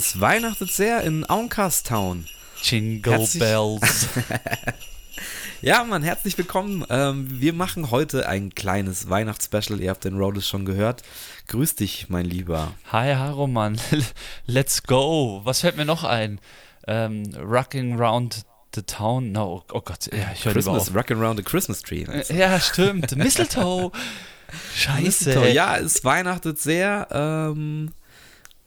Es 0.00 0.18
weihnachtet 0.18 0.72
sehr 0.72 1.02
in 1.02 1.26
Auncast-Town. 1.26 2.26
Jingle 2.62 3.18
Herzlich- 3.18 3.38
Bells. 3.42 4.08
Ja, 5.60 5.84
Mann, 5.84 6.02
herzlich 6.02 6.38
willkommen. 6.38 6.86
Ähm, 6.88 7.26
wir 7.38 7.52
machen 7.52 7.90
heute 7.90 8.26
ein 8.26 8.54
kleines 8.54 9.10
Weihnachtsspecial. 9.10 9.78
Ihr 9.78 9.90
habt 9.90 10.04
den 10.04 10.16
Rhodes 10.16 10.48
schon 10.48 10.64
gehört. 10.64 11.02
Grüß 11.48 11.74
dich, 11.74 12.06
mein 12.08 12.24
Lieber. 12.24 12.72
Hi, 12.90 13.12
Haroman. 13.14 13.78
Let's 14.46 14.82
go. 14.84 15.42
Was 15.44 15.60
fällt 15.60 15.76
mir 15.76 15.84
noch 15.84 16.02
ein? 16.04 16.40
Ähm, 16.86 17.24
Rocking 17.38 17.98
Round 18.00 18.46
the 18.74 18.80
Town. 18.80 19.32
No, 19.32 19.62
oh 19.70 19.82
Gott, 19.82 20.06
ja, 20.10 20.30
ich 20.34 20.46
höre 20.46 20.54
Christmas, 20.54 20.88
auf. 20.88 20.96
Rockin' 20.96 21.18
Around 21.20 21.36
the 21.40 21.44
Christmas 21.44 21.82
Tree. 21.82 22.04
Äh, 22.04 22.24
Ja, 22.34 22.58
stimmt. 22.58 23.14
Mistletoe. 23.14 23.92
Scheiße. 24.74 25.02
Mistletoe. 25.02 25.50
Ja, 25.52 25.76
es 25.76 26.02
weihnachtet 26.04 26.58
sehr. 26.58 27.06
Ähm, 27.10 27.92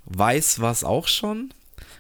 weiß 0.06 0.62
was 0.62 0.84
auch 0.84 1.08
schon. 1.08 1.54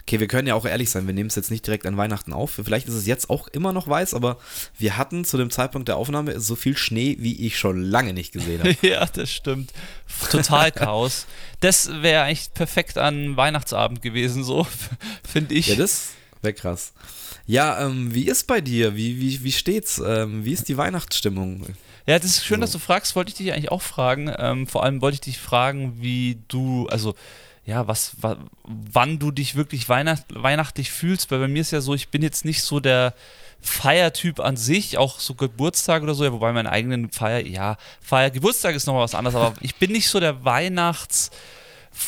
Okay, 0.05 0.19
wir 0.19 0.27
können 0.27 0.49
ja 0.49 0.55
auch 0.55 0.65
ehrlich 0.65 0.89
sein, 0.89 1.07
wir 1.07 1.13
nehmen 1.13 1.29
es 1.29 1.35
jetzt 1.35 1.49
nicht 1.49 1.65
direkt 1.65 1.85
an 1.85 1.95
Weihnachten 1.95 2.33
auf. 2.33 2.59
Vielleicht 2.61 2.89
ist 2.89 2.93
es 2.93 3.05
jetzt 3.05 3.29
auch 3.29 3.47
immer 3.47 3.71
noch 3.71 3.87
weiß, 3.87 4.13
aber 4.13 4.37
wir 4.77 4.97
hatten 4.97 5.23
zu 5.23 5.37
dem 5.37 5.49
Zeitpunkt 5.49 5.87
der 5.87 5.95
Aufnahme 5.95 6.41
so 6.41 6.55
viel 6.55 6.75
Schnee, 6.75 7.15
wie 7.19 7.45
ich 7.47 7.57
schon 7.57 7.81
lange 7.81 8.11
nicht 8.13 8.33
gesehen 8.33 8.59
habe. 8.59 8.75
Ja, 8.81 9.05
das 9.05 9.31
stimmt. 9.31 9.71
Total 10.29 10.71
Chaos. 10.73 11.25
Das 11.61 11.89
wäre 12.01 12.23
eigentlich 12.23 12.53
perfekt 12.53 12.97
an 12.97 13.37
Weihnachtsabend 13.37 14.01
gewesen, 14.01 14.43
so, 14.43 14.67
finde 15.23 15.55
ich. 15.55 15.67
Ja, 15.67 15.75
das 15.75 16.09
wäre 16.41 16.53
krass. 16.53 16.91
Ja, 17.47 17.85
ähm, 17.85 18.13
wie 18.13 18.27
ist 18.27 18.45
bei 18.47 18.59
dir? 18.59 18.97
Wie, 18.97 19.21
wie, 19.21 19.41
wie 19.43 19.51
steht's? 19.53 20.01
Ähm, 20.05 20.43
wie 20.43 20.51
ist 20.51 20.67
die 20.67 20.75
Weihnachtsstimmung? 20.77 21.65
Ja, 22.05 22.19
das 22.19 22.31
ist 22.31 22.45
schön, 22.45 22.57
So. 22.57 22.61
dass 22.61 22.71
du 22.73 22.79
fragst. 22.79 23.15
Wollte 23.15 23.29
ich 23.31 23.35
dich 23.37 23.53
eigentlich 23.53 23.71
auch 23.71 23.81
fragen. 23.81 24.29
Ähm, 24.37 24.67
vor 24.67 24.83
allem 24.83 25.01
wollte 25.01 25.15
ich 25.15 25.21
dich 25.21 25.37
fragen, 25.39 26.01
wie 26.01 26.39
du, 26.49 26.87
also 26.87 27.15
ja, 27.65 27.87
was, 27.87 28.21
wa, 28.21 28.37
wann 28.63 29.19
du 29.19 29.31
dich 29.31 29.55
wirklich 29.55 29.87
weihnacht, 29.89 30.25
weihnachtlich 30.29 30.91
fühlst. 30.91 31.31
Weil 31.31 31.39
bei 31.39 31.47
mir 31.47 31.61
ist 31.61 31.71
ja 31.71 31.81
so, 31.81 31.93
ich 31.93 32.09
bin 32.09 32.21
jetzt 32.21 32.45
nicht 32.45 32.63
so 32.63 32.79
der 32.79 33.13
Feiertyp 33.61 34.39
an 34.39 34.57
sich, 34.57 34.97
auch 34.97 35.19
so 35.19 35.35
Geburtstag 35.35 36.03
oder 36.03 36.13
so, 36.13 36.25
ja, 36.25 36.33
wobei 36.33 36.51
meinen 36.51 36.67
eigenen 36.67 37.11
Feier, 37.11 37.45
ja, 37.45 37.77
Feier, 38.01 38.29
Geburtstag 38.29 38.75
ist 38.75 38.85
nochmal 38.85 39.03
was 39.03 39.15
anderes, 39.15 39.35
aber 39.35 39.53
ich 39.61 39.75
bin 39.75 39.91
nicht 39.91 40.09
so 40.09 40.19
der 40.19 40.43
Weihnachts- 40.43 41.31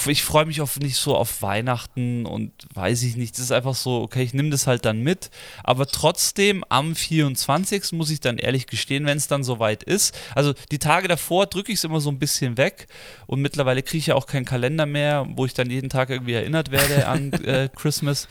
ich 0.08 0.24
freue 0.24 0.46
mich 0.46 0.62
auf 0.62 0.80
nicht 0.80 0.96
so 0.98 1.16
auf 1.16 1.42
Weihnachten 1.42 2.26
und 2.26 2.52
weiß 2.74 3.04
ich 3.04 3.16
nicht. 3.16 3.36
Das 3.36 3.46
ist 3.46 3.52
einfach 3.52 3.76
so, 3.76 4.02
okay, 4.02 4.24
ich 4.24 4.34
nehme 4.34 4.50
das 4.50 4.68
halt 4.68 4.86
dann 4.86 5.02
mit. 5.02 5.30
Aber 5.64 5.86
trotzdem 5.88 6.64
am 6.70 6.96
24. 6.96 7.92
muss 7.94 8.10
ich 8.10 8.20
dann 8.20 8.38
ehrlich 8.38 8.68
gestehen, 8.68 9.06
wenn 9.06 9.18
es 9.18 9.28
dann 9.28 9.44
soweit 9.44 9.84
ist. 9.84 10.18
Also 10.34 10.54
die 10.72 10.80
Tage 10.80 11.08
davor 11.08 11.46
drücke 11.46 11.72
ich 11.72 11.80
es 11.80 11.84
immer 11.84 12.02
so 12.02 12.10
ein 12.10 12.20
bisschen 12.20 12.58
weg 12.58 12.88
und 13.28 13.42
mittlerweile 13.42 13.84
kriege 13.84 14.00
ich 14.00 14.08
ja 14.08 14.16
auch 14.16 14.28
keinen 14.28 14.46
Kalender 14.46 14.86
mehr, 14.86 15.28
wo 15.36 15.46
ich 15.46 15.54
dann 15.54 15.70
jeden 15.70 15.90
Tag 15.90 16.10
irgendwie 16.10 16.34
erinnert 16.34 16.72
werde 16.72 17.08
an 17.08 17.32
äh, 17.46 17.70
Christmas. 17.76 18.28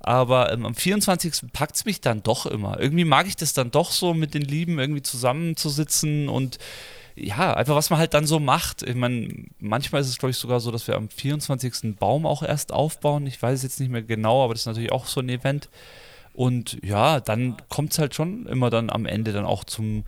Aber 0.00 0.52
ähm, 0.52 0.66
am 0.66 0.74
24. 0.74 1.52
packt 1.52 1.76
es 1.76 1.84
mich 1.84 2.00
dann 2.00 2.22
doch 2.22 2.46
immer. 2.46 2.78
Irgendwie 2.80 3.04
mag 3.04 3.26
ich 3.26 3.36
das 3.36 3.54
dann 3.54 3.70
doch 3.70 3.90
so, 3.90 4.14
mit 4.14 4.34
den 4.34 4.42
Lieben 4.42 4.78
irgendwie 4.78 5.02
zusammenzusitzen 5.02 6.28
und 6.28 6.58
ja, 7.16 7.54
einfach 7.54 7.74
was 7.74 7.90
man 7.90 7.98
halt 7.98 8.14
dann 8.14 8.26
so 8.26 8.38
macht. 8.38 8.82
Ich 8.82 8.94
meine, 8.94 9.46
manchmal 9.58 10.02
ist 10.02 10.08
es, 10.08 10.18
glaube 10.18 10.30
ich, 10.30 10.36
sogar 10.36 10.60
so, 10.60 10.70
dass 10.70 10.86
wir 10.86 10.96
am 10.96 11.08
24. 11.08 11.72
einen 11.82 11.96
Baum 11.96 12.26
auch 12.26 12.42
erst 12.42 12.72
aufbauen. 12.72 13.26
Ich 13.26 13.40
weiß 13.40 13.58
es 13.58 13.62
jetzt 13.62 13.80
nicht 13.80 13.90
mehr 13.90 14.02
genau, 14.02 14.44
aber 14.44 14.54
das 14.54 14.62
ist 14.62 14.66
natürlich 14.66 14.92
auch 14.92 15.06
so 15.06 15.20
ein 15.20 15.28
Event. 15.28 15.70
Und 16.34 16.78
ja, 16.84 17.20
dann 17.20 17.56
kommt 17.70 17.92
es 17.92 17.98
halt 17.98 18.14
schon 18.14 18.44
immer 18.46 18.68
dann 18.68 18.90
am 18.90 19.06
Ende 19.06 19.32
dann 19.32 19.46
auch 19.46 19.64
zum 19.64 20.04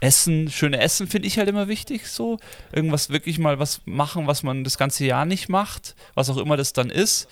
Essen. 0.00 0.50
Schöne 0.50 0.78
Essen 0.80 1.06
finde 1.06 1.28
ich 1.28 1.38
halt 1.38 1.48
immer 1.48 1.68
wichtig, 1.68 2.08
so. 2.08 2.38
Irgendwas 2.72 3.08
wirklich 3.08 3.38
mal 3.38 3.58
was 3.58 3.80
machen, 3.86 4.26
was 4.26 4.42
man 4.42 4.62
das 4.62 4.76
ganze 4.76 5.06
Jahr 5.06 5.24
nicht 5.24 5.48
macht, 5.48 5.96
was 6.14 6.28
auch 6.28 6.36
immer 6.36 6.58
das 6.58 6.74
dann 6.74 6.90
ist. 6.90 7.26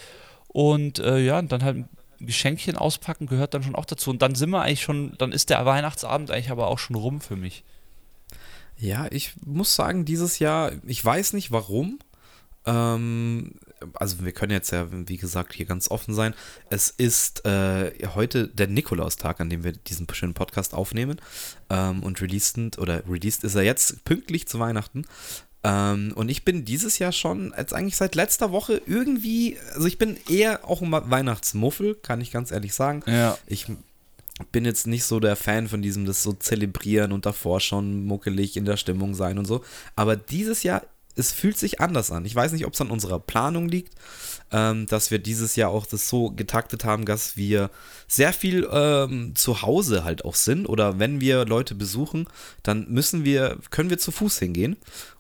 Und 0.49 0.99
äh, 1.01 1.19
ja, 1.19 1.43
dann 1.43 1.63
halt 1.63 1.77
ein 1.77 1.89
Geschenkchen 2.21 2.77
auspacken 2.77 3.27
gehört 3.27 3.53
dann 3.53 3.63
schon 3.63 3.75
auch 3.75 3.85
dazu. 3.85 4.09
Und 4.09 4.23
dann 4.23 4.35
sind 4.35 4.49
wir 4.51 4.63
eigentlich 4.63 4.83
schon, 4.83 5.13
dann 5.19 5.33
ist 5.33 5.51
der 5.51 5.67
Weihnachtsabend 5.67 6.31
eigentlich 6.31 6.51
aber 6.51 6.69
auch 6.69 6.79
schon 6.79 6.97
rum 6.97 7.21
für 7.21 7.37
mich. 7.37 7.65
Ja, 8.79 9.07
ich 9.11 9.33
muss 9.45 9.75
sagen, 9.75 10.05
dieses 10.05 10.39
Jahr, 10.39 10.73
ich 10.87 11.05
weiß 11.05 11.33
nicht 11.33 11.51
warum. 11.51 11.99
Ähm, 12.65 13.55
also 13.95 14.25
wir 14.25 14.33
können 14.33 14.53
jetzt 14.53 14.71
ja, 14.71 14.87
wie 14.91 15.17
gesagt, 15.17 15.55
hier 15.55 15.67
ganz 15.67 15.91
offen 15.91 16.15
sein. 16.15 16.35
Es 16.71 16.91
ist 16.91 17.45
äh, 17.45 17.93
heute 18.15 18.49
der 18.49 18.69
Nikolaustag, 18.69 19.41
an 19.41 19.51
dem 19.51 19.65
wir 19.65 19.73
diesen 19.73 20.07
schönen 20.13 20.35
Podcast 20.35 20.75
aufnehmen. 20.75 21.21
Ähm, 21.71 22.03
und 22.03 22.21
released, 22.21 22.79
oder 22.79 23.03
released 23.09 23.45
ist 23.45 23.55
er 23.55 23.63
jetzt 23.63 24.05
pünktlich 24.05 24.47
zu 24.47 24.59
Weihnachten. 24.59 25.05
Ähm, 25.65 26.13
und 26.15 26.29
ich 26.29 26.45
bin 26.45 26.65
dieses 26.65 26.99
Jahr 26.99 27.13
schon, 27.13 27.53
jetzt 27.57 27.75
eigentlich 27.75 27.97
seit 27.97 28.15
letzter 28.15 28.53
Woche 28.53 28.81
irgendwie, 28.87 29.59
also 29.75 29.87
ich 29.87 29.99
bin 29.99 30.17
eher 30.29 30.65
auch 30.65 30.83
ein 30.83 30.93
Weihnachtsmuffel, 30.93 31.97
kann 31.97 32.21
ich 32.21 32.31
ganz 32.31 32.53
ehrlich 32.53 32.75
sagen. 32.75 33.03
Ja. 33.07 33.37
Ich 33.47 33.67
bin 34.53 34.65
jetzt 34.65 34.87
nicht 34.87 35.05
so 35.05 35.21
der 35.21 35.37
Fan 35.37 35.69
von 35.69 35.83
diesem, 35.83 36.05
das 36.05 36.23
so 36.23 36.33
zelebrieren 36.33 37.13
und 37.13 37.27
davor 37.27 37.61
schon 37.61 38.05
muckelig 38.05 38.57
in 38.57 38.65
der 38.65 38.77
Stimmung 38.77 39.15
sein 39.15 39.39
und 39.39 39.47
so. 39.47 39.63
Aber 39.97 40.17
dieses 40.17 40.63
Jahr, 40.63 40.83
es 41.19 41.33
fühlt 41.33 41.59
sich 41.59 41.81
anders 41.81 42.11
an. 42.11 42.25
Ich 42.25 42.35
weiß 42.35 42.53
nicht, 42.53 42.65
ob 42.67 42.75
es 42.75 42.81
an 42.81 42.91
unserer 42.91 43.19
Planung 43.19 43.69
liegt, 43.69 43.95
ähm, 44.53 44.87
dass 44.87 45.11
wir 45.11 45.19
dieses 45.19 45.57
Jahr 45.57 45.71
auch 45.71 45.87
das 45.87 46.09
so 46.09 46.31
getaktet 46.31 46.85
haben, 46.85 47.05
dass 47.05 47.37
wir 47.37 47.71
sehr 48.07 48.33
viel 48.33 48.69
ähm, 48.71 49.35
zu 49.35 49.63
Hause 49.63 50.05
halt 50.05 50.25
auch 50.25 50.37
sind. 50.37 50.67
Oder 50.67 50.99
wenn 50.99 51.21
wir 51.21 51.45
Leute 51.45 51.75
besuchen, 51.75 52.29
dann 52.63 52.89
müssen 52.89 53.25
wir, 53.25 53.59
können 53.71 53.91
wir 53.91 53.99
zu 53.99 54.13
Fuß 54.13 54.39
hingehen. 54.39 54.77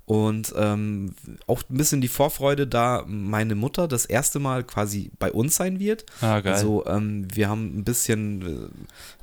Und 0.07 0.55
ähm, 0.57 1.15
auch 1.47 1.63
ein 1.69 1.77
bisschen 1.77 2.01
die 2.01 2.09
Vorfreude, 2.09 2.67
da 2.67 3.05
meine 3.07 3.55
Mutter 3.55 3.87
das 3.89 4.07
erste 4.07 4.39
Mal 4.39 4.65
quasi 4.65 5.11
bei 5.19 5.31
uns 5.31 5.57
sein 5.57 5.81
wird. 5.81 6.07
Ah, 6.23 6.41
geil. 6.41 6.55
Also 6.55 6.87
ähm, 6.87 7.29
wir 7.31 7.51
haben 7.51 7.79
ein 7.79 7.85
bisschen, 7.85 8.41
äh, 8.41 8.47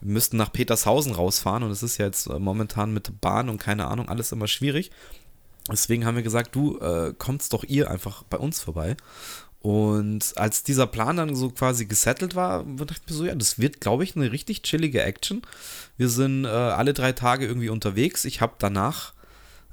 wir 0.02 0.14
müssten 0.14 0.38
nach 0.38 0.54
Petershausen 0.54 1.14
rausfahren 1.14 1.64
und 1.64 1.72
es 1.72 1.82
ist 1.82 1.98
ja 1.98 2.06
jetzt 2.06 2.28
äh, 2.28 2.38
momentan 2.38 2.94
mit 2.94 3.20
Bahn 3.20 3.50
und 3.50 3.58
keine 3.58 3.88
Ahnung, 3.88 4.10
alles 4.10 4.32
immer 4.32 4.48
schwierig. 4.48 4.92
Deswegen 5.72 6.06
haben 6.06 6.16
wir 6.16 6.24
gesagt, 6.24 6.56
du 6.56 6.78
äh, 6.80 7.14
kommst 7.18 7.54
doch 7.54 7.64
ihr 7.64 7.90
einfach 7.90 8.24
bei 8.24 8.38
uns 8.38 8.62
vorbei. 8.62 8.96
Und 9.66 10.34
als 10.36 10.62
dieser 10.62 10.86
Plan 10.86 11.18
dann 11.18 11.36
so 11.36 11.50
quasi 11.50 11.88
gesettelt 11.88 12.36
war, 12.36 12.64
dachte 12.64 12.94
ich 13.02 13.10
mir 13.10 13.18
so, 13.18 13.26
ja, 13.26 13.34
das 13.34 13.58
wird, 13.58 13.82
glaube 13.82 14.04
ich, 14.04 14.16
eine 14.16 14.32
richtig 14.32 14.62
chillige 14.62 15.02
Action. 15.02 15.42
Wir 15.98 16.08
sind 16.10 16.46
äh, 16.46 16.50
alle 16.50 16.94
drei 16.94 17.14
Tage 17.14 17.48
irgendwie 17.48 17.70
unterwegs. 17.70 18.26
Ich 18.26 18.42
habe 18.42 18.54
danach, 18.60 19.16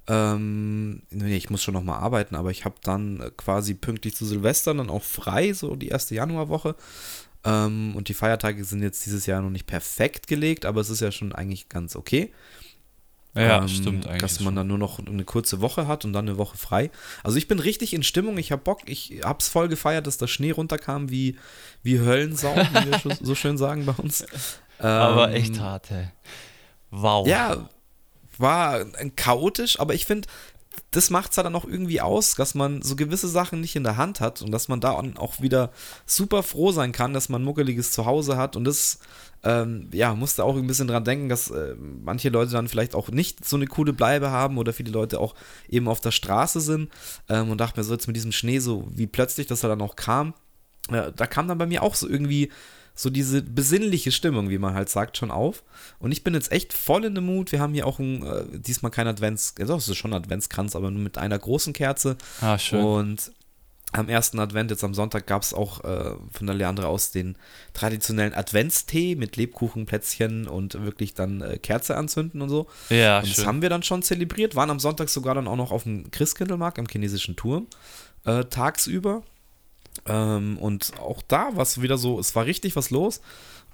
ähm, 0.06 1.03
nee, 1.10 1.36
ich 1.36 1.50
muss 1.50 1.62
schon 1.62 1.75
nochmal 1.75 2.00
arbeiten, 2.00 2.36
aber 2.36 2.50
ich 2.50 2.64
habe 2.64 2.76
dann 2.82 3.20
äh, 3.20 3.30
quasi 3.36 3.74
pünktlich 3.74 4.16
zu 4.16 4.24
Silvester 4.24 4.72
dann 4.72 4.88
auch 4.88 5.03
frei, 5.03 5.53
so 5.53 5.76
die 5.76 5.88
erste 5.88 6.14
Januarwoche. 6.14 6.74
Ähm, 7.44 7.94
und 7.94 8.09
die 8.09 8.14
Feiertage 8.14 8.64
sind 8.64 8.82
jetzt 8.82 9.04
dieses 9.04 9.26
Jahr 9.26 9.42
noch 9.42 9.50
nicht 9.50 9.66
perfekt 9.66 10.26
gelegt, 10.26 10.64
aber 10.64 10.80
es 10.80 10.88
ist 10.88 11.00
ja 11.00 11.12
schon 11.12 11.34
eigentlich 11.34 11.69
ganz 11.69 11.97
okay. 11.97 12.32
Ja, 13.34 13.62
Ähm, 13.62 13.69
stimmt 13.69 14.06
eigentlich. 14.06 14.20
Dass 14.20 14.41
man 14.41 14.54
dann 14.54 14.66
nur 14.66 14.78
noch 14.78 14.98
eine 14.98 15.25
kurze 15.25 15.60
Woche 15.60 15.87
hat 15.87 16.04
und 16.04 16.12
dann 16.12 16.28
eine 16.28 16.37
Woche 16.38 16.56
frei. 16.59 16.91
Also 17.22 17.38
ich 17.38 17.48
bin 17.48 17.59
richtig 17.59 17.94
in 17.94 18.03
Stimmung, 18.03 18.37
ich 18.37 18.53
habe 18.53 18.62
Bock, 18.62 18.81
ich 18.87 19.20
hab's 19.25 19.48
voll 19.48 19.69
gefeiert, 19.69 20.06
dass 20.06 20.19
der 20.19 20.26
Schnee 20.26 20.50
runterkam 20.50 21.10
wie, 21.10 21.37
wie 21.82 21.98
Höllensau, 21.98 22.54
wie 22.54 22.91
wir 22.91 23.16
so 23.21 23.34
schön 23.34 23.56
sagen 23.56 23.87
bei 23.87 23.92
uns. 23.92 24.25
aber 24.78 25.31
Ähm, 25.31 25.34
echt 25.34 25.60
hart, 25.60 25.91
ey. 25.91 26.09
Wow. 26.91 27.26
Ja, 27.26 27.69
war 28.38 28.84
chaotisch, 29.16 29.78
aber 29.81 29.94
ich 29.94 30.04
finde, 30.04 30.28
das 30.92 31.08
macht 31.08 31.30
es 31.30 31.36
ja 31.36 31.42
dann 31.42 31.56
auch 31.56 31.64
irgendwie 31.64 32.03
aus, 32.03 32.34
dass 32.34 32.54
man 32.54 32.82
so 32.82 32.97
gewisse 32.97 33.26
Sachen 33.26 33.60
nicht 33.60 33.76
in 33.76 33.82
der 33.82 33.97
Hand 33.97 34.20
hat 34.20 34.42
und 34.42 34.53
dass 34.53 34.69
man 34.69 34.80
da 34.80 34.92
auch 34.92 35.41
wieder 35.41 35.70
super 36.04 36.42
froh 36.42 36.70
sein 36.70 36.92
kann, 36.92 37.14
dass 37.14 37.30
man 37.30 37.42
muckeliges 37.42 37.92
Zuhause 37.92 38.36
hat. 38.36 38.56
Und 38.56 38.64
das, 38.64 38.98
ähm, 39.42 39.88
ja, 39.92 40.14
musste 40.14 40.44
auch 40.44 40.54
ein 40.54 40.66
bisschen 40.66 40.88
dran 40.88 41.04
denken, 41.04 41.30
dass 41.30 41.50
äh, 41.50 41.75
manche 41.76 42.28
Leute 42.28 42.53
dann 42.53 42.69
vielleicht 42.69 42.94
auch 42.94 43.08
nicht 43.08 43.42
so 43.42 43.56
eine 43.56 43.66
coole 43.66 43.94
Bleibe 43.94 44.30
haben 44.30 44.58
oder 44.58 44.75
viele 44.75 44.92
Leute 44.92 45.19
auch 45.19 45.34
eben 45.66 45.89
auf 45.89 46.00
der 46.00 46.10
Straße 46.10 46.60
sind. 46.60 46.91
Ähm, 47.30 47.50
und 47.50 47.59
dachte 47.59 47.80
mir 47.80 47.84
so 47.84 47.95
jetzt 47.95 48.06
mit 48.06 48.16
diesem 48.16 48.33
Schnee, 48.33 48.59
so 48.59 48.86
wie 48.95 49.06
plötzlich 49.06 49.47
das 49.47 49.60
dann 49.60 49.80
auch 49.80 49.97
kam, 49.97 50.34
äh, 50.91 51.10
da 51.16 51.27
kam 51.27 51.48
dann 51.48 51.59
bei 51.59 51.66
mir 51.66 51.83
auch 51.83 51.95
so 51.95 52.06
irgendwie 52.06 52.50
so 52.94 53.10
diese 53.10 53.42
besinnliche 53.42 54.12
Stimmung, 54.12 54.50
wie 54.50 54.59
man 54.59 54.74
halt 54.74 54.89
sagt, 54.89 55.16
schon 55.16 55.30
auf. 55.30 55.62
Und 55.98 56.12
ich 56.12 56.24
bin 56.24 56.34
jetzt 56.34 56.53
echt 56.53 56.72
voll 56.72 57.04
in 57.04 57.15
dem 57.15 57.27
Mut. 57.27 57.53
Wir 57.53 57.60
haben 57.60 57.74
hier 57.74 57.86
auch 57.86 57.98
ein, 57.98 58.24
äh, 58.24 58.44
diesmal 58.59 58.91
kein 58.91 59.06
Advents, 59.06 59.54
doch, 59.54 59.78
es 59.78 59.89
ist 59.89 59.97
schon 59.97 60.12
ein 60.12 60.22
Adventskranz, 60.22 60.77
aber 60.77 60.91
nur 60.91 61.03
mit 61.03 61.18
einer 61.18 61.39
großen 61.39 61.72
Kerze. 61.72 62.16
Ah, 62.41 62.59
schön. 62.59 62.83
Und 62.83 63.33
am 63.92 64.09
ersten 64.09 64.39
Advent, 64.39 64.71
jetzt 64.71 64.84
am 64.84 64.94
Sonntag, 64.94 65.27
gab 65.27 65.42
es 65.42 65.53
auch 65.53 65.84
äh, 65.84 66.15
von 66.30 66.47
der 66.47 66.54
Leandra 66.56 66.86
aus 66.86 67.10
den 67.10 67.36
traditionellen 67.74 68.33
Adventstee 68.34 69.16
mit 69.16 69.36
Lebkuchenplätzchen 69.36 70.48
und 70.48 70.83
wirklich 70.83 71.15
dann 71.15 71.42
äh, 71.42 71.59
Kerze 71.59 71.97
anzünden 71.97 72.41
und 72.41 72.48
so. 72.48 72.68
ja, 72.88 73.18
Und 73.18 73.28
das 73.28 73.36
schön. 73.36 73.47
haben 73.47 73.62
wir 73.62 73.68
dann 73.68 73.83
schon 73.83 74.03
zelebriert, 74.03 74.56
waren 74.56 74.71
am 74.71 74.80
Sonntag 74.80 75.09
sogar 75.10 75.34
dann 75.34 75.47
auch 75.47 75.56
noch 75.56 75.72
auf 75.72 75.83
dem 75.83 76.10
Christkindlmarkt 76.10 76.78
am 76.78 76.86
chinesischen 76.88 77.36
Turm 77.36 77.66
äh, 78.24 78.45
tagsüber. 78.45 79.22
Ähm, 80.06 80.59
und 80.59 80.92
auch 80.98 81.22
da 81.22 81.54
war 81.54 81.62
es 81.62 81.80
wieder 81.80 81.98
so, 81.98 82.18
es 82.18 82.34
war 82.34 82.47
richtig 82.47 82.77
was 82.77 82.91
los. 82.91 83.21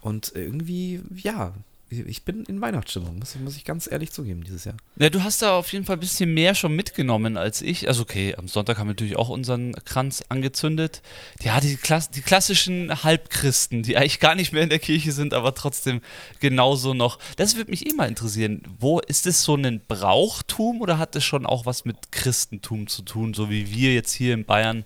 Und 0.00 0.32
irgendwie, 0.34 1.00
ja, 1.14 1.54
ich 1.90 2.24
bin 2.24 2.44
in 2.44 2.60
Weihnachtsstimmung, 2.60 3.18
muss, 3.18 3.34
muss 3.36 3.56
ich 3.56 3.64
ganz 3.64 3.90
ehrlich 3.90 4.12
zugeben, 4.12 4.44
dieses 4.44 4.64
Jahr. 4.66 4.76
Ja, 4.96 5.08
du 5.08 5.22
hast 5.22 5.40
da 5.40 5.56
auf 5.56 5.72
jeden 5.72 5.86
Fall 5.86 5.96
ein 5.96 6.00
bisschen 6.00 6.34
mehr 6.34 6.54
schon 6.54 6.76
mitgenommen 6.76 7.38
als 7.38 7.62
ich. 7.62 7.88
Also 7.88 8.02
okay, 8.02 8.34
am 8.36 8.46
Sonntag 8.46 8.78
haben 8.78 8.88
wir 8.88 8.92
natürlich 8.92 9.16
auch 9.16 9.30
unseren 9.30 9.72
Kranz 9.86 10.22
angezündet. 10.28 11.00
Ja, 11.40 11.60
die, 11.60 11.76
Klass 11.76 12.10
die 12.10 12.20
klassischen 12.20 13.02
Halbchristen, 13.04 13.82
die 13.82 13.96
eigentlich 13.96 14.20
gar 14.20 14.34
nicht 14.34 14.52
mehr 14.52 14.62
in 14.62 14.68
der 14.68 14.78
Kirche 14.78 15.12
sind, 15.12 15.32
aber 15.32 15.54
trotzdem 15.54 16.02
genauso 16.40 16.92
noch. 16.92 17.18
Das 17.36 17.56
würde 17.56 17.70
mich 17.70 17.86
eh 17.86 17.94
mal 17.94 18.08
interessieren. 18.08 18.62
Wo 18.78 19.00
ist 19.00 19.24
das 19.24 19.42
so 19.42 19.54
ein 19.54 19.80
Brauchtum 19.88 20.82
oder 20.82 20.98
hat 20.98 21.14
das 21.14 21.24
schon 21.24 21.46
auch 21.46 21.64
was 21.64 21.86
mit 21.86 22.12
Christentum 22.12 22.86
zu 22.88 23.02
tun, 23.02 23.32
so 23.32 23.48
wie 23.48 23.70
wir 23.70 23.94
jetzt 23.94 24.12
hier 24.12 24.34
in 24.34 24.44
Bayern 24.44 24.84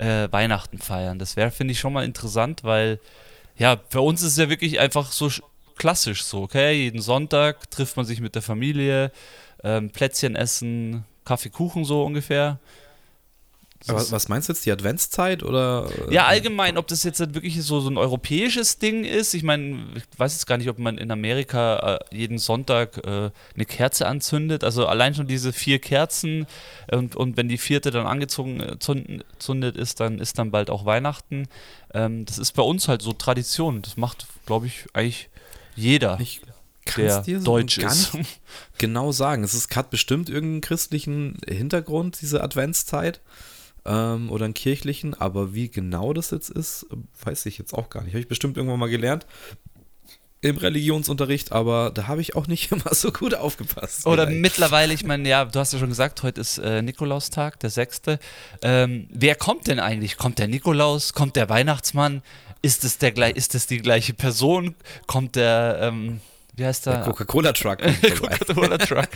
äh, 0.00 0.28
Weihnachten 0.32 0.78
feiern? 0.78 1.18
Das 1.18 1.36
wäre, 1.36 1.50
finde 1.50 1.72
ich, 1.72 1.80
schon 1.80 1.92
mal 1.92 2.04
interessant, 2.04 2.64
weil 2.64 2.98
ja, 3.56 3.78
für 3.88 4.00
uns 4.00 4.22
ist 4.22 4.32
es 4.32 4.38
ja 4.38 4.48
wirklich 4.48 4.80
einfach 4.80 5.12
so 5.12 5.30
klassisch 5.76 6.24
so, 6.24 6.42
okay? 6.42 6.72
Jeden 6.72 7.00
Sonntag 7.00 7.70
trifft 7.70 7.96
man 7.96 8.06
sich 8.06 8.20
mit 8.20 8.34
der 8.34 8.42
Familie, 8.42 9.12
ähm, 9.62 9.90
Plätzchen 9.90 10.36
essen, 10.36 11.04
Kaffee, 11.24 11.50
Kuchen 11.50 11.84
so 11.84 12.02
ungefähr. 12.02 12.58
Aber 13.88 14.10
was 14.10 14.28
meinst 14.28 14.48
du 14.48 14.52
jetzt, 14.52 14.66
die 14.66 14.72
Adventszeit 14.72 15.42
oder? 15.42 15.88
Äh, 16.08 16.14
ja, 16.14 16.26
allgemein, 16.26 16.76
ob 16.76 16.86
das 16.86 17.02
jetzt 17.02 17.18
halt 17.20 17.34
wirklich 17.34 17.62
so, 17.62 17.80
so 17.80 17.88
ein 17.88 17.96
europäisches 17.96 18.78
Ding 18.78 19.04
ist. 19.04 19.32
Ich 19.32 19.42
meine, 19.42 19.86
ich 19.96 20.02
weiß 20.18 20.34
jetzt 20.34 20.46
gar 20.46 20.58
nicht, 20.58 20.68
ob 20.68 20.78
man 20.78 20.98
in 20.98 21.10
Amerika 21.10 21.96
äh, 21.96 22.16
jeden 22.16 22.38
Sonntag 22.38 22.98
äh, 22.98 23.30
eine 23.54 23.64
Kerze 23.66 24.06
anzündet. 24.06 24.64
Also 24.64 24.86
allein 24.86 25.14
schon 25.14 25.26
diese 25.26 25.52
vier 25.52 25.78
Kerzen 25.78 26.46
und, 26.90 27.16
und 27.16 27.38
wenn 27.38 27.48
die 27.48 27.58
vierte 27.58 27.90
dann 27.90 28.06
angezogen 28.06 28.62
zündet 29.38 29.76
ist, 29.76 30.00
dann 30.00 30.18
ist 30.18 30.38
dann 30.38 30.50
bald 30.50 30.68
auch 30.68 30.84
Weihnachten. 30.84 31.48
Ähm, 31.94 32.26
das 32.26 32.38
ist 32.38 32.52
bei 32.52 32.62
uns 32.62 32.86
halt 32.86 33.00
so 33.00 33.14
Tradition. 33.14 33.80
Das 33.80 33.96
macht, 33.96 34.26
glaube 34.44 34.66
ich, 34.66 34.86
eigentlich 34.92 35.30
jeder. 35.74 36.18
Ich 36.20 36.42
der 36.96 37.22
dir 37.22 37.38
so 37.38 37.44
deutsch 37.44 37.78
ist. 37.78 38.12
genau 38.78 39.12
sagen. 39.12 39.44
Es 39.44 39.68
hat 39.74 39.90
bestimmt 39.90 40.28
irgendeinen 40.28 40.60
christlichen 40.60 41.38
Hintergrund, 41.46 42.20
diese 42.20 42.42
Adventszeit 42.42 43.20
ähm, 43.84 44.30
oder 44.30 44.44
einen 44.44 44.54
kirchlichen, 44.54 45.14
aber 45.14 45.54
wie 45.54 45.70
genau 45.70 46.12
das 46.12 46.30
jetzt 46.30 46.50
ist, 46.50 46.86
weiß 47.24 47.46
ich 47.46 47.58
jetzt 47.58 47.74
auch 47.74 47.90
gar 47.90 48.02
nicht. 48.02 48.12
Habe 48.12 48.20
ich 48.20 48.28
bestimmt 48.28 48.56
irgendwann 48.56 48.80
mal 48.80 48.88
gelernt 48.88 49.26
im 50.42 50.56
Religionsunterricht, 50.56 51.52
aber 51.52 51.90
da 51.92 52.06
habe 52.06 52.20
ich 52.20 52.34
auch 52.34 52.46
nicht 52.46 52.72
immer 52.72 52.94
so 52.94 53.12
gut 53.12 53.34
aufgepasst. 53.34 54.06
Oder 54.06 54.26
vielleicht. 54.26 54.40
mittlerweile, 54.40 54.94
ich 54.94 55.04
meine, 55.04 55.28
ja, 55.28 55.44
du 55.44 55.58
hast 55.58 55.72
ja 55.72 55.78
schon 55.78 55.90
gesagt, 55.90 56.22
heute 56.22 56.40
ist 56.40 56.58
äh, 56.58 56.82
Nikolaustag, 56.82 57.60
der 57.60 57.70
sechste. 57.70 58.18
Ähm, 58.62 59.08
wer 59.12 59.34
kommt 59.34 59.66
denn 59.66 59.80
eigentlich? 59.80 60.16
Kommt 60.16 60.38
der 60.38 60.48
Nikolaus? 60.48 61.12
Kommt 61.12 61.36
der 61.36 61.48
Weihnachtsmann? 61.48 62.22
Ist 62.62 62.84
es, 62.84 62.98
der, 62.98 63.36
ist 63.36 63.54
es 63.54 63.66
die 63.66 63.78
gleiche 63.78 64.14
Person? 64.14 64.74
Kommt 65.06 65.36
der, 65.36 65.78
ähm, 65.82 66.20
wie 66.60 66.66
heißt 66.66 66.86
der? 66.86 66.96
der 66.96 67.04
Coca-Cola-Truck. 67.04 67.78
Coca-Cola-Truck 68.20 69.08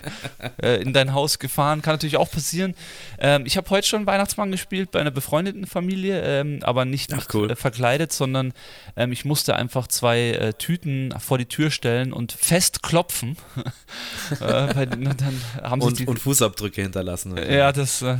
äh, 0.62 0.82
in 0.82 0.92
dein 0.92 1.12
Haus 1.12 1.38
gefahren. 1.38 1.82
Kann 1.82 1.94
natürlich 1.94 2.16
auch 2.16 2.30
passieren. 2.30 2.74
Ähm, 3.18 3.44
ich 3.44 3.56
habe 3.56 3.68
heute 3.70 3.86
schon 3.86 4.06
Weihnachtsmann 4.06 4.50
gespielt 4.50 4.90
bei 4.90 5.00
einer 5.00 5.10
befreundeten 5.10 5.66
Familie, 5.66 6.22
ähm, 6.22 6.60
aber 6.62 6.84
nicht, 6.86 7.12
Ach, 7.12 7.26
cool. 7.34 7.50
äh, 7.50 7.56
verkleidet, 7.56 8.12
sondern 8.12 8.54
ähm, 8.96 9.12
ich 9.12 9.24
musste 9.24 9.56
einfach 9.56 9.86
zwei 9.86 10.30
äh, 10.30 10.52
Tüten 10.54 11.14
vor 11.20 11.36
die 11.36 11.44
Tür 11.44 11.70
stellen 11.70 12.12
und 12.12 12.32
fest 12.32 12.82
klopfen. 12.82 13.36
Äh, 14.40 14.86
und, 15.70 16.08
und, 16.08 16.18
Fußabdrücke 16.18 16.82
hinterlassen. 16.82 17.36
Ja, 17.36 17.72
das 17.72 18.02
äh, 18.02 18.16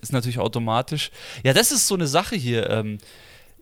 ist 0.00 0.12
natürlich 0.12 0.38
automatisch. 0.38 1.10
Ja, 1.42 1.52
das 1.52 1.72
ist 1.72 1.86
so 1.86 1.94
eine 1.94 2.06
Sache 2.06 2.36
hier. 2.36 2.98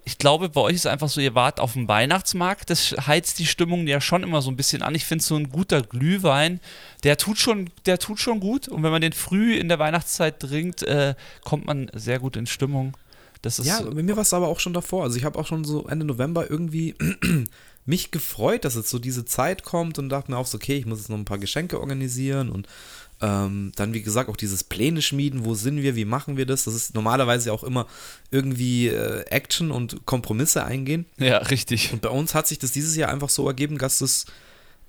Ich 0.08 0.19
glaube, 0.19 0.49
bei 0.49 0.61
euch 0.61 0.76
ist 0.76 0.87
einfach 0.87 1.08
so, 1.08 1.20
ihr 1.20 1.35
wart 1.35 1.58
auf 1.58 1.73
dem 1.73 1.88
Weihnachtsmarkt, 1.88 2.70
das 2.70 2.93
heizt 2.93 3.41
die 3.41 3.47
Stimmung 3.47 3.88
ja 3.88 4.00
schon 4.00 4.23
immer 4.23 4.41
so 4.41 4.53
ein 4.53 4.56
bisschen 4.56 4.82
an. 4.82 4.94
Ich 4.94 5.05
finde 5.05 5.25
so 5.25 5.35
ein 5.35 5.50
guter 5.50 5.82
Glühwein, 5.82 6.61
der 7.03 7.19
tut 7.19 7.38
schon, 7.38 7.70
der 7.87 7.99
tut 7.99 8.20
schon 8.20 8.38
gut. 8.38 8.69
Und 8.69 8.85
wenn 8.85 8.93
man 8.93 9.00
den 9.03 9.12
früh 9.12 9.56
in 9.56 9.69
der 9.69 9.81
Weihnachtszeit 9.81 10.38
trinkt, 10.38 10.85
äh, 10.85 11.17
kommt 11.44 11.67
man 11.67 11.91
sehr 11.93 12.20
gut 12.20 12.37
in 12.37 12.47
Stimmung. 12.47 12.97
Das 13.43 13.58
ist 13.58 13.67
ja, 13.67 13.82
bei 13.82 14.05
mir 14.05 14.14
war 14.14 14.23
es 14.23 14.32
aber 14.32 14.47
auch 14.47 14.61
schon 14.61 14.75
davor. 14.75 15.03
Also 15.03 15.17
ich 15.17 15.25
habe 15.25 15.41
auch 15.41 15.47
schon 15.47 15.64
so 15.64 15.87
Ende 15.88 16.06
November 16.06 16.49
irgendwie 16.49 16.94
mich 17.85 18.12
gefreut, 18.12 18.64
dass 18.64 18.76
jetzt 18.76 18.91
so 18.91 19.00
diese 19.00 19.25
Zeit 19.25 19.64
kommt 19.64 19.99
und 19.99 20.08
dachte 20.08 20.31
mir 20.31 20.38
auch 20.38 20.47
so, 20.47 20.55
okay, 20.55 20.76
ich 20.76 20.87
muss 20.87 21.00
jetzt 21.00 21.11
noch 21.11 21.19
ein 21.19 21.25
paar 21.25 21.38
Geschenke 21.38 21.81
organisieren 21.81 22.49
und 22.50 22.69
ähm, 23.23 23.73
dann, 23.77 23.95
wie 23.95 24.03
gesagt, 24.03 24.29
auch 24.29 24.37
dieses 24.37 24.63
Pläne 24.63 25.01
schmieden, 25.01 25.45
wo 25.45 25.55
sind 25.55 25.83
wir, 25.83 25.97
wie 25.97 26.05
machen 26.05 26.37
wir 26.37 26.45
das? 26.45 26.65
Das 26.65 26.75
ist 26.75 26.95
normalerweise 26.95 27.53
auch 27.53 27.65
immer 27.65 27.87
irgendwie 28.31 28.89
äh, 28.89 29.23
Action 29.31 29.71
und 29.71 30.05
Kompromisse 30.05 30.65
eingehen. 30.65 31.07
Ja, 31.19 31.39
richtig. 31.39 31.93
Und 31.93 32.03
bei 32.03 32.11
uns 32.11 32.35
hat 32.35 32.47
sich 32.47 32.59
das 32.59 32.73
dieses 32.73 32.95
Jahr 32.95 33.11
einfach 33.11 33.31
so 33.31 33.47
ergeben, 33.47 33.79
dass 33.79 34.01
das 34.01 34.27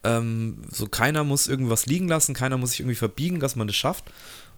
ähm, 0.04 0.58
so 0.72 0.88
keiner 0.88 1.24
muss 1.24 1.48
irgendwas 1.48 1.86
liegen 1.86 2.08
lassen, 2.08 2.34
keiner 2.34 2.58
muss 2.58 2.72
sich 2.72 2.82
irgendwie 2.82 2.96
verbiegen, 2.96 3.40
dass 3.40 3.56
man 3.56 3.68
das 3.68 3.76
schafft. 3.76 4.06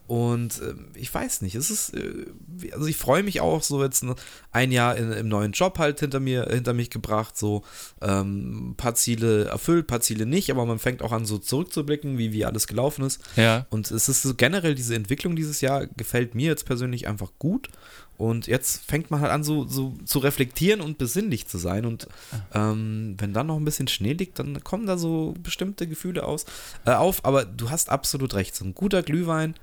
Und 0.10 0.60
äh, 0.64 0.74
ich 0.96 1.14
weiß 1.14 1.44
nicht, 1.44 1.54
es 1.54 1.70
ist, 1.70 1.94
äh, 1.94 2.26
also 2.74 2.88
ich 2.88 2.98
freue 2.98 3.22
mich 3.22 3.42
auch, 3.42 3.62
so 3.62 3.84
jetzt 3.84 4.04
ein 4.52 4.72
Jahr 4.72 4.98
in, 4.98 5.12
im 5.12 5.28
neuen 5.28 5.52
Job 5.52 5.78
halt 5.78 6.00
hinter 6.00 6.20
mir, 6.20 6.48
hinter 6.50 6.74
mich 6.74 6.90
gebracht, 6.90 7.38
so 7.38 7.62
ähm, 8.02 8.72
ein 8.72 8.76
paar 8.76 8.96
Ziele 8.96 9.46
erfüllt, 9.46 9.84
ein 9.84 9.88
paar 9.88 10.02
Ziele 10.02 10.26
nicht, 10.26 10.50
aber 10.50 10.66
man 10.66 10.80
fängt 10.80 11.04
auch 11.04 11.12
an, 11.12 11.26
so 11.26 11.38
zurückzublicken, 11.38 12.18
wie, 12.18 12.34
wie 12.34 12.44
alles 12.44 12.66
gelaufen 12.66 13.06
ist. 13.06 13.22
Ja. 13.36 13.68
Und 13.70 13.92
es 13.92 14.10
ist 14.10 14.24
so 14.24 14.34
generell, 14.34 14.74
diese 14.74 14.96
Entwicklung 14.96 15.36
dieses 15.36 15.62
Jahr 15.62 15.86
gefällt 15.86 16.34
mir 16.34 16.48
jetzt 16.48 16.66
persönlich 16.66 17.08
einfach 17.08 17.30
gut. 17.38 17.70
Und 18.18 18.48
jetzt 18.48 18.84
fängt 18.86 19.12
man 19.12 19.22
halt 19.22 19.32
an, 19.32 19.44
so, 19.44 19.68
so 19.68 19.94
zu 20.06 20.18
reflektieren 20.18 20.82
und 20.82 20.98
besinnlich 20.98 21.48
zu 21.48 21.60
sein. 21.60 21.86
Und 21.86 22.08
ähm, 22.56 23.16
wenn 23.20 23.32
dann 23.32 23.46
noch 23.46 23.58
ein 23.58 23.64
bisschen 23.64 23.88
Schnee 23.88 24.14
liegt, 24.14 24.40
dann 24.40 24.64
kommen 24.64 24.88
da 24.88 24.98
so 24.98 25.36
bestimmte 25.44 25.88
Gefühle 25.88 26.26
aus, 26.26 26.46
äh, 26.86 26.94
auf. 26.94 27.24
Aber 27.24 27.46
du 27.46 27.70
hast 27.70 27.90
absolut 27.90 28.34
recht. 28.34 28.56
So 28.56 28.66
ein 28.66 28.74
guter 28.74 29.04
Glühwein, 29.04 29.54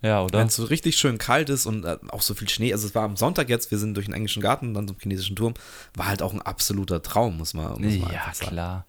ja, 0.00 0.22
oder? 0.22 0.38
Wenn 0.38 0.46
es 0.46 0.56
so 0.56 0.64
richtig 0.64 0.96
schön 0.96 1.18
kalt 1.18 1.48
ist 1.48 1.66
und 1.66 1.84
äh, 1.84 1.98
auch 2.10 2.22
so 2.22 2.34
viel 2.34 2.48
Schnee. 2.48 2.72
Also 2.72 2.86
es 2.86 2.94
war 2.94 3.04
am 3.04 3.16
Sonntag 3.16 3.48
jetzt, 3.48 3.70
wir 3.70 3.78
sind 3.78 3.94
durch 3.94 4.06
den 4.06 4.14
englischen 4.14 4.42
Garten, 4.42 4.74
dann 4.74 4.86
zum 4.86 4.98
chinesischen 4.98 5.34
Turm, 5.34 5.54
war 5.94 6.06
halt 6.06 6.22
auch 6.22 6.32
ein 6.32 6.42
absoluter 6.42 7.02
Traum, 7.02 7.38
muss 7.38 7.54
man, 7.54 7.80
muss 7.82 7.98
man 7.98 8.12
Ja, 8.12 8.32
klar. 8.38 8.86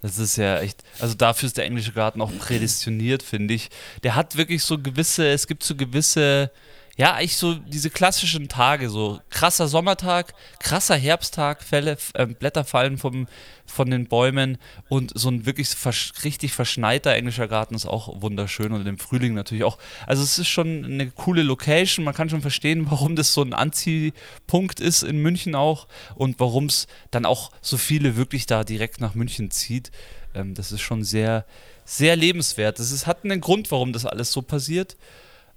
Das 0.00 0.18
ist 0.18 0.36
ja 0.36 0.60
echt, 0.60 0.84
also 1.00 1.14
dafür 1.14 1.46
ist 1.46 1.56
der 1.56 1.64
englische 1.64 1.92
Garten 1.92 2.20
auch 2.20 2.30
prädestiniert, 2.38 3.22
finde 3.22 3.54
ich. 3.54 3.70
Der 4.02 4.14
hat 4.14 4.36
wirklich 4.36 4.62
so 4.62 4.78
gewisse, 4.78 5.26
es 5.26 5.46
gibt 5.46 5.64
so 5.64 5.74
gewisse 5.74 6.50
ja, 6.96 7.14
eigentlich 7.14 7.36
so 7.36 7.54
diese 7.54 7.90
klassischen 7.90 8.48
Tage, 8.48 8.88
so 8.88 9.20
krasser 9.28 9.66
Sommertag, 9.66 10.32
krasser 10.60 10.94
Herbsttag, 10.94 11.62
Fälle, 11.62 11.96
äh, 12.14 12.26
Blätter 12.26 12.64
fallen 12.64 12.98
vom, 12.98 13.26
von 13.66 13.90
den 13.90 14.06
Bäumen 14.06 14.58
und 14.88 15.10
so 15.14 15.28
ein 15.28 15.44
wirklich 15.44 15.70
versch 15.70 16.12
richtig 16.22 16.52
verschneiter 16.52 17.12
englischer 17.14 17.48
Garten 17.48 17.74
ist 17.74 17.86
auch 17.86 18.22
wunderschön 18.22 18.72
und 18.72 18.86
im 18.86 18.98
Frühling 18.98 19.34
natürlich 19.34 19.64
auch. 19.64 19.78
Also 20.06 20.22
es 20.22 20.38
ist 20.38 20.46
schon 20.46 20.84
eine 20.84 21.10
coole 21.10 21.42
Location, 21.42 22.04
man 22.04 22.14
kann 22.14 22.30
schon 22.30 22.42
verstehen, 22.42 22.86
warum 22.90 23.16
das 23.16 23.32
so 23.32 23.42
ein 23.42 23.54
Anziehpunkt 23.54 24.78
ist 24.78 25.02
in 25.02 25.18
München 25.18 25.56
auch 25.56 25.88
und 26.14 26.38
warum 26.38 26.66
es 26.66 26.86
dann 27.10 27.24
auch 27.24 27.50
so 27.60 27.76
viele 27.76 28.16
wirklich 28.16 28.46
da 28.46 28.62
direkt 28.62 29.00
nach 29.00 29.14
München 29.14 29.50
zieht. 29.50 29.90
Ähm, 30.32 30.54
das 30.54 30.70
ist 30.70 30.82
schon 30.82 31.02
sehr, 31.02 31.44
sehr 31.84 32.14
lebenswert. 32.14 32.78
Das 32.78 33.06
hat 33.06 33.24
einen 33.24 33.40
Grund, 33.40 33.72
warum 33.72 33.92
das 33.92 34.06
alles 34.06 34.30
so 34.30 34.42
passiert. 34.42 34.96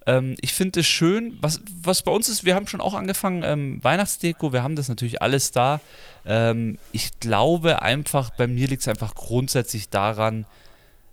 Ähm, 0.07 0.35
ich 0.39 0.53
finde 0.53 0.79
es 0.79 0.87
schön, 0.87 1.37
was, 1.41 1.61
was 1.83 2.01
bei 2.01 2.11
uns 2.11 2.29
ist, 2.29 2.45
wir 2.45 2.55
haben 2.55 2.65
schon 2.65 2.81
auch 2.81 2.93
angefangen, 2.93 3.43
ähm, 3.43 3.83
Weihnachtsdeko, 3.83 4.53
wir 4.53 4.63
haben 4.63 4.77
das 4.77 4.87
natürlich 4.87 5.21
alles 5.21 5.51
da. 5.51 5.81
Ähm, 6.25 6.79
ich 6.93 7.19
glaube 7.19 7.81
einfach, 7.81 8.31
bei 8.31 8.47
mir 8.47 8.67
liegt 8.67 8.81
es 8.81 8.87
einfach 8.87 9.13
grundsätzlich 9.13 9.89
daran, 9.89 10.45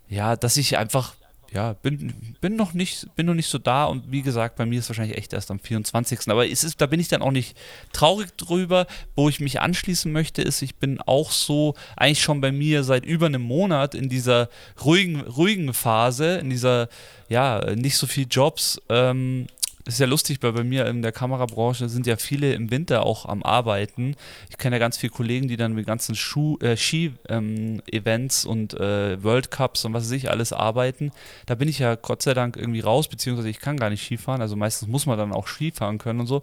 ja, 0.09 0.37
dass 0.37 0.57
ich 0.57 0.79
einfach 0.79 1.15
ja, 1.55 1.75
bin, 1.75 2.13
bin, 2.41 2.57
noch 2.57 2.75
nicht, 2.75 3.07
bin 3.15 3.27
noch 3.27 3.35
nicht 3.35 3.47
so 3.47 3.59
da 3.59 3.85
und 3.85 4.11
wie 4.11 4.23
gesagt, 4.23 4.57
bei 4.57 4.67
mir 4.67 4.81
ist 4.81 4.89
wahrscheinlich 4.89 5.17
echt 5.17 5.33
erst 5.33 5.53
am 5.53 5.61
24. 5.61 6.29
Aber 6.29 6.49
es 6.49 6.65
ist, 6.65 6.81
da 6.81 6.87
bin 6.87 6.99
ich 6.99 7.07
dann 7.07 7.23
auch 7.23 7.31
nicht 7.31 7.57
traurig 7.93 8.37
drüber. 8.37 8.89
Wo 9.15 9.29
ich 9.29 9.39
mich 9.39 9.61
anschließen 9.61 10.11
möchte, 10.11 10.43
ist, 10.43 10.63
ich 10.63 10.75
bin 10.75 11.01
auch 11.01 11.31
so 11.31 11.75
eigentlich 11.97 12.23
schon 12.23 12.41
bei 12.41 12.51
mir 12.51 12.83
seit 12.83 13.07
über 13.07 13.27
einem 13.27 13.43
Monat 13.43 13.95
in 13.95 14.09
dieser 14.09 14.49
ruhigen, 14.85 15.21
ruhigen 15.21 15.73
Phase, 15.75 16.39
in 16.39 16.51
dieser, 16.51 16.89
ja, 17.29 17.75
nicht 17.77 17.99
so 17.99 18.09
viel 18.09 18.27
Jobs. 18.29 18.83
Ähm, 18.89 19.47
ist 19.87 20.00
ja 20.00 20.07
lustig, 20.07 20.38
weil 20.41 20.53
bei 20.53 20.64
mir 20.64 20.87
in 20.87 21.03
der 21.03 21.12
Kamerabranche 21.12 21.88
sind 21.88 22.07
ja 22.07 22.17
viele 22.17 22.55
im 22.55 22.71
Winter 22.71 23.05
auch 23.05 23.26
am 23.26 23.43
Arbeiten. 23.43 24.17
Ich 24.49 24.57
kenne 24.57 24.76
ja 24.76 24.81
ganz 24.81 24.97
viele 24.97 25.12
Kollegen, 25.12 25.47
die 25.47 25.57
dann 25.57 25.75
mit 25.75 25.87
ganzen 25.87 26.14
äh, 26.14 26.76
Ski-Events 26.76 28.45
ähm, 28.45 28.50
und 28.50 28.75
äh, 28.75 29.23
World 29.23 29.50
Cups 29.50 29.85
und 29.85 29.93
was 29.93 30.05
weiß 30.05 30.12
ich 30.12 30.31
alles 30.31 30.53
arbeiten. 30.53 31.12
Da 31.47 31.55
bin 31.55 31.69
ich 31.69 31.81
ja 31.81 31.97
Gott 31.97 32.23
sei 32.23 32.33
Dank 32.33 32.57
irgendwie 32.57 32.81
raus, 32.81 33.09
beziehungsweise 33.09 33.50
ich 33.50 33.61
kann 33.61 33.76
gar 33.76 33.91
nicht 33.91 34.03
Skifahren. 34.05 34.41
Also 34.41 34.57
meistens 34.57 34.88
muss 34.88 35.05
man 35.05 35.19
dann 35.19 35.33
auch 35.33 35.47
Skifahren 35.47 35.99
können 35.99 36.21
und 36.21 36.26
so. 36.26 36.43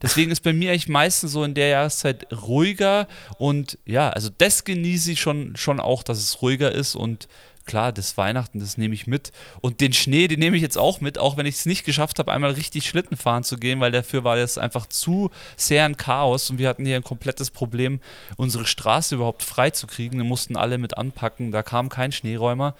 Deswegen 0.00 0.30
ist 0.30 0.42
bei 0.42 0.52
mir 0.52 0.70
eigentlich 0.70 0.88
meistens 0.88 1.32
so 1.32 1.44
in 1.44 1.54
der 1.54 1.68
Jahreszeit 1.68 2.28
ruhiger 2.32 3.08
und 3.36 3.78
ja, 3.84 4.10
also 4.10 4.30
das 4.36 4.64
genieße 4.64 5.12
ich 5.12 5.20
schon, 5.20 5.56
schon 5.56 5.80
auch, 5.80 6.02
dass 6.02 6.18
es 6.18 6.40
ruhiger 6.40 6.72
ist 6.72 6.94
und 6.94 7.28
klar, 7.68 7.92
das 7.92 8.16
Weihnachten, 8.16 8.58
das 8.58 8.76
nehme 8.76 8.94
ich 8.94 9.06
mit. 9.06 9.30
Und 9.60 9.80
den 9.80 9.92
Schnee, 9.92 10.26
den 10.26 10.40
nehme 10.40 10.56
ich 10.56 10.62
jetzt 10.62 10.78
auch 10.78 11.00
mit, 11.00 11.18
auch 11.18 11.36
wenn 11.36 11.46
ich 11.46 11.56
es 11.56 11.66
nicht 11.66 11.84
geschafft 11.84 12.18
habe, 12.18 12.32
einmal 12.32 12.50
richtig 12.50 12.88
Schlitten 12.88 13.16
fahren 13.16 13.44
zu 13.44 13.58
gehen, 13.58 13.78
weil 13.78 13.92
dafür 13.92 14.24
war 14.24 14.36
das 14.36 14.58
einfach 14.58 14.86
zu 14.86 15.30
sehr 15.56 15.84
ein 15.84 15.96
Chaos 15.96 16.50
und 16.50 16.58
wir 16.58 16.68
hatten 16.68 16.84
hier 16.84 16.96
ein 16.96 17.04
komplettes 17.04 17.50
Problem, 17.52 18.00
unsere 18.36 18.66
Straße 18.66 19.14
überhaupt 19.14 19.44
frei 19.44 19.70
zu 19.70 19.86
kriegen. 19.86 20.16
Wir 20.18 20.24
mussten 20.24 20.56
alle 20.56 20.78
mit 20.78 20.98
anpacken, 20.98 21.52
da 21.52 21.62
kam 21.62 21.88
kein 21.88 22.10
Schneeräumer. 22.10 22.74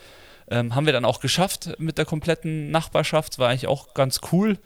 Ähm, 0.50 0.74
haben 0.74 0.86
wir 0.86 0.94
dann 0.94 1.04
auch 1.04 1.20
geschafft 1.20 1.78
mit 1.78 1.98
der 1.98 2.06
kompletten 2.06 2.70
Nachbarschaft, 2.70 3.38
war 3.38 3.50
eigentlich 3.50 3.68
auch 3.68 3.92
ganz 3.92 4.20
cool. 4.32 4.58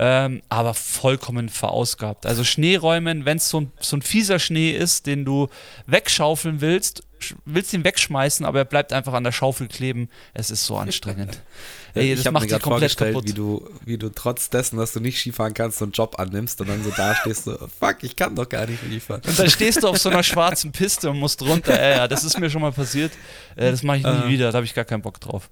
Ähm, 0.00 0.42
aber 0.48 0.74
vollkommen 0.74 1.48
verausgabt. 1.48 2.24
Also 2.24 2.44
Schneeräumen, 2.44 3.24
wenn 3.24 3.38
es 3.38 3.48
so 3.48 3.66
so 3.80 3.96
ein 3.96 4.02
fieser 4.02 4.38
Schnee 4.38 4.70
ist, 4.70 5.06
den 5.06 5.24
du 5.24 5.48
wegschaufeln 5.86 6.60
willst, 6.60 7.02
willst 7.44 7.72
ihn 7.72 7.84
wegschmeißen, 7.84 8.44
aber 8.46 8.60
er 8.60 8.64
bleibt 8.64 8.92
einfach 8.92 9.12
an 9.12 9.24
der 9.24 9.32
Schaufel 9.32 9.68
kleben. 9.68 10.08
Es 10.34 10.50
ist 10.50 10.64
so 10.64 10.76
anstrengend. 10.76 11.40
Ey, 11.94 12.14
das 12.14 12.24
ich 12.24 12.30
macht 12.30 12.50
mir 12.50 12.58
komplett 12.58 12.96
kaputt. 12.96 13.26
Wie 13.26 13.32
du, 13.32 13.68
wie 13.84 13.98
du 13.98 14.10
trotz 14.10 14.50
dessen, 14.50 14.76
dass 14.76 14.92
du 14.92 15.00
nicht 15.00 15.18
Skifahren 15.18 15.54
kannst, 15.54 15.78
so 15.78 15.84
einen 15.84 15.92
Job 15.92 16.18
annimmst 16.18 16.60
und 16.60 16.68
dann 16.68 16.84
so 16.84 16.90
da 16.90 17.14
stehst, 17.14 17.44
so, 17.44 17.56
fuck, 17.80 18.02
ich 18.02 18.14
kann 18.16 18.36
doch 18.36 18.48
gar 18.48 18.66
nicht 18.66 18.80
Skifahren. 18.80 19.22
Und 19.26 19.38
dann 19.38 19.50
stehst 19.50 19.82
du 19.82 19.88
auf 19.88 19.98
so 19.98 20.08
einer 20.08 20.22
schwarzen 20.22 20.72
Piste 20.72 21.10
und 21.10 21.18
musst 21.18 21.42
runter. 21.42 21.78
Ey, 21.78 21.96
ja, 21.96 22.08
das 22.08 22.24
ist 22.24 22.38
mir 22.38 22.50
schon 22.50 22.62
mal 22.62 22.72
passiert. 22.72 23.12
Äh, 23.56 23.70
das 23.70 23.82
mache 23.82 23.98
ich 23.98 24.04
nie 24.04 24.10
uh. 24.10 24.28
wieder, 24.28 24.52
da 24.52 24.56
habe 24.56 24.66
ich 24.66 24.74
gar 24.74 24.84
keinen 24.84 25.02
Bock 25.02 25.20
drauf. 25.20 25.48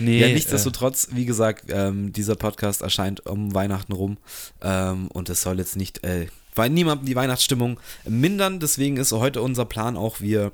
Nee, 0.00 0.20
ja, 0.20 0.28
nichtsdestotrotz, 0.28 1.08
äh, 1.08 1.16
wie 1.16 1.24
gesagt, 1.24 1.66
ähm, 1.70 2.12
dieser 2.12 2.36
Podcast 2.36 2.82
erscheint 2.82 3.26
um 3.26 3.54
Weihnachten 3.54 3.92
rum 3.92 4.18
ähm, 4.62 5.08
und 5.08 5.28
es 5.28 5.40
soll 5.40 5.58
jetzt 5.58 5.76
nicht 5.76 6.04
äh, 6.04 6.26
niemandem 6.68 7.06
die 7.06 7.16
Weihnachtsstimmung 7.16 7.78
mindern. 8.04 8.60
Deswegen 8.60 8.96
ist 8.96 9.12
heute 9.12 9.42
unser 9.42 9.64
Plan 9.64 9.96
auch, 9.96 10.20
wir 10.20 10.52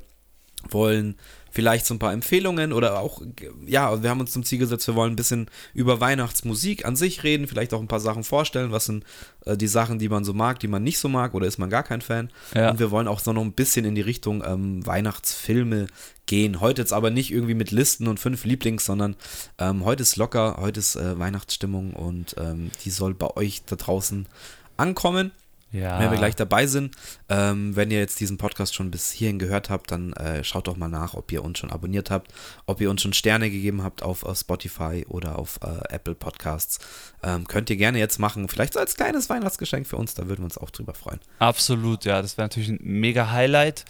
wollen 0.69 1.15
vielleicht 1.55 1.85
so 1.85 1.93
ein 1.93 1.99
paar 1.99 2.11
Empfehlungen 2.11 2.73
oder 2.73 2.99
auch, 2.99 3.21
ja, 3.65 4.03
wir 4.03 4.09
haben 4.09 4.19
uns 4.19 4.33
zum 4.33 4.43
Ziel 4.43 4.59
gesetzt, 4.59 4.87
wir 4.87 4.95
wollen 4.95 5.13
ein 5.13 5.15
bisschen 5.15 5.49
über 5.73 6.01
Weihnachtsmusik 6.01 6.83
an 6.83 6.97
sich 6.97 7.23
reden, 7.23 7.47
vielleicht 7.47 7.73
auch 7.73 7.79
ein 7.79 7.87
paar 7.87 8.01
Sachen 8.01 8.25
vorstellen, 8.25 8.73
was 8.73 8.85
sind 8.85 9.05
äh, 9.45 9.55
die 9.55 9.67
Sachen, 9.67 9.97
die 9.97 10.09
man 10.09 10.25
so 10.25 10.33
mag, 10.33 10.59
die 10.59 10.67
man 10.67 10.83
nicht 10.83 10.99
so 10.99 11.07
mag 11.07 11.33
oder 11.33 11.47
ist 11.47 11.57
man 11.57 11.69
gar 11.69 11.83
kein 11.83 12.01
Fan. 12.01 12.29
Ja. 12.53 12.71
Und 12.71 12.79
wir 12.79 12.91
wollen 12.91 13.07
auch 13.07 13.21
so 13.21 13.31
noch 13.31 13.41
ein 13.41 13.53
bisschen 13.53 13.85
in 13.85 13.95
die 13.95 14.01
Richtung 14.01 14.43
ähm, 14.45 14.85
Weihnachtsfilme 14.85 15.87
gehen. 16.25 16.59
Heute 16.59 16.81
jetzt 16.81 16.91
aber 16.91 17.09
nicht 17.09 17.31
irgendwie 17.31 17.53
mit 17.53 17.71
Listen 17.71 18.09
und 18.09 18.19
fünf 18.19 18.43
Lieblings, 18.43 18.85
sondern 18.85 19.15
ähm, 19.57 19.85
heute 19.85 20.03
ist 20.03 20.17
locker, 20.17 20.57
heute 20.59 20.81
ist 20.81 20.97
äh, 20.97 21.17
Weihnachtsstimmung 21.17 21.93
und 21.93 22.35
ähm, 22.37 22.69
die 22.83 22.89
soll 22.89 23.13
bei 23.13 23.29
euch 23.37 23.63
da 23.65 23.77
draußen 23.77 24.27
ankommen. 24.75 25.31
Ja. 25.75 25.99
Wenn 25.99 26.11
wir 26.11 26.17
gleich 26.17 26.35
dabei 26.35 26.67
sind, 26.67 26.95
ähm, 27.27 27.75
wenn 27.75 27.91
ihr 27.91 27.99
jetzt 27.99 28.19
diesen 28.19 28.37
Podcast 28.37 28.73
schon 28.73 28.91
bis 28.91 29.11
hierhin 29.11 29.39
gehört 29.39 29.69
habt, 29.69 29.91
dann 29.91 30.13
äh, 30.13 30.43
schaut 30.43 30.67
doch 30.67 30.77
mal 30.77 30.87
nach, 30.87 31.13
ob 31.13 31.31
ihr 31.31 31.43
uns 31.43 31.59
schon 31.59 31.71
abonniert 31.71 32.09
habt, 32.09 32.33
ob 32.65 32.79
ihr 32.79 32.89
uns 32.89 33.01
schon 33.01 33.13
Sterne 33.13 33.49
gegeben 33.49 33.83
habt 33.83 34.01
auf, 34.01 34.23
auf 34.23 34.37
Spotify 34.37 35.05
oder 35.09 35.37
auf 35.37 35.59
äh, 35.61 35.93
Apple 35.93 36.15
Podcasts. 36.15 36.79
Ähm, 37.23 37.47
könnt 37.47 37.69
ihr 37.69 37.75
gerne 37.75 37.99
jetzt 37.99 38.19
machen, 38.19 38.47
vielleicht 38.47 38.73
so 38.73 38.79
als 38.79 38.95
kleines 38.95 39.29
Weihnachtsgeschenk 39.29 39.85
für 39.85 39.97
uns, 39.97 40.13
da 40.13 40.27
würden 40.27 40.41
wir 40.41 40.45
uns 40.45 40.57
auch 40.57 40.69
drüber 40.69 40.93
freuen. 40.93 41.19
Absolut, 41.39 42.05
ja, 42.05 42.21
das 42.21 42.37
wäre 42.37 42.45
natürlich 42.45 42.69
ein 42.69 42.79
mega 42.81 43.31
Highlight. 43.31 43.85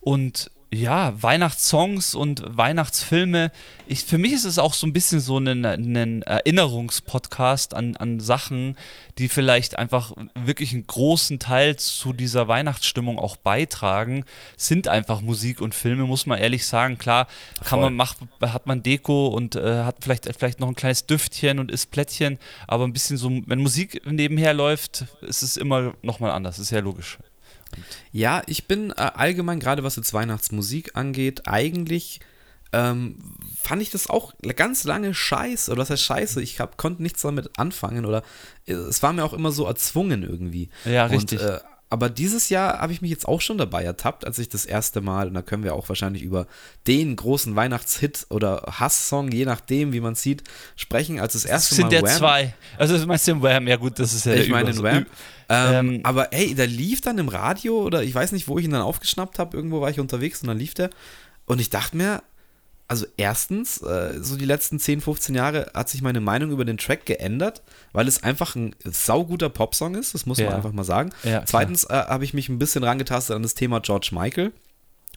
Und 0.00 0.50
ja, 0.72 1.14
Weihnachtssongs 1.22 2.14
und 2.16 2.42
Weihnachtsfilme. 2.44 3.52
Ich, 3.86 4.04
für 4.04 4.18
mich 4.18 4.32
ist 4.32 4.44
es 4.44 4.58
auch 4.58 4.74
so 4.74 4.86
ein 4.86 4.92
bisschen 4.92 5.20
so 5.20 5.38
ein, 5.38 5.64
ein 5.64 6.22
Erinnerungspodcast 6.22 7.72
an, 7.72 7.96
an 7.96 8.18
Sachen, 8.18 8.76
die 9.18 9.28
vielleicht 9.28 9.78
einfach 9.78 10.12
wirklich 10.34 10.72
einen 10.72 10.86
großen 10.86 11.38
Teil 11.38 11.76
zu 11.76 12.12
dieser 12.12 12.48
Weihnachtsstimmung 12.48 13.18
auch 13.18 13.36
beitragen, 13.36 14.24
sind 14.56 14.88
einfach 14.88 15.20
Musik 15.20 15.60
und 15.60 15.74
Filme, 15.74 16.04
muss 16.04 16.26
man 16.26 16.38
ehrlich 16.38 16.66
sagen. 16.66 16.98
Klar, 16.98 17.28
kann 17.64 17.80
man 17.80 17.94
macht, 17.94 18.18
hat 18.40 18.66
man 18.66 18.82
Deko 18.82 19.28
und 19.28 19.54
äh, 19.54 19.84
hat 19.84 19.98
vielleicht, 20.00 20.28
vielleicht 20.36 20.58
noch 20.58 20.68
ein 20.68 20.74
kleines 20.74 21.06
Düftchen 21.06 21.60
und 21.60 21.70
isst 21.70 21.92
Plättchen, 21.92 22.38
aber 22.66 22.84
ein 22.84 22.92
bisschen 22.92 23.16
so, 23.16 23.30
wenn 23.46 23.60
Musik 23.60 24.02
nebenher 24.04 24.52
läuft, 24.52 25.04
ist 25.20 25.42
es 25.42 25.56
immer 25.56 25.94
nochmal 26.02 26.32
anders, 26.32 26.58
ist 26.58 26.70
ja 26.70 26.80
logisch. 26.80 27.18
Ja, 28.12 28.42
ich 28.46 28.66
bin 28.66 28.90
äh, 28.90 28.94
allgemein, 28.94 29.60
gerade 29.60 29.82
was 29.82 29.96
jetzt 29.96 30.14
Weihnachtsmusik 30.14 30.96
angeht, 30.96 31.42
eigentlich 31.46 32.20
ähm, 32.72 33.16
fand 33.56 33.82
ich 33.82 33.90
das 33.90 34.10
auch 34.10 34.34
ganz 34.56 34.84
lange 34.84 35.14
scheiße. 35.14 35.70
Oder 35.70 35.82
was 35.82 35.90
heißt 35.90 36.02
scheiße? 36.02 36.42
Ich 36.42 36.60
hab, 36.60 36.76
konnte 36.76 37.02
nichts 37.02 37.22
damit 37.22 37.58
anfangen 37.58 38.04
oder 38.04 38.22
äh, 38.66 38.72
es 38.72 39.02
war 39.02 39.12
mir 39.12 39.24
auch 39.24 39.32
immer 39.32 39.52
so 39.52 39.66
erzwungen 39.66 40.22
irgendwie. 40.22 40.68
Ja, 40.84 41.06
richtig. 41.06 41.40
Und, 41.40 41.48
äh, 41.48 41.60
aber 41.88 42.10
dieses 42.10 42.48
Jahr 42.48 42.80
habe 42.80 42.92
ich 42.92 43.00
mich 43.00 43.10
jetzt 43.12 43.28
auch 43.28 43.40
schon 43.40 43.58
dabei 43.58 43.84
ertappt, 43.84 44.26
als 44.26 44.38
ich 44.38 44.48
das 44.48 44.66
erste 44.66 45.00
Mal, 45.00 45.28
und 45.28 45.34
da 45.34 45.42
können 45.42 45.62
wir 45.62 45.74
auch 45.74 45.88
wahrscheinlich 45.88 46.22
über 46.22 46.46
den 46.86 47.14
großen 47.14 47.54
Weihnachtshit 47.54 48.26
oder 48.28 48.62
Hasssong, 48.68 49.30
je 49.30 49.44
nachdem, 49.44 49.92
wie 49.92 50.00
man 50.00 50.16
sieht, 50.16 50.42
sprechen, 50.74 51.20
als 51.20 51.34
das 51.34 51.44
erste 51.44 51.76
das 51.76 51.84
Mal. 51.84 51.90
Sind 51.90 52.02
der 52.02 52.12
zwei. 52.12 52.54
Also 52.76 52.94
das 52.94 53.06
meinst 53.06 53.28
du 53.28 53.32
im 53.32 53.42
Wham? 53.42 53.68
Ja 53.68 53.76
gut, 53.76 54.00
das 54.00 54.14
ist 54.14 54.26
ja 54.26 54.34
Ich 54.34 54.48
meine 54.48 54.70
in 54.70 54.82
Wham. 54.82 55.06
Ähm, 55.48 55.90
ähm, 55.94 56.00
aber 56.02 56.32
ey, 56.32 56.56
der 56.56 56.66
lief 56.66 57.02
dann 57.02 57.18
im 57.18 57.28
Radio 57.28 57.80
oder 57.80 58.02
ich 58.02 58.12
weiß 58.12 58.32
nicht, 58.32 58.48
wo 58.48 58.58
ich 58.58 58.64
ihn 58.64 58.72
dann 58.72 58.82
aufgeschnappt 58.82 59.38
habe, 59.38 59.56
irgendwo 59.56 59.80
war 59.80 59.88
ich 59.90 60.00
unterwegs 60.00 60.42
und 60.42 60.48
dann 60.48 60.58
lief 60.58 60.74
der. 60.74 60.90
Und 61.44 61.60
ich 61.60 61.70
dachte 61.70 61.96
mir, 61.96 62.22
also 62.88 63.06
erstens, 63.16 63.82
äh, 63.82 64.14
so 64.20 64.36
die 64.36 64.44
letzten 64.44 64.78
10, 64.78 65.00
15 65.00 65.34
Jahre 65.34 65.70
hat 65.74 65.88
sich 65.88 66.02
meine 66.02 66.20
Meinung 66.20 66.50
über 66.50 66.64
den 66.64 66.78
Track 66.78 67.04
geändert, 67.04 67.62
weil 67.92 68.06
es 68.06 68.22
einfach 68.22 68.54
ein 68.54 68.74
sauguter 68.84 69.48
Popsong 69.48 69.96
ist, 69.96 70.14
das 70.14 70.26
muss 70.26 70.38
man 70.38 70.54
einfach 70.54 70.72
mal 70.72 70.84
sagen. 70.84 71.10
Ja, 71.24 71.44
Zweitens 71.44 71.84
äh, 71.84 71.94
habe 71.94 72.24
ich 72.24 72.32
mich 72.32 72.48
ein 72.48 72.58
bisschen 72.58 72.84
rangetastet 72.84 73.34
an 73.34 73.42
das 73.42 73.54
Thema 73.54 73.80
George 73.80 74.10
Michael, 74.12 74.52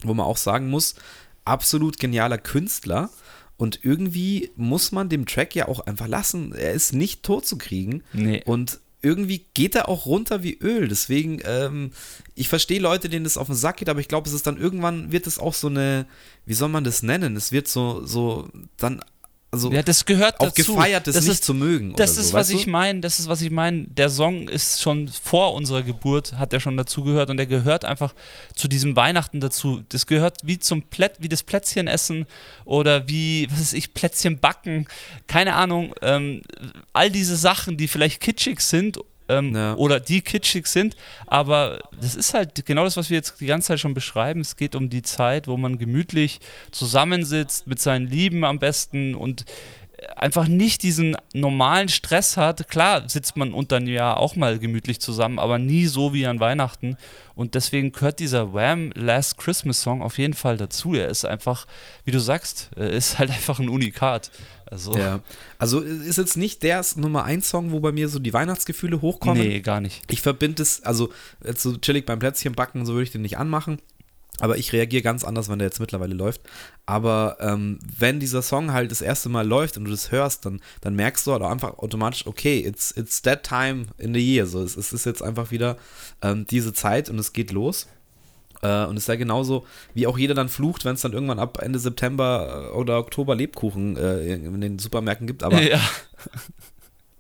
wo 0.04 0.14
man 0.14 0.26
auch 0.26 0.38
sagen 0.38 0.70
muss, 0.70 0.96
absolut 1.46 2.00
genialer 2.00 2.38
Künstler. 2.38 3.10
Und 3.58 3.84
irgendwie 3.84 4.52
muss 4.56 4.92
man 4.92 5.10
dem 5.10 5.26
Track 5.26 5.54
ja 5.54 5.68
auch 5.68 5.82
einfach 5.82 6.08
lassen. 6.08 6.54
Er 6.54 6.72
ist 6.72 6.94
nicht 6.94 7.24
tot 7.24 7.46
zu 7.46 7.58
kriegen. 7.58 8.04
Nee. 8.14 8.42
Und 8.46 8.80
irgendwie 9.02 9.46
geht 9.54 9.76
er 9.76 9.88
auch 9.88 10.06
runter 10.06 10.44
wie 10.44 10.58
Öl. 10.60 10.88
Deswegen, 10.88 11.40
ähm, 11.46 11.92
ich 12.36 12.50
verstehe 12.50 12.80
Leute, 12.80 13.10
denen 13.10 13.24
das 13.24 13.38
auf 13.38 13.48
den 13.48 13.56
Sack 13.56 13.78
geht, 13.78 13.90
aber 13.90 14.00
ich 14.00 14.08
glaube, 14.08 14.28
es 14.28 14.36
ist 14.36 14.48
dann 14.48 14.58
irgendwann 14.58 15.12
wird 15.12 15.28
es 15.28 15.40
auch 15.40 15.54
so 15.54 15.68
eine, 15.68 16.06
wie 16.46 16.54
soll 16.54 16.70
man 16.70 16.84
das 16.84 17.04
nennen? 17.04 17.36
Es 17.36 17.52
wird 17.52 17.68
so, 17.68 18.06
so 18.06 18.50
dann 18.78 19.02
also 19.52 19.72
ja, 19.72 19.82
das 19.82 20.06
gehört 20.06 20.40
auch 20.40 20.52
dazu. 20.52 20.76
gefeiert, 20.76 21.08
das, 21.08 21.16
das 21.16 21.24
nicht 21.24 21.34
ist, 21.34 21.44
zu 21.44 21.56
mögen. 21.56 21.94
Das 21.96 22.18
ist, 22.18 22.30
so, 22.30 22.34
was 22.34 22.52
ich 22.52 22.68
meine. 22.68 23.00
Das 23.00 23.20
ist, 23.20 23.28
was 23.28 23.42
ich 23.42 23.50
meine. 23.50 23.86
Der 23.88 24.10
Song 24.10 24.48
ist 24.48 24.80
schon 24.80 25.08
vor 25.08 25.56
unserer 25.56 25.82
Geburt, 25.82 26.34
hat 26.34 26.54
er 26.54 26.60
schon 26.60 26.78
dazugehört 26.78 27.32
und 27.32 27.38
der 27.38 27.48
gehört 27.48 27.84
einfach 27.84 28.14
zu 28.54 28.68
diesem 28.68 28.96
Weihnachten 28.96 29.40
dazu. 29.40 29.82
Das 29.90 30.06
gehört 30.06 30.38
wie 30.44 30.60
zum 30.60 30.84
Plätt, 30.84 31.14
wie 31.20 31.30
das 31.30 31.42
Plätzchen 31.42 31.88
essen 31.88 32.28
oder 32.64 33.08
wie, 33.08 33.48
was 33.50 33.60
weiß 33.60 33.74
ich, 33.74 33.96
Plätzchen 33.96 34.40
backen. 34.40 34.88
Keine 35.26 35.56
Ahnung. 35.56 35.96
Ähm, 36.04 36.44
all 36.94 37.10
diese 37.10 37.36
Sachen, 37.36 37.76
die 37.76 37.88
vielleicht 37.88 38.22
kitschig 38.22 38.62
sind 38.62 39.00
ähm, 39.30 39.56
ja. 39.56 39.76
oder 39.76 40.00
die 40.00 40.22
kitschig 40.22 40.68
sind. 40.68 40.96
Aber 41.28 41.80
das 42.00 42.16
ist 42.16 42.34
halt 42.34 42.66
genau 42.66 42.84
das, 42.84 42.98
was 42.98 43.10
wir 43.10 43.18
jetzt 43.18 43.40
die 43.40 43.46
ganze 43.46 43.70
Zeit 43.70 43.80
schon 43.80 43.94
beschreiben. 43.94 44.42
Es 44.42 44.56
geht 44.56 44.76
um 44.76 44.90
die 44.90 45.02
Zeit, 45.02 45.48
wo 45.48 45.56
man 45.56 45.78
gemütlich 45.78 46.40
zusammensitzt, 46.72 47.68
mit 47.68 47.80
seinen 47.80 48.08
Lieben 48.08 48.44
am 48.44 48.60
besten 48.60 49.16
und 49.16 49.46
einfach 50.16 50.48
nicht 50.48 50.84
diesen 50.84 51.16
normalen 51.34 51.90
Stress 51.90 52.38
hat. 52.38 52.68
Klar 52.70 53.08
sitzt 53.10 53.38
man 53.38 53.54
unter 53.54 53.78
einem 53.78 53.88
Jahr 53.88 54.18
auch 54.18 54.36
mal 54.36 54.60
gemütlich 54.60 55.00
zusammen, 55.00 55.40
aber 55.40 55.60
nie 55.60 55.86
so 55.86 56.14
wie 56.14 56.26
an 56.26 56.40
Weihnachten. 56.40 56.98
Und 57.36 57.56
deswegen 57.56 57.92
gehört 57.92 58.20
dieser 58.20 58.54
Wham 58.54 58.92
Last 58.96 59.38
Christmas 59.38 59.82
Song 59.82 60.02
auf 60.02 60.18
jeden 60.18 60.34
Fall 60.34 60.58
dazu. 60.58 60.94
Er 60.94 61.08
ist 61.08 61.26
einfach, 61.26 61.68
wie 62.04 62.12
du 62.12 62.20
sagst, 62.20 62.72
ist 62.76 63.20
halt 63.20 63.30
einfach 63.32 63.60
ein 63.60 63.70
Unikat. 63.70 64.32
Also, 64.72 64.96
ja. 64.96 65.22
also 65.58 65.80
ist 65.80 66.18
jetzt 66.18 66.38
nicht 66.38 66.62
der 66.64 66.86
Nummer 66.96 67.24
1 67.24 67.50
Song, 67.50 67.72
wo 67.72 67.80
bei 67.80 67.92
mir 67.92 68.08
so 68.08 68.20
die 68.20 68.34
Weihnachtsgefühle 68.34 69.02
hochkommen. 69.02 69.48
Nee, 69.48 69.62
gar 69.62 69.82
nicht. 69.82 70.04
Ich 70.12 70.22
verbinde 70.22 70.62
es, 70.62 70.84
also 70.84 71.10
jetzt 71.44 71.64
so 71.64 71.76
chillig 71.78 72.06
beim 72.06 72.20
Plätzchen 72.20 72.54
backen, 72.54 72.86
so 72.86 72.94
würde 72.94 73.04
ich 73.04 73.12
den 73.12 73.24
nicht 73.24 73.38
anmachen. 73.38 73.80
Aber 74.40 74.58
ich 74.58 74.72
reagiere 74.72 75.02
ganz 75.02 75.24
anders, 75.24 75.50
wenn 75.50 75.60
der 75.60 75.68
jetzt 75.68 75.80
mittlerweile 75.80 76.14
läuft. 76.14 76.42
Aber 76.86 77.38
ähm, 77.42 77.80
wenn 77.98 78.20
dieser 78.20 78.42
Song 78.42 78.72
halt 78.72 78.92
das 78.92 79.02
erste 79.02 79.28
Mal 79.28 79.46
läuft 79.46 79.78
und 79.78 79.86
du 79.86 79.92
das 79.92 80.12
hörst, 80.12 80.46
dann, 80.46 80.62
dann 80.82 80.96
merkst 80.96 81.28
du 81.28 81.34
halt 81.34 81.42
auch 81.42 81.52
einfach 81.52 81.78
automatisch, 81.80 82.26
okay, 82.26 82.60
it's, 82.60 82.96
it's 82.96 83.22
that 83.22 83.44
time 83.44 83.88
in 83.98 84.14
the 84.14 84.20
year. 84.20 84.46
So, 84.46 84.62
es, 84.64 84.78
es 84.78 84.94
ist 84.94 85.06
jetzt 85.06 85.22
einfach 85.22 85.52
wieder 85.52 85.78
ähm, 86.22 86.46
diese 86.48 86.74
Zeit 86.74 87.10
und 87.10 87.20
es 87.20 87.34
geht 87.34 87.52
los. 87.52 87.88
Äh, 88.62 88.86
und 88.86 88.98
es 88.98 89.04
ist 89.04 89.08
ja 89.08 89.16
genauso, 89.16 89.66
wie 89.94 90.08
auch 90.08 90.18
jeder 90.18 90.34
dann 90.34 90.50
flucht, 90.50 90.86
wenn 90.86 90.96
es 90.96 91.02
dann 91.02 91.14
irgendwann 91.14 91.40
ab 91.40 91.60
Ende 91.62 91.80
September 91.80 92.70
äh, 92.72 92.76
oder 92.76 92.98
Oktober 92.98 93.36
Lebkuchen 93.36 93.98
äh, 93.98 94.34
in 94.34 94.62
den 94.62 94.80
Supermärkten 94.80 95.28
gibt. 95.28 95.44
Aber 95.44 95.62
ja. 95.62 95.80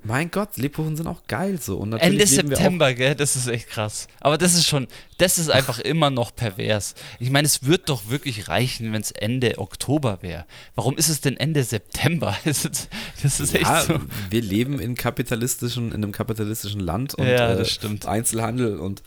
Mein 0.01 0.31
Gott, 0.31 0.55
Lebkuchen 0.55 0.96
sind 0.96 1.08
auch 1.08 1.27
geil 1.27 1.60
so. 1.62 1.77
Und 1.77 1.91
Ende 1.91 2.25
September, 2.25 2.93
gell? 2.93 3.15
Das 3.15 3.36
ist 3.36 3.48
echt 3.48 3.67
krass. 3.67 4.08
Aber 4.22 4.38
das 4.38 4.53
ist 4.53 4.65
schon, 4.65 4.88
das 5.17 5.38
ist 5.38 5.50
einfach 5.51 5.77
immer 5.79 6.10
noch 6.10 6.34
pervers. 6.34 6.96
Ich 7.19 7.29
meine, 7.29 7.46
es 7.46 7.65
wird 7.65 7.89
doch 7.89 8.10
wirklich 8.10 8.48
reichen, 8.48 8.93
wenn 8.93 9.01
es 9.01 9.12
Ende 9.12 9.58
Oktober 9.58 10.19
wäre. 10.22 10.46
Warum 10.75 10.96
ist 10.98 11.10
es 11.10 11.19
denn 11.19 11.36
Ende 11.36 11.63
September? 11.63 12.36
Das 12.46 12.65
ist, 12.65 12.89
das 13.22 13.39
ist 13.39 13.53
echt 13.53 13.65
ja, 13.65 13.81
so. 13.84 14.00
Wir 14.29 14.41
leben 14.41 14.79
in 14.79 14.96
kapitalistischen, 14.96 15.89
in 15.89 15.96
einem 15.96 16.12
kapitalistischen 16.13 16.79
Land 16.79 17.13
und 17.15 17.27
ja, 17.27 17.53
das 17.53 17.77
äh, 17.84 18.08
Einzelhandel 18.08 18.79
und 18.79 19.03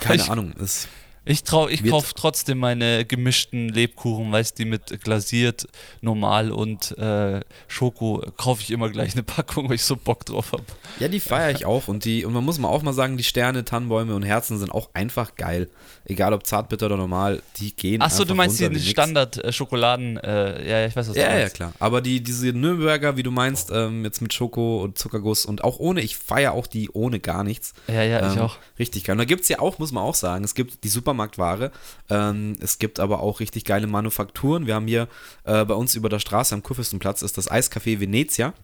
keine 0.00 0.22
ich, 0.22 0.30
Ahnung. 0.30 0.52
Ist 0.54 0.88
Ich, 1.24 1.44
trau, 1.44 1.68
ich 1.68 1.88
kaufe 1.88 2.14
trotzdem 2.16 2.58
meine 2.58 3.04
gemischten 3.04 3.68
Lebkuchen, 3.68 4.32
weißt 4.32 4.58
die 4.58 4.64
mit 4.64 5.00
glasiert, 5.04 5.68
normal 6.00 6.50
und 6.50 6.96
äh, 6.98 7.40
Schoko, 7.68 8.24
kaufe 8.36 8.62
ich 8.62 8.72
immer 8.72 8.90
gleich 8.90 9.12
eine 9.12 9.22
Packung, 9.22 9.68
weil 9.68 9.76
ich 9.76 9.84
so 9.84 9.94
Bock 9.96 10.26
drauf 10.26 10.50
habe. 10.52 10.64
Ja, 10.98 11.06
die 11.06 11.20
feiere 11.20 11.52
ich 11.52 11.64
auch. 11.64 11.86
Und 11.86 12.04
die, 12.04 12.24
und 12.24 12.32
man 12.32 12.44
muss 12.44 12.58
mal 12.58 12.68
auch 12.68 12.82
mal 12.82 12.92
sagen, 12.92 13.16
die 13.16 13.24
Sterne, 13.24 13.64
Tannenbäume 13.64 14.16
und 14.16 14.24
Herzen 14.24 14.58
sind 14.58 14.70
auch 14.72 14.90
einfach 14.94 15.36
geil. 15.36 15.68
Egal 16.04 16.32
ob 16.32 16.44
zartbitter 16.46 16.86
oder 16.86 16.96
normal, 16.96 17.42
die 17.58 17.74
gehen 17.74 18.02
Achso, 18.02 18.24
du 18.24 18.34
meinst 18.34 18.58
die. 18.58 18.80
Standard-Schokoladen, 18.80 20.16
äh, 20.16 20.68
ja, 20.68 20.80
ja, 20.80 20.86
ich 20.86 20.96
weiß, 20.96 21.08
was 21.08 21.14
du 21.14 21.20
Ja, 21.20 21.38
ja, 21.38 21.48
klar. 21.48 21.72
Aber 21.78 22.00
die, 22.00 22.22
diese 22.22 22.48
Nürnberger, 22.48 23.16
wie 23.16 23.22
du 23.22 23.30
meinst, 23.30 23.70
ähm, 23.72 24.04
jetzt 24.04 24.20
mit 24.20 24.32
Schoko 24.32 24.82
und 24.82 24.98
Zuckerguss 24.98 25.44
und 25.46 25.62
auch 25.64 25.78
ohne, 25.78 26.00
ich 26.00 26.16
feiere 26.16 26.52
auch 26.52 26.66
die 26.66 26.90
ohne 26.90 27.20
gar 27.20 27.44
nichts. 27.44 27.72
Ja, 27.86 28.02
ja, 28.02 28.30
ich 28.30 28.36
Ähm, 28.36 28.42
auch. 28.42 28.58
Richtig 28.78 29.04
geil. 29.04 29.14
Und 29.14 29.18
da 29.18 29.24
gibt 29.24 29.42
es 29.42 29.48
ja 29.48 29.60
auch, 29.60 29.78
muss 29.78 29.92
man 29.92 30.02
auch 30.02 30.14
sagen, 30.14 30.44
es 30.44 30.54
gibt 30.54 30.82
die 30.84 30.88
Supermarktware, 30.88 31.70
ähm, 32.10 32.56
es 32.60 32.78
gibt 32.78 32.98
aber 32.98 33.20
auch 33.20 33.40
richtig 33.40 33.64
geile 33.64 33.86
Manufakturen. 33.86 34.66
Wir 34.66 34.74
haben 34.74 34.88
hier 34.88 35.08
äh, 35.44 35.64
bei 35.64 35.74
uns 35.74 35.94
über 35.94 36.08
der 36.08 36.18
Straße 36.18 36.54
am 36.54 36.62
Kurfürstenplatz 36.62 37.22
ist 37.22 37.38
das 37.38 37.50
Eiscafé 37.50 38.00
Venezia. 38.00 38.54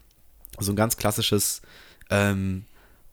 So 0.58 0.72
ein 0.72 0.76
ganz 0.76 0.96
klassisches, 0.96 1.62
ähm, 2.10 2.64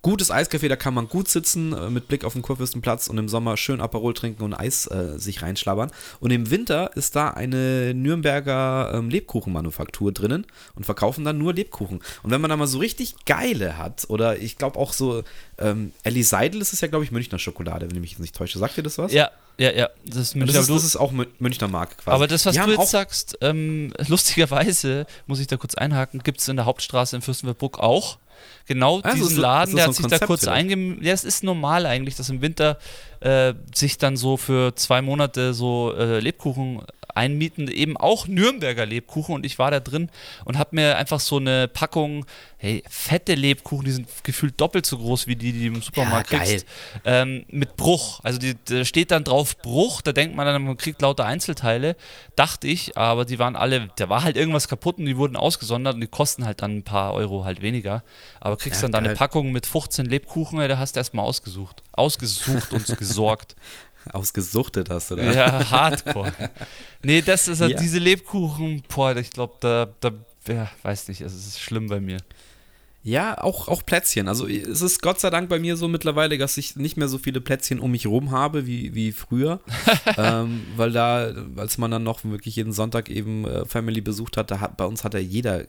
gutes 0.06 0.30
Eiscafé, 0.30 0.68
da 0.70 0.76
kann 0.76 0.94
man 0.94 1.10
gut 1.10 1.28
sitzen 1.30 1.74
äh, 1.74 1.90
mit 1.90 2.08
Blick 2.08 2.26
auf 2.26 2.34
den 2.34 2.44
Kurfürstenplatz 2.44 3.08
und 3.08 3.18
im 3.18 3.28
Sommer 3.28 3.58
schön 3.58 3.82
Aperol 3.82 4.14
trinken 4.14 4.44
und 4.44 4.54
Eis 4.54 4.86
äh, 4.86 5.18
sich 5.18 5.42
reinschlabbern. 5.42 5.90
Und 6.20 6.30
im 6.30 6.52
Winter 6.52 6.96
ist 6.96 7.16
da 7.16 7.32
eine 7.32 7.96
Nürnberger 7.96 8.92
ähm, 8.94 9.10
Lebkuchenmanufaktur 9.10 10.12
drinnen 10.12 10.46
und 10.76 10.86
verkaufen 10.86 11.26
dann 11.26 11.40
nur 11.40 11.56
Lebkuchen. 11.56 12.02
Und 12.22 12.30
wenn 12.30 12.40
man 12.40 12.52
da 12.52 12.56
mal 12.56 12.68
so 12.68 12.78
richtig 12.78 13.16
geile 13.26 13.80
hat, 13.80 14.06
oder 14.08 14.38
ich 14.38 14.58
glaube 14.58 14.78
auch 14.78 14.94
so, 14.94 15.24
ähm, 15.58 15.92
Ellie 16.04 16.24
Seidel 16.24 16.62
ist 16.62 16.72
es 16.72 16.82
ja, 16.82 16.88
glaube 16.88 17.04
ich, 17.04 17.12
Münchner 17.12 17.40
Schokolade, 17.40 17.90
wenn 17.90 17.96
ich 17.96 18.02
mich 18.02 18.12
jetzt 18.12 18.20
nicht 18.20 18.36
täusche. 18.36 18.60
Sagt 18.60 18.78
ihr 18.78 18.84
das 18.84 19.00
was? 19.00 19.12
Ja, 19.12 19.32
ja, 19.58 19.72
ja, 19.72 19.90
das 20.06 20.18
ist 20.18 20.36
Münchner 20.36 20.60
das, 20.60 20.70
ist, 20.70 20.76
das 20.76 20.84
ist 20.84 20.96
auch 20.98 21.14
Mün- 21.14 21.30
Münchner 21.40 21.68
Marke 21.68 21.96
quasi. 21.96 22.14
Aber 22.14 22.28
das, 22.28 22.46
was 22.46 22.54
Die 22.54 22.62
du 22.62 22.72
jetzt 22.74 22.92
sagst, 22.92 23.40
ähm, 23.42 23.92
lustigerweise, 24.08 25.08
muss 25.26 25.40
ich 25.40 25.48
da 25.48 25.58
kurz 25.58 25.74
einhaken, 25.74 26.22
gibt 26.22 26.42
es 26.42 26.48
in 26.48 26.58
der 26.58 26.66
Hauptstraße 26.66 27.16
in 27.16 27.24
Fürstenfeldbruck 27.24 27.80
auch. 27.80 28.20
Genau 28.68 29.00
Also 29.02 29.28
diesen 29.28 29.42
Laden, 29.42 29.76
der 29.76 29.86
hat 29.86 29.94
sich 29.94 30.04
da 30.04 30.10
Konzept 30.10 30.28
kurz 30.28 30.42
vielleicht? 30.42 30.72
einge... 30.72 30.98
Ja, 31.02 31.14
es 31.14 31.24
ist 31.24 31.44
normal 31.44 31.86
eigentlich, 31.86 32.16
dass 32.16 32.30
im 32.30 32.42
Winter 32.42 32.78
äh, 33.20 33.54
sich 33.74 33.98
dann 33.98 34.18
so 34.18 34.38
für 34.38 34.76
zwei 34.76 35.02
Monate 35.02 35.54
so 35.54 35.94
äh, 35.96 36.20
Lebkuchen 36.20 36.82
einmieten, 37.16 37.68
eben 37.68 37.98
auch 37.98 38.28
Nürnberger 38.28 38.86
Lebkuchen 38.86 39.34
und 39.34 39.46
ich 39.46 39.58
war 39.58 39.72
da 39.72 39.80
drin 39.80 40.10
und 40.44 40.58
habe 40.58 40.76
mir 40.76 40.98
einfach 40.98 41.20
so 41.20 41.38
eine 41.38 41.68
Packung, 41.68 42.26
hey, 42.58 42.84
fette 42.90 43.34
Lebkuchen, 43.36 43.86
die 43.86 43.92
sind 43.92 44.08
gefühlt 44.24 44.60
doppelt 44.60 44.86
so 44.86 44.98
groß 44.98 45.28
wie 45.28 45.36
die, 45.36 45.52
die 45.54 45.70
du 45.70 45.76
im 45.76 45.82
Supermarkt 45.82 46.32
Ja, 46.32 46.40
kriegst, 46.40 46.66
ähm, 47.06 47.46
mit 47.50 47.76
Bruch. 47.78 48.20
Also 48.24 48.40
die, 48.40 48.56
da 48.66 48.86
steht 48.86 49.12
dann 49.12 49.24
drauf 49.24 49.58
Bruch, 49.58 50.02
da 50.02 50.12
denkt 50.12 50.36
man 50.36 50.46
dann, 50.46 50.64
man 50.64 50.78
kriegt 50.78 51.02
lauter 51.02 51.26
Einzelteile, 51.26 51.96
dachte 52.36 52.68
ich, 52.68 52.98
aber 52.98 53.26
die 53.26 53.40
waren 53.40 53.56
alle, 53.56 53.90
da 53.98 54.10
war 54.10 54.24
halt 54.24 54.36
irgendwas 54.38 54.68
kaputt 54.68 54.98
und 54.98 55.06
die 55.06 55.18
wurden 55.18 55.36
ausgesondert 55.36 55.96
und 55.96 56.02
die 56.02 56.08
kosten 56.08 56.46
halt 56.46 56.62
dann 56.62 56.78
ein 56.78 56.84
paar 56.84 57.14
Euro 57.14 57.46
halt 57.46 57.62
weniger. 57.62 58.04
Aber 58.40 58.58
kriegst 58.58 58.82
Ja, 58.82 58.90
dann 58.90 59.04
da 59.04 59.10
eine. 59.10 59.16
Packung 59.16 59.52
mit 59.52 59.66
15 59.66 60.06
Lebkuchen, 60.06 60.60
da 60.68 60.78
hast 60.78 60.96
du 60.96 61.00
erstmal 61.00 61.26
ausgesucht. 61.26 61.82
Ausgesucht 61.94 62.74
und 62.74 62.86
gesorgt. 62.98 63.56
Ausgesuchtet 64.14 64.90
hast 64.90 65.12
du 65.12 65.16
da. 65.16 65.32
Ja, 65.32 65.70
hardcore. 65.72 66.32
Nee, 67.04 67.22
das 67.22 67.48
ist 67.48 67.62
halt 67.62 67.74
Ja. 67.74 67.80
diese 67.80 68.00
Lebkuchen, 68.00 68.84
boah, 68.94 69.16
ich 69.16 69.32
glaube, 69.32 69.56
da, 69.60 69.88
da, 70.00 70.12
ja, 70.48 70.70
weiß 70.84 71.08
nicht, 71.08 71.22
es 71.22 71.34
ist 71.34 71.60
schlimm 71.60 71.88
bei 71.88 72.00
mir. 72.00 72.18
Ja, 73.08 73.38
auch, 73.40 73.68
auch 73.68 73.86
Plätzchen. 73.86 74.28
Also 74.28 74.48
es 74.48 74.82
ist 74.82 75.04
Gott 75.04 75.20
sei 75.20 75.30
Dank 75.30 75.48
bei 75.48 75.60
mir 75.60 75.78
so 75.78 75.88
mittlerweile, 75.88 76.40
dass 76.40 76.58
ich 76.58 76.76
nicht 76.76 76.98
mehr 76.98 77.08
so 77.08 77.20
viele 77.20 77.40
Plätzchen 77.40 77.80
um 77.80 77.92
mich 77.92 78.08
rum 78.08 78.32
habe 78.32 78.66
wie, 78.66 78.96
wie 78.96 79.12
früher. 79.12 79.60
ähm, 80.18 80.64
weil 80.76 80.92
da, 80.92 81.32
als 81.56 81.78
man 81.78 81.92
dann 81.92 82.02
noch 82.02 82.24
wirklich 82.24 82.56
jeden 82.56 82.74
Sonntag 82.74 83.12
eben 83.12 83.46
äh, 83.46 83.64
Family 83.66 84.02
besucht 84.02 84.38
hat, 84.38 84.50
da 84.50 84.60
hat, 84.60 84.78
bei 84.78 84.86
uns 84.86 85.04
hat 85.04 85.14
ja 85.14 85.20
jeder 85.20 85.66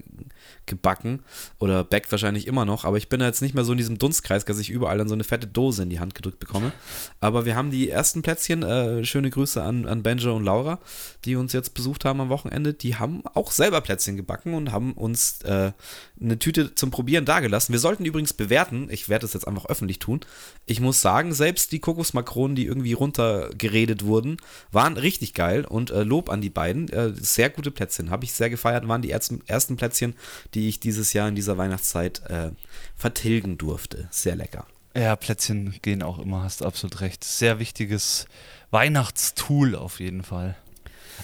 gebacken 0.64 1.20
oder 1.58 1.84
backt 1.84 2.10
wahrscheinlich 2.10 2.46
immer 2.46 2.64
noch. 2.64 2.86
Aber 2.86 2.96
ich 2.96 3.10
bin 3.10 3.20
da 3.20 3.26
jetzt 3.26 3.42
nicht 3.42 3.54
mehr 3.54 3.64
so 3.64 3.72
in 3.72 3.78
diesem 3.78 3.98
Dunstkreis, 3.98 4.46
dass 4.46 4.58
ich 4.58 4.70
überall 4.70 4.96
dann 4.96 5.08
so 5.08 5.14
eine 5.14 5.24
fette 5.24 5.46
Dose 5.46 5.82
in 5.82 5.90
die 5.90 6.00
Hand 6.00 6.14
gedrückt 6.14 6.38
bekomme. 6.38 6.72
Aber 7.20 7.44
wir 7.44 7.54
haben 7.54 7.70
die 7.70 7.90
ersten 7.90 8.22
Plätzchen, 8.22 8.62
äh, 8.62 9.04
schöne 9.04 9.28
Grüße 9.28 9.62
an, 9.62 9.84
an 9.84 10.02
Benjo 10.02 10.34
und 10.34 10.44
Laura, 10.44 10.78
die 11.26 11.36
uns 11.36 11.52
jetzt 11.52 11.74
besucht 11.74 12.06
haben 12.06 12.22
am 12.22 12.30
Wochenende. 12.30 12.72
Die 12.72 12.96
haben 12.96 13.26
auch 13.34 13.50
selber 13.50 13.82
Plätzchen 13.82 14.16
gebacken 14.16 14.54
und 14.54 14.72
haben 14.72 14.94
uns 14.94 15.42
äh, 15.42 15.72
eine 16.20 16.38
Tüte 16.38 16.74
zum 16.74 16.90
Probieren 16.90 17.24
dagelassen. 17.24 17.72
Wir 17.72 17.78
sollten 17.78 18.04
übrigens 18.04 18.32
bewerten, 18.32 18.88
ich 18.90 19.08
werde 19.08 19.26
es 19.26 19.34
jetzt 19.34 19.46
einfach 19.46 19.66
öffentlich 19.66 19.98
tun. 19.98 20.20
Ich 20.64 20.80
muss 20.80 21.00
sagen, 21.00 21.34
selbst 21.34 21.72
die 21.72 21.78
Kokosmakronen, 21.78 22.56
die 22.56 22.66
irgendwie 22.66 22.94
runtergeredet 22.94 24.04
wurden, 24.04 24.38
waren 24.72 24.96
richtig 24.96 25.34
geil 25.34 25.64
und 25.64 25.90
äh, 25.90 26.02
Lob 26.02 26.30
an 26.30 26.40
die 26.40 26.50
beiden. 26.50 26.88
Äh, 26.88 27.12
sehr 27.14 27.50
gute 27.50 27.70
Plätzchen, 27.70 28.10
habe 28.10 28.24
ich 28.24 28.32
sehr 28.32 28.50
gefeiert, 28.50 28.88
waren 28.88 29.02
die 29.02 29.10
ersten, 29.10 29.42
ersten 29.46 29.76
Plätzchen, 29.76 30.14
die 30.54 30.68
ich 30.68 30.80
dieses 30.80 31.12
Jahr 31.12 31.28
in 31.28 31.34
dieser 31.34 31.58
Weihnachtszeit 31.58 32.22
äh, 32.28 32.50
vertilgen 32.96 33.58
durfte. 33.58 34.08
Sehr 34.10 34.36
lecker. 34.36 34.66
Ja, 34.96 35.14
Plätzchen 35.14 35.74
gehen 35.82 36.02
auch 36.02 36.18
immer, 36.18 36.42
hast 36.42 36.64
absolut 36.64 37.02
recht. 37.02 37.22
Sehr 37.22 37.58
wichtiges 37.58 38.26
Weihnachtstool 38.70 39.74
auf 39.74 40.00
jeden 40.00 40.22
Fall. 40.22 40.56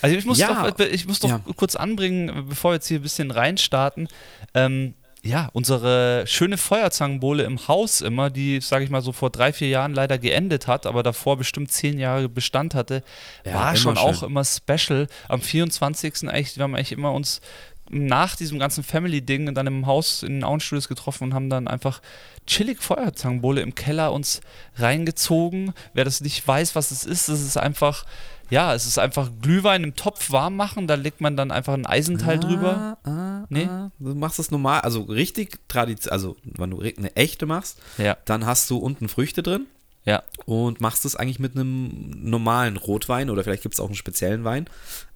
Also 0.01 0.17
ich 0.17 0.25
muss 0.25 0.39
Ja. 0.39 0.71
doch, 0.71 0.79
ich 0.81 1.07
muss 1.07 1.21
doch 1.21 1.29
Ja. 1.29 1.41
kurz 1.57 1.77
anbringen, 1.77 2.47
bevor 2.49 2.71
wir 2.71 2.75
jetzt 2.77 2.89
hier 2.89 2.99
ein 2.99 3.03
bisschen 3.03 3.31
reinstarten. 3.31 4.09
Ähm, 4.55 4.95
ja, 5.25 5.51
unsere 5.53 6.25
schöne 6.27 6.59
Feuerzangenbowle 6.59 7.45
im 7.45 7.69
Haus 7.69 8.01
immer, 8.01 8.29
die, 8.29 8.61
sage 8.61 8.83
ich 8.85 8.91
mal, 8.91 9.03
so 9.03 9.13
vor 9.13 9.31
drei, 9.31 9.53
vier 9.53 9.69
Jahren 9.69 9.95
leider 9.95 10.19
geendet 10.19 10.67
hat, 10.67 10.85
aber 10.85 11.05
davor 11.05 11.37
bestimmt 11.37 11.71
zehn 11.71 11.99
Jahre 12.01 12.29
Bestand 12.29 12.75
hatte, 12.75 13.05
Ja, 13.45 13.55
war 13.55 13.77
schon 13.77 13.95
schön. 13.97 14.05
auch 14.05 14.23
immer 14.25 14.43
special. 14.45 15.07
Am 15.29 15.41
24. 15.41 16.29
eigentlich, 16.29 16.57
wir 16.57 16.65
haben 16.65 16.75
eigentlich 16.75 16.91
immer 16.91 17.13
uns 17.13 17.41
nach 17.89 18.35
diesem 18.35 18.59
ganzen 18.59 18.83
Family-Ding 18.83 19.55
dann 19.55 19.67
im 19.69 19.87
Haus 19.87 20.23
in 20.25 20.33
den 20.37 20.45
Auenstudios 20.45 20.89
getroffen 20.89 21.25
und 21.25 21.35
haben 21.35 21.51
dann 21.51 21.69
einfach 21.69 22.01
chillig 22.47 22.83
Feuerzangenbowle 22.83 23.61
im 23.61 23.75
Keller 23.77 24.13
uns 24.13 24.41
reingezogen. 24.77 25.73
Wer 25.95 26.05
das 26.05 26.21
nicht 26.21 26.47
weiß, 26.47 26.75
was 26.75 26.91
es 26.91 27.05
ist, 27.05 27.29
es 27.29 27.43
ist 27.43 27.57
einfach, 27.57 28.05
ja, 28.53 28.75
es 28.75 28.85
ist 28.85 28.99
einfach 28.99 29.31
Glühwein 29.41 29.83
im 29.83 29.97
Topf 29.97 30.31
warm 30.31 30.57
machen, 30.57 30.87
da 30.87 30.95
legt 30.95 31.23
man 31.23 31.39
dann 31.39 31.51
einfach 31.51 31.73
ein 31.73 31.87
Eisenteil 31.87 32.39
drüber. 32.39 32.99
Ah, 33.03 33.47
Nee. 33.49 33.65
ah, 33.65 33.91
du 33.99 34.15
machst 34.15 34.39
es 34.39 34.51
normal, 34.51 34.83
also 34.83 35.03
richtig 35.03 35.59
traditionell, 35.69 36.13
also 36.13 36.37
wenn 36.45 36.71
du 36.71 36.81
eine 36.81 37.17
echte 37.17 37.47
machst, 37.47 37.79
Ja, 37.97 38.17
dann 38.27 38.45
hast 38.45 38.69
du 38.71 38.77
unten 38.77 39.09
Früchte 39.09 39.43
drin 39.43 39.67
ja. 40.05 40.23
und 40.45 40.83
machst 40.83 41.07
es 41.07 41.17
eigentlich 41.17 41.39
mit 41.39 41.55
einem 41.57 42.11
normalen 42.15 42.77
Rotwein 42.77 43.31
oder 43.31 43.43
vielleicht 43.43 43.63
gibt 43.63 43.75
es 43.75 43.81
auch 43.81 43.87
einen 43.87 43.95
speziellen 43.95 44.45
Wein 44.45 44.67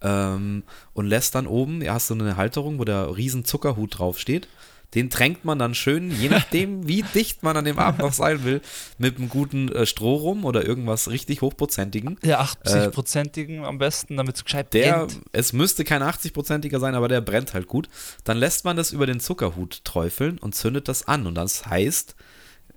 ähm, 0.01 0.63
und 0.95 1.07
lässt 1.07 1.35
dann 1.35 1.47
oben, 1.47 1.83
ja, 1.83 1.93
hast 1.93 2.09
du 2.09 2.15
eine 2.15 2.37
Halterung, 2.39 2.79
wo 2.79 2.85
der 2.85 3.17
riesen 3.17 3.45
Zuckerhut 3.45 3.99
draufsteht. 3.99 4.49
Den 4.95 5.11
tränkt 5.11 5.45
man 5.45 5.59
dann 5.59 5.75
schön, 5.75 6.11
je 6.11 6.29
nachdem, 6.29 6.87
wie 6.89 7.03
dicht 7.03 7.43
man 7.43 7.57
an 7.57 7.65
dem 7.65 7.79
Abend 7.79 8.01
noch 8.01 8.13
sein 8.13 8.45
will, 8.45 8.61
mit 8.99 9.19
einem 9.19 9.29
guten 9.29 9.69
äh, 9.71 9.85
Stroh 9.85 10.15
rum 10.15 10.45
oder 10.45 10.65
irgendwas 10.65 11.11
richtig 11.11 11.43
hochprozentigen. 11.43 12.19
Der 12.23 12.41
80-prozentigen 12.43 13.65
am 13.65 13.79
besten, 13.79 14.17
damit 14.17 14.37
es 14.37 14.45
gescheit 14.45 14.73
Der, 14.75 15.07
brennt. 15.07 15.21
es 15.33 15.53
müsste 15.53 15.85
kein 15.85 16.03
80-prozentiger 16.03 16.79
sein, 16.79 16.95
aber 16.95 17.09
der 17.09 17.21
brennt 17.21 17.53
halt 17.53 17.67
gut. 17.67 17.89
Dann 18.25 18.39
lässt 18.39 18.65
man 18.65 18.77
das 18.77 18.93
über 18.93 19.07
den 19.07 19.21
Zuckerhut 19.21 19.85
träufeln 19.85 20.39
und 20.39 20.55
zündet 20.55 20.89
das 20.89 21.07
an. 21.07 21.27
Und 21.27 21.35
das 21.35 21.67
heißt, 21.67 22.15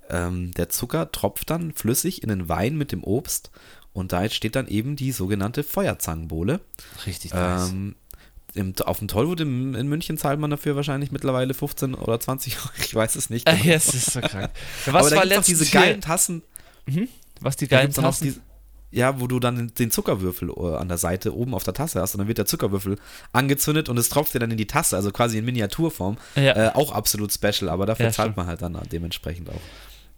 ähm, 0.10 0.52
der 0.54 0.69
Zucker 0.69 1.12
tropft 1.12 1.50
dann 1.50 1.72
flüssig 1.74 2.24
in 2.24 2.30
den 2.30 2.50
Wein 2.50 2.76
mit 2.76 2.91
dem 2.91 3.04
Obst. 3.04 3.52
Und 3.93 4.13
da 4.13 4.24
entsteht 4.24 4.56
dann 4.56 4.67
eben 4.67 4.95
die 4.95 5.12
sogenannte 5.12 5.63
Feuerzangenbowle. 5.63 6.60
Richtig 7.06 7.32
Ähm, 7.34 7.95
im, 8.55 8.73
auf 8.83 8.99
dem 8.99 9.07
Tollwood 9.07 9.41
in, 9.41 9.73
in 9.75 9.88
München 9.88 10.17
zahlt 10.17 10.39
man 10.39 10.49
dafür 10.49 10.75
wahrscheinlich 10.75 11.12
mittlerweile 11.12 11.53
15 11.53 11.95
oder 11.95 12.19
20 12.19 12.57
Euro. 12.57 12.69
Ich 12.79 12.95
weiß 12.95 13.15
es 13.15 13.29
nicht. 13.29 13.47
Äh, 13.47 13.53
genau. 13.53 13.65
ja, 13.65 13.75
es 13.75 13.93
ist 13.93 14.12
so 14.12 14.21
krank. 14.21 14.51
Ja, 14.85 14.93
aber 14.93 14.99
was 15.01 15.09
da 15.09 15.17
war 15.17 15.25
letztens 15.25 15.59
diese 15.59 15.71
geilen 15.71 16.01
Tassen. 16.01 16.43
Was 17.41 17.55
die 17.55 17.67
geilen 17.67 17.93
Tassen? 17.93 18.41
ja, 18.91 19.19
wo 19.19 19.27
du 19.27 19.39
dann 19.39 19.71
den, 19.77 19.91
Zuckerwürfel 19.91 20.49
äh, 20.49 20.75
an 20.77 20.88
der 20.88 20.97
Seite 20.97 21.35
oben 21.35 21.53
auf 21.53 21.63
der 21.63 21.73
Tasse 21.73 22.01
hast 22.01 22.15
und 22.15 22.19
dann 22.19 22.27
wird 22.27 22.39
der 22.39 22.45
Zuckerwürfel 22.45 22.97
angezündet 23.31 23.88
und 23.88 23.97
es 23.97 24.09
tropft 24.09 24.33
dir 24.33 24.39
dann 24.39 24.51
in 24.51 24.57
die 24.57 24.65
Tasse, 24.65 24.95
also 24.95 25.12
quasi 25.12 25.38
in 25.38 25.45
Miniaturform. 25.45 26.17
Ja. 26.35 26.69
Äh, 26.69 26.71
auch 26.73 26.91
absolut 26.91 27.31
special, 27.31 27.69
aber 27.69 27.85
dafür 27.85 28.07
Ja, 28.07 28.12
zahlt 28.12 28.27
stimmt. 28.27 28.38
man 28.38 28.47
halt 28.47 28.62
dann 28.62 28.79
dementsprechend 28.91 29.49
auch. 29.49 29.62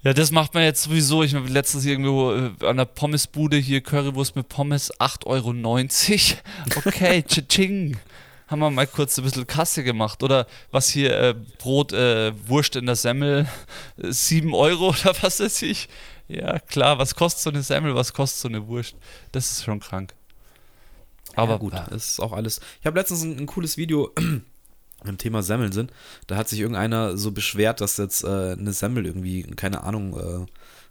Ja, 0.04 0.14
das 0.14 0.32
macht 0.32 0.56
man 0.56 0.64
jetzt 0.64 0.84
sowieso. 0.84 1.22
Ich 1.22 1.36
habe 1.36 1.48
letztens 1.48 1.86
irgendwo 1.86 2.32
äh, 2.34 2.66
an 2.66 2.78
der 2.78 2.86
Pommesbude 2.86 3.58
hier 3.58 3.82
Currywurst 3.82 4.36
mit 4.36 4.50
Pommes 4.50 4.92
8,90 5.00 5.26
Euro. 5.26 5.54
Okay, 6.86 7.24
tsching. 7.24 7.98
Haben 8.52 8.60
wir 8.60 8.70
mal 8.70 8.86
kurz 8.86 9.18
ein 9.18 9.24
bisschen 9.24 9.48
Kasse 9.48 9.82
gemacht. 9.82 10.22
Oder 10.24 10.46
was 10.72 10.90
hier, 10.90 11.18
äh, 11.18 11.36
Brot, 11.58 11.94
äh, 11.94 12.34
Wurst 12.50 12.76
in 12.76 12.86
der 12.86 12.98
Semmel, 12.98 13.48
äh, 13.98 14.12
7 14.12 14.54
Euro 14.54 14.90
oder 15.02 15.16
was 15.22 15.40
weiß 15.40 15.62
ich. 15.62 15.88
Ja, 16.28 16.60
klar, 16.60 16.98
was 16.98 17.16
kostet 17.16 17.44
so 17.44 17.50
eine 17.50 17.64
Semmel, 17.64 17.96
was 17.96 18.12
kostet 18.12 18.42
so 18.42 18.48
eine 18.50 18.68
Wurst? 18.68 18.96
Das 19.32 19.50
ist 19.50 19.64
schon 19.64 19.80
krank. 19.80 20.14
Aber 21.36 21.54
ja, 21.54 21.58
gut, 21.60 21.74
das 21.74 22.10
ist 22.10 22.20
auch 22.20 22.34
alles. 22.34 22.60
Ich 22.82 22.86
habe 22.86 23.00
letztens 23.00 23.24
ein, 23.24 23.38
ein 23.38 23.46
cooles 23.46 23.78
Video 23.78 24.14
im 25.06 25.18
Thema 25.18 25.44
Semmeln 25.44 25.72
sind. 25.72 25.94
Da 26.28 26.36
hat 26.36 26.50
sich 26.50 26.60
irgendeiner 26.60 27.16
so 27.16 27.32
beschwert, 27.32 27.80
dass 27.80 27.96
jetzt 27.96 28.26
äh, 28.26 28.28
eine 28.28 28.74
Semmel 28.74 29.06
irgendwie, 29.06 29.44
keine 29.44 29.84
Ahnung, 29.86 30.20
äh, 30.20 30.46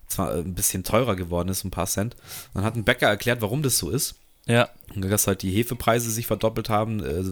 zwar 0.09 0.33
ein 0.33 0.55
bisschen 0.55 0.83
teurer 0.83 1.15
geworden 1.15 1.51
ist, 1.51 1.65
ein 1.65 1.71
paar 1.71 1.87
Cent. 1.87 2.17
Dann 2.55 2.65
hat 2.65 2.75
ein 2.75 2.85
Bäcker 2.85 3.07
erklärt, 3.07 3.43
warum 3.43 3.63
das 3.63 3.77
so 3.77 3.91
ist. 3.91 4.15
Ja. 4.51 4.69
Dass 4.97 5.29
halt 5.29 5.43
die 5.43 5.53
Hefepreise 5.53 6.11
sich 6.11 6.27
verdoppelt 6.27 6.69
haben, 6.69 7.05
äh, 7.05 7.23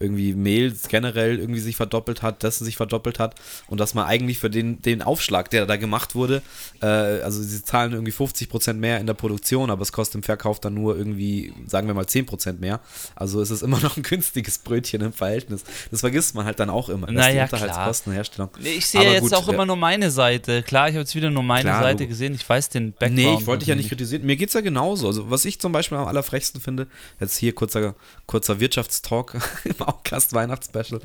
irgendwie 0.00 0.32
Mehl 0.32 0.74
generell 0.88 1.38
irgendwie 1.38 1.60
sich 1.60 1.76
verdoppelt 1.76 2.22
hat, 2.22 2.42
dessen 2.42 2.64
sich 2.64 2.78
verdoppelt 2.78 3.18
hat 3.18 3.34
und 3.66 3.78
dass 3.80 3.92
man 3.92 4.06
eigentlich 4.06 4.38
für 4.38 4.48
den, 4.48 4.80
den 4.80 5.02
Aufschlag, 5.02 5.50
der 5.50 5.66
da 5.66 5.76
gemacht 5.76 6.14
wurde, 6.14 6.40
äh, 6.80 6.86
also 6.86 7.42
sie 7.42 7.62
zahlen 7.62 7.92
irgendwie 7.92 8.12
50% 8.12 8.74
mehr 8.74 8.98
in 8.98 9.06
der 9.06 9.12
Produktion, 9.12 9.70
aber 9.70 9.82
es 9.82 9.92
kostet 9.92 10.14
im 10.16 10.22
Verkauf 10.22 10.58
dann 10.58 10.72
nur 10.72 10.96
irgendwie, 10.96 11.52
sagen 11.66 11.86
wir 11.86 11.92
mal 11.92 12.06
10% 12.06 12.60
mehr. 12.60 12.80
Also 13.14 13.42
ist 13.42 13.50
es 13.50 13.60
immer 13.60 13.78
noch 13.82 13.98
ein 13.98 14.02
günstiges 14.02 14.56
Brötchen 14.58 15.02
im 15.02 15.12
Verhältnis. 15.12 15.64
Das 15.90 16.00
vergisst 16.00 16.34
man 16.34 16.46
halt 16.46 16.58
dann 16.60 16.70
auch 16.70 16.88
immer. 16.88 17.10
Naja, 17.10 17.46
der 17.46 18.14
Herstellung. 18.14 18.50
Ich 18.62 18.86
sehe 18.86 19.02
aber 19.02 19.12
jetzt 19.12 19.22
gut, 19.22 19.34
auch 19.34 19.48
immer 19.48 19.66
nur 19.66 19.76
meine 19.76 20.10
Seite. 20.10 20.62
Klar, 20.62 20.88
ich 20.88 20.94
habe 20.94 21.00
jetzt 21.00 21.14
wieder 21.14 21.30
nur 21.30 21.42
meine 21.42 21.62
klar, 21.62 21.82
Seite 21.82 22.06
gesehen. 22.06 22.34
Ich 22.34 22.48
weiß 22.48 22.70
den 22.70 22.92
Background. 22.92 23.14
Nee, 23.14 23.34
ich 23.38 23.46
wollte 23.46 23.60
dich 23.60 23.68
ja 23.68 23.74
nicht 23.74 23.88
kritisieren. 23.88 24.24
Mir 24.24 24.36
geht 24.36 24.48
es 24.48 24.54
ja 24.54 24.60
genauso. 24.60 25.08
Also 25.08 25.30
was 25.30 25.44
ich 25.44 25.60
zum 25.60 25.72
Beispiel 25.72 25.98
am 25.98 26.06
allerfrechsten 26.06 26.45
finde, 26.60 26.86
jetzt 27.20 27.36
hier 27.36 27.54
kurzer, 27.54 27.94
kurzer 28.26 28.60
Wirtschaftstalk 28.60 29.36
im 29.64 29.80
Outcast 29.82 30.32
Weihnachtsspecial. 30.32 31.00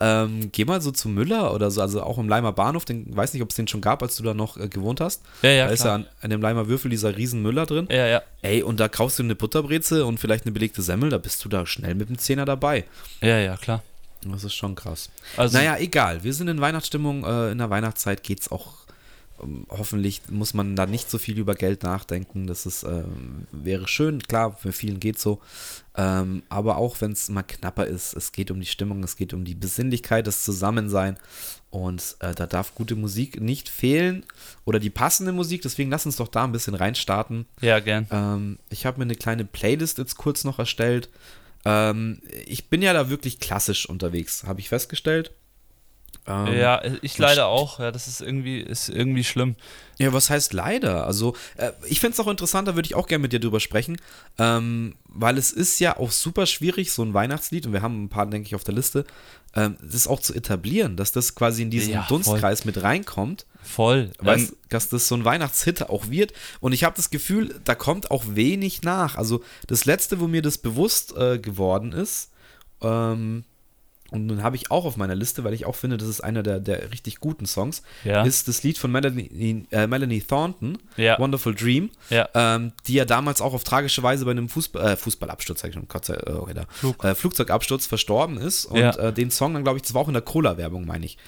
Ähm, 0.00 0.50
geh 0.52 0.64
mal 0.64 0.80
so 0.80 0.90
zu 0.90 1.08
Müller 1.08 1.54
oder 1.54 1.70
so, 1.70 1.80
also 1.80 2.02
auch 2.02 2.18
im 2.18 2.28
Leimer 2.28 2.52
Bahnhof, 2.52 2.84
den 2.84 3.14
weiß 3.16 3.32
nicht, 3.34 3.42
ob 3.42 3.50
es 3.50 3.56
den 3.56 3.68
schon 3.68 3.80
gab, 3.80 4.02
als 4.02 4.16
du 4.16 4.22
da 4.22 4.34
noch 4.34 4.56
äh, 4.56 4.68
gewohnt 4.68 5.00
hast. 5.00 5.22
Ja, 5.42 5.50
ja, 5.50 5.66
da 5.66 5.72
ist 5.72 5.84
ja 5.84 5.94
an, 5.94 6.06
an, 6.20 6.30
dem 6.30 6.40
Leimer 6.40 6.68
Würfel 6.68 6.90
dieser 6.90 7.16
riesen 7.16 7.42
Müller 7.42 7.66
drin. 7.66 7.88
Ja, 7.90 8.06
ja. 8.06 8.22
Ey, 8.42 8.62
und 8.62 8.80
da 8.80 8.88
kaufst 8.88 9.18
du 9.18 9.22
eine 9.22 9.34
Butterbreze 9.34 10.04
und 10.06 10.18
vielleicht 10.18 10.44
eine 10.44 10.52
belegte 10.52 10.82
Semmel, 10.82 11.10
da 11.10 11.18
bist 11.18 11.44
du 11.44 11.48
da 11.48 11.66
schnell 11.66 11.94
mit 11.94 12.08
dem 12.08 12.18
Zehner 12.18 12.44
dabei. 12.44 12.84
Ja, 13.20 13.38
ja, 13.38 13.56
klar. 13.56 13.82
Das 14.26 14.44
ist 14.44 14.54
schon 14.54 14.74
krass. 14.74 15.10
Also, 15.36 15.58
naja, 15.58 15.76
egal. 15.76 16.24
Wir 16.24 16.32
sind 16.32 16.48
in 16.48 16.60
Weihnachtsstimmung. 16.60 17.24
Äh, 17.24 17.52
in 17.52 17.58
der 17.58 17.70
Weihnachtszeit 17.70 18.22
geht 18.22 18.40
es 18.40 18.50
auch 18.50 18.83
hoffentlich 19.68 20.22
muss 20.30 20.54
man 20.54 20.76
da 20.76 20.86
nicht 20.86 21.10
so 21.10 21.18
viel 21.18 21.38
über 21.38 21.54
Geld 21.54 21.82
nachdenken. 21.82 22.46
Das 22.46 22.66
ist, 22.66 22.82
äh, 22.82 23.04
wäre 23.52 23.88
schön, 23.88 24.20
klar, 24.20 24.56
für 24.56 24.72
vielen 24.72 25.00
geht 25.00 25.18
so. 25.18 25.40
Ähm, 25.96 26.42
aber 26.48 26.76
auch 26.76 27.00
wenn 27.00 27.12
es 27.12 27.28
mal 27.28 27.42
knapper 27.42 27.86
ist, 27.86 28.14
es 28.14 28.32
geht 28.32 28.50
um 28.50 28.60
die 28.60 28.66
Stimmung, 28.66 29.02
es 29.04 29.16
geht 29.16 29.32
um 29.32 29.44
die 29.44 29.54
Besinnlichkeit, 29.54 30.26
das 30.26 30.42
Zusammensein. 30.42 31.16
Und 31.70 32.16
äh, 32.20 32.34
da 32.34 32.46
darf 32.46 32.74
gute 32.74 32.96
Musik 32.96 33.40
nicht 33.40 33.68
fehlen 33.68 34.24
oder 34.64 34.78
die 34.78 34.90
passende 34.90 35.32
Musik. 35.32 35.62
Deswegen 35.62 35.90
lass 35.90 36.06
uns 36.06 36.16
doch 36.16 36.28
da 36.28 36.44
ein 36.44 36.52
bisschen 36.52 36.74
reinstarten. 36.74 37.46
Ja, 37.60 37.80
gern. 37.80 38.06
Ähm, 38.10 38.58
ich 38.70 38.86
habe 38.86 38.98
mir 38.98 39.04
eine 39.04 39.16
kleine 39.16 39.44
Playlist 39.44 39.98
jetzt 39.98 40.16
kurz 40.16 40.44
noch 40.44 40.58
erstellt. 40.58 41.08
Ähm, 41.64 42.20
ich 42.46 42.68
bin 42.68 42.82
ja 42.82 42.92
da 42.92 43.10
wirklich 43.10 43.38
klassisch 43.38 43.88
unterwegs, 43.88 44.44
habe 44.44 44.60
ich 44.60 44.68
festgestellt. 44.68 45.32
Ähm, 46.26 46.56
ja, 46.56 46.82
ich 47.02 47.18
leider 47.18 47.46
auch. 47.46 47.78
Ja, 47.78 47.90
das 47.90 48.08
ist 48.08 48.20
irgendwie, 48.20 48.60
ist 48.60 48.88
irgendwie 48.88 49.24
schlimm. 49.24 49.56
Ja, 49.98 50.12
was 50.12 50.30
heißt 50.30 50.52
leider? 50.52 51.06
Also, 51.06 51.36
äh, 51.56 51.72
ich 51.86 52.00
finde 52.00 52.14
es 52.14 52.20
auch 52.20 52.28
interessant, 52.28 52.66
da 52.66 52.74
würde 52.74 52.86
ich 52.86 52.94
auch 52.94 53.06
gerne 53.06 53.22
mit 53.22 53.32
dir 53.32 53.40
drüber 53.40 53.60
sprechen, 53.60 54.00
ähm, 54.38 54.96
weil 55.06 55.38
es 55.38 55.52
ist 55.52 55.78
ja 55.78 55.96
auch 55.96 56.10
super 56.10 56.46
schwierig, 56.46 56.92
so 56.92 57.02
ein 57.02 57.14
Weihnachtslied, 57.14 57.66
und 57.66 57.72
wir 57.72 57.82
haben 57.82 58.04
ein 58.04 58.08
paar, 58.08 58.26
denke 58.26 58.46
ich, 58.46 58.54
auf 58.54 58.64
der 58.64 58.74
Liste, 58.74 59.04
ähm, 59.54 59.76
das 59.80 60.08
auch 60.08 60.20
zu 60.20 60.34
etablieren, 60.34 60.96
dass 60.96 61.12
das 61.12 61.34
quasi 61.34 61.62
in 61.62 61.70
diesen 61.70 61.92
ja, 61.92 62.06
Dunstkreis 62.08 62.62
voll. 62.62 62.72
mit 62.72 62.82
reinkommt. 62.82 63.46
Voll. 63.62 64.10
Weißt, 64.18 64.50
ähm, 64.50 64.56
dass 64.68 64.88
das 64.88 65.06
so 65.06 65.14
ein 65.14 65.24
Weihnachtshit 65.24 65.88
auch 65.88 66.10
wird. 66.10 66.32
Und 66.60 66.72
ich 66.72 66.84
habe 66.84 66.96
das 66.96 67.10
Gefühl, 67.10 67.60
da 67.64 67.74
kommt 67.74 68.10
auch 68.10 68.24
wenig 68.28 68.82
nach. 68.82 69.16
Also, 69.16 69.42
das 69.68 69.84
letzte, 69.84 70.20
wo 70.20 70.26
mir 70.26 70.42
das 70.42 70.58
bewusst 70.58 71.16
äh, 71.16 71.38
geworden 71.38 71.92
ist, 71.92 72.30
ähm, 72.82 73.44
und 74.10 74.26
nun 74.26 74.42
habe 74.42 74.56
ich 74.56 74.70
auch 74.70 74.84
auf 74.84 74.96
meiner 74.96 75.14
Liste, 75.14 75.44
weil 75.44 75.54
ich 75.54 75.66
auch 75.66 75.74
finde, 75.74 75.96
das 75.96 76.08
ist 76.08 76.20
einer 76.20 76.42
der, 76.42 76.60
der 76.60 76.92
richtig 76.92 77.20
guten 77.20 77.46
Songs, 77.46 77.82
ja. 78.04 78.22
ist 78.22 78.48
das 78.48 78.62
Lied 78.62 78.78
von 78.78 78.92
Melanie, 78.92 79.66
äh, 79.70 79.86
Melanie 79.86 80.20
Thornton, 80.20 80.78
ja. 80.96 81.18
Wonderful 81.18 81.54
Dream, 81.54 81.90
ja. 82.10 82.28
ähm, 82.34 82.72
die 82.86 82.94
ja 82.94 83.04
damals 83.04 83.40
auch 83.40 83.54
auf 83.54 83.64
tragische 83.64 84.02
Weise 84.02 84.24
bei 84.24 84.30
einem 84.30 84.48
Fußball, 84.48 84.92
äh, 84.92 84.96
Fußballabsturz, 84.96 85.60
sag 85.60 85.68
ich 85.68 85.74
schon, 85.74 85.88
Gott 85.88 86.04
sei, 86.04 86.14
äh, 86.14 86.32
okay, 86.32 86.54
Flug. 86.68 87.02
äh, 87.02 87.14
Flugzeugabsturz 87.14 87.86
verstorben 87.86 88.36
ist. 88.36 88.66
Und 88.66 88.80
äh, 88.80 89.12
den 89.12 89.30
Song 89.30 89.54
dann, 89.54 89.64
glaube 89.64 89.78
ich, 89.78 89.82
das 89.82 89.94
war 89.94 90.02
auch 90.02 90.08
in 90.08 90.14
der 90.14 90.22
Cola-Werbung, 90.22 90.86
meine 90.86 91.06
ich. 91.06 91.18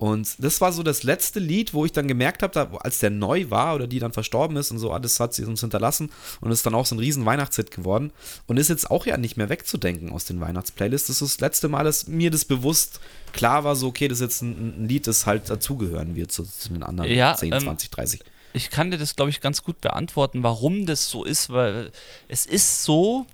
Und 0.00 0.42
das 0.42 0.62
war 0.62 0.72
so 0.72 0.82
das 0.82 1.02
letzte 1.02 1.40
Lied, 1.40 1.74
wo 1.74 1.84
ich 1.84 1.92
dann 1.92 2.08
gemerkt 2.08 2.42
habe, 2.42 2.82
als 2.82 3.00
der 3.00 3.10
neu 3.10 3.50
war 3.50 3.74
oder 3.74 3.86
die 3.86 3.98
dann 3.98 4.14
verstorben 4.14 4.56
ist 4.56 4.70
und 4.70 4.78
so, 4.78 4.92
alles 4.92 5.20
hat 5.20 5.34
sie 5.34 5.44
uns 5.44 5.60
hinterlassen 5.60 6.10
und 6.40 6.50
ist 6.50 6.64
dann 6.64 6.74
auch 6.74 6.86
so 6.86 6.94
ein 6.94 6.98
riesen 6.98 7.26
Weihnachtshit 7.26 7.70
geworden 7.70 8.10
und 8.46 8.56
ist 8.56 8.70
jetzt 8.70 8.90
auch 8.90 9.04
ja 9.04 9.18
nicht 9.18 9.36
mehr 9.36 9.50
wegzudenken 9.50 10.10
aus 10.10 10.24
den 10.24 10.40
Weihnachtsplaylists. 10.40 11.08
Das 11.08 11.20
ist 11.20 11.34
das 11.34 11.40
letzte 11.40 11.68
Mal, 11.68 11.84
dass 11.84 12.06
mir 12.06 12.30
das 12.30 12.46
bewusst 12.46 12.98
klar 13.34 13.62
war, 13.64 13.76
so, 13.76 13.88
okay, 13.88 14.08
das 14.08 14.20
ist 14.20 14.22
jetzt 14.22 14.40
ein, 14.40 14.84
ein 14.84 14.88
Lied, 14.88 15.06
das 15.06 15.26
halt 15.26 15.50
dazugehören 15.50 16.16
wird 16.16 16.32
zu, 16.32 16.44
zu, 16.44 16.70
den 16.70 16.82
anderen 16.82 17.12
ja, 17.12 17.36
10, 17.36 17.52
ähm, 17.52 17.60
20, 17.60 17.90
30. 17.90 18.20
Ich 18.54 18.70
kann 18.70 18.90
dir 18.90 18.96
das, 18.96 19.16
glaube 19.16 19.30
ich, 19.30 19.42
ganz 19.42 19.62
gut 19.62 19.82
beantworten, 19.82 20.42
warum 20.42 20.86
das 20.86 21.10
so 21.10 21.24
ist, 21.24 21.50
weil 21.50 21.92
es 22.26 22.46
ist 22.46 22.84
so, 22.84 23.26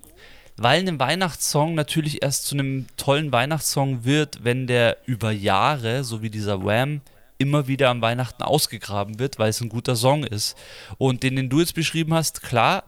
weil 0.56 0.86
ein 0.86 0.98
Weihnachtssong 0.98 1.74
natürlich 1.74 2.22
erst 2.22 2.46
zu 2.46 2.54
einem 2.54 2.86
tollen 2.96 3.32
Weihnachtssong 3.32 4.04
wird, 4.04 4.44
wenn 4.44 4.66
der 4.66 4.98
über 5.06 5.30
Jahre, 5.30 6.04
so 6.04 6.22
wie 6.22 6.30
dieser 6.30 6.64
Wham, 6.64 7.00
immer 7.38 7.66
wieder 7.66 7.90
am 7.90 8.00
Weihnachten 8.00 8.42
ausgegraben 8.42 9.18
wird, 9.18 9.38
weil 9.38 9.50
es 9.50 9.60
ein 9.60 9.68
guter 9.68 9.96
Song 9.96 10.24
ist. 10.24 10.56
Und 10.98 11.22
den, 11.22 11.36
den 11.36 11.50
du 11.50 11.60
jetzt 11.60 11.74
beschrieben 11.74 12.14
hast, 12.14 12.42
klar, 12.42 12.84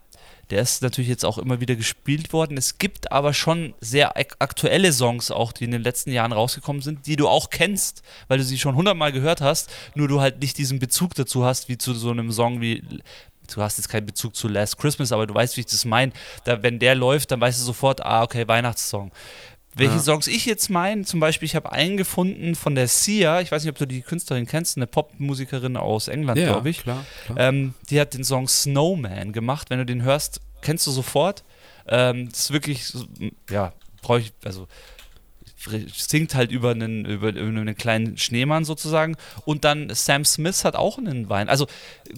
der 0.51 0.63
ist 0.63 0.83
natürlich 0.83 1.11
jetzt 1.11 1.25
auch 1.25 1.37
immer 1.37 1.61
wieder 1.61 1.77
gespielt 1.77 2.33
worden. 2.33 2.57
Es 2.57 2.79
gibt 2.79 3.13
aber 3.13 3.35
schon 3.35 3.75
sehr 3.81 4.17
aktuelle 4.17 4.93
Songs 4.93 5.31
auch, 5.31 5.53
die 5.53 5.65
in 5.65 5.73
den 5.73 5.83
letzten 5.83 6.11
Jahren 6.11 6.33
rausgekommen 6.33 6.81
sind, 6.81 7.07
die 7.07 7.17
du 7.17 7.29
auch 7.29 7.51
kennst, 7.51 8.03
weil 8.29 8.39
du 8.39 8.45
sie 8.45 8.59
schon 8.59 8.75
hundertmal 8.75 9.13
gehört 9.13 9.43
hast, 9.43 9.71
nur 9.95 10.09
du 10.09 10.21
halt 10.21 10.41
nicht 10.41 10.57
diesen 10.57 10.79
Bezug 10.79 11.15
dazu 11.15 11.45
hast, 11.45 11.69
wie 11.69 11.77
zu 11.77 11.93
so 11.93 12.11
einem 12.11 12.33
Song 12.33 12.63
wie 12.63 12.83
du 13.55 13.63
hast 13.63 13.79
jetzt 13.79 13.89
keinen 13.89 14.07
Bezug 14.07 14.37
zu 14.37 14.49
Last 14.49 14.79
Christmas, 14.79 15.13
aber 15.13 15.27
du 15.27 15.35
weißt, 15.35 15.57
wie 15.57 15.61
ich 15.61 15.67
das 15.67 15.85
meine. 15.85 16.13
Da, 16.45 16.63
wenn 16.63 16.79
der 16.79 16.95
läuft, 16.95 17.31
dann 17.31 17.41
weißt 17.41 17.61
du 17.61 17.65
sofort, 17.65 18.05
ah, 18.05 18.23
okay, 18.23 18.47
Weihnachtssong. 18.47 19.11
Welche 19.75 19.95
ja. 19.95 20.01
Songs 20.01 20.27
ich 20.27 20.45
jetzt 20.45 20.71
meine, 20.71 21.05
zum 21.05 21.21
Beispiel, 21.21 21.47
ich 21.47 21.55
habe 21.55 21.71
einen 21.71 21.97
gefunden 21.97 22.55
von 22.55 22.75
der 22.75 22.89
Sia, 22.89 23.41
ich 23.41 23.53
weiß 23.53 23.63
nicht, 23.63 23.71
ob 23.71 23.79
du 23.79 23.87
die 23.87 24.01
Künstlerin 24.01 24.47
kennst, 24.47 24.77
eine 24.77 24.87
Popmusikerin 24.87 25.77
aus 25.77 26.09
England, 26.09 26.39
ja, 26.39 26.47
glaube 26.47 26.69
ich. 26.71 26.83
Klar, 26.83 27.05
klar. 27.27 27.39
Ähm, 27.39 27.75
die 27.89 28.01
hat 28.01 28.15
den 28.15 28.25
Song 28.25 28.49
Snowman 28.49 29.33
gemacht. 29.33 29.71
Wenn 29.71 29.79
du 29.79 29.87
den 29.87 30.03
hörst, 30.03 30.41
kennst 30.63 30.87
du 30.87 30.91
sofort. 30.91 31.45
Ähm, 31.87 32.29
das 32.29 32.41
ist 32.41 32.53
wirklich, 32.53 32.93
ja, 33.51 33.73
brauche 34.03 34.21
ich, 34.21 34.33
also 34.45 34.67
singt 35.95 36.35
halt 36.35 36.53
über 36.53 36.71
einen, 36.71 37.05
über, 37.05 37.31
über 37.31 37.41
einen 37.41 37.77
kleinen 37.77 38.17
Schneemann 38.17 38.65
sozusagen. 38.65 39.17
Und 39.45 39.65
dann 39.65 39.91
Sam 39.93 40.25
Smith 40.25 40.65
hat 40.65 40.77
auch 40.77 40.99
einen 40.99 41.29
Wein. 41.29 41.49
Also 41.49 41.67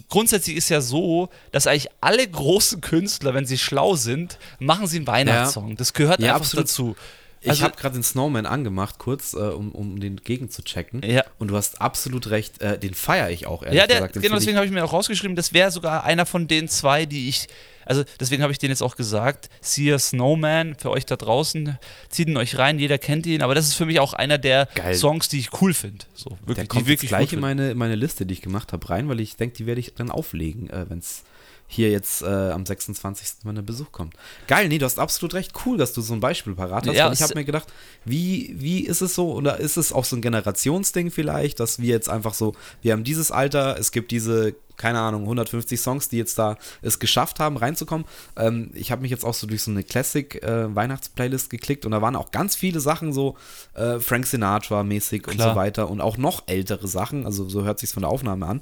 grundsätzlich 0.09 0.57
ist 0.57 0.69
ja 0.69 0.81
so, 0.81 1.29
dass 1.51 1.67
eigentlich 1.67 1.89
alle 2.01 2.27
großen 2.27 2.81
Künstler, 2.81 3.33
wenn 3.33 3.45
sie 3.45 3.57
schlau 3.57 3.95
sind, 3.95 4.37
machen 4.59 4.87
sie 4.87 4.97
einen 4.97 5.07
Weihnachtssong. 5.07 5.69
Ja. 5.69 5.75
Das 5.75 5.93
gehört 5.93 6.19
ja, 6.19 6.35
einfach 6.35 6.41
absolut. 6.41 6.65
dazu. 6.65 6.95
Also, 7.43 7.59
ich 7.59 7.63
habe 7.63 7.75
gerade 7.75 7.95
den 7.95 8.03
Snowman 8.03 8.45
angemacht, 8.45 8.99
kurz, 8.99 9.33
äh, 9.33 9.37
um, 9.37 9.71
um 9.71 9.99
den 9.99 10.17
gegen 10.17 10.49
zu 10.49 10.63
checken. 10.63 11.01
Ja. 11.03 11.23
Und 11.39 11.47
du 11.47 11.55
hast 11.55 11.81
absolut 11.81 12.29
recht, 12.29 12.61
äh, 12.61 12.77
den 12.77 12.93
feiere 12.93 13.31
ich 13.31 13.47
auch, 13.47 13.63
ehrlich 13.63 13.79
ja, 13.79 13.87
der, 13.87 13.97
gesagt. 13.97 14.15
Den 14.15 14.21
genau, 14.21 14.35
deswegen 14.35 14.57
habe 14.57 14.65
ich 14.67 14.71
mir 14.71 14.83
auch 14.83 14.93
rausgeschrieben, 14.93 15.35
das 15.35 15.53
wäre 15.53 15.71
sogar 15.71 16.03
einer 16.03 16.25
von 16.25 16.47
den 16.47 16.67
zwei, 16.67 17.05
die 17.05 17.29
ich 17.29 17.47
also 17.85 18.03
deswegen 18.19 18.43
habe 18.43 18.53
ich 18.53 18.59
den 18.59 18.69
jetzt 18.69 18.81
auch 18.81 18.95
gesagt. 18.95 19.49
Sia 19.59 19.97
Snowman 19.97 20.75
für 20.75 20.91
euch 20.91 21.05
da 21.05 21.15
draußen. 21.15 21.77
Zieht 22.09 22.27
ihn 22.27 22.37
euch 22.37 22.57
rein, 22.57 22.79
jeder 22.79 22.97
kennt 22.97 23.25
ihn. 23.25 23.41
Aber 23.41 23.55
das 23.55 23.67
ist 23.67 23.73
für 23.73 23.85
mich 23.85 23.99
auch 23.99 24.13
einer 24.13 24.37
der 24.37 24.67
Geil. 24.75 24.95
Songs, 24.95 25.29
die 25.29 25.39
ich 25.39 25.61
cool 25.61 25.73
finde. 25.73 26.05
So, 26.13 26.37
wirklich, 26.45 26.55
der 26.55 26.67
kommt 26.67 26.87
wirklich 26.87 27.09
gleich 27.09 27.33
in 27.33 27.39
meine, 27.39 27.75
meine 27.75 27.95
Liste, 27.95 28.25
die 28.25 28.33
ich 28.33 28.41
gemacht 28.41 28.73
habe, 28.73 28.89
rein, 28.89 29.09
weil 29.09 29.19
ich 29.19 29.35
denke, 29.35 29.57
die 29.57 29.65
werde 29.65 29.81
ich 29.81 29.93
dann 29.95 30.11
auflegen, 30.11 30.69
äh, 30.69 30.85
wenn 30.89 30.99
es 30.99 31.23
hier 31.71 31.89
jetzt 31.89 32.21
äh, 32.21 32.25
am 32.25 32.65
26. 32.65 33.45
wenn 33.45 33.55
der 33.55 33.61
Besuch 33.61 33.91
kommt. 33.91 34.13
Geil, 34.47 34.67
nee, 34.67 34.77
du 34.77 34.85
hast 34.85 34.99
absolut 34.99 35.33
recht. 35.33 35.53
Cool, 35.65 35.77
dass 35.77 35.93
du 35.93 36.01
so 36.01 36.13
ein 36.13 36.19
Beispiel 36.19 36.53
parat 36.53 36.85
hast. 36.85 36.95
Ja, 36.95 37.11
ich 37.11 37.21
habe 37.21 37.33
mir 37.35 37.45
gedacht, 37.45 37.67
wie, 38.03 38.53
wie 38.57 38.81
ist 38.81 38.99
es 39.01 39.15
so? 39.15 39.31
Oder 39.31 39.57
ist 39.57 39.77
es 39.77 39.93
auch 39.93 40.03
so 40.03 40.17
ein 40.17 40.21
Generationsding 40.21 41.11
vielleicht, 41.11 41.61
dass 41.61 41.79
wir 41.79 41.87
jetzt 41.87 42.09
einfach 42.09 42.33
so, 42.33 42.53
wir 42.81 42.91
haben 42.91 43.05
dieses 43.05 43.31
Alter, 43.31 43.77
es 43.79 43.91
gibt 43.91 44.11
diese 44.11 44.53
keine 44.77 44.99
Ahnung, 44.99 45.23
150 45.23 45.79
Songs, 45.79 46.09
die 46.09 46.17
jetzt 46.17 46.37
da 46.37 46.57
es 46.81 46.99
geschafft 46.99 47.39
haben, 47.39 47.57
reinzukommen. 47.57 48.05
Ähm, 48.37 48.71
ich 48.73 48.91
habe 48.91 49.01
mich 49.01 49.11
jetzt 49.11 49.25
auch 49.25 49.33
so 49.33 49.47
durch 49.47 49.63
so 49.63 49.71
eine 49.71 49.83
Classic-Weihnachts-Playlist 49.83 51.47
äh, 51.47 51.57
geklickt 51.57 51.85
und 51.85 51.91
da 51.91 52.01
waren 52.01 52.15
auch 52.15 52.31
ganz 52.31 52.55
viele 52.55 52.79
Sachen 52.79 53.13
so 53.13 53.35
äh, 53.73 53.99
Frank 53.99 54.25
Sinatra-mäßig 54.25 55.27
und 55.27 55.39
so 55.39 55.55
weiter 55.55 55.89
und 55.89 56.01
auch 56.01 56.17
noch 56.17 56.43
ältere 56.47 56.87
Sachen, 56.87 57.25
also 57.25 57.47
so 57.49 57.63
hört 57.63 57.79
sich 57.79 57.89
von 57.89 58.01
der 58.01 58.09
Aufnahme 58.09 58.45
an, 58.45 58.61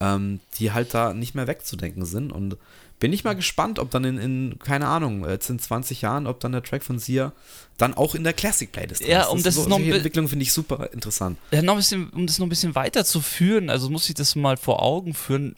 ähm, 0.00 0.40
die 0.58 0.72
halt 0.72 0.94
da 0.94 1.14
nicht 1.14 1.34
mehr 1.34 1.46
wegzudenken 1.46 2.04
sind 2.04 2.32
und 2.32 2.56
bin 3.00 3.12
ich 3.14 3.24
mal 3.24 3.34
gespannt, 3.34 3.78
ob 3.78 3.90
dann 3.90 4.04
in, 4.04 4.18
in, 4.18 4.58
keine 4.58 4.86
Ahnung, 4.86 5.28
jetzt 5.28 5.48
in 5.50 5.58
20 5.58 6.02
Jahren, 6.02 6.26
ob 6.26 6.38
dann 6.40 6.52
der 6.52 6.62
Track 6.62 6.84
von 6.84 6.98
Sia 6.98 7.32
dann 7.78 7.94
auch 7.94 8.14
in 8.14 8.24
der 8.24 8.34
Classic-Playlist 8.34 9.00
ja, 9.00 9.26
um 9.26 9.42
das, 9.42 9.54
das 9.54 9.64
so, 9.64 9.68
noch 9.68 9.80
Entwicklung 9.80 10.28
finde 10.28 10.42
ich 10.42 10.52
super 10.52 10.90
interessant. 10.92 11.38
Ja, 11.50 11.62
noch 11.62 11.74
ein 11.74 11.78
bisschen, 11.78 12.10
um 12.10 12.26
das 12.26 12.38
noch 12.38 12.46
ein 12.46 12.50
bisschen 12.50 12.74
weiterzuführen, 12.74 13.70
also 13.70 13.88
muss 13.88 14.08
ich 14.08 14.14
das 14.14 14.36
mal 14.36 14.58
vor 14.58 14.82
Augen 14.82 15.14
führen. 15.14 15.56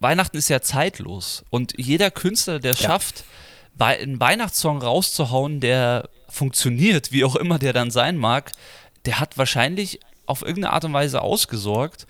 Weihnachten 0.00 0.38
ist 0.38 0.48
ja 0.48 0.62
zeitlos 0.62 1.44
und 1.50 1.74
jeder 1.76 2.10
Künstler, 2.10 2.58
der 2.58 2.72
ja. 2.72 2.76
schafft, 2.76 3.24
einen 3.78 4.18
Weihnachtssong 4.18 4.78
rauszuhauen, 4.78 5.60
der 5.60 6.08
funktioniert, 6.28 7.12
wie 7.12 7.24
auch 7.24 7.36
immer 7.36 7.58
der 7.58 7.74
dann 7.74 7.90
sein 7.90 8.16
mag, 8.16 8.52
der 9.04 9.20
hat 9.20 9.36
wahrscheinlich 9.36 10.00
auf 10.26 10.42
irgendeine 10.42 10.72
Art 10.72 10.84
und 10.84 10.92
Weise 10.92 11.20
ausgesorgt, 11.20 12.06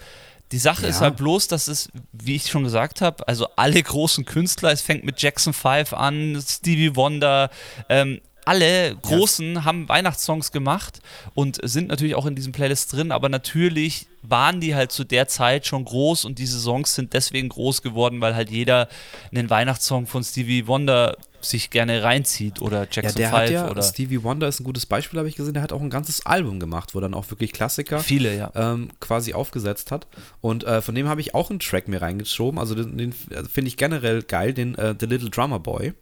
Die 0.52 0.58
Sache 0.58 0.82
Ja. 0.82 0.88
ist 0.88 1.00
halt 1.00 1.16
bloß, 1.16 1.48
dass 1.48 1.68
es, 1.68 1.88
wie 2.12 2.36
ich 2.36 2.48
schon 2.50 2.64
gesagt 2.64 3.00
habe, 3.00 3.26
also 3.28 3.46
alle 3.56 3.82
großen 3.82 4.24
Künstler, 4.24 4.72
es 4.72 4.80
fängt 4.82 5.04
mit 5.04 5.20
Jackson 5.22 5.52
5 5.52 5.92
an, 5.92 6.42
Stevie 6.46 6.96
Wonder, 6.96 7.50
ähm, 7.88 8.20
alle 8.44 8.96
Großen 8.96 9.64
haben 9.64 9.88
Weihnachtssongs 9.88 10.52
gemacht 10.52 11.00
und 11.34 11.58
sind 11.62 11.88
natürlich 11.88 12.14
auch 12.14 12.26
in 12.26 12.34
diesen 12.34 12.52
Playlists 12.52 12.90
drin, 12.90 13.12
aber 13.12 13.28
natürlich 13.28 14.06
waren 14.22 14.60
die 14.60 14.74
halt 14.74 14.92
zu 14.92 15.04
der 15.04 15.28
Zeit 15.28 15.66
schon 15.66 15.84
groß 15.84 16.24
und 16.24 16.38
diese 16.38 16.58
Songs 16.58 16.94
sind 16.94 17.14
deswegen 17.14 17.48
groß 17.48 17.82
geworden, 17.82 18.20
weil 18.20 18.34
halt 18.34 18.50
jeder 18.50 18.88
einen 19.30 19.48
Weihnachtssong 19.48 20.06
von 20.06 20.22
Stevie 20.22 20.66
Wonder 20.66 21.16
sich 21.40 21.70
gerne 21.70 22.02
reinzieht 22.02 22.60
oder 22.60 22.82
Ja, 22.82 22.88
Jackson 22.90 23.20
der 23.20 23.30
5 23.30 23.32
hat 23.32 23.50
ja, 23.50 23.70
oder 23.70 23.82
Stevie 23.82 24.22
Wonder 24.22 24.46
ist 24.48 24.60
ein 24.60 24.64
gutes 24.64 24.86
Beispiel, 24.86 25.18
habe 25.18 25.28
ich 25.28 25.36
gesehen, 25.36 25.54
der 25.54 25.62
hat 25.62 25.72
auch 25.72 25.80
ein 25.80 25.90
ganzes 25.90 26.26
Album 26.26 26.60
gemacht, 26.60 26.94
wo 26.94 27.00
dann 27.00 27.14
auch 27.14 27.30
wirklich 27.30 27.52
Klassiker 27.52 28.00
viele, 28.00 28.36
ja. 28.36 28.52
ähm, 28.54 28.90
quasi 29.00 29.32
aufgesetzt 29.32 29.90
hat. 29.90 30.06
Und 30.40 30.64
äh, 30.64 30.82
von 30.82 30.94
dem 30.94 31.08
habe 31.08 31.20
ich 31.20 31.34
auch 31.34 31.50
einen 31.50 31.60
Track 31.60 31.88
mir 31.88 32.02
reingeschoben. 32.02 32.58
Also 32.58 32.74
den, 32.74 32.98
den 32.98 33.14
also 33.34 33.48
finde 33.48 33.68
ich 33.68 33.76
generell 33.76 34.22
geil, 34.22 34.52
den 34.52 34.74
äh, 34.76 34.94
The 34.98 35.06
Little 35.06 35.30
Drummer 35.30 35.60
Boy. 35.60 35.94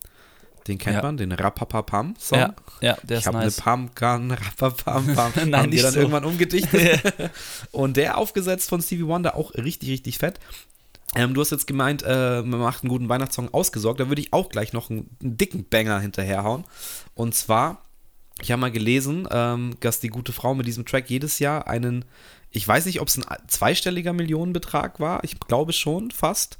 Den 0.68 0.78
kennt 0.78 0.96
Ja. 0.96 1.02
man, 1.02 1.16
den 1.16 1.32
Rapapapam-Song. 1.32 2.38
Ja, 2.38 2.54
ja, 2.80 2.96
der 3.02 3.16
ich 3.18 3.22
ist 3.22 3.26
habe 3.26 3.38
nice. 3.38 3.60
eine 3.66 3.76
Pumpgun, 3.88 4.30
Rapapam, 4.30 5.06
Pam, 5.14 5.32
Nein, 5.36 5.54
haben 5.56 5.70
die 5.70 5.76
nicht 5.76 5.84
dann 5.84 5.92
so. 5.94 6.00
irgendwann 6.00 6.24
umgedichtet. 6.24 7.00
Und 7.72 7.96
der 7.96 8.18
aufgesetzt 8.18 8.68
von 8.68 8.80
Stevie 8.82 9.06
Wonder 9.06 9.34
auch 9.36 9.54
richtig, 9.54 9.88
richtig 9.90 10.18
fett. 10.18 10.38
Ähm, 11.14 11.32
du 11.32 11.40
hast 11.40 11.50
jetzt 11.50 11.66
gemeint, 11.66 12.02
äh, 12.06 12.42
man 12.42 12.60
macht 12.60 12.82
einen 12.82 12.90
guten 12.90 13.08
Weihnachtssong 13.08 13.52
ausgesorgt. 13.54 13.98
Da 13.98 14.08
würde 14.08 14.20
ich 14.20 14.32
auch 14.34 14.50
gleich 14.50 14.72
noch 14.74 14.90
einen, 14.90 15.08
einen 15.22 15.36
dicken 15.38 15.64
Banger 15.68 16.00
hinterherhauen. 16.00 16.64
Und 17.14 17.34
zwar, 17.34 17.82
ich 18.42 18.52
habe 18.52 18.60
mal 18.60 18.70
gelesen, 18.70 19.26
ähm, 19.30 19.74
dass 19.80 20.00
die 20.00 20.08
gute 20.08 20.32
Frau 20.32 20.54
mit 20.54 20.66
diesem 20.66 20.84
Track 20.84 21.08
jedes 21.08 21.38
Jahr 21.38 21.66
einen, 21.66 22.04
ich 22.50 22.68
weiß 22.68 22.84
nicht, 22.84 23.00
ob 23.00 23.08
es 23.08 23.16
ein 23.18 23.24
zweistelliger 23.48 24.12
Millionenbetrag 24.12 25.00
war, 25.00 25.24
ich 25.24 25.40
glaube 25.40 25.72
schon, 25.72 26.10
fast. 26.10 26.58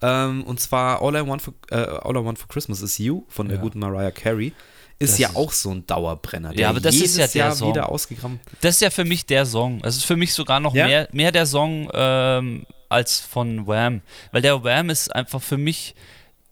Ähm, 0.00 0.44
und 0.44 0.60
zwar 0.60 1.02
All 1.02 1.16
I, 1.16 1.26
Want 1.26 1.42
for, 1.42 1.54
äh, 1.70 1.76
All 1.76 2.16
I 2.16 2.24
Want 2.24 2.38
for 2.38 2.48
Christmas 2.48 2.82
is 2.82 2.98
You 2.98 3.24
von 3.28 3.48
der 3.48 3.56
Ja. 3.56 3.62
guten 3.62 3.78
Mariah 3.80 4.10
Carey. 4.12 4.52
Ist 5.00 5.12
Das 5.12 5.18
ja 5.18 5.30
auch 5.34 5.52
so 5.52 5.70
ein 5.70 5.86
Dauerbrenner. 5.86 6.52
Ja, 6.56 6.70
aber 6.70 6.80
das 6.80 6.96
ist 6.96 7.16
ja 7.16 7.26
der 7.28 7.36
Jahr 7.46 7.54
Song. 7.54 7.70
wieder 7.70 7.88
ausgegraben. 7.88 8.40
Das 8.60 8.76
ist 8.76 8.80
ja 8.80 8.90
für 8.90 9.04
mich 9.04 9.26
der 9.26 9.46
Song. 9.46 9.80
Es 9.84 9.96
ist 9.96 10.04
für 10.04 10.16
mich 10.16 10.32
sogar 10.34 10.58
noch 10.58 10.74
Ja? 10.74 10.86
mehr, 10.86 11.08
mehr 11.12 11.30
der 11.30 11.46
Song 11.46 11.88
ähm, 11.94 12.66
als 12.88 13.20
von 13.20 13.66
Wham. 13.68 14.02
Weil 14.32 14.42
der 14.42 14.62
Wham 14.64 14.90
ist 14.90 15.14
einfach 15.14 15.40
für 15.40 15.56
mich 15.58 15.94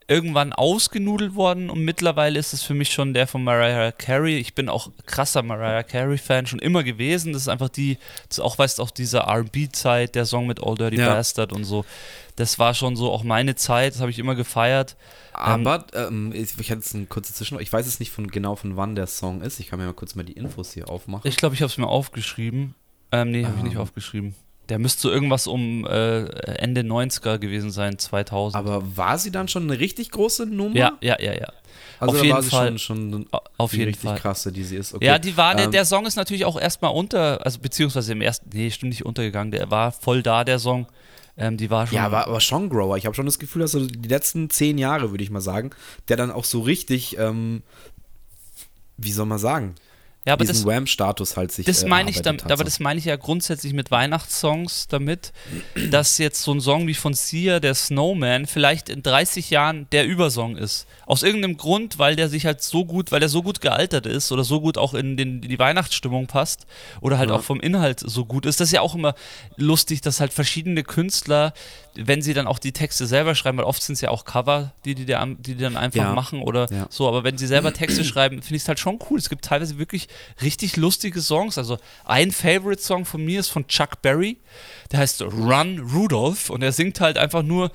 irgendwann 0.09 0.53
ausgenudelt 0.53 1.35
worden 1.35 1.69
und 1.69 1.83
mittlerweile 1.83 2.39
ist 2.39 2.53
es 2.53 2.63
für 2.63 2.73
mich 2.73 2.91
schon 2.91 3.13
der 3.13 3.27
von 3.27 3.43
Mariah 3.43 3.91
Carey. 3.91 4.37
Ich 4.37 4.55
bin 4.55 4.69
auch 4.69 4.89
krasser 5.05 5.43
Mariah 5.43 5.83
Carey-Fan 5.83 6.47
schon 6.47 6.59
immer 6.59 6.83
gewesen. 6.85 7.33
Das 7.33 7.41
ist 7.41 7.47
einfach 7.49 7.67
die, 7.67 7.97
das 8.29 8.37
ist 8.37 8.43
auch 8.43 8.57
weißt 8.57 8.79
auch 8.79 8.91
diese 8.91 9.27
RB-Zeit, 9.27 10.15
der 10.15 10.25
Song 10.25 10.47
mit 10.47 10.61
Old 10.63 10.79
Dirty 10.79 10.95
Ja. 10.99 11.13
Bastard 11.13 11.51
und 11.51 11.65
so. 11.65 11.83
Das 12.37 12.57
war 12.59 12.73
schon 12.73 12.95
so 12.95 13.11
auch 13.11 13.23
meine 13.23 13.55
Zeit, 13.55 13.93
das 13.95 13.99
habe 14.01 14.11
ich 14.11 14.19
immer 14.19 14.35
gefeiert. 14.35 14.95
Aber 15.33 15.85
ähm, 15.93 16.31
ich, 16.33 16.57
ich 16.59 16.71
hatte 16.71 16.79
jetzt 16.81 16.95
eine 16.95 17.05
kurze 17.07 17.33
Zwischen. 17.33 17.59
Ich 17.59 17.71
weiß 17.73 17.85
jetzt 17.85 17.99
nicht 17.99 18.11
von 18.11 18.27
genau 18.31 18.55
von 18.55 18.77
wann 18.77 18.95
der 18.95 19.07
Song 19.07 19.41
ist. 19.41 19.59
Ich 19.59 19.67
kann 19.67 19.79
mir 19.79 19.85
mal 19.85 19.93
kurz 19.93 20.15
mal 20.15 20.23
die 20.23 20.33
Infos 20.33 20.71
hier 20.73 20.89
aufmachen. 20.89 21.27
Ich 21.29 21.37
glaube, 21.37 21.55
ich 21.55 21.61
habe 21.61 21.69
es 21.71 21.77
mir 21.77 21.87
aufgeschrieben. 21.87 22.75
Ähm, 23.11 23.31
nee, 23.31 23.43
habe 23.43 23.55
ich 23.57 23.61
Ah. 23.61 23.67
nicht 23.67 23.77
aufgeschrieben. 23.77 24.35
Der 24.69 24.79
müsste 24.79 25.01
so 25.03 25.11
irgendwas 25.11 25.47
um 25.47 25.85
äh, 25.87 26.25
Ende 26.57 26.81
90er 26.81 27.37
gewesen 27.37 27.71
sein, 27.71 27.97
2000. 27.97 28.55
Aber 28.55 28.83
war 28.97 29.17
sie 29.17 29.31
dann 29.31 29.47
schon 29.47 29.63
eine 29.63 29.79
richtig 29.79 30.11
große 30.11 30.45
Nummer? 30.45 30.75
ja, 30.75 30.91
ja, 31.01 31.19
ja, 31.21 31.33
ja. 31.33 31.47
also 31.99 32.15
auf 32.17 32.21
jeden 32.23 32.35
war 32.35 32.43
sie 32.43 32.49
Fall. 32.49 32.77
schon, 32.77 33.11
schon 33.13 33.25
Au- 33.31 33.39
Auf 33.57 33.71
die 33.71 33.77
jeden 33.77 33.89
richtig 33.91 34.09
Fall. 34.09 34.19
krasse, 34.19 34.51
die 34.51 34.63
sie 34.63 34.75
ist. 34.75 34.93
Okay. 34.93 35.05
Ja, 35.05 35.19
die 35.19 35.37
war, 35.37 35.55
der, 35.55 35.65
Ähm, 35.65 35.71
der 35.71 35.85
Song 35.85 36.05
ist 36.05 36.17
natürlich 36.17 36.43
auch 36.43 36.59
erstmal 36.59 36.91
unter, 36.93 37.45
also 37.45 37.59
beziehungsweise 37.59 38.11
im 38.11 38.21
ersten, 38.21 38.49
nee, 38.53 38.69
stimmt 38.69 38.89
nicht 38.89 39.05
untergegangen, 39.05 39.51
der 39.51 39.71
war 39.71 39.91
voll 39.93 40.21
da, 40.21 40.43
der 40.43 40.59
Song. 40.59 40.85
Ähm, 41.37 41.57
die 41.57 41.69
war 41.69 41.87
schon. 41.87 41.95
Ja, 41.95 42.05
aber, 42.05 42.27
aber 42.27 42.41
schon 42.41 42.69
Grower. 42.69 42.97
Ich 42.97 43.05
habe 43.05 43.15
schon 43.15 43.25
das 43.25 43.39
Gefühl, 43.39 43.61
dass 43.61 43.71
so 43.71 43.85
die 43.85 44.09
letzten 44.09 44.49
zehn 44.49 44.77
Jahre, 44.77 45.11
würde 45.11 45.23
ich 45.23 45.29
mal 45.29 45.41
sagen, 45.41 45.69
der 46.07 46.17
dann 46.17 46.31
auch 46.31 46.45
so 46.45 46.61
richtig, 46.61 47.17
ähm, 47.17 47.61
wie 48.97 49.11
soll 49.11 49.27
man 49.27 49.37
sagen, 49.37 49.75
ja, 50.27 50.33
aber 50.33 50.43
diesen 50.43 50.65
Wham-Status 50.65 51.37
halt 51.37 51.53
sich 51.53 51.65
Das 51.65 51.83
äh, 51.83 51.87
meine 51.87 52.09
ich 52.09 52.21
damit, 52.21 52.51
aber 52.51 52.65
das 52.65 52.81
meine 52.81 52.99
ich 52.99 53.05
ja 53.05 53.15
grundsätzlich 53.15 53.71
mit 53.71 53.91
Weihnachtssongs 53.91 54.89
damit, 54.89 55.31
dass 55.89 56.17
jetzt 56.17 56.41
so 56.41 56.51
ein 56.53 56.59
Song 56.59 56.85
wie 56.87 56.95
von 56.95 57.13
Sia, 57.13 57.61
der 57.61 57.73
Snowman, 57.73 58.45
vielleicht 58.45 58.89
in 58.89 59.03
30 59.03 59.51
Jahren 59.51 59.87
der 59.93 60.05
Übersong 60.05 60.57
ist. 60.57 60.85
Aus 61.07 61.23
irgendeinem 61.23 61.55
Grund, 61.57 61.97
weil 61.99 62.15
der 62.17 62.27
sich 62.29 62.45
halt 62.45 62.61
so 62.61 62.83
gut, 62.85 63.11
weil 63.13 63.21
der 63.21 63.29
so 63.29 63.41
gut 63.41 63.61
gealtert 63.61 64.05
ist 64.05 64.31
oder 64.31 64.43
so 64.43 64.59
gut 64.61 64.77
auch 64.77 64.93
in, 64.93 65.15
den, 65.17 65.39
die 65.41 65.57
Weihnachtsstimmung 65.57 66.27
passt 66.27 66.67
oder 67.01 67.17
halt 67.17 67.29
Ja. 67.29 67.37
auch 67.37 67.43
vom 67.43 67.59
Inhalt 67.61 68.01
so 68.01 68.25
gut 68.25 68.45
ist. 68.45 68.59
Das 68.59 68.67
ist 68.67 68.73
ja 68.73 68.81
auch 68.81 68.93
immer 68.93 69.15
lustig, 69.55 70.01
dass 70.01 70.19
halt 70.19 70.33
verschiedene 70.33 70.83
Künstler, 70.83 71.53
wenn 71.95 72.21
sie 72.21 72.33
dann 72.33 72.45
auch 72.45 72.59
die 72.59 72.73
Texte 72.73 73.07
selber 73.07 73.35
schreiben, 73.35 73.57
weil 73.57 73.63
oft 73.65 73.81
sind 73.81 73.93
es 73.93 74.01
ja 74.01 74.09
auch 74.09 74.25
Cover, 74.25 74.73
die 74.83 74.95
die, 74.95 75.05
die, 75.05 75.35
die 75.39 75.55
dann 75.55 75.77
einfach 75.77 75.97
Ja. 75.97 76.13
machen 76.13 76.41
oder 76.41 76.69
Ja. 76.71 76.87
so, 76.89 77.07
aber 77.07 77.23
wenn 77.23 77.37
sie 77.37 77.47
selber 77.47 77.71
Texte 77.73 78.03
schreiben, 78.03 78.41
finde 78.41 78.57
ich 78.57 78.63
es 78.63 78.67
halt 78.67 78.79
schon 78.79 78.99
cool. 79.09 79.17
Es 79.17 79.29
gibt 79.29 79.45
teilweise 79.45 79.77
wirklich 79.79 80.09
richtig 80.41 80.75
lustige 80.75 81.21
Songs. 81.21 81.57
Also 81.57 81.77
ein 82.03 82.31
Favorite-Song 82.31 83.05
von 83.05 83.23
mir 83.23 83.39
ist 83.39 83.47
von 83.47 83.65
Chuck 83.67 84.01
Berry. 84.01 84.37
Der 84.91 84.99
heißt 84.99 85.21
Run 85.21 85.79
Rudolph 85.79 86.49
und 86.49 86.61
er 86.63 86.73
singt 86.73 86.99
halt 86.99 87.17
einfach 87.17 87.43
nur. 87.43 87.71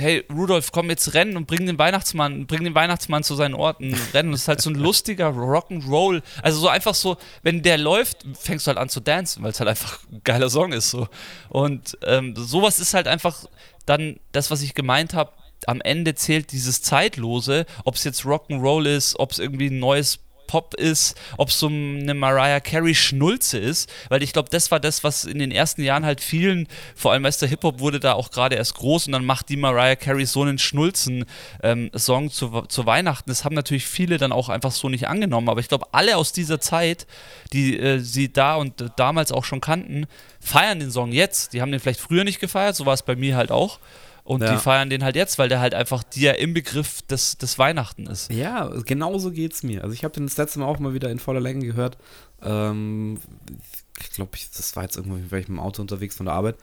Hey, 0.00 0.24
Rudolph, 0.32 0.70
komm 0.70 0.90
jetzt 0.90 1.14
rennen 1.14 1.36
und 1.36 1.46
bring 1.48 1.66
den 1.66 1.76
Weihnachtsmann, 1.76 2.46
bring 2.46 2.62
den 2.62 2.76
Weihnachtsmann 2.76 3.24
zu 3.24 3.34
seinen 3.34 3.54
Orten. 3.54 3.96
Rennen. 4.14 4.30
Das 4.30 4.42
ist 4.42 4.48
halt 4.48 4.60
so 4.60 4.70
ein 4.70 4.76
lustiger 4.76 5.30
Rock'n'Roll. 5.30 6.22
Also 6.40 6.60
so 6.60 6.68
einfach 6.68 6.94
so, 6.94 7.16
wenn 7.42 7.62
der 7.62 7.78
läuft, 7.78 8.24
fängst 8.38 8.66
du 8.66 8.68
halt 8.68 8.78
an 8.78 8.88
zu 8.88 9.00
dancen, 9.00 9.42
weil 9.42 9.50
es 9.50 9.58
halt 9.58 9.68
einfach 9.68 9.98
ein 10.12 10.20
geiler 10.22 10.50
Song 10.50 10.72
ist. 10.72 10.90
So. 10.90 11.08
Und 11.48 11.98
ähm, 12.04 12.34
sowas 12.36 12.78
ist 12.78 12.94
halt 12.94 13.08
einfach 13.08 13.46
dann 13.86 14.20
das, 14.30 14.52
was 14.52 14.62
ich 14.62 14.74
gemeint 14.74 15.14
habe. 15.14 15.32
Am 15.66 15.80
Ende 15.80 16.14
zählt 16.14 16.52
dieses 16.52 16.82
Zeitlose, 16.82 17.66
ob 17.84 17.96
es 17.96 18.04
jetzt 18.04 18.22
Rock'n'Roll 18.22 18.86
ist, 18.86 19.18
ob 19.18 19.32
es 19.32 19.40
irgendwie 19.40 19.66
ein 19.66 19.80
neues 19.80 20.20
Pop 20.48 20.74
ist, 20.74 21.16
ob 21.36 21.50
es 21.50 21.60
so 21.60 21.68
eine 21.68 22.14
Mariah 22.14 22.58
Carey 22.58 22.96
Schnulze 22.96 23.58
ist, 23.58 23.88
weil 24.08 24.24
ich 24.24 24.32
glaube, 24.32 24.48
das 24.50 24.72
war 24.72 24.80
das, 24.80 25.04
was 25.04 25.24
in 25.24 25.38
den 25.38 25.52
ersten 25.52 25.82
Jahren 25.82 26.04
halt 26.04 26.20
vielen, 26.20 26.66
vor 26.96 27.12
allem 27.12 27.22
der 27.22 27.48
Hip-Hop 27.48 27.78
wurde 27.78 28.00
da 28.00 28.14
auch 28.14 28.32
gerade 28.32 28.56
erst 28.56 28.74
groß 28.74 29.06
und 29.06 29.12
dann 29.12 29.24
macht 29.24 29.50
die 29.50 29.56
Mariah 29.56 29.94
Carey 29.94 30.26
so 30.26 30.42
einen 30.42 30.58
Schnulzen-Song 30.58 32.30
zu, 32.32 32.62
zu 32.62 32.86
Weihnachten. 32.86 33.30
Das 33.30 33.44
haben 33.44 33.54
natürlich 33.54 33.86
viele 33.86 34.18
dann 34.18 34.32
auch 34.32 34.48
einfach 34.48 34.72
so 34.72 34.88
nicht 34.88 35.06
angenommen, 35.06 35.48
aber 35.48 35.60
ich 35.60 35.68
glaube, 35.68 35.86
alle 35.92 36.16
aus 36.16 36.32
dieser 36.32 36.58
Zeit, 36.60 37.06
die 37.52 37.78
äh, 37.78 38.00
sie 38.00 38.32
da 38.32 38.56
und 38.56 38.80
äh, 38.80 38.88
damals 38.96 39.30
auch 39.30 39.44
schon 39.44 39.60
kannten, 39.60 40.06
feiern 40.40 40.80
den 40.80 40.90
Song 40.90 41.12
jetzt. 41.12 41.52
Die 41.52 41.60
haben 41.60 41.70
den 41.70 41.80
vielleicht 41.80 42.00
früher 42.00 42.24
nicht 42.24 42.40
gefeiert, 42.40 42.74
so 42.74 42.86
war 42.86 42.94
es 42.94 43.02
bei 43.02 43.14
mir 43.14 43.36
halt 43.36 43.52
auch. 43.52 43.78
Und 44.28 44.42
Ja. 44.42 44.52
die 44.52 44.60
feiern 44.60 44.90
den 44.90 45.02
halt 45.04 45.16
jetzt, 45.16 45.38
weil 45.38 45.48
der 45.48 45.58
halt 45.60 45.72
einfach 45.72 46.02
der 46.02 46.38
Inbegriff 46.38 47.00
des, 47.00 47.38
des 47.38 47.58
Weihnachten 47.58 48.06
ist. 48.06 48.30
Ja, 48.30 48.66
genau 48.84 49.16
so 49.18 49.30
geht's 49.30 49.62
mir. 49.62 49.82
Also 49.82 49.94
ich 49.94 50.04
habe 50.04 50.12
den 50.12 50.26
das 50.26 50.36
letzte 50.36 50.58
Mal 50.58 50.66
auch 50.66 50.78
mal 50.78 50.92
wieder 50.92 51.10
in 51.10 51.18
voller 51.18 51.40
Länge 51.40 51.64
gehört. 51.64 51.96
Ähm, 52.42 53.18
ich 54.00 54.10
glaube, 54.10 54.32
ich, 54.34 54.50
das 54.50 54.76
war 54.76 54.82
jetzt 54.82 54.96
irgendwo, 54.98 55.16
war 55.30 55.38
ich 55.38 55.48
mit 55.48 55.56
dem 55.56 55.60
Auto 55.60 55.80
unterwegs 55.80 56.14
von 56.14 56.26
der 56.26 56.34
Arbeit 56.34 56.56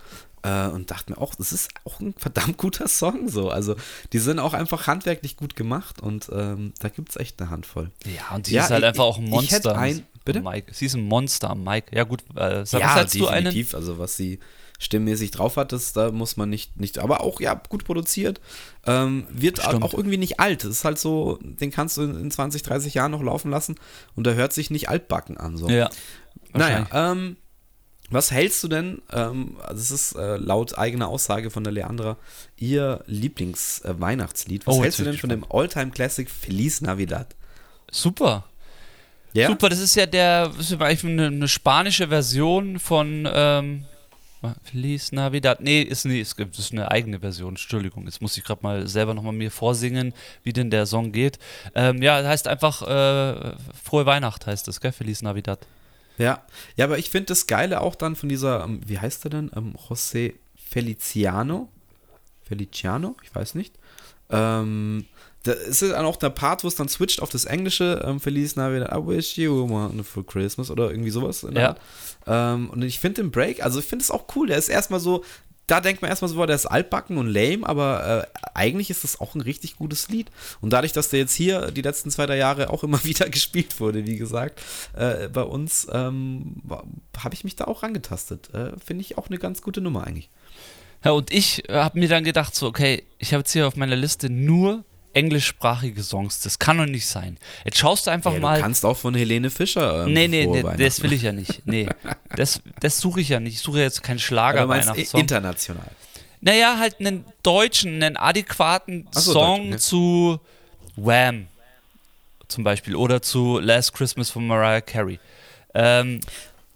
äh, 0.44 0.68
und 0.68 0.92
dachte 0.92 1.12
mir 1.12 1.18
auch, 1.18 1.34
das 1.34 1.52
ist 1.52 1.70
auch 1.86 2.00
ein 2.00 2.14
verdammt 2.18 2.58
guter 2.58 2.88
Song 2.88 3.30
so. 3.30 3.50
Also 3.50 3.76
die 4.14 4.20
sind 4.20 4.38
auch 4.38 4.54
einfach 4.54 4.86
handwerklich 4.86 5.36
gut 5.36 5.56
gemacht 5.56 6.02
und 6.02 6.30
ähm, 6.32 6.72
da 6.80 6.90
gibt's 6.90 7.16
echt 7.16 7.42
eine 7.42 7.50
Handvoll. 7.50 7.90
Ja, 8.06 8.36
und 8.36 8.46
sie 8.46 8.54
Ja, 8.54 8.66
ist 8.66 8.70
halt 8.70 8.84
ich- 8.84 8.90
einfach 8.90 9.06
auch 9.06 9.18
ein 9.18 9.26
ich 9.26 9.30
Monster. 9.32 9.56
hätte 9.56 9.76
ein- 9.76 10.06
bitte? 10.24 10.42
Mike. 10.42 10.72
Sie 10.72 10.86
ist 10.86 10.94
ein 10.96 11.04
Monster 11.04 11.50
am 11.50 11.64
Mike. 11.64 11.96
Ja, 11.96 12.04
gut, 12.04 12.24
äh, 12.36 12.64
sag, 12.66 12.82
ja, 12.82 12.90
was 12.90 12.96
hättest 12.98 13.16
du 13.20 13.28
einen? 13.28 13.48
Also 13.74 13.98
was 13.98 14.16
sie 14.18 14.40
stimmmäßig 14.80 15.32
drauf 15.32 15.58
hat, 15.58 15.72
das, 15.72 15.94
da 15.94 16.12
muss 16.12 16.38
man 16.38 16.50
nicht, 16.50 16.80
nicht, 16.80 17.00
aber 17.00 17.22
auch 17.22 17.40
ja 17.40 17.60
gut 17.70 17.86
produziert. 17.86 18.42
Ähm, 18.86 19.26
wird 19.30 19.60
Stimmt. 19.62 19.84
auch 19.84 19.94
irgendwie 19.94 20.18
nicht 20.18 20.40
alt. 20.40 20.64
Das 20.64 20.72
ist 20.72 20.86
halt 20.86 21.00
so, 21.00 21.40
den 21.42 21.72
kannst 21.72 21.98
du 21.98 22.04
in, 22.04 22.20
in 22.20 22.32
20, 22.32 22.64
30 22.64 22.94
Jahren 22.94 23.12
noch 23.12 23.24
laufen 23.24 23.52
lassen 23.52 23.76
und 24.16 24.26
der 24.26 24.36
hört 24.36 24.54
sich 24.54 24.70
nicht 24.70 24.90
altbacken 24.90 25.38
an. 25.38 25.58
So. 25.58 25.70
Ja. 25.70 25.90
Naja, 26.54 26.88
ähm, 26.92 27.38
was 28.10 28.32
hältst 28.32 28.64
du 28.64 28.68
denn, 28.68 29.02
ähm, 29.12 29.58
also 29.64 29.82
es 29.82 29.92
ist 29.92 30.16
äh, 30.16 30.38
laut 30.38 30.78
eigener 30.78 31.08
Aussage 31.08 31.50
von 31.50 31.64
der 31.64 31.74
Leandra, 31.74 32.18
ihr 32.56 33.04
Lieblings-Weihnachtslied. 33.08 34.68
was 34.68 34.76
Oh, 34.76 34.84
hältst 34.84 35.00
du 35.00 35.04
denn 35.04 35.18
von 35.18 35.30
dem 35.30 35.44
All-Time-Classic 35.50 36.30
Feliz 36.30 36.82
Navidad? 36.82 37.36
Super. 37.92 38.46
Ja? 39.34 39.48
Super, 39.48 39.70
das 39.70 39.80
ist 39.80 39.96
ja 39.96 40.06
der, 40.06 40.50
das 40.50 40.72
ist 40.72 40.82
eine, 40.82 41.28
eine 41.28 41.48
spanische 41.48 42.08
Version 42.08 42.80
von 42.80 43.28
ähm, 43.32 43.86
Feliz 44.64 45.12
Navidad. 45.12 45.62
Nee, 45.62 45.82
ist, 45.82 46.06
nee, 46.06 46.22
das 46.22 46.60
ist 46.60 46.72
eine 46.72 46.92
eigene 46.92 47.20
Version, 47.20 47.50
Entschuldigung. 47.50 48.06
Jetzt 48.06 48.22
muss 48.22 48.38
ich 48.38 48.44
gerade 48.44 48.62
mal 48.64 48.88
selber 48.88 49.14
nochmal 49.14 49.34
mir 49.34 49.52
vorsingen, 49.52 50.14
wie 50.44 50.54
denn 50.54 50.70
der 50.70 50.86
Song 50.86 51.12
geht. 51.12 51.40
Ähm, 51.74 52.02
ja, 52.02 52.24
heißt 52.24 52.48
einfach 52.48 52.82
äh, 52.82 53.56
Frohe 53.84 54.06
Weihnacht 54.06 54.48
heißt 54.48 54.68
es, 54.68 54.82
gell? 54.82 54.92
Feliz 54.92 55.22
Navidad. 55.22 55.60
Ja, 56.18 56.44
ja, 56.76 56.86
aber 56.86 56.98
ich 56.98 57.10
finde 57.10 57.28
das 57.28 57.48
Geile 57.48 57.82
auch 57.82 57.96
dann 57.96 58.16
von 58.16 58.30
dieser, 58.30 58.64
ähm, 58.64 58.82
wie 58.86 59.00
heißt 59.00 59.26
er 59.26 59.30
denn? 59.30 59.52
Ähm, 59.56 59.76
José 59.90 60.34
Feliciano? 60.56 61.70
Feliciano? 62.44 63.16
Ich 63.24 63.34
weiß 63.34 63.56
nicht. 63.56 63.76
Ähm, 64.30 65.06
da 65.46 65.52
ist 65.54 65.84
dann 65.84 66.06
auch 66.06 66.16
der 66.16 66.32
Part, 66.32 66.64
wo 66.64 66.68
es 66.68 66.76
dann 66.76 66.90
switcht 66.90 67.22
auf 67.22 67.30
das 67.30 67.46
Englische, 67.46 68.04
ähm, 68.06 68.20
Feliz 68.20 68.56
Navidad, 68.56 68.92
I 68.92 69.08
wish 69.08 69.38
you 69.38 69.64
a 69.64 69.70
wonderful 69.70 70.24
Christmas 70.24 70.72
oder 70.72 70.90
irgendwie 70.90 71.12
sowas. 71.12 71.44
in 71.44 71.54
der 71.54 71.78
Ja. 72.28 72.54
Ähm, 72.54 72.70
und 72.72 72.82
ich 72.84 73.00
finde 73.00 73.22
den 73.22 73.32
Break, 73.32 73.64
also 73.64 73.80
ich 73.80 73.86
finde 73.86 74.04
es 74.04 74.10
auch 74.10 74.26
cool, 74.36 74.48
der 74.48 74.58
ist 74.58 74.70
erstmal 74.70 75.00
so, 75.00 75.24
da 75.68 75.82
denkt 75.82 76.02
man 76.02 76.10
erstmal 76.10 76.30
so, 76.30 76.36
boah, 76.36 76.48
der 76.48 76.56
ist 76.56 76.66
altbacken 76.66 77.18
und 77.18 77.28
lame, 77.28 77.68
aber 77.68 78.28
äh, 78.28 78.40
eigentlich 78.56 78.90
ist 78.90 79.04
das 79.04 79.20
auch 79.20 79.36
ein 79.36 79.42
richtig 79.42 79.78
gutes 79.78 80.10
Lied. 80.10 80.30
Und 80.62 80.74
dadurch, 80.74 80.94
dass 80.94 81.10
der 81.10 81.20
jetzt 81.20 81.34
hier 81.34 81.72
die 81.72 81.82
letzten 81.82 82.10
zwei, 82.12 82.26
drei 82.26 82.38
Jahre 82.38 82.72
auch 82.72 82.84
immer 82.84 83.04
wieder 83.04 83.30
gespielt 83.30 83.80
wurde, 83.80 84.06
wie 84.06 84.18
gesagt, 84.18 84.62
äh, 84.94 85.28
bei 85.30 85.44
uns, 85.44 85.88
ähm, 85.92 86.62
habe 87.18 87.34
ich 87.34 87.44
mich 87.44 87.56
da 87.56 87.66
auch 87.66 87.84
rangetastet. 87.84 88.54
Äh, 88.54 88.74
Finde 88.84 89.02
ich 89.02 89.18
auch 89.18 89.28
eine 89.28 89.38
ganz 89.38 89.62
gute 89.62 89.82
Nummer 89.82 90.06
eigentlich. 90.06 90.30
Ja, 91.04 91.12
und 91.12 91.32
ich 91.32 91.70
äh, 91.70 91.74
habe 91.74 92.00
mir 92.00 92.10
dann 92.10 92.24
gedacht, 92.24 92.56
so, 92.56 92.68
okay, 92.68 93.04
ich 93.18 93.34
habe 93.34 93.42
jetzt 93.42 93.52
hier 93.52 93.68
auf 93.68 93.76
meiner 93.76 93.96
Liste 93.96 94.30
nur 94.30 94.84
englischsprachige 95.16 96.04
Songs. 96.04 96.42
Das 96.42 96.60
kann 96.60 96.78
doch 96.78 96.86
nicht 96.86 97.08
sein. 97.08 97.38
Jetzt 97.64 97.78
schaust 97.78 98.08
du 98.08 98.12
einfach 98.12 98.34
ja, 98.34 98.40
mal. 98.40 98.58
Du 98.58 98.62
kannst 98.62 98.86
auch 98.86 98.98
von 98.98 99.16
Helene 99.16 99.50
Fischer. 99.50 100.06
Ähm, 100.06 100.14
nee, 100.14 100.28
nee, 100.28 100.46
nee 100.46 100.64
das 100.78 101.02
will 101.02 101.14
ich 101.14 101.24
ja 101.24 101.32
nicht. 101.32 101.62
Nee, 101.66 101.88
das, 102.36 102.62
das 102.80 103.00
suche 103.00 103.22
ich 103.22 103.30
ja 103.30 103.40
nicht. 103.40 103.56
Ich 103.56 103.62
suche 103.62 103.80
jetzt 103.80 104.04
keinen 104.04 104.20
Schlager 104.20 104.68
Weihnachtssong. 104.68 105.20
International. 105.20 105.90
Naja, 106.42 106.78
halt 106.78 107.00
einen 107.00 107.26
deutschen, 107.42 108.04
einen 108.04 108.18
adäquaten 108.18 109.08
so, 109.12 109.34
Song 109.34 109.62
Deutsch, 109.62 109.70
ne? 109.72 109.78
zu 109.80 110.40
Wham 110.96 111.48
zum 112.48 112.64
Beispiel 112.64 112.96
oder 112.96 113.22
zu 113.22 113.60
Last 113.60 113.94
Christmas 113.94 114.30
von 114.30 114.46
Mariah 114.46 114.82
Carey. 114.82 115.20
Ähm, 115.74 116.22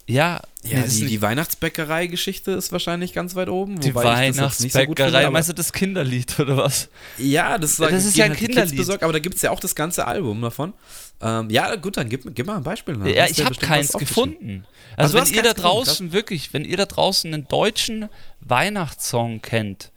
ja, 0.09 0.41
ja 0.63 0.81
die, 0.81 1.05
die 1.05 1.21
Weihnachtsbäckerei-Geschichte 1.21 2.51
ist 2.51 2.71
wahrscheinlich 2.71 3.13
ganz 3.13 3.35
weit 3.35 3.49
oben. 3.49 3.79
Die 3.79 3.93
Weihnachtsbäckerei, 3.93 5.25
so 5.25 5.31
meinst 5.31 5.49
du 5.49 5.53
das 5.53 5.71
Kinderlied 5.71 6.39
oder 6.39 6.57
was? 6.57 6.89
Ja, 7.17 7.57
das, 7.57 7.77
das 7.77 8.05
ist 8.05 8.17
ja 8.17 8.25
ein 8.25 8.31
halt 8.31 8.39
Kinderlied. 8.39 8.75
Besorgt, 8.75 9.03
aber 9.03 9.13
da 9.13 9.19
gibt 9.19 9.35
es 9.35 9.41
ja 9.43 9.51
auch 9.51 9.59
das 9.59 9.75
ganze 9.75 10.07
Album 10.07 10.41
davon. 10.41 10.73
Ähm, 11.21 11.49
ja, 11.49 11.75
gut, 11.75 11.97
dann 11.97 12.09
gib, 12.09 12.23
gib 12.33 12.45
mal 12.47 12.57
ein 12.57 12.63
Beispiel. 12.63 12.95
Dann. 12.95 13.07
Ja, 13.07 13.27
ich 13.27 13.43
habe 13.43 13.55
keins 13.55 13.93
gefunden. 13.93 14.65
Also, 14.95 15.17
also 15.17 15.29
wenn 15.29 15.35
ihr 15.35 15.43
da 15.43 15.53
draußen, 15.53 15.91
gefunden, 15.93 16.13
wirklich, 16.13 16.53
wenn 16.53 16.65
ihr 16.65 16.77
da 16.77 16.85
draußen 16.85 17.33
einen 17.33 17.47
deutschen 17.47 18.09
Weihnachtssong 18.41 19.41
kennt, 19.41 19.91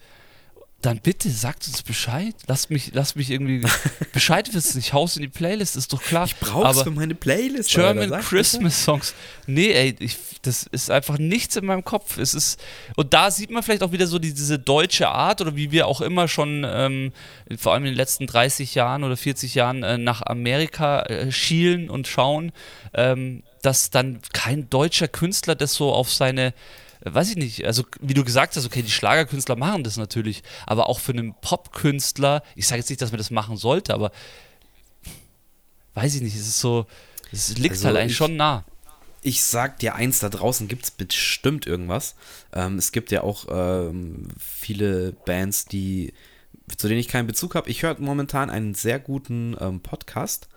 dann 0.82 0.98
bitte 0.98 1.30
sagt 1.30 1.66
uns 1.68 1.82
Bescheid. 1.82 2.34
Lasst 2.48 2.70
mich, 2.70 2.92
lasst 2.92 3.14
mich 3.14 3.30
irgendwie 3.30 3.64
Bescheid 4.12 4.52
wissen. 4.52 4.80
Ich 4.80 4.92
hau's 4.92 5.16
in 5.16 5.22
die 5.22 5.28
Playlist, 5.28 5.76
ist 5.76 5.92
doch 5.92 6.02
klar. 6.02 6.26
Ich 6.26 6.36
brauch's 6.36 6.82
für 6.82 6.90
meine 6.90 7.14
Playlist. 7.14 7.70
German 7.70 8.12
Alter, 8.12 8.18
Christmas 8.18 8.84
Songs. 8.84 9.14
Nee, 9.46 9.70
ey, 9.70 9.94
ich, 10.00 10.18
das 10.42 10.64
ist 10.64 10.90
einfach 10.90 11.18
nichts 11.18 11.54
in 11.54 11.66
meinem 11.66 11.84
Kopf. 11.84 12.18
Es 12.18 12.34
ist, 12.34 12.60
und 12.96 13.14
da 13.14 13.30
sieht 13.30 13.50
man 13.50 13.62
vielleicht 13.62 13.84
auch 13.84 13.92
wieder 13.92 14.08
so 14.08 14.18
die, 14.18 14.34
diese 14.34 14.58
deutsche 14.58 15.08
Art 15.08 15.40
oder 15.40 15.54
wie 15.54 15.70
wir 15.70 15.86
auch 15.86 16.00
immer 16.00 16.26
schon, 16.26 16.66
ähm, 16.68 17.12
vor 17.56 17.74
allem 17.74 17.84
in 17.84 17.92
den 17.92 17.96
letzten 17.96 18.26
30 18.26 18.74
Jahren 18.74 19.04
oder 19.04 19.16
40 19.16 19.54
Jahren 19.54 19.84
äh, 19.84 19.98
nach 19.98 20.22
Amerika 20.22 21.02
äh, 21.02 21.30
schielen 21.30 21.90
und 21.90 22.08
schauen, 22.08 22.50
ähm, 22.92 23.44
dass 23.62 23.90
dann 23.90 24.20
kein 24.32 24.68
deutscher 24.68 25.06
Künstler 25.06 25.54
das 25.54 25.74
so 25.74 25.92
auf 25.92 26.12
seine 26.12 26.52
weiß 27.04 27.30
ich 27.30 27.36
nicht, 27.36 27.64
also 27.66 27.84
wie 28.00 28.14
du 28.14 28.24
gesagt 28.24 28.56
hast, 28.56 28.64
okay, 28.64 28.82
die 28.82 28.90
Schlagerkünstler 28.90 29.56
machen 29.56 29.84
das 29.84 29.96
natürlich, 29.96 30.42
aber 30.66 30.88
auch 30.88 31.00
für 31.00 31.12
einen 31.12 31.34
Popkünstler, 31.40 32.42
ich 32.54 32.66
sage 32.66 32.80
jetzt 32.80 32.90
nicht, 32.90 33.02
dass 33.02 33.10
man 33.10 33.18
das 33.18 33.30
machen 33.30 33.56
sollte, 33.56 33.94
aber 33.94 34.12
weiß 35.94 36.14
ich 36.14 36.22
nicht, 36.22 36.36
es 36.36 36.46
ist 36.46 36.60
so, 36.60 36.86
es 37.32 37.56
liegt 37.58 37.72
also 37.72 37.86
halt 37.86 37.96
eigentlich 37.96 38.12
ich, 38.12 38.16
schon 38.18 38.36
nah. 38.36 38.64
Ich 39.22 39.42
sag 39.44 39.78
dir 39.78 39.94
eins, 39.94 40.18
da 40.18 40.28
draußen 40.28 40.68
gibt 40.68 40.84
es 40.84 40.90
bestimmt 40.90 41.66
irgendwas. 41.66 42.16
Ähm, 42.52 42.78
es 42.78 42.92
gibt 42.92 43.10
ja 43.12 43.22
auch 43.22 43.46
ähm, 43.50 44.28
viele 44.38 45.12
Bands, 45.12 45.64
die, 45.64 46.12
zu 46.76 46.88
denen 46.88 47.00
ich 47.00 47.08
keinen 47.08 47.26
Bezug 47.26 47.54
habe. 47.54 47.70
Ich 47.70 47.82
höre 47.82 47.98
momentan 48.00 48.50
einen 48.50 48.74
sehr 48.74 48.98
guten 48.98 49.56
ähm, 49.60 49.80
Podcast, 49.80 50.48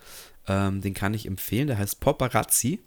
ähm, 0.48 0.80
den 0.80 0.94
kann 0.94 1.14
ich 1.14 1.26
empfehlen, 1.26 1.68
der 1.68 1.78
heißt 1.78 2.00
Paparazzi. 2.00 2.80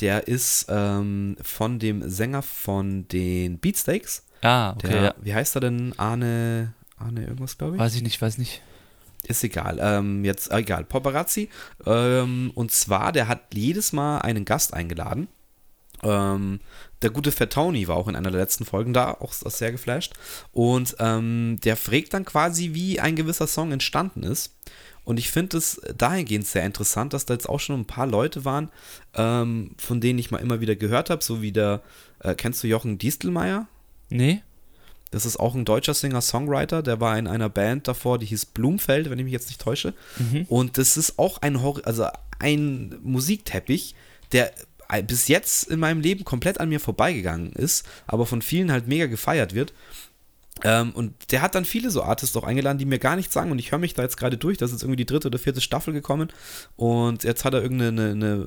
Der 0.00 0.26
ist 0.28 0.66
ähm, 0.68 1.36
von 1.42 1.78
dem 1.78 2.08
Sänger 2.08 2.42
von 2.42 3.06
den 3.08 3.58
Beatsteaks. 3.58 4.24
Ah, 4.42 4.72
okay. 4.72 4.88
Der, 4.88 5.02
ja. 5.02 5.14
Wie 5.20 5.34
heißt 5.34 5.56
er 5.56 5.60
denn? 5.60 5.94
Arne, 5.98 6.74
Arne 6.96 7.24
irgendwas, 7.24 7.56
glaube 7.56 7.76
ich? 7.76 7.80
Weiß 7.80 7.94
ich 7.94 8.02
nicht, 8.02 8.20
weiß 8.20 8.38
nicht. 8.38 8.62
Ist 9.26 9.42
egal. 9.42 9.78
Ähm, 9.80 10.24
jetzt, 10.24 10.50
äh, 10.50 10.58
egal. 10.58 10.84
Paparazzi. 10.84 11.48
Ähm, 11.86 12.50
und 12.54 12.72
zwar, 12.72 13.12
der 13.12 13.28
hat 13.28 13.54
jedes 13.54 13.92
Mal 13.92 14.18
einen 14.18 14.44
Gast 14.44 14.74
eingeladen. 14.74 15.28
Ähm, 16.02 16.60
der 17.02 17.10
gute 17.10 17.30
Tony 17.48 17.88
war 17.88 17.96
auch 17.96 18.08
in 18.08 18.16
einer 18.16 18.30
der 18.30 18.40
letzten 18.40 18.64
Folgen 18.64 18.92
da, 18.92 19.12
auch 19.12 19.32
sehr 19.32 19.72
geflasht. 19.72 20.14
Und 20.52 20.96
ähm, 20.98 21.58
der 21.64 21.76
fragt 21.76 22.14
dann 22.14 22.24
quasi, 22.24 22.74
wie 22.74 23.00
ein 23.00 23.16
gewisser 23.16 23.46
Song 23.46 23.72
entstanden 23.72 24.22
ist. 24.22 24.54
Und 25.04 25.18
ich 25.18 25.30
finde 25.30 25.58
es 25.58 25.80
dahingehend 25.96 26.46
sehr 26.46 26.64
interessant, 26.64 27.12
dass 27.12 27.26
da 27.26 27.34
jetzt 27.34 27.48
auch 27.48 27.60
schon 27.60 27.80
ein 27.80 27.86
paar 27.86 28.06
Leute 28.06 28.44
waren, 28.44 28.70
ähm, 29.14 29.72
von 29.78 30.00
denen 30.00 30.18
ich 30.18 30.30
mal 30.30 30.38
immer 30.38 30.60
wieder 30.60 30.76
gehört 30.76 31.10
habe, 31.10 31.22
so 31.22 31.42
wie 31.42 31.52
der, 31.52 31.82
äh, 32.20 32.34
kennst 32.34 32.62
du 32.62 32.68
Jochen 32.68 32.98
Distelmeier? 32.98 33.66
Nee. 34.08 34.42
Das 35.10 35.26
ist 35.26 35.38
auch 35.38 35.54
ein 35.54 35.64
deutscher 35.64 35.94
Singer-Songwriter, 35.94 36.82
der 36.82 37.00
war 37.00 37.16
in 37.18 37.28
einer 37.28 37.48
Band 37.48 37.86
davor, 37.86 38.18
die 38.18 38.26
hieß 38.26 38.46
Blumfeld, 38.46 39.10
wenn 39.10 39.18
ich 39.18 39.24
mich 39.24 39.32
jetzt 39.32 39.48
nicht 39.48 39.60
täusche. 39.60 39.94
Mhm. 40.18 40.46
Und 40.48 40.78
das 40.78 40.96
ist 40.96 41.18
auch 41.18 41.38
ein, 41.40 41.56
also 41.56 42.06
ein 42.40 42.98
Musikteppich, 43.02 43.94
der 44.32 44.52
bis 45.06 45.28
jetzt 45.28 45.68
in 45.68 45.80
meinem 45.80 46.00
Leben 46.00 46.24
komplett 46.24 46.60
an 46.60 46.68
mir 46.68 46.80
vorbeigegangen 46.80 47.52
ist, 47.52 47.86
aber 48.06 48.26
von 48.26 48.42
vielen 48.42 48.70
halt 48.70 48.86
mega 48.86 49.06
gefeiert 49.06 49.54
wird. 49.54 49.72
Ähm, 50.64 50.92
und 50.92 51.12
der 51.30 51.42
hat 51.42 51.54
dann 51.54 51.66
viele 51.66 51.90
so 51.90 52.02
Artists 52.02 52.36
auch 52.36 52.42
eingeladen, 52.42 52.78
die 52.78 52.86
mir 52.86 52.98
gar 52.98 53.16
nichts 53.16 53.34
sagen. 53.34 53.52
Und 53.52 53.58
ich 53.58 53.70
höre 53.70 53.78
mich 53.78 53.94
da 53.94 54.02
jetzt 54.02 54.16
gerade 54.16 54.38
durch. 54.38 54.56
Das 54.56 54.72
ist 54.72 54.82
irgendwie 54.82 54.96
die 54.96 55.06
dritte 55.06 55.28
oder 55.28 55.38
vierte 55.38 55.60
Staffel 55.60 55.92
gekommen. 55.92 56.32
Und 56.76 57.22
jetzt 57.22 57.44
hat 57.44 57.52
er 57.52 57.62
irgendeine 57.62 58.12
eine, 58.12 58.46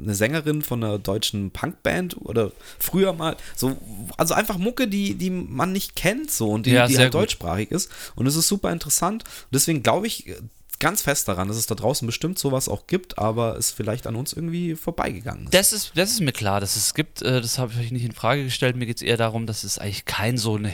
eine 0.00 0.14
Sängerin 0.14 0.62
von 0.62 0.82
einer 0.82 0.98
deutschen 0.98 1.50
Punkband 1.50 2.16
oder 2.16 2.52
früher 2.78 3.12
mal 3.12 3.36
so, 3.56 3.76
also 4.16 4.34
einfach 4.34 4.58
Mucke, 4.58 4.86
die, 4.86 5.14
die 5.14 5.30
man 5.30 5.72
nicht 5.72 5.96
kennt 5.96 6.30
so 6.30 6.50
und 6.50 6.66
die, 6.66 6.70
ja, 6.70 6.86
die 6.86 6.96
halt 6.96 7.12
gut. 7.12 7.22
deutschsprachig 7.22 7.72
ist. 7.72 7.90
Und 8.14 8.26
es 8.26 8.36
ist 8.36 8.46
super 8.46 8.72
interessant. 8.72 9.24
Und 9.24 9.54
deswegen 9.54 9.82
glaube 9.82 10.06
ich, 10.06 10.32
ganz 10.80 11.02
fest 11.02 11.28
daran, 11.28 11.46
dass 11.46 11.56
es 11.56 11.66
da 11.66 11.74
draußen 11.74 12.06
bestimmt 12.06 12.38
sowas 12.38 12.68
auch 12.68 12.86
gibt, 12.86 13.18
aber 13.18 13.56
es 13.56 13.70
vielleicht 13.70 14.06
an 14.06 14.16
uns 14.16 14.32
irgendwie 14.32 14.74
vorbeigegangen 14.74 15.44
ist. 15.44 15.54
Das 15.54 15.72
ist, 15.72 15.92
das 15.94 16.10
ist 16.10 16.20
mir 16.20 16.32
klar, 16.32 16.60
dass 16.60 16.74
es 16.74 16.94
gibt. 16.94 17.22
Äh, 17.22 17.40
das 17.40 17.58
habe 17.58 17.72
ich 17.72 17.78
euch 17.78 17.92
nicht 17.92 18.04
in 18.04 18.12
Frage 18.12 18.42
gestellt. 18.42 18.76
Mir 18.76 18.86
geht 18.86 18.96
es 18.96 19.02
eher 19.02 19.16
darum, 19.16 19.46
dass 19.46 19.62
es 19.62 19.78
eigentlich 19.78 20.06
kein 20.06 20.38
so 20.38 20.56
eine 20.56 20.68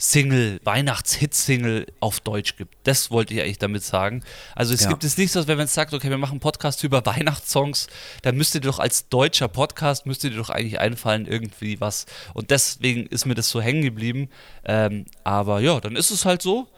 Hit-Single, 0.00 0.60
Weihnachts-Hit-Single 0.64 1.86
auf 2.00 2.20
Deutsch 2.20 2.56
gibt. 2.56 2.74
Das 2.84 3.10
wollte 3.10 3.34
ich 3.34 3.42
eigentlich 3.42 3.58
damit 3.58 3.84
sagen. 3.84 4.24
Also 4.54 4.72
es 4.72 4.84
ja. 4.84 4.88
gibt 4.88 5.04
es 5.04 5.18
nicht 5.18 5.30
so, 5.30 5.46
wenn 5.46 5.58
man 5.58 5.66
sagt, 5.66 5.92
okay, 5.92 6.08
wir 6.08 6.16
machen 6.16 6.32
einen 6.32 6.40
Podcast 6.40 6.82
über 6.84 7.04
Weihnachtssongs, 7.04 7.86
dann 8.22 8.34
müsst 8.34 8.54
ihr 8.54 8.62
doch 8.62 8.78
als 8.78 9.10
deutscher 9.10 9.48
Podcast, 9.48 10.06
müsst 10.06 10.24
ihr 10.24 10.30
doch 10.30 10.48
eigentlich 10.48 10.80
einfallen, 10.80 11.26
irgendwie 11.26 11.82
was. 11.82 12.06
Und 12.32 12.50
deswegen 12.50 13.06
ist 13.06 13.26
mir 13.26 13.34
das 13.34 13.50
so 13.50 13.60
hängen 13.60 13.82
geblieben. 13.82 14.30
Ähm, 14.64 15.04
aber 15.22 15.60
ja, 15.60 15.78
dann 15.80 15.96
ist 15.96 16.10
es 16.10 16.24
halt 16.24 16.40
so. 16.40 16.68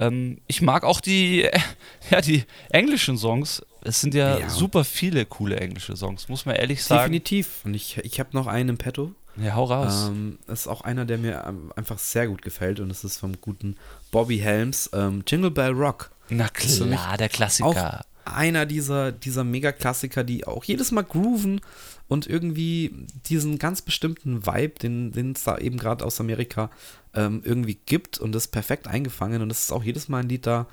Ähm, 0.00 0.38
ich 0.48 0.60
mag 0.60 0.82
auch 0.82 1.00
die, 1.00 1.48
ja, 2.10 2.20
die 2.20 2.42
englischen 2.70 3.16
Songs. 3.16 3.64
Es 3.84 4.00
sind 4.00 4.14
ja, 4.14 4.40
ja, 4.40 4.50
super 4.50 4.82
viele 4.82 5.26
coole 5.26 5.60
englische 5.60 5.96
Songs, 5.96 6.28
muss 6.28 6.44
man 6.44 6.56
ehrlich 6.56 6.82
sagen. 6.82 7.12
Definitiv. 7.12 7.60
Und 7.64 7.74
ich, 7.74 7.98
ich 7.98 8.18
habe 8.18 8.30
noch 8.32 8.48
einen 8.48 8.70
im 8.70 8.78
Petto. 8.78 9.14
Ja, 9.36 9.54
hau 9.54 9.64
raus. 9.64 10.08
Ähm, 10.08 10.38
das 10.46 10.60
ist 10.60 10.66
auch 10.68 10.82
einer, 10.82 11.04
der 11.04 11.18
mir 11.18 11.54
einfach 11.76 11.98
sehr 11.98 12.28
gut 12.28 12.42
gefällt 12.42 12.80
und 12.80 12.88
das 12.88 13.04
ist 13.04 13.18
vom 13.18 13.40
guten 13.40 13.76
Bobby 14.10 14.38
Helms, 14.38 14.90
ähm, 14.92 15.24
Jingle 15.26 15.50
Bell 15.50 15.72
Rock. 15.72 16.10
Na 16.30 16.48
klar, 16.48 17.16
der 17.16 17.28
Klassiker. 17.28 18.00
Auch 18.00 18.00
einer 18.24 18.64
dieser, 18.66 19.12
dieser 19.12 19.44
Mega-Klassiker, 19.44 20.24
die 20.24 20.46
auch 20.46 20.64
jedes 20.64 20.92
Mal 20.92 21.02
grooven 21.02 21.60
und 22.08 22.26
irgendwie 22.26 23.06
diesen 23.26 23.58
ganz 23.58 23.82
bestimmten 23.82 24.46
Vibe, 24.46 24.78
den 24.78 25.32
es 25.32 25.44
da 25.44 25.58
eben 25.58 25.76
gerade 25.76 26.04
aus 26.04 26.20
Amerika 26.20 26.70
ähm, 27.14 27.42
irgendwie 27.44 27.78
gibt 27.86 28.18
und 28.18 28.32
das 28.32 28.48
perfekt 28.48 28.86
eingefangen 28.86 29.42
und 29.42 29.48
das 29.48 29.64
ist 29.64 29.72
auch 29.72 29.84
jedes 29.84 30.08
Mal 30.08 30.20
ein 30.20 30.28
Lied 30.28 30.46
da, 30.46 30.66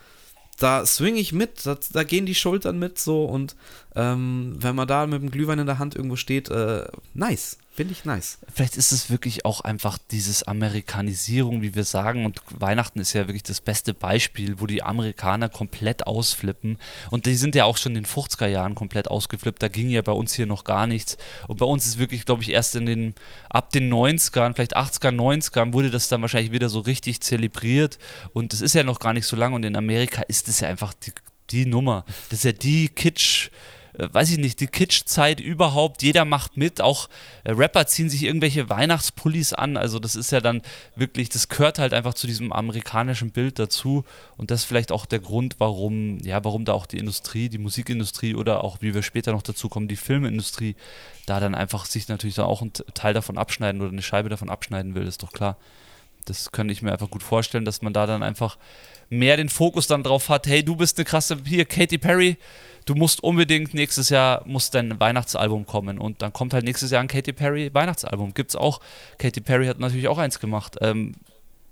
da 0.60 0.86
swing 0.86 1.16
ich 1.16 1.34
mit, 1.34 1.66
da, 1.66 1.78
da, 1.92 2.04
gehen 2.04 2.26
die 2.26 2.36
Schultern 2.36 2.78
mit 2.78 3.00
so 3.00 3.26
und 3.26 3.56
ähm, 3.96 4.56
wenn 4.58 4.76
man 4.76 4.88
da 4.88 5.08
mit 5.08 5.22
dem 5.22 5.32
Glühwein 5.32 5.60
in 5.60 5.66
der 5.66 5.80
Hand 5.80 5.96
irgendwo 5.96 6.16
steht, 6.16 6.50
äh, 6.50 6.86
nice. 7.14 7.58
Finde 7.74 7.94
ich 7.94 8.04
nice. 8.04 8.38
Vielleicht 8.54 8.76
ist 8.76 8.92
es 8.92 9.10
wirklich 9.10 9.46
auch 9.46 9.62
einfach 9.62 9.98
dieses 9.98 10.44
Amerikanisierung, 10.44 11.62
wie 11.62 11.74
wir 11.74 11.86
sagen. 11.86 12.26
Und 12.26 12.42
Weihnachten 12.50 13.00
ist 13.00 13.14
ja 13.14 13.28
wirklich 13.30 13.44
das 13.44 13.62
beste 13.62 13.94
Beispiel, 13.94 14.60
wo 14.60 14.66
die 14.68 14.84
Amerikaner 14.84 15.48
komplett 15.48 16.06
ausflippen. 16.06 16.78
Und 17.12 17.26
die 17.26 17.36
sind 17.36 17.56
ja 17.56 17.64
auch 17.64 17.78
schon 17.78 17.96
in 17.96 18.04
den 18.04 18.06
50er 18.06 18.48
Jahren 18.48 18.76
komplett 18.76 19.08
ausgeflippt. 19.10 19.64
Da 19.64 19.70
ging 19.70 19.90
ja 19.90 20.02
bei 20.02 20.12
uns 20.12 20.34
hier 20.34 20.48
noch 20.48 20.66
gar 20.66 20.86
nichts. 20.86 21.18
Und 21.48 21.60
bei 21.60 21.66
uns 21.66 21.86
ist 21.86 21.98
wirklich, 21.98 22.26
glaube 22.26 22.44
ich, 22.44 22.50
erst 22.50 22.76
in 22.76 22.86
den, 22.86 23.16
ab 23.50 23.72
den 23.72 23.92
90ern, 23.92 24.54
vielleicht 24.54 24.76
80er, 24.76 25.16
90ern, 25.16 25.72
wurde 25.72 25.92
das 25.92 26.10
dann 26.10 26.22
wahrscheinlich 26.22 26.52
wieder 26.52 26.68
so 26.68 26.82
richtig 26.82 27.22
zelebriert. 27.22 28.00
Und 28.34 28.52
das 28.52 28.60
ist 28.60 28.76
ja 28.76 28.84
noch 28.84 29.00
gar 29.00 29.14
nicht 29.14 29.26
so 29.26 29.38
lange. 29.38 29.56
Und 29.56 29.64
in 29.64 29.78
Amerika 29.78 30.24
ist 30.24 30.50
es 30.50 30.60
ja 30.60 30.68
einfach 30.68 30.94
die, 30.94 31.14
die 31.52 31.66
Nummer. 31.66 32.04
Das 32.30 32.40
ist 32.40 32.44
ja 32.44 32.52
die 32.52 32.90
Kitsch- 32.90 33.50
weiß 34.12 34.32
ich 34.32 34.38
nicht, 34.38 34.60
die 34.60 34.68
Kitschzeit 34.68 35.40
überhaupt. 35.40 36.02
Jeder 36.02 36.26
macht 36.26 36.58
mit. 36.58 36.82
Auch 36.82 37.10
äh, 37.44 37.52
Rapper 37.52 37.86
ziehen 37.88 38.10
sich 38.10 38.24
irgendwelche 38.24 38.70
Weihnachtspullis 38.70 39.54
an. 39.54 39.78
Also 39.78 40.00
das 40.00 40.16
ist 40.16 40.32
ja 40.32 40.42
dann 40.42 40.62
wirklich, 40.96 41.30
das 41.30 41.50
gehört 41.50 41.80
halt 41.80 41.94
einfach 41.94 42.14
zu 42.14 42.28
diesem 42.28 42.52
amerikanischen 42.52 43.32
Bild 43.32 43.60
dazu. 43.60 44.04
Und 44.38 44.52
das 44.52 44.62
ist 44.62 44.66
vielleicht 44.66 44.92
auch 44.92 45.06
der 45.06 45.20
Grund, 45.20 45.56
warum, 45.60 46.20
ja, 46.20 46.44
warum 46.44 46.66
da 46.66 46.74
auch 46.74 46.86
die 46.86 46.98
Industrie, 46.98 47.50
die 47.50 47.58
Musikindustrie 47.58 48.36
oder 48.36 48.64
auch, 48.64 48.78
wie 48.82 48.94
wir 48.94 49.04
später 49.04 49.32
noch 49.32 49.44
dazu 49.44 49.70
kommen, 49.70 49.88
die 49.88 49.96
Filmindustrie 49.96 50.76
da 51.26 51.40
dann 51.40 51.56
einfach 51.56 51.86
sich 51.86 52.08
natürlich 52.08 52.36
dann 52.36 52.46
auch 52.46 52.62
einen 52.62 52.74
Teil 52.94 53.14
davon 53.14 53.38
abschneiden 53.38 53.82
oder 53.82 53.92
eine 53.92 54.02
Scheibe 54.02 54.30
davon 54.30 54.50
abschneiden 54.50 54.96
will, 54.96 55.08
ist 55.08 55.24
doch 55.24 55.32
klar. 55.32 55.58
das 56.26 56.52
kann 56.52 56.70
ich 56.70 56.82
mir 56.82 56.92
einfach 56.92 57.10
gut 57.10 57.24
vorstellen, 57.24 57.66
dass 57.66 57.82
man 57.82 57.94
da 57.94 58.06
dann 58.06 58.24
einfach 58.24 58.58
mehr 59.10 59.38
den 59.38 59.50
Fokus 59.50 59.88
dann 59.88 60.04
drauf 60.04 60.30
hat, 60.30 60.48
hey, 60.48 60.64
du 60.64 60.76
bist 60.76 60.98
eine 60.98 61.06
krasse, 61.06 61.38
hier, 61.46 61.66
Katy 61.66 61.98
Perry, 61.98 62.38
du 62.92 62.98
musst 62.98 63.24
unbedingt 63.24 63.74
nächstes 63.74 64.10
Jahr, 64.10 64.44
muss 64.46 64.70
dein 64.70 65.00
Weihnachtsalbum 65.00 65.66
kommen 65.66 65.98
und 65.98 66.22
dann 66.22 66.34
kommt 66.34 66.54
halt 66.54 66.66
nächstes 66.66 66.92
Jahr 66.92 67.02
ein 67.02 67.08
Katy 67.08 67.32
Perry 67.32 67.74
Weihnachtsalbum. 67.74 68.34
Gibt's 68.34 68.58
auch. 68.58 68.82
Katy 69.18 69.40
Perry 69.40 69.68
hat 69.68 69.80
natürlich 69.80 70.10
auch 70.10 70.18
eins 70.18 70.42
gemacht. 70.42 70.76
Ähm, 70.82 71.14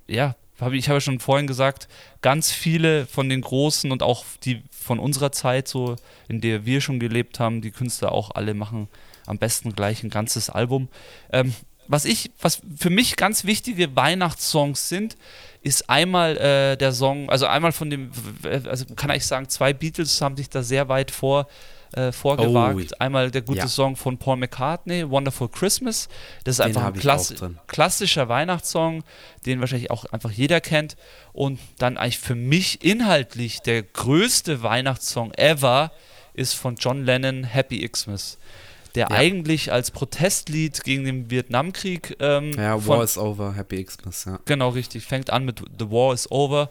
ja, 0.08 0.36
hab 0.62 0.72
ich, 0.72 0.88
habe 0.88 0.96
ja 0.98 1.02
schon 1.02 1.20
vorhin 1.20 1.46
gesagt, 1.46 1.90
ganz 2.22 2.54
viele 2.54 3.06
von 3.06 3.28
den 3.28 3.42
Großen 3.42 3.92
und 3.92 4.02
auch 4.02 4.24
die 4.44 4.64
von 4.72 4.98
unserer 4.98 5.34
Zeit, 5.34 5.68
so 5.68 5.98
in 6.30 6.40
der 6.40 6.66
wir 6.66 6.80
schon 6.80 7.02
gelebt 7.02 7.40
haben, 7.42 7.62
die 7.62 7.72
Künstler 7.72 8.14
auch 8.14 8.32
alle 8.32 8.54
machen 8.54 8.88
am 9.26 9.38
besten 9.38 9.74
gleich 9.74 10.04
ein 10.04 10.10
ganzes 10.10 10.50
Album. 10.50 10.88
Ähm, 11.34 11.54
was 11.88 12.06
ich, 12.06 12.32
was 12.40 12.62
für 12.78 12.90
mich 12.90 13.18
ganz 13.18 13.44
wichtige 13.44 13.94
Weihnachtssongs 13.96 14.88
sind, 14.88 15.18
ist 15.62 15.90
einmal 15.90 16.38
äh, 16.38 16.78
der 16.78 16.92
Song, 16.94 17.30
also 17.30 17.46
einmal 17.46 17.72
von 17.72 17.90
dem, 17.90 18.12
also 18.44 18.86
kann 18.96 19.10
ich 19.12 19.26
sagen, 19.26 19.50
zwei 19.50 19.74
Beatles 19.74 20.22
haben 20.22 20.38
sich 20.38 20.50
da 20.50 20.64
sehr 20.64 20.88
weit 20.88 21.12
vor 21.12 21.48
äh, 21.94 22.12
vorgewagt. 22.12 22.92
Oh, 22.92 22.96
einmal 23.00 23.32
der 23.32 23.42
gute 23.42 23.60
ja. 23.60 23.68
Song 23.68 23.96
von 23.96 24.18
Paul 24.18 24.38
McCartney, 24.38 25.10
Wonderful 25.10 25.50
Christmas. 25.50 26.08
Das 26.44 26.56
ist 26.56 26.60
den 26.60 26.68
einfach 26.68 26.86
ein 26.86 26.94
Klass 26.94 27.34
klassischer 27.68 28.30
Weihnachtssong, 28.30 29.04
den 29.46 29.60
wahrscheinlich 29.60 29.92
auch 29.92 30.06
einfach 30.06 30.32
jeder 30.32 30.62
kennt. 30.62 30.96
Und 31.34 31.60
dann 31.78 31.98
eigentlich 31.98 32.20
für 32.20 32.36
mich 32.36 32.84
inhaltlich 32.84 33.62
der 33.62 33.84
größte 33.84 34.62
Weihnachtssong 34.62 35.34
ever 35.34 35.92
ist 36.34 36.54
von 36.54 36.76
John 36.76 37.06
Lennon, 37.06 37.44
Happy 37.44 37.88
Xmas 37.88 38.38
der 38.96 39.08
ja. 39.10 39.16
eigentlich 39.16 39.72
als 39.72 39.92
Protestlied 39.92 40.84
gegen 40.84 41.06
den 41.06 41.30
Vietnamkrieg. 41.30 42.18
Ähm, 42.20 42.52
ja, 42.54 42.86
War 42.88 43.04
is 43.04 43.18
Over, 43.18 43.56
Happy 43.56 43.84
Xmas, 43.84 44.26
ja. 44.26 44.40
Genau, 44.46 44.70
richtig. 44.70 45.06
Fängt 45.06 45.30
an 45.30 45.46
mit 45.46 45.62
The 45.78 45.90
War 45.92 46.14
is 46.14 46.30
Over 46.32 46.70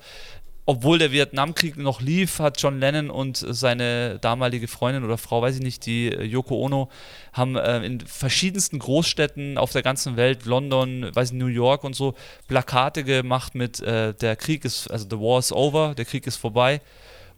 obwohl 0.68 0.98
der 0.98 1.12
Vietnamkrieg 1.12 1.78
noch 1.78 2.02
lief, 2.02 2.40
hat 2.40 2.60
John 2.60 2.78
Lennon 2.78 3.08
und 3.08 3.38
seine 3.38 4.18
damalige 4.18 4.68
Freundin 4.68 5.02
oder 5.02 5.16
Frau, 5.16 5.40
weiß 5.40 5.54
ich 5.54 5.62
nicht, 5.62 5.86
die 5.86 6.08
äh, 6.08 6.22
Yoko 6.24 6.56
Ono, 6.56 6.90
haben 7.32 7.56
äh, 7.56 7.78
in 7.86 8.00
verschiedensten 8.00 8.78
Großstädten 8.78 9.56
auf 9.56 9.72
der 9.72 9.82
ganzen 9.82 10.18
Welt, 10.18 10.44
London, 10.44 11.08
weiß 11.14 11.30
ich, 11.30 11.38
New 11.38 11.46
York 11.46 11.84
und 11.84 11.96
so, 11.96 12.12
Plakate 12.48 13.02
gemacht 13.02 13.54
mit 13.54 13.80
äh, 13.80 14.12
der 14.12 14.36
Krieg 14.36 14.66
ist, 14.66 14.90
also 14.90 15.06
the 15.08 15.16
war 15.16 15.38
is 15.38 15.52
over, 15.52 15.94
der 15.94 16.04
Krieg 16.04 16.26
ist 16.26 16.36
vorbei, 16.36 16.82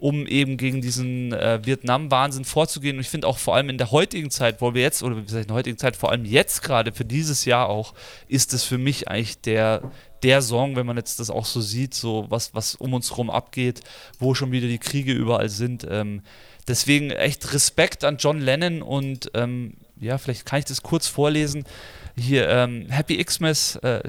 um 0.00 0.26
eben 0.26 0.56
gegen 0.56 0.80
diesen 0.80 1.32
äh, 1.32 1.60
Vietnam-Wahnsinn 1.62 2.44
vorzugehen. 2.44 2.96
Und 2.96 3.02
ich 3.02 3.10
finde 3.10 3.28
auch 3.28 3.38
vor 3.38 3.54
allem 3.54 3.68
in 3.68 3.78
der 3.78 3.90
heutigen 3.90 4.30
Zeit, 4.30 4.60
wo 4.60 4.74
wir 4.74 4.82
jetzt, 4.82 5.02
oder 5.02 5.16
wie 5.16 5.22
gesagt, 5.22 5.42
in 5.42 5.48
der 5.48 5.56
heutigen 5.56 5.78
Zeit, 5.78 5.96
vor 5.96 6.10
allem 6.10 6.24
jetzt 6.24 6.62
gerade 6.62 6.92
für 6.92 7.04
dieses 7.04 7.44
Jahr 7.44 7.68
auch, 7.68 7.94
ist 8.26 8.52
es 8.54 8.64
für 8.64 8.78
mich 8.78 9.08
eigentlich 9.08 9.40
der 9.40 9.82
der 10.22 10.42
Song, 10.42 10.76
wenn 10.76 10.86
man 10.86 10.98
jetzt 10.98 11.18
das 11.18 11.30
auch 11.30 11.46
so 11.46 11.60
sieht, 11.60 11.94
so 11.94 12.26
was, 12.28 12.54
was 12.54 12.74
um 12.74 12.92
uns 12.92 13.10
herum 13.10 13.30
abgeht, 13.30 13.80
wo 14.18 14.34
schon 14.34 14.52
wieder 14.52 14.68
die 14.68 14.78
Kriege 14.78 15.12
überall 15.12 15.48
sind. 15.48 15.86
Ähm, 15.88 16.22
deswegen 16.68 17.10
echt 17.10 17.52
Respekt 17.54 18.04
an 18.04 18.18
John 18.18 18.38
Lennon 18.38 18.82
und 18.82 19.30
ähm, 19.34 19.74
ja, 19.98 20.18
vielleicht 20.18 20.46
kann 20.46 20.58
ich 20.58 20.66
das 20.66 20.82
kurz 20.82 21.06
vorlesen. 21.06 21.64
Hier, 22.20 22.48
ähm, 22.48 22.86
Happy 22.90 23.22
Xmas 23.24 23.76
äh, 23.76 24.02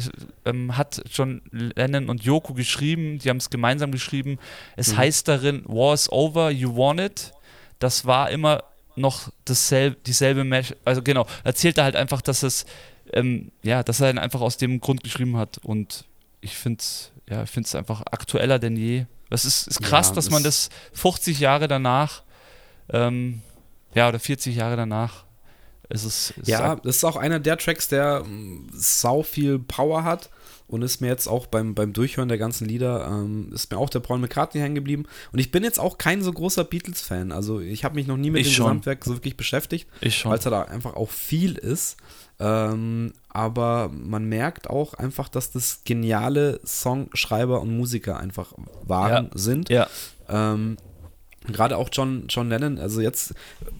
ähm, 0.45 0.77
hat 0.77 1.01
John 1.11 1.41
Lennon 1.51 2.09
und 2.09 2.23
Yoko 2.23 2.53
geschrieben, 2.53 3.19
die 3.19 3.29
haben 3.29 3.37
es 3.37 3.49
gemeinsam 3.49 3.91
geschrieben. 3.91 4.37
Es 4.75 4.91
mhm. 4.91 4.97
heißt 4.97 5.27
darin, 5.27 5.63
War 5.65 5.93
is 5.93 6.11
over, 6.11 6.51
you 6.51 6.75
want 6.75 6.99
it. 6.99 7.31
Das 7.79 8.05
war 8.05 8.29
immer 8.29 8.63
noch 8.95 9.29
dasselbe, 9.45 9.97
dieselbe 10.05 10.43
Mesh, 10.43 10.75
also 10.83 11.01
genau, 11.01 11.25
erzählt 11.43 11.77
er 11.77 11.85
halt 11.85 11.95
einfach, 11.95 12.21
dass 12.21 12.43
es 12.43 12.65
ähm, 13.13 13.51
ja, 13.63 13.83
dass 13.83 13.99
er 13.99 14.09
ihn 14.09 14.17
einfach 14.17 14.41
aus 14.41 14.57
dem 14.57 14.79
Grund 14.79 15.03
geschrieben 15.03 15.37
hat. 15.37 15.59
Und 15.59 16.05
ich 16.41 16.57
finde 16.57 16.79
es 16.79 17.11
ja, 17.29 17.43
ich 17.43 17.75
einfach 17.75 18.01
aktueller 18.11 18.59
denn 18.59 18.75
je. 18.75 19.05
Das 19.29 19.45
ist, 19.45 19.67
ist 19.67 19.81
krass, 19.81 20.09
ja, 20.09 20.15
dass 20.15 20.29
man 20.29 20.43
das 20.43 20.69
50 20.93 21.39
Jahre 21.39 21.69
danach, 21.69 22.23
ähm, 22.89 23.41
ja, 23.93 24.09
oder 24.09 24.19
40 24.19 24.55
Jahre 24.55 24.75
danach, 24.75 25.23
ist 25.91 26.05
es. 26.05 26.31
Ist 26.31 26.47
ja, 26.47 26.75
das 26.75 26.97
ist 26.97 27.03
auch 27.03 27.15
einer 27.15 27.39
der 27.39 27.57
Tracks, 27.57 27.87
der 27.87 28.23
ähm, 28.25 28.67
sau 28.73 29.23
viel 29.23 29.59
Power 29.59 30.03
hat 30.03 30.29
und 30.71 30.81
ist 30.83 31.01
mir 31.01 31.07
jetzt 31.07 31.27
auch 31.27 31.47
beim, 31.47 31.75
beim 31.75 31.91
Durchhören 31.91 32.29
der 32.29 32.37
ganzen 32.37 32.65
Lieder, 32.65 33.05
ähm, 33.07 33.51
ist 33.53 33.69
mir 33.71 33.77
auch 33.77 33.89
der 33.89 33.99
Paul 33.99 34.19
McCartney 34.19 34.61
hängen 34.61 34.75
geblieben. 34.75 35.05
Und 35.33 35.39
ich 35.39 35.51
bin 35.51 35.63
jetzt 35.63 35.79
auch 35.79 35.97
kein 35.97 36.21
so 36.21 36.31
großer 36.31 36.63
Beatles-Fan. 36.63 37.33
Also 37.33 37.59
ich 37.59 37.83
habe 37.83 37.95
mich 37.95 38.07
noch 38.07 38.15
nie 38.15 38.31
mit 38.31 38.41
ich 38.41 38.47
dem 38.47 38.53
schon. 38.53 38.65
Gesamtwerk 38.67 39.03
so 39.03 39.13
wirklich 39.13 39.35
beschäftigt, 39.35 39.87
weil 39.99 40.37
es 40.37 40.43
da 40.43 40.61
einfach 40.61 40.95
auch 40.95 41.09
viel 41.09 41.57
ist. 41.57 41.97
Ähm, 42.39 43.11
aber 43.29 43.91
man 43.93 44.25
merkt 44.25 44.69
auch 44.69 44.93
einfach, 44.93 45.27
dass 45.27 45.51
das 45.51 45.81
geniale 45.83 46.61
Songschreiber 46.65 47.61
und 47.61 47.75
Musiker 47.75 48.17
einfach 48.17 48.53
waren, 48.83 49.25
ja. 49.25 49.37
sind. 49.37 49.69
Ja. 49.69 49.87
Ähm, 50.29 50.77
Gerade 51.47 51.77
auch 51.77 51.89
John, 51.91 52.25
John 52.29 52.49
Lennon, 52.49 52.77
also 52.77 53.01
jetzt 53.01 53.33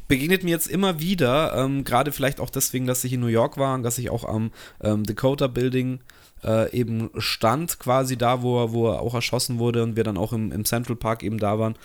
begegnet 0.08 0.44
mir 0.44 0.50
jetzt 0.50 0.68
immer 0.68 1.00
wieder, 1.00 1.54
ähm, 1.56 1.84
gerade 1.84 2.12
vielleicht 2.12 2.40
auch 2.40 2.50
deswegen, 2.50 2.88
dass 2.88 3.04
ich 3.04 3.14
in 3.14 3.20
New 3.20 3.28
York 3.28 3.58
war 3.58 3.76
und 3.76 3.84
dass 3.84 4.00
ich 4.00 4.10
auch 4.10 4.26
am 4.26 4.52
ähm, 4.82 5.04
Dakota 5.04 5.46
Building 5.46 6.00
äh, 6.44 6.72
eben 6.76 7.10
stand, 7.18 7.80
quasi 7.80 8.18
da, 8.18 8.42
wo 8.42 8.64
er, 8.64 8.72
wo 8.72 8.90
er 8.90 9.02
auch 9.02 9.14
erschossen 9.14 9.60
wurde 9.60 9.84
und 9.84 9.96
wir 9.96 10.04
dann 10.04 10.18
auch 10.18 10.34
im, 10.34 10.52
im 10.52 10.66
Central 10.66 10.96
Park 10.96 11.24
eben 11.24 11.38
da 11.38 11.60
waren, 11.60 11.76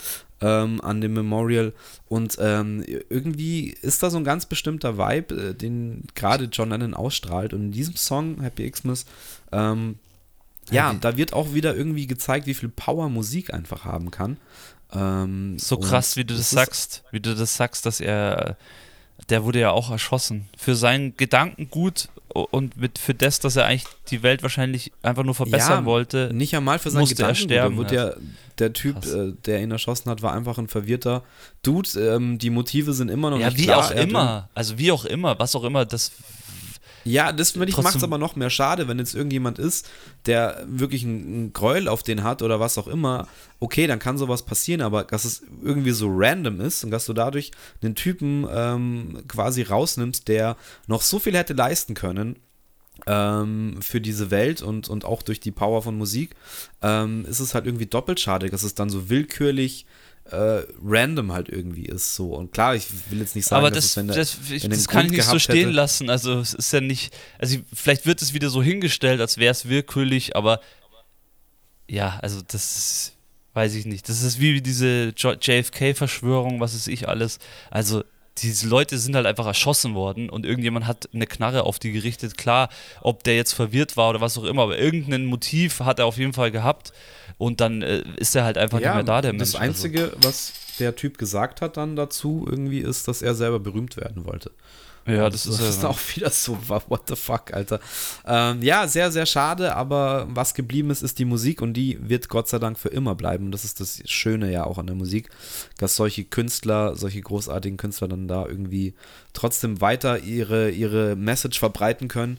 ähm, 0.40 0.80
an 0.80 1.00
dem 1.00 1.12
Memorial. 1.12 1.72
Und 2.08 2.38
ähm, 2.40 2.82
irgendwie 3.10 3.68
ist 3.68 4.02
da 4.02 4.10
so 4.10 4.16
ein 4.16 4.24
ganz 4.24 4.46
bestimmter 4.46 4.96
Vibe, 4.96 5.34
äh, 5.34 5.54
den 5.54 6.04
gerade 6.14 6.44
John 6.50 6.70
Lennon 6.70 6.94
ausstrahlt. 6.94 7.52
Und 7.52 7.60
in 7.62 7.72
diesem 7.72 7.96
Song, 7.96 8.40
Happy 8.40 8.70
Xmas, 8.70 9.04
ähm, 9.52 9.96
ja, 10.70 10.94
da 10.94 11.16
wird 11.16 11.32
auch 11.32 11.54
wieder 11.54 11.76
irgendwie 11.76 12.08
gezeigt, 12.08 12.46
wie 12.46 12.54
viel 12.54 12.68
Power 12.68 13.08
Musik 13.08 13.54
einfach 13.54 13.84
haben 13.84 14.10
kann. 14.10 14.36
Ähm, 14.94 15.58
so 15.58 15.78
krass, 15.78 16.16
wie 16.16 16.24
du 16.24 16.34
das 16.34 16.50
sagst, 16.50 17.02
wie 17.10 17.20
du 17.20 17.34
das 17.34 17.56
sagst, 17.56 17.86
dass 17.86 18.00
er, 18.00 18.56
der 19.28 19.44
wurde 19.44 19.60
ja 19.60 19.70
auch 19.70 19.90
erschossen. 19.90 20.48
Für 20.56 20.76
sein 20.76 21.14
Gedankengut 21.16 22.08
und 22.28 22.76
mit, 22.76 22.98
für 22.98 23.14
das, 23.14 23.40
dass 23.40 23.56
er 23.56 23.66
eigentlich 23.66 23.86
die 24.10 24.22
Welt 24.22 24.42
wahrscheinlich 24.42 24.92
einfach 25.02 25.24
nur 25.24 25.34
verbessern 25.34 25.80
ja, 25.80 25.84
wollte. 25.84 26.30
Nicht 26.32 26.54
einmal 26.54 26.78
für 26.78 26.90
seinen 26.90 27.06
Gedanken. 27.06 27.30
Er 27.30 27.34
sterben, 27.34 27.86
ja, 27.90 28.12
der 28.58 28.72
Typ, 28.72 29.04
äh, 29.06 29.32
der 29.44 29.62
ihn 29.62 29.70
erschossen 29.70 30.10
hat, 30.10 30.22
war 30.22 30.32
einfach 30.32 30.58
ein 30.58 30.68
verwirrter 30.68 31.22
Dude. 31.62 31.88
Ähm, 31.98 32.38
die 32.38 32.50
Motive 32.50 32.92
sind 32.92 33.10
immer 33.10 33.30
noch 33.30 33.38
ja, 33.38 33.50
nicht 33.50 33.64
klar. 33.64 33.90
Ja, 33.90 33.96
wie 33.96 34.00
auch 34.00 34.04
immer. 34.08 34.48
Also 34.54 34.78
wie 34.78 34.92
auch 34.92 35.04
immer, 35.04 35.38
was 35.38 35.56
auch 35.56 35.64
immer, 35.64 35.84
das 35.84 36.12
ja, 37.06 37.32
das 37.32 37.52
finde 37.52 37.68
ich 37.68 37.76
macht 37.76 37.96
es 37.96 38.02
aber 38.02 38.18
noch 38.18 38.36
mehr 38.36 38.50
schade, 38.50 38.88
wenn 38.88 38.98
jetzt 38.98 39.14
irgendjemand 39.14 39.58
ist, 39.58 39.88
der 40.26 40.64
wirklich 40.66 41.04
einen 41.04 41.52
Gräuel 41.52 41.88
auf 41.88 42.02
den 42.02 42.24
hat 42.24 42.42
oder 42.42 42.58
was 42.58 42.78
auch 42.78 42.88
immer. 42.88 43.28
Okay, 43.60 43.86
dann 43.86 43.98
kann 43.98 44.18
sowas 44.18 44.44
passieren, 44.44 44.80
aber 44.80 45.04
dass 45.04 45.24
es 45.24 45.42
irgendwie 45.62 45.92
so 45.92 46.08
random 46.10 46.60
ist 46.60 46.84
und 46.84 46.90
dass 46.90 47.06
du 47.06 47.12
dadurch 47.12 47.52
einen 47.82 47.94
Typen 47.94 48.46
ähm, 48.52 49.22
quasi 49.28 49.62
rausnimmst, 49.62 50.26
der 50.28 50.56
noch 50.88 51.02
so 51.02 51.18
viel 51.18 51.36
hätte 51.36 51.54
leisten 51.54 51.94
können, 51.94 52.36
ähm, 53.06 53.76
für 53.80 54.00
diese 54.00 54.30
Welt 54.30 54.62
und, 54.62 54.88
und 54.88 55.04
auch 55.04 55.22
durch 55.22 55.40
die 55.40 55.52
Power 55.52 55.82
von 55.82 55.96
Musik, 55.96 56.34
ähm, 56.82 57.24
ist 57.26 57.40
es 57.40 57.54
halt 57.54 57.66
irgendwie 57.66 57.86
doppelt 57.86 58.20
schade, 58.20 58.48
dass 58.50 58.62
es 58.62 58.74
dann 58.74 58.90
so 58.90 59.08
willkürlich 59.08 59.86
äh, 60.30 60.62
random 60.84 61.32
halt 61.32 61.48
irgendwie 61.48 61.86
ist 61.86 62.14
so. 62.14 62.34
Und 62.34 62.52
klar, 62.52 62.74
ich 62.74 62.86
will 63.10 63.20
jetzt 63.20 63.36
nicht 63.36 63.46
sagen, 63.46 63.60
aber 63.60 63.70
das, 63.70 63.84
dass 63.84 63.90
es, 63.90 63.96
wenn 63.96 64.06
der, 64.08 64.16
das, 64.16 64.62
wenn 64.62 64.70
das 64.70 64.88
kann 64.88 65.06
ich 65.06 65.12
nicht 65.12 65.24
so 65.24 65.38
stehen 65.38 65.56
hätte, 65.56 65.70
lassen. 65.70 66.10
Also 66.10 66.40
es 66.40 66.54
ist 66.54 66.72
ja 66.72 66.80
nicht, 66.80 67.14
also 67.38 67.58
vielleicht 67.72 68.06
wird 68.06 68.22
es 68.22 68.34
wieder 68.34 68.50
so 68.50 68.62
hingestellt, 68.62 69.20
als 69.20 69.38
wäre 69.38 69.52
es 69.52 69.68
willkürlich, 69.68 70.36
aber 70.36 70.60
ja, 71.88 72.18
also 72.22 72.40
das 72.46 72.76
ist, 72.76 73.12
weiß 73.54 73.74
ich 73.74 73.86
nicht. 73.86 74.08
Das 74.08 74.22
ist 74.22 74.40
wie 74.40 74.60
diese 74.60 75.14
JFK-Verschwörung, 75.16 76.60
was 76.60 76.74
ist 76.74 76.88
ich 76.88 77.08
alles. 77.08 77.38
Also 77.70 78.02
diese 78.38 78.68
Leute 78.68 78.98
sind 78.98 79.16
halt 79.16 79.26
einfach 79.26 79.46
erschossen 79.46 79.94
worden 79.94 80.28
und 80.28 80.44
irgendjemand 80.44 80.86
hat 80.86 81.08
eine 81.14 81.26
Knarre 81.26 81.64
auf 81.64 81.78
die 81.78 81.92
gerichtet. 81.92 82.36
Klar, 82.36 82.68
ob 83.00 83.24
der 83.24 83.36
jetzt 83.36 83.54
verwirrt 83.54 83.96
war 83.96 84.10
oder 84.10 84.20
was 84.20 84.36
auch 84.36 84.44
immer, 84.44 84.62
aber 84.62 84.78
irgendein 84.78 85.24
Motiv 85.24 85.80
hat 85.80 85.98
er 85.98 86.06
auf 86.06 86.18
jeden 86.18 86.34
Fall 86.34 86.50
gehabt 86.50 86.92
und 87.38 87.60
dann 87.60 87.82
äh, 87.82 88.02
ist 88.16 88.34
er 88.34 88.44
halt 88.44 88.58
einfach 88.58 88.80
ja, 88.80 88.88
nicht 88.88 88.94
mehr 88.96 89.04
da, 89.04 89.22
der 89.22 89.32
Mensch. 89.32 89.52
Das 89.52 89.54
also. 89.54 89.64
Einzige, 89.64 90.04
also. 90.04 90.16
was 90.22 90.52
der 90.78 90.94
Typ 90.96 91.18
gesagt 91.18 91.60
hat 91.60 91.76
dann 91.76 91.96
dazu 91.96 92.46
irgendwie, 92.48 92.80
ist, 92.80 93.08
dass 93.08 93.22
er 93.22 93.34
selber 93.34 93.60
berühmt 93.60 93.96
werden 93.96 94.24
wollte. 94.24 94.50
Ja, 95.06 95.30
das, 95.30 95.44
das 95.44 95.60
ist, 95.60 95.68
ist 95.68 95.84
auch 95.84 95.98
wieder 96.16 96.30
so, 96.30 96.58
what 96.66 97.02
the 97.06 97.14
fuck, 97.14 97.52
Alter. 97.52 97.78
Ähm, 98.26 98.60
ja, 98.62 98.88
sehr, 98.88 99.12
sehr 99.12 99.24
schade, 99.24 99.76
aber 99.76 100.26
was 100.30 100.52
geblieben 100.52 100.90
ist, 100.90 101.02
ist 101.02 101.20
die 101.20 101.24
Musik 101.24 101.62
und 101.62 101.74
die 101.74 101.96
wird 102.00 102.28
Gott 102.28 102.48
sei 102.48 102.58
Dank 102.58 102.76
für 102.76 102.88
immer 102.88 103.14
bleiben. 103.14 103.46
Und 103.46 103.52
das 103.52 103.64
ist 103.64 103.78
das 103.78 104.02
Schöne 104.06 104.50
ja 104.50 104.64
auch 104.64 104.78
an 104.78 104.88
der 104.88 104.96
Musik, 104.96 105.30
dass 105.78 105.94
solche 105.94 106.24
Künstler, 106.24 106.96
solche 106.96 107.20
großartigen 107.20 107.76
Künstler 107.76 108.08
dann 108.08 108.26
da 108.26 108.46
irgendwie 108.46 108.94
trotzdem 109.32 109.80
weiter 109.80 110.18
ihre, 110.18 110.70
ihre 110.70 111.14
Message 111.14 111.60
verbreiten 111.60 112.08
können 112.08 112.38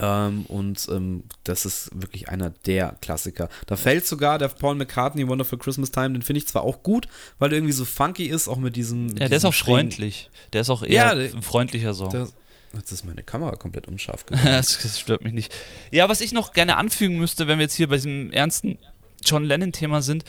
ähm, 0.00 0.44
und 0.46 0.86
ähm, 0.90 1.24
das 1.44 1.64
ist 1.64 1.90
wirklich 1.94 2.28
einer 2.28 2.50
der 2.50 2.96
Klassiker. 3.00 3.48
Da 3.66 3.76
fällt 3.76 4.06
sogar 4.06 4.38
der 4.38 4.48
Paul 4.48 4.74
McCartney 4.74 5.26
Wonderful 5.26 5.58
Christmas 5.58 5.90
Time, 5.90 6.12
den 6.12 6.22
finde 6.22 6.38
ich 6.38 6.48
zwar 6.48 6.62
auch 6.62 6.82
gut, 6.82 7.08
weil 7.38 7.50
er 7.50 7.58
irgendwie 7.58 7.72
so 7.72 7.84
funky 7.84 8.26
ist, 8.26 8.48
auch 8.48 8.58
mit 8.58 8.76
diesem. 8.76 9.08
Ja, 9.16 9.28
der 9.28 9.38
ist 9.38 9.44
auch 9.44 9.54
freundlich. 9.54 10.30
Der 10.52 10.62
ist 10.62 10.70
auch 10.70 10.82
eher 10.82 10.90
ja, 10.90 11.10
ein 11.12 11.42
freundlicher 11.42 11.94
Song. 11.94 12.10
Der, 12.10 12.28
Jetzt 12.74 12.92
ist 12.92 13.06
meine 13.06 13.22
Kamera 13.22 13.56
komplett 13.56 13.88
unscharf 13.88 14.24
das, 14.44 14.78
das 14.82 15.00
stört 15.00 15.24
mich 15.24 15.32
nicht. 15.32 15.54
Ja, 15.90 16.10
was 16.10 16.20
ich 16.20 16.32
noch 16.32 16.52
gerne 16.52 16.76
anfügen 16.76 17.18
müsste, 17.18 17.46
wenn 17.46 17.58
wir 17.58 17.64
jetzt 17.64 17.74
hier 17.74 17.88
bei 17.88 17.96
diesem 17.96 18.30
ernsten 18.32 18.76
John 19.24 19.44
Lennon-Thema 19.44 20.02
sind, 20.02 20.24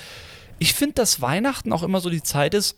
ich 0.60 0.74
finde, 0.74 0.94
dass 0.94 1.20
Weihnachten 1.20 1.74
auch 1.74 1.84
immer 1.84 2.00
so 2.00 2.10
die 2.10 2.24
Zeit 2.24 2.54
ist, 2.54 2.78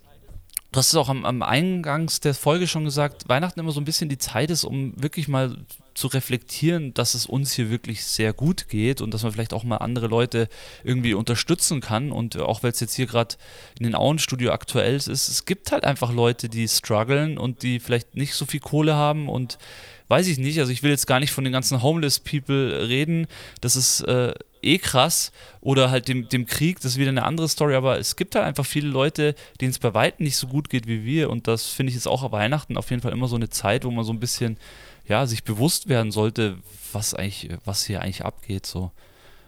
Du 0.72 0.78
hast 0.78 0.90
es 0.90 0.96
auch 0.96 1.10
am, 1.10 1.26
am, 1.26 1.42
Eingangs 1.42 2.20
der 2.20 2.36
Folge 2.36 2.68
schon 2.68 2.86
gesagt, 2.86 3.28
Weihnachten 3.28 3.60
immer 3.60 3.72
so 3.72 3.82
ein 3.82 3.86
bisschen 3.86 4.08
die 4.08 4.20
Zeit 4.20 4.52
ist, 4.52 4.64
um 4.64 4.94
wirklich 5.02 5.28
mal 5.28 5.58
zu 6.00 6.08
reflektieren, 6.08 6.94
dass 6.94 7.14
es 7.14 7.26
uns 7.26 7.54
hier 7.54 7.70
wirklich 7.70 8.04
sehr 8.06 8.34
gut 8.34 8.70
geht 8.70 9.02
und 9.02 9.14
dass 9.14 9.24
man 9.24 9.32
vielleicht 9.34 9.54
auch 9.54 9.64
mal 9.64 9.78
andere 9.78 10.08
Leute 10.08 10.48
irgendwie 10.84 11.14
unterstützen 11.14 11.82
kann. 11.82 12.12
Und 12.12 12.38
auch 12.38 12.64
weil 12.64 12.72
es 12.72 12.80
jetzt 12.80 12.96
hier 12.96 13.06
gerade 13.06 13.36
in 13.78 13.84
den 13.84 13.96
Auenstudio 13.96 14.52
aktuell 14.52 14.96
ist, 14.96 15.08
es 15.08 15.46
gibt 15.46 15.72
halt 15.72 15.84
einfach 15.84 16.14
Leute, 16.14 16.50
die 16.50 16.68
strugglen 16.68 17.38
und 17.38 17.64
die 17.64 17.80
vielleicht 17.80 18.16
nicht 18.16 18.34
so 18.34 18.46
viel 18.46 18.62
Kohle 18.62 18.96
haben 18.96 19.30
und 19.30 19.58
weiß 20.08 20.28
ich 20.28 20.38
nicht. 20.38 20.60
Also 20.60 20.72
ich 20.72 20.84
will 20.84 20.90
jetzt 20.90 21.06
gar 21.06 21.20
nicht 21.20 21.32
von 21.32 21.44
den 21.44 21.54
ganzen 21.54 21.82
Homeless 21.82 22.20
People 22.20 22.88
reden. 22.88 23.28
Das 23.62 23.76
ist 23.76 24.02
äh, 24.02 24.34
eh 24.62 24.78
krass. 24.78 25.32
Oder 25.62 25.92
halt 25.92 26.08
dem, 26.08 26.28
dem 26.30 26.46
Krieg, 26.46 26.78
das 26.78 26.94
ist 26.94 26.98
wieder 26.98 27.10
eine 27.10 27.24
andere 27.24 27.48
Story. 27.48 27.76
Aber 27.76 28.00
es 28.00 28.16
gibt 28.16 28.36
halt 28.36 28.46
einfach 28.46 28.66
viele 28.66 28.88
Leute, 28.88 29.36
denen 29.62 29.72
es 29.72 29.80
bei 29.80 29.94
weitem 29.94 30.24
nicht 30.24 30.38
so 30.38 30.48
gut 30.48 30.70
geht 30.70 30.88
wie 30.88 31.06
wir. 31.06 31.30
Und 31.30 31.48
das 31.48 31.68
finde 31.68 31.90
ich 31.92 31.96
jetzt 31.96 32.08
auch 32.08 32.24
an 32.24 32.32
Weihnachten 32.32 32.78
auf 32.78 32.90
jeden 32.90 33.02
Fall 33.02 33.12
immer 33.12 33.28
so 33.28 33.36
eine 33.36 33.50
Zeit, 33.50 33.86
wo 33.86 33.92
man 33.92 34.04
so 34.04 34.12
ein 34.12 34.20
bisschen 34.20 34.58
ja, 35.10 35.26
sich 35.26 35.44
bewusst 35.44 35.90
werden 35.90 36.12
sollte, 36.12 36.58
was 36.94 37.14
eigentlich, 37.14 37.50
was 37.66 37.86
hier 37.86 38.02
eigentlich 38.02 38.24
abgeht. 38.24 38.66
So. 38.66 38.92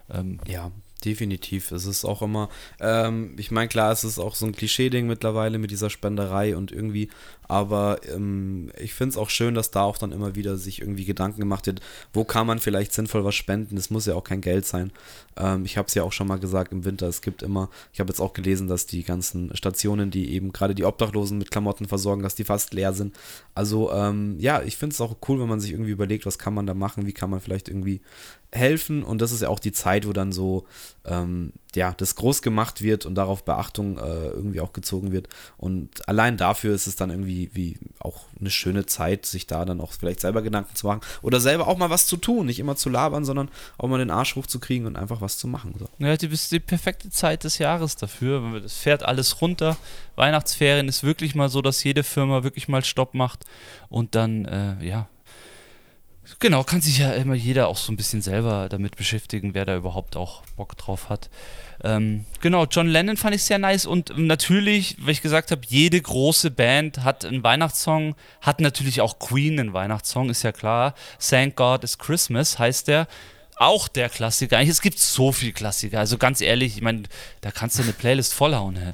Ähm, 0.10 0.40
ja, 0.48 0.72
definitiv. 1.06 1.72
Es 1.72 1.86
ist 1.86 2.04
auch 2.04 2.22
immer, 2.22 2.50
ähm, 2.80 3.36
ich 3.38 3.52
meine, 3.52 3.68
klar, 3.68 3.92
es 3.92 4.04
ist 4.04 4.20
auch 4.20 4.36
so 4.36 4.46
ein 4.48 4.56
Klischee-Ding 4.56 5.08
mittlerweile 5.08 5.60
mit 5.60 5.72
dieser 5.72 5.90
Spenderei 5.90 6.58
und 6.58 6.72
irgendwie 6.72 7.10
aber 7.52 8.00
ähm, 8.10 8.72
ich 8.80 8.94
finde 8.94 9.10
es 9.10 9.18
auch 9.18 9.30
schön, 9.30 9.56
dass 9.56 9.72
da 9.72 9.82
auch 9.82 9.98
dann 9.98 10.14
immer 10.14 10.36
wieder 10.36 10.56
sich 10.56 10.80
irgendwie 10.80 11.04
Gedanken 11.04 11.42
gemacht 11.42 11.68
wird, 11.68 11.82
wo 12.14 12.24
kann 12.24 12.48
man 12.48 12.60
vielleicht 12.60 12.94
sinnvoll 12.94 13.26
was 13.26 13.36
spenden. 13.36 13.76
Es 13.76 13.90
muss 13.90 14.06
ja 14.06 14.16
auch 14.16 14.24
kein 14.24 14.40
Geld 14.40 14.66
sein. 14.66 14.94
Ähm, 15.36 15.66
ich 15.66 15.78
habe 15.78 15.90
es 15.90 15.94
ja 15.94 16.04
auch 16.04 16.14
schon 16.14 16.30
mal 16.30 16.40
gesagt 16.40 16.72
im 16.72 16.86
Winter, 16.86 17.10
es 17.10 17.22
gibt 17.22 17.44
immer, 17.44 17.70
ich 17.92 18.00
habe 18.00 18.08
jetzt 18.08 18.22
auch 18.22 18.32
gelesen, 18.32 18.70
dass 18.70 18.86
die 18.86 19.04
ganzen 19.04 19.54
Stationen, 19.54 20.12
die 20.12 20.32
eben 20.34 20.54
gerade 20.54 20.74
die 20.74 20.86
Obdachlosen 20.86 21.38
mit 21.38 21.52
Klamotten 21.52 21.90
versorgen, 21.90 22.24
dass 22.24 22.36
die 22.36 22.46
fast 22.46 22.74
leer 22.74 22.94
sind. 22.94 23.18
Also 23.54 23.92
ähm, 23.92 24.38
ja, 24.40 24.62
ich 24.62 24.78
finde 24.78 24.94
es 24.94 25.02
auch 25.02 25.18
cool, 25.28 25.42
wenn 25.42 25.50
man 25.50 25.60
sich 25.60 25.72
irgendwie 25.72 25.92
überlegt, 25.92 26.26
was 26.26 26.40
kann 26.40 26.54
man 26.54 26.66
da 26.66 26.74
machen, 26.74 27.06
wie 27.06 27.12
kann 27.12 27.30
man 27.30 27.42
vielleicht 27.42 27.68
irgendwie 27.68 28.00
helfen. 28.54 29.04
Und 29.04 29.22
das 29.22 29.34
ist 29.34 29.42
ja 29.42 29.50
auch 29.50 29.60
die 29.60 29.74
Zeit, 29.74 30.08
wo 30.08 30.14
dann 30.14 30.32
so, 30.32 30.66
ähm, 31.04 31.52
ja, 31.76 31.94
das 31.96 32.16
groß 32.16 32.42
gemacht 32.42 32.82
wird 32.82 33.06
und 33.06 33.16
darauf 33.16 33.44
Beachtung 33.44 33.98
äh, 33.98 34.28
irgendwie 34.28 34.60
auch 34.60 34.74
gezogen 34.74 35.12
wird. 35.12 35.30
Und 35.58 36.08
allein 36.08 36.38
dafür 36.38 36.76
ist 36.76 36.88
es 36.88 36.96
dann 36.96 37.10
irgendwie 37.10 37.50
wie 37.54 37.78
auch 38.00 38.26
eine 38.40 38.50
schöne 38.50 38.86
Zeit, 38.86 39.26
sich 39.26 39.48
da 39.48 39.64
dann 39.64 39.80
auch 39.80 39.94
vielleicht 39.94 40.20
selber 40.20 40.42
Gedanken 40.42 40.76
zu 40.76 40.88
machen 40.88 41.02
oder 41.22 41.40
selber 41.40 41.68
auch 41.68 41.78
mal 41.78 41.90
was 41.90 42.08
zu 42.08 42.18
tun, 42.18 42.46
nicht 42.48 42.60
immer 42.60 42.76
zu 42.76 42.90
labern, 42.90 43.24
sondern 43.24 43.50
auch 43.78 43.88
mal 43.88 44.00
den 44.00 44.12
Arsch 44.12 44.36
hochzukriegen 44.36 44.88
und 44.88 44.98
einfach 44.98 45.22
was 45.22 45.38
zu 45.38 45.48
machen. 45.48 45.76
So. 45.80 45.88
Ja, 46.00 46.18
die 46.18 46.28
ist 46.28 46.52
die 46.52 46.60
perfekte 46.60 47.10
Zeit 47.10 47.44
des 47.44 47.58
Jahres 47.58 47.96
dafür. 47.96 48.60
Das 48.62 48.74
fährt 48.74 49.04
alles 49.04 49.42
runter. 49.42 49.78
Weihnachtsferien 50.16 50.88
ist 50.88 51.04
wirklich 51.04 51.36
mal 51.36 51.50
so, 51.50 51.62
dass 51.62 51.84
jede 51.84 52.04
Firma 52.04 52.44
wirklich 52.44 52.68
mal 52.68 52.84
Stopp 52.84 53.14
macht 53.14 53.46
und 53.90 54.16
dann, 54.16 54.46
äh, 54.46 54.84
ja, 54.84 55.08
Genau, 56.40 56.64
kann 56.64 56.82
sich 56.82 56.98
ja 56.98 57.12
immer 57.12 57.36
jeder 57.36 57.68
auch 57.68 57.78
so 57.78 57.92
ein 57.92 57.98
bisschen 57.98 58.22
selber 58.22 58.68
damit 58.70 58.96
beschäftigen, 58.96 59.54
wer 59.54 59.66
da 59.66 59.76
überhaupt 59.76 60.16
auch 60.16 60.44
Bock 60.56 60.78
drauf 60.78 61.10
hat. 61.10 61.30
Ähm, 61.84 62.26
genau, 62.42 62.66
John 62.66 62.88
Lennon 62.88 63.18
fand 63.18 63.36
ich 63.36 63.44
sehr 63.44 63.58
nice 63.58 63.86
und 63.86 64.18
natürlich, 64.18 64.98
wie 65.00 65.12
ich 65.12 65.22
gesagt 65.22 65.52
habe, 65.52 65.62
jede 65.68 66.00
große 66.00 66.52
Band 66.52 67.04
hat 67.04 67.26
einen 67.26 67.44
Weihnachtssong, 67.44 68.16
hat 68.42 68.60
natürlich 68.60 69.02
auch 69.02 69.20
Queen 69.20 69.60
einen 69.60 69.74
Weihnachtssong, 69.74 70.30
ist 70.30 70.44
ja 70.44 70.52
klar. 70.52 70.94
Thank 71.20 71.56
God 71.56 71.84
It's 71.84 71.98
Christmas 71.98 72.60
heißt 72.60 72.88
der. 72.88 73.08
Auch 73.56 73.88
der 73.88 74.10
Klassiker. 74.10 74.58
Eigentlich, 74.58 74.70
es 74.70 74.82
gibt 74.82 74.98
so 74.98 75.32
viel 75.32 75.54
Klassiker. 75.54 76.00
Also 76.00 76.18
ganz 76.18 76.42
ehrlich, 76.42 76.78
ich 76.78 76.82
meine, 76.82 77.04
da 77.42 77.52
kannst 77.52 77.78
du 77.78 77.84
eine 77.84 77.94
Playlist 77.94 78.34
vollhauen. 78.34 78.76
Hä? 78.76 78.94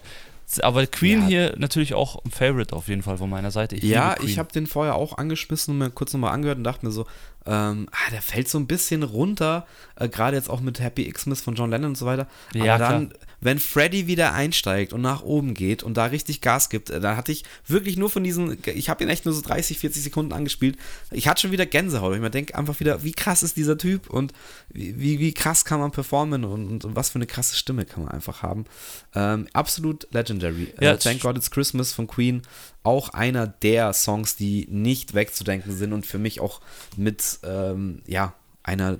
Aber 0.62 0.86
Queen 0.88 1.24
ja. 1.24 1.28
hier 1.28 1.56
natürlich 1.58 1.94
auch 1.94 2.24
ein 2.24 2.32
Favorite 2.32 2.74
auf 2.76 2.88
jeden 2.88 3.04
Fall 3.04 3.18
von 3.18 3.30
meiner 3.30 3.52
Seite. 3.52 3.76
Ich 3.76 3.84
ja, 3.84 4.16
ich 4.24 4.40
habe 4.40 4.52
den 4.52 4.66
vorher 4.66 4.96
auch 4.96 5.18
angeschmissen 5.18 5.74
und 5.74 5.78
mir 5.80 5.90
kurz 5.90 6.14
nochmal 6.14 6.34
angehört 6.34 6.58
und 6.58 6.64
dachte 6.64 6.86
mir 6.86 6.92
so, 6.92 7.06
ähm, 7.48 7.88
ah, 7.92 8.12
der 8.12 8.22
fällt 8.22 8.50
so 8.50 8.58
ein 8.60 8.68
bisschen 8.68 9.04
runter, 9.04 9.66
äh, 10.00 10.10
gerade 10.10 10.38
jetzt 10.38 10.50
auch 10.50 10.62
mit 10.62 10.80
Happy 10.80 11.12
Xmas 11.12 11.42
von 11.42 11.56
John 11.56 11.70
Lennon 11.70 11.90
und 11.90 11.98
so 11.98 12.06
weiter. 12.06 12.28
Aber 12.54 12.66
ja, 12.66 12.78
dann, 12.78 13.10
klar. 13.10 13.20
wenn 13.42 13.60
Freddy 13.60 14.08
wieder 14.08 14.34
einsteigt 14.34 14.94
und 14.94 15.02
nach 15.02 15.24
oben 15.24 15.54
geht 15.54 15.84
und 15.84 15.96
da 15.98 16.06
richtig 16.06 16.42
Gas 16.42 16.70
gibt, 16.70 16.90
äh, 16.90 17.00
dann 17.00 17.18
hatte 17.18 17.32
ich 17.32 17.44
wirklich 17.66 17.98
nur 17.98 18.10
von 18.10 18.24
diesen, 18.24 18.58
ich 18.66 18.90
habe 18.90 19.04
ihn 19.04 19.10
echt 19.10 19.26
nur 19.26 19.34
so 19.34 19.42
30, 19.42 19.80
40 19.80 20.04
Sekunden 20.04 20.34
angespielt. 20.34 20.78
Ich 21.12 21.28
hatte 21.28 21.42
schon 21.42 21.52
wieder 21.52 21.66
Gänsehaut. 21.66 22.16
Ich 22.16 22.22
mir 22.22 22.30
denke 22.30 22.56
einfach 22.56 22.80
wieder, 22.80 23.04
wie 23.04 23.12
krass 23.12 23.44
ist 23.44 23.58
dieser 23.58 23.78
Typ 23.78 24.10
und 24.10 24.34
wie, 24.70 25.20
wie 25.20 25.34
krass 25.34 25.66
kann 25.66 25.80
man 25.80 25.92
performen 25.92 26.46
und, 26.46 26.68
und, 26.68 26.86
und, 26.86 26.96
was 26.96 27.10
für 27.10 27.16
eine 27.16 27.28
krasse 27.28 27.56
Stimme 27.56 27.86
kann 27.86 28.04
man 28.04 28.14
einfach 28.14 28.44
haben. 28.44 28.66
Ähm, 29.16 29.48
absolut 29.54 30.08
legendary. 30.12 30.74
Äh, 30.80 30.86
ja, 30.86 30.94
uh, 30.94 30.98
Thank 30.98 31.22
God 31.22 31.38
It's 31.38 31.52
Christmas 31.52 31.92
von 31.92 32.08
Queen 32.08 32.44
auch 32.84 33.10
einer 33.10 33.48
der 33.48 33.92
Songs, 33.92 34.38
die 34.38 34.66
nicht 34.70 35.14
wegzudenken 35.14 35.76
sind 35.76 35.92
und 35.92 36.06
für 36.06 36.20
mich 36.20 36.40
auch 36.40 36.62
mit, 36.96 37.40
ähm, 37.44 38.02
ja, 38.08 38.34
einer, 38.64 39.00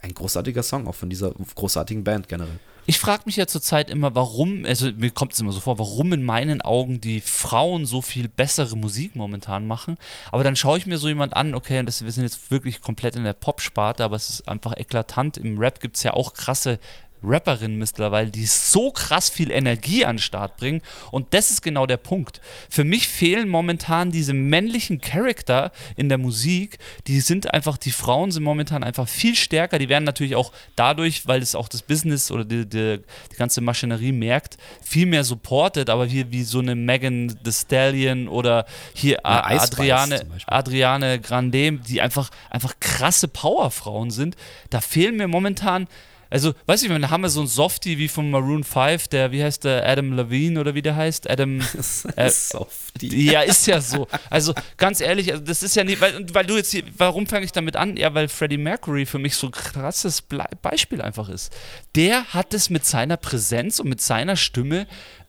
ein 0.00 0.14
großartiger 0.14 0.62
Song, 0.62 0.86
auch 0.86 0.94
von 0.94 1.10
dieser 1.10 1.32
großartigen 1.32 2.04
Band 2.04 2.28
generell. 2.28 2.58
Ich 2.84 2.98
frage 2.98 3.22
mich 3.26 3.36
ja 3.36 3.46
zurzeit 3.46 3.90
immer, 3.90 4.16
warum, 4.16 4.64
also 4.64 4.90
mir 4.92 5.10
kommt 5.10 5.34
es 5.34 5.40
immer 5.40 5.52
so 5.52 5.60
vor, 5.60 5.78
warum 5.78 6.12
in 6.12 6.24
meinen 6.24 6.62
Augen 6.62 7.00
die 7.00 7.20
Frauen 7.20 7.86
so 7.86 8.02
viel 8.02 8.28
bessere 8.28 8.76
Musik 8.76 9.14
momentan 9.14 9.68
machen. 9.68 9.96
Aber 10.32 10.42
dann 10.42 10.56
schaue 10.56 10.78
ich 10.78 10.86
mir 10.86 10.98
so 10.98 11.06
jemand 11.06 11.36
an, 11.36 11.54
okay, 11.54 11.84
das, 11.84 12.04
wir 12.04 12.10
sind 12.10 12.24
jetzt 12.24 12.50
wirklich 12.50 12.80
komplett 12.80 13.14
in 13.14 13.22
der 13.22 13.34
Pop-Sparte, 13.34 14.02
aber 14.02 14.16
es 14.16 14.28
ist 14.28 14.48
einfach 14.48 14.76
eklatant. 14.76 15.36
Im 15.36 15.58
Rap 15.58 15.78
gibt 15.78 15.96
es 15.96 16.02
ja 16.02 16.14
auch 16.14 16.34
krasse 16.34 16.80
Rapperinnen 17.22 17.78
mittlerweile, 17.78 18.30
die 18.30 18.46
so 18.46 18.90
krass 18.90 19.30
viel 19.30 19.50
Energie 19.50 20.04
an 20.04 20.16
den 20.16 20.22
Start 20.22 20.56
bringen. 20.56 20.82
Und 21.10 21.34
das 21.34 21.50
ist 21.50 21.62
genau 21.62 21.86
der 21.86 21.96
Punkt. 21.96 22.40
Für 22.68 22.84
mich 22.84 23.08
fehlen 23.08 23.48
momentan 23.48 24.10
diese 24.10 24.32
männlichen 24.32 25.00
Charakter 25.00 25.72
in 25.96 26.08
der 26.08 26.18
Musik. 26.18 26.78
Die 27.06 27.20
sind 27.20 27.52
einfach, 27.52 27.76
die 27.76 27.92
Frauen 27.92 28.30
sind 28.30 28.42
momentan 28.42 28.82
einfach 28.82 29.08
viel 29.08 29.34
stärker. 29.34 29.78
Die 29.78 29.88
werden 29.88 30.04
natürlich 30.04 30.36
auch 30.36 30.52
dadurch, 30.76 31.26
weil 31.26 31.42
es 31.42 31.54
auch 31.54 31.68
das 31.68 31.82
Business 31.82 32.30
oder 32.30 32.44
die, 32.44 32.66
die, 32.66 33.00
die 33.30 33.36
ganze 33.36 33.60
Maschinerie 33.60 34.12
merkt, 34.12 34.56
viel 34.82 35.06
mehr 35.06 35.24
supported. 35.24 35.90
Aber 35.90 36.06
hier 36.06 36.30
wie 36.30 36.42
so 36.42 36.58
eine 36.58 36.74
Megan 36.74 37.38
The 37.44 37.52
Stallion 37.52 38.28
oder 38.28 38.66
hier 38.94 39.20
ja, 39.24 39.44
Adriane, 39.44 40.26
Adriane 40.46 41.20
Grande, 41.20 41.72
die 41.72 42.00
einfach, 42.00 42.30
einfach 42.50 42.74
krasse 42.80 43.28
Powerfrauen 43.28 44.10
sind. 44.10 44.36
Da 44.70 44.80
fehlen 44.80 45.16
mir 45.16 45.28
momentan 45.28 45.86
also, 46.32 46.54
weißt 46.64 46.84
du, 46.84 46.98
da 46.98 47.10
haben 47.10 47.20
wir 47.20 47.28
so 47.28 47.40
einen 47.40 47.48
Softie 47.48 47.98
wie 47.98 48.08
von 48.08 48.30
Maroon 48.30 48.64
5, 48.64 49.08
der, 49.08 49.32
wie 49.32 49.44
heißt 49.44 49.64
der, 49.64 49.86
Adam 49.86 50.14
Levine 50.14 50.58
oder 50.58 50.74
wie 50.74 50.80
der 50.80 50.96
heißt? 50.96 51.28
Adam. 51.28 51.60
Äh, 52.16 52.30
Softie. 52.30 53.30
Ja, 53.30 53.42
ist 53.42 53.66
ja 53.66 53.80
so. 53.80 54.08
Also, 54.30 54.54
ganz 54.76 55.00
ehrlich, 55.00 55.30
also 55.30 55.44
das 55.44 55.62
ist 55.62 55.76
ja 55.76 55.84
nicht, 55.84 56.00
weil, 56.00 56.26
weil 56.34 56.46
du 56.46 56.56
jetzt 56.56 56.70
hier, 56.70 56.84
warum 56.96 57.26
fange 57.26 57.44
ich 57.44 57.52
damit 57.52 57.76
an? 57.76 57.96
Ja, 57.96 58.14
weil 58.14 58.28
Freddie 58.28 58.56
Mercury 58.56 59.04
für 59.04 59.18
mich 59.18 59.36
so 59.36 59.48
ein 59.48 59.52
krasses 59.52 60.22
Beispiel 60.62 61.02
einfach 61.02 61.28
ist. 61.28 61.52
Der 61.94 62.24
hat 62.32 62.54
es 62.54 62.70
mit 62.70 62.86
seiner 62.86 63.18
Präsenz 63.18 63.78
und 63.78 63.88
mit 63.88 64.00
seiner 64.00 64.36
Stimme 64.36 64.86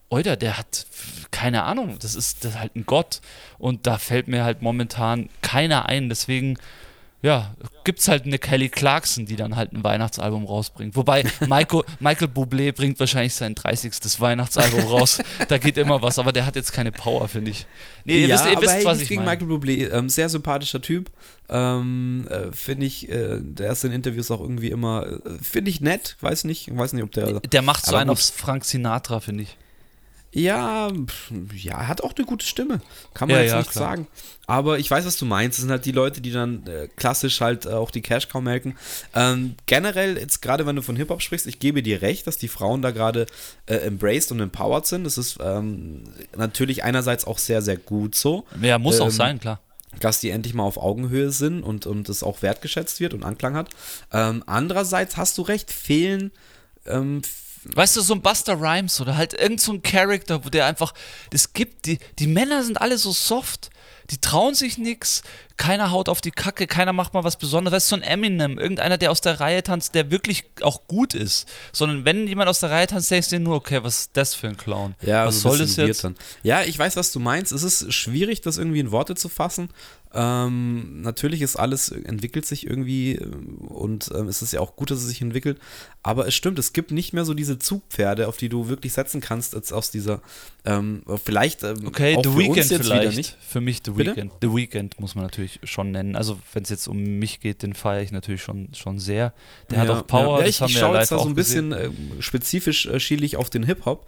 Oida, 0.09 0.35
der 0.35 0.57
hat 0.57 0.85
keine 1.31 1.63
Ahnung, 1.63 1.97
das 1.99 2.15
ist, 2.15 2.43
das 2.43 2.51
ist 2.51 2.59
halt 2.59 2.75
ein 2.75 2.85
Gott 2.85 3.19
und 3.57 3.87
da 3.87 3.97
fällt 3.97 4.27
mir 4.27 4.43
halt 4.43 4.61
momentan 4.61 5.29
keiner 5.41 5.87
ein, 5.87 6.07
deswegen 6.07 6.57
ja, 7.23 7.55
gibt 7.83 7.99
es 7.99 8.07
halt 8.07 8.25
eine 8.25 8.39
Kelly 8.39 8.69
Clarkson, 8.69 9.25
die 9.25 9.35
dann 9.35 9.55
halt 9.55 9.73
ein 9.73 9.83
Weihnachtsalbum 9.83 10.45
rausbringt. 10.45 10.95
Wobei 10.95 11.23
Michael, 11.47 11.83
Michael 11.99 12.27
Bublé 12.27 12.71
bringt 12.73 12.99
wahrscheinlich 12.99 13.33
sein 13.33 13.55
30. 13.55 13.93
Weihnachtsalbum 14.19 14.81
raus. 14.81 15.21
da 15.47 15.57
geht 15.57 15.77
immer 15.77 16.01
was, 16.01 16.19
aber 16.19 16.31
der 16.31 16.45
hat 16.45 16.55
jetzt 16.55 16.73
keine 16.73 16.91
Power, 16.91 17.27
finde 17.27 17.51
ich. 17.51 17.65
Nee, 18.05 18.21
ihr 18.21 18.27
ja, 18.27 18.35
wisst, 18.35 18.45
ihr 18.51 18.61
wisst 18.61 18.73
hey, 18.73 18.85
was 18.85 19.01
ich 19.01 19.09
gegen 19.09 19.23
Michael 19.23 19.47
Bublé, 19.47 19.91
ähm, 19.91 20.09
sehr 20.09 20.29
sympathischer 20.29 20.81
Typ. 20.81 21.11
Ähm, 21.49 22.27
äh, 22.29 22.51
finde 22.51 22.85
ich, 22.85 23.09
äh, 23.09 23.39
der 23.41 23.71
ist 23.71 23.83
in 23.83 23.91
Interviews 23.91 24.31
auch 24.31 24.41
irgendwie 24.41 24.69
immer, 24.69 25.05
äh, 25.05 25.19
finde 25.41 25.69
ich 25.69 25.81
nett, 25.81 26.17
weiß 26.21 26.45
nicht, 26.45 26.75
weiß 26.75 26.93
nicht, 26.93 27.03
ob 27.03 27.11
der. 27.11 27.39
Der 27.39 27.61
macht 27.61 27.85
so 27.85 27.95
einen 27.95 28.09
auf 28.09 28.19
Frank 28.19 28.65
Sinatra, 28.65 29.19
finde 29.19 29.43
ich. 29.43 29.57
Ja, 30.35 30.91
ja, 31.55 31.77
er 31.77 31.87
hat 31.87 32.01
auch 32.01 32.15
eine 32.15 32.25
gute 32.25 32.45
Stimme. 32.45 32.81
Kann 33.13 33.27
man 33.27 33.37
ja, 33.37 33.43
jetzt 33.43 33.51
ja, 33.51 33.57
nicht 33.59 33.71
klar. 33.71 33.89
sagen. 33.89 34.07
Aber 34.47 34.79
ich 34.79 34.89
weiß, 34.89 35.05
was 35.05 35.17
du 35.17 35.25
meinst. 35.25 35.59
Das 35.59 35.61
sind 35.61 35.71
halt 35.71 35.85
die 35.85 35.91
Leute, 35.91 36.21
die 36.21 36.31
dann 36.31 36.65
äh, 36.65 36.87
klassisch 36.95 37.39
halt 37.39 37.67
äh, 37.67 37.69
auch 37.69 37.91
die 37.91 38.01
Cash 38.01 38.29
Cow 38.29 38.41
melken. 38.41 38.75
Ähm, 39.13 39.55
generell, 39.67 40.17
jetzt 40.17 40.41
gerade 40.41 40.65
wenn 40.65 40.75
du 40.75 40.81
von 40.81 40.95
Hip-Hop 40.95 41.21
sprichst, 41.21 41.45
ich 41.45 41.59
gebe 41.59 41.83
dir 41.83 42.01
recht, 42.01 42.25
dass 42.25 42.37
die 42.39 42.47
Frauen 42.47 42.81
da 42.81 42.89
gerade 42.89 43.27
äh, 43.67 43.75
embraced 43.75 44.31
und 44.31 44.39
empowered 44.39 44.87
sind. 44.87 45.03
Das 45.03 45.19
ist 45.19 45.37
ähm, 45.39 46.03
natürlich 46.35 46.83
einerseits 46.83 47.25
auch 47.25 47.37
sehr, 47.37 47.61
sehr 47.61 47.77
gut 47.77 48.15
so. 48.15 48.45
Ja, 48.59 48.79
muss 48.79 48.97
ähm, 48.97 49.03
auch 49.03 49.11
sein, 49.11 49.39
klar 49.39 49.59
dass 49.99 50.19
die 50.19 50.31
endlich 50.31 50.55
mal 50.55 50.63
auf 50.63 50.77
Augenhöhe 50.77 51.29
sind 51.29 51.61
und, 51.61 51.85
und 51.85 52.09
das 52.09 52.23
auch 52.23 52.41
wertgeschätzt 52.41 52.99
wird 52.99 53.13
und 53.13 53.23
Anklang 53.23 53.55
hat. 53.55 53.69
Ähm, 54.11 54.43
andererseits 54.47 55.17
hast 55.17 55.37
du 55.37 55.43
recht, 55.43 55.71
fehlen 55.71 56.31
ähm, 56.87 57.21
Weißt 57.65 57.95
du, 57.95 58.01
so 58.01 58.13
ein 58.13 58.21
Buster 58.21 58.59
Rhymes 58.59 58.99
oder 58.99 59.15
halt 59.15 59.33
irgend 59.33 59.61
so 59.61 59.77
Charakter, 59.79 60.43
wo 60.43 60.49
der 60.49 60.65
einfach, 60.65 60.93
es 61.31 61.53
gibt, 61.53 61.85
die, 61.85 61.99
die 62.19 62.27
Männer 62.27 62.63
sind 62.63 62.81
alle 62.81 62.97
so 62.97 63.11
soft, 63.11 63.69
die 64.09 64.19
trauen 64.19 64.53
sich 64.53 64.77
nichts, 64.77 65.23
keiner 65.57 65.91
haut 65.91 66.09
auf 66.09 66.21
die 66.21 66.31
Kacke, 66.31 66.67
keiner 66.67 66.93
macht 66.93 67.13
mal 67.13 67.23
was 67.23 67.37
Besonderes. 67.37 67.73
Das 67.73 67.83
ist 67.83 67.89
so 67.89 67.95
ein 67.95 68.01
Eminem, 68.01 68.57
irgendeiner, 68.57 68.97
der 68.97 69.11
aus 69.11 69.21
der 69.21 69.39
Reihe 69.39 69.63
tanzt, 69.63 69.95
der 69.95 70.11
wirklich 70.11 70.45
auch 70.61 70.87
gut 70.87 71.13
ist. 71.13 71.47
Sondern 71.71 72.05
wenn 72.05 72.27
jemand 72.27 72.49
aus 72.49 72.59
der 72.59 72.71
Reihe 72.71 72.87
tanzt, 72.87 73.11
denkst 73.11 73.29
du 73.29 73.37
dir 73.37 73.43
nur, 73.43 73.55
okay, 73.55 73.83
was 73.83 73.99
ist 73.99 74.11
das 74.13 74.35
für 74.35 74.47
ein 74.47 74.57
Clown? 74.57 74.95
Ja, 75.01 75.25
was 75.25 75.41
soll 75.41 75.57
das 75.57 75.75
jetzt? 75.75 76.03
Dann. 76.03 76.15
Ja, 76.43 76.63
ich 76.63 76.77
weiß, 76.77 76.95
was 76.95 77.11
du 77.11 77.19
meinst. 77.19 77.51
Es 77.51 77.63
ist 77.63 77.93
schwierig, 77.93 78.41
das 78.41 78.57
irgendwie 78.57 78.79
in 78.79 78.91
Worte 78.91 79.15
zu 79.15 79.29
fassen. 79.29 79.69
Ähm, 80.15 81.01
natürlich 81.01 81.41
ist 81.41 81.55
alles, 81.55 81.89
entwickelt 81.89 82.45
sich 82.45 82.67
irgendwie 82.67 83.15
äh, 83.15 83.25
und 83.67 84.11
ähm, 84.13 84.27
es 84.27 84.43
ist 84.43 84.53
ja 84.53 84.59
auch 84.59 84.75
gut, 84.75 84.91
dass 84.91 84.99
es 84.99 85.07
sich 85.07 85.21
entwickelt. 85.21 85.57
Aber 86.03 86.27
es 86.27 86.35
stimmt, 86.35 86.59
es 86.59 86.71
gibt 86.71 86.91
nicht 86.91 87.13
mehr 87.13 87.25
so 87.25 87.33
diese 87.33 87.57
Zugpferde, 87.57 88.27
auf 88.27 88.37
die 88.37 88.47
du 88.47 88.67
wirklich 88.69 88.93
setzen 88.93 89.21
kannst, 89.21 89.55
als 89.55 89.73
aus 89.73 89.89
dieser, 89.89 90.21
ähm, 90.65 91.01
vielleicht 91.23 91.63
ähm, 91.63 91.87
Okay, 91.87 92.15
auch 92.15 92.23
The 92.23 92.43
jetzt 92.53 92.67
vielleicht. 92.73 92.83
wieder 92.83 93.11
nicht. 93.11 93.37
Für 93.41 93.59
mich 93.59 93.81
The 93.83 93.91
Bitte? 93.91 94.15
Weeknd. 94.15 94.33
The 94.41 94.53
Weeknd 94.53 94.99
muss 94.99 95.15
man 95.15 95.23
natürlich 95.23 95.42
schon 95.63 95.91
nennen. 95.91 96.15
Also 96.15 96.39
wenn 96.53 96.63
es 96.63 96.69
jetzt 96.69 96.87
um 96.87 96.97
mich 96.97 97.39
geht, 97.39 97.63
den 97.63 97.73
feiere 97.73 98.01
ich 98.01 98.11
natürlich 98.11 98.41
schon, 98.43 98.69
schon 98.73 98.99
sehr. 98.99 99.33
Der 99.69 99.79
hat 99.79 99.89
auch 99.89 100.07
Power, 100.07 100.39
Ja, 100.41 100.45
ich, 100.45 100.61
ich 100.61 100.73
ja 100.73 100.79
schaue 100.79 100.97
jetzt 100.97 101.11
da 101.11 101.19
so 101.19 101.25
ein 101.27 101.35
bisschen 101.35 101.71
äh, 101.71 101.89
spezifisch 102.19 102.85
äh, 102.85 102.99
schiele 102.99 103.25
ich 103.25 103.37
auf 103.37 103.49
den 103.49 103.63
Hip-Hop. 103.63 104.05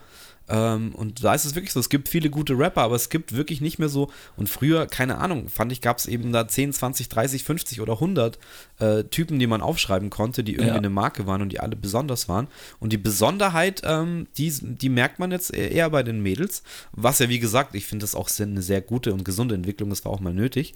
Ähm, 0.48 0.94
und 0.94 1.24
da 1.24 1.34
ist 1.34 1.46
es 1.46 1.56
wirklich 1.56 1.74
so, 1.74 1.80
es 1.80 1.90
gibt 1.90 2.08
viele 2.08 2.30
gute 2.30 2.56
Rapper, 2.56 2.82
aber 2.82 2.96
es 2.96 3.10
gibt 3.10 3.36
wirklich 3.36 3.62
nicht 3.62 3.80
mehr 3.80 3.90
so, 3.90 4.12
und 4.38 4.48
früher, 4.48 4.86
keine 4.86 5.18
Ahnung, 5.18 5.50
fand 5.50 5.72
ich, 5.72 5.82
gab 5.82 5.98
es 5.98 6.06
eben 6.06 6.32
da 6.32 6.48
10, 6.48 6.72
20, 6.72 7.10
30, 7.10 7.44
50 7.44 7.82
oder 7.82 7.94
100 7.94 8.38
äh, 8.78 9.04
Typen, 9.06 9.40
die 9.40 9.48
man 9.48 9.62
aufschreiben 9.62 10.12
konnte, 10.12 10.44
die 10.44 10.54
irgendwie 10.54 10.68
Ja. 10.70 10.76
eine 10.76 10.92
Marke 10.92 11.26
waren 11.26 11.42
und 11.42 11.50
die 11.52 11.60
alle 11.60 11.76
besonders 11.76 12.30
waren. 12.30 12.48
Und 12.80 12.94
die 12.94 13.00
Besonderheit, 13.00 13.82
ähm, 13.86 14.28
die, 14.38 14.54
die 14.62 14.90
merkt 14.90 15.18
man 15.18 15.32
jetzt 15.32 15.52
eher 15.52 15.90
bei 15.90 16.04
den 16.04 16.22
Mädels, 16.22 16.62
was 16.92 17.18
ja, 17.18 17.28
wie 17.28 17.40
gesagt, 17.40 17.74
ich 17.74 17.88
finde 17.88 18.04
das 18.04 18.14
auch 18.14 18.30
eine 18.40 18.62
sehr 18.62 18.82
gute 18.82 19.14
und 19.14 19.26
gesunde 19.26 19.56
Entwicklung, 19.56 19.90
das 19.90 20.06
war 20.06 20.12
auch 20.12 20.20
mal 20.20 20.34
nötig. 20.34 20.76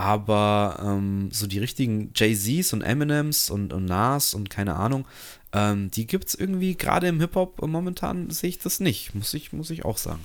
Aber 0.00 0.78
ähm, 0.82 1.28
so 1.30 1.46
die 1.46 1.58
richtigen 1.58 2.12
Jay-Z's 2.14 2.72
und 2.72 2.80
Eminems 2.80 3.50
und, 3.50 3.74
und 3.74 3.84
Nas 3.84 4.32
und 4.32 4.48
keine 4.48 4.76
Ahnung, 4.76 5.06
ähm, 5.52 5.90
die 5.90 6.06
gibt 6.06 6.28
es 6.28 6.34
irgendwie 6.34 6.74
gerade 6.74 7.06
im 7.06 7.20
Hip-Hop 7.20 7.60
momentan 7.66 8.30
sehe 8.30 8.48
ich 8.48 8.58
das 8.58 8.80
nicht, 8.80 9.14
muss 9.14 9.34
ich, 9.34 9.52
muss 9.52 9.68
ich 9.68 9.84
auch 9.84 9.98
sagen. 9.98 10.24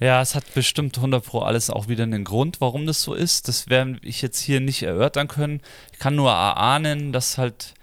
Ja, 0.00 0.22
es 0.22 0.34
hat 0.34 0.54
bestimmt 0.54 0.96
100 0.96 1.22
Pro 1.22 1.40
alles 1.40 1.68
auch 1.68 1.88
wieder 1.88 2.04
einen 2.04 2.24
Grund, 2.24 2.62
warum 2.62 2.86
das 2.86 3.02
so 3.02 3.12
ist. 3.12 3.46
Das 3.48 3.68
werden 3.68 4.00
ich 4.02 4.22
jetzt 4.22 4.40
hier 4.40 4.60
nicht 4.60 4.82
erörtern 4.82 5.28
können. 5.28 5.60
Ich 5.92 5.98
kann 5.98 6.14
nur 6.16 6.30
erahnen, 6.30 7.12
dass 7.12 7.36
halt, 7.36 7.74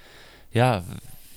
ja, 0.54 0.84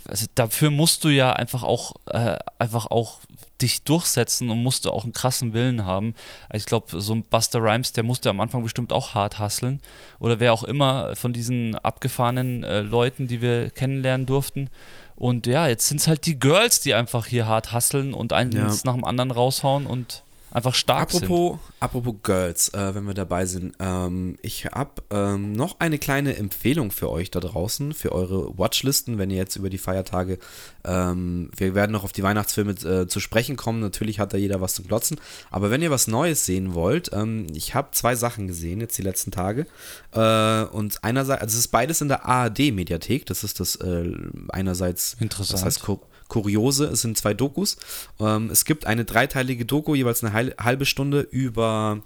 also 0.09 0.27
dafür 0.35 0.71
musst 0.71 1.05
du 1.05 1.09
ja 1.09 1.33
einfach 1.33 1.63
auch, 1.63 1.95
äh, 2.07 2.37
einfach 2.59 2.87
auch 2.91 3.19
dich 3.61 3.83
durchsetzen 3.83 4.51
und 4.51 4.63
musst 4.63 4.85
du 4.85 4.91
auch 4.91 5.05
einen 5.05 5.13
krassen 5.13 5.53
Willen 5.53 5.85
haben. 5.85 6.15
Ich 6.53 6.65
glaube, 6.65 7.01
so 7.01 7.15
ein 7.15 7.25
Buster 7.25 7.61
Rhymes, 7.61 7.93
der 7.93 8.05
musste 8.05 8.31
am 8.31 8.41
Anfang 8.41 8.63
bestimmt 8.63 8.93
auch 8.93 9.15
hart 9.15 9.39
hasseln. 9.39 9.81
Oder 10.21 10.41
wer 10.41 10.53
auch 10.53 10.65
immer 10.65 11.15
von 11.17 11.33
diesen 11.33 11.75
abgefahrenen 11.77 12.65
äh, 12.65 12.81
Leuten, 12.81 13.27
die 13.27 13.41
wir 13.43 13.71
kennenlernen 13.71 14.27
durften. 14.27 14.71
Und 15.17 15.47
ja, 15.47 15.67
jetzt 15.67 15.89
sind 15.89 16.01
es 16.01 16.07
halt 16.07 16.27
die 16.27 16.39
Girls, 16.39 16.81
die 16.81 16.95
einfach 16.95 17.27
hier 17.27 17.47
hart 17.47 17.73
hasseln 17.73 18.15
und 18.15 18.33
eins 18.33 18.55
Ja. 18.55 18.69
nach 18.85 18.95
dem 18.95 19.05
anderen 19.05 19.33
raushauen 19.33 19.87
und 19.87 20.23
einfach 20.51 20.75
stark 20.75 21.11
sind. 21.11 21.25
Apropos, 21.25 21.59
apropos 21.81 22.15
Girls, 22.23 22.69
äh, 22.75 22.95
wenn 22.95 23.05
wir 23.05 23.15
dabei 23.15 23.47
sind, 23.47 23.75
ähm, 23.79 24.39
ich 24.43 24.67
habe 24.67 25.03
ähm, 25.11 25.53
noch 25.53 25.81
eine 25.81 25.99
kleine 25.99 26.37
Empfehlung 26.37 26.91
für 26.91 27.11
euch 27.11 27.31
da 27.31 27.41
draußen, 27.41 27.93
für 27.93 28.13
eure 28.13 28.57
Watchlisten, 28.59 29.19
wenn 29.19 29.31
ihr 29.31 29.37
jetzt 29.37 29.57
über 29.57 29.71
die 29.71 29.79
Feiertage, 29.79 30.39
ähm, 30.85 31.51
wir 31.57 31.75
werden 31.75 31.93
noch 31.93 32.05
auf 32.05 32.13
die 32.13 32.23
Weihnachtsfilme 32.23 32.73
äh, 32.73 33.07
zu 33.07 33.21
sprechen 33.21 33.57
kommen, 33.57 33.81
natürlich 33.81 34.21
hat 34.21 34.33
da 34.33 34.39
jeder 34.39 34.61
was 34.61 34.75
zu 34.75 34.83
glotzen, 34.83 35.21
aber 35.51 35.71
wenn 35.71 35.83
ihr 35.83 35.91
was 35.91 36.07
Neues 36.07 36.47
sehen 36.47 36.75
wollt, 36.75 37.11
ähm, 37.13 37.47
ich 37.55 37.75
habe 37.75 37.89
zwei 37.93 38.15
Sachen 38.15 38.47
gesehen 38.47 38.81
jetzt 38.81 38.97
die 38.99 39.03
letzten 39.03 39.31
Tage 39.31 39.67
äh, 40.13 40.63
und 40.65 41.05
einerseits, 41.05 41.43
also 41.43 41.55
es 41.55 41.61
ist 41.61 41.69
beides 41.69 42.01
in 42.01 42.09
der 42.09 42.25
ARD-Mediathek, 42.25 43.27
das 43.27 43.45
ist 43.45 43.61
das 43.61 43.77
äh, 43.77 44.13
einerseits, 44.49 45.17
Interessant. 45.21 45.53
das 45.59 45.65
heißt 45.65 45.83
Kuriose, 46.29 46.87
es 46.87 47.03
sind 47.03 47.17
zwei 47.17 47.35
Dokus. 47.35 47.77
Ähm, 48.21 48.51
es 48.51 48.65
gibt 48.65 48.87
eine 48.87 49.05
dreiteilige 49.05 49.65
Doku, 49.65 49.95
jeweils 49.95 50.23
eine 50.23 50.55
halbe 50.59 50.87
Stunde 50.87 51.21
über 51.21 52.03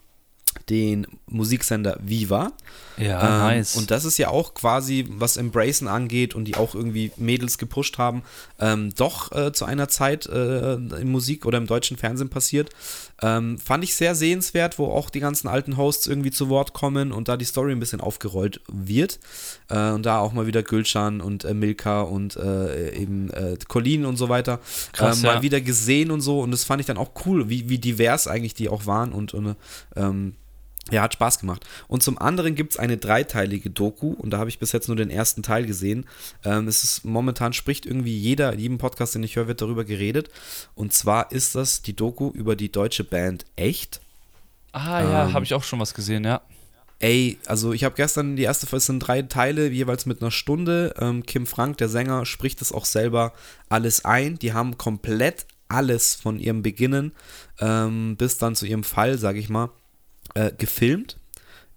den 0.69 1.07
Musiksender 1.27 1.99
Viva. 2.03 2.53
Ja, 2.99 3.23
Ähm, 3.23 3.57
nice. 3.57 3.77
Und 3.77 3.91
das 3.91 4.05
ist 4.05 4.19
ja 4.19 4.29
auch 4.29 4.55
quasi, 4.55 5.07
was 5.09 5.37
Embracen 5.37 5.89
angeht 5.89 6.35
und 6.35 6.45
die 6.45 6.57
auch 6.57 6.75
irgendwie 6.75 7.11
Mädels 7.17 7.59
gepusht 7.59 7.99
haben, 7.99 8.23
ähm, 8.61 8.93
doch 8.95 9.33
äh, 9.33 9.53
zu 9.53 9.65
einer 9.65 9.89
Zeit 9.89 10.27
äh, 10.27 10.75
in 10.75 11.11
Musik 11.11 11.47
oder 11.47 11.59
im 11.59 11.67
deutschen 11.67 11.97
Fernsehen 11.97 12.29
passiert. 12.29 12.71
Ähm, 13.23 13.59
fand 13.59 13.85
ich 13.85 13.95
sehr 13.95 14.15
sehenswert, 14.15 14.79
wo 14.79 14.87
auch 14.87 15.09
die 15.09 15.21
ganzen 15.21 15.49
alten 15.49 15.77
Hosts 15.77 16.07
irgendwie 16.07 16.31
zu 16.31 16.49
Wort 16.49 16.75
kommen 16.75 17.13
und 17.13 17.29
da 17.29 17.37
die 17.37 17.45
Story 17.45 17.73
ein 17.73 17.81
bisschen 17.81 18.01
aufgerollt 18.01 18.61
wird. 18.71 19.21
Äh, 19.69 19.91
und 19.91 20.05
da 20.05 20.19
auch 20.19 20.33
mal 20.33 20.47
wieder 20.47 20.63
Gülcan 20.63 21.21
und 21.21 21.45
äh, 21.45 21.55
Milka 21.55 22.03
und 22.03 22.37
äh, 22.37 22.95
eben 22.95 23.31
äh, 23.31 23.57
Colin 23.69 24.05
und 24.05 24.17
so 24.17 24.29
weiter 24.29 24.61
Krass, 24.93 25.19
ähm, 25.19 25.27
mal 25.27 25.37
ja. 25.37 25.43
wieder 25.43 25.61
gesehen 25.61 26.11
und 26.11 26.21
so. 26.21 26.41
Und 26.41 26.51
das 26.51 26.65
fand 26.65 26.81
ich 26.81 26.87
dann 26.87 26.99
auch 26.99 27.13
cool, 27.25 27.49
wie, 27.49 27.69
wie 27.69 27.79
divers 27.79 28.29
eigentlich 28.29 28.55
die 28.55 28.69
auch 28.69 28.87
waren 28.87 29.13
und, 29.13 29.35
und 29.35 29.57
ähm, 29.97 30.35
ja, 30.91 31.03
hat 31.03 31.15
Spaß 31.15 31.39
gemacht. 31.39 31.65
Und 31.87 32.03
zum 32.03 32.19
anderen 32.19 32.55
gibt 32.55 32.73
es 32.73 32.79
eine 32.79 32.97
dreiteilige 32.97 33.71
Doku 33.71 34.13
und 34.13 34.31
da 34.31 34.39
habe 34.39 34.51
ich 34.51 34.59
bis 34.59 34.73
jetzt 34.73 34.89
nur 34.89 34.97
den 34.97 35.11
ersten 35.11 35.43
Teil 35.43 35.65
gesehen. 35.65 36.07
Ähm, 36.45 36.67
es 36.67 36.83
ist 36.83 37.05
momentan 37.05 37.53
spricht 37.53 37.87
irgendwie 37.87 38.17
jeder, 38.17 38.53
in 38.53 38.59
jedem 38.59 38.79
Podcast, 38.79 39.15
den 39.15 39.23
ich 39.23 39.37
höre, 39.37 39.47
wird 39.47 39.63
darüber 39.63 39.85
geredet. 39.85 40.29
Und 40.75 40.93
zwar 40.93 41.31
ist 41.31 41.55
das 41.55 41.83
die 41.83 41.95
Doku 41.95 42.31
über 42.31 42.57
die 42.57 42.73
deutsche 42.73 43.05
Band 43.05 43.45
Echt. 43.57 44.01
ah 44.73 45.03
ja, 45.03 45.27
ähm, 45.27 45.33
habe 45.33 45.45
ich 45.45 45.55
auch 45.55 45.65
schon 45.65 45.79
was 45.79 45.95
gesehen, 45.95 46.25
ja. 46.25 46.41
Ey, 46.99 47.39
also 47.47 47.73
ich 47.73 47.83
habe 47.83 47.97
gestern 47.97 48.37
die 48.37 48.45
erste 48.45 48.67
Folge, 48.67 48.79
es 48.79 48.87
sind 48.87 49.01
drei 49.01 49.23
Teile, 49.23 49.69
jeweils 49.69 50.07
mit 50.07 50.21
einer 50.21 50.31
Stunde. 50.31 50.95
Ähm, 51.01 51.27
Kim 51.27 51.47
Frank, 51.47 51.79
der 51.79 51.89
Sänger, 51.89 52.27
spricht 52.27 52.61
das 52.61 52.71
auch 52.71 52.85
selber 52.85 53.33
alles 53.69 54.05
ein. 54.05 54.39
Die 54.39 54.53
haben 54.53 54.79
komplett 54.79 55.47
alles 55.67 56.15
von 56.15 56.39
ihrem 56.39 56.63
Beginnen 56.63 57.13
ähm, 57.59 58.17
bis 58.17 58.39
dann 58.39 58.55
zu 58.55 58.67
ihrem 58.67 58.85
Fall, 58.85 59.19
sage 59.19 59.41
ich 59.41 59.49
mal, 59.49 59.71
äh, 60.35 60.53
gefilmt 60.57 61.19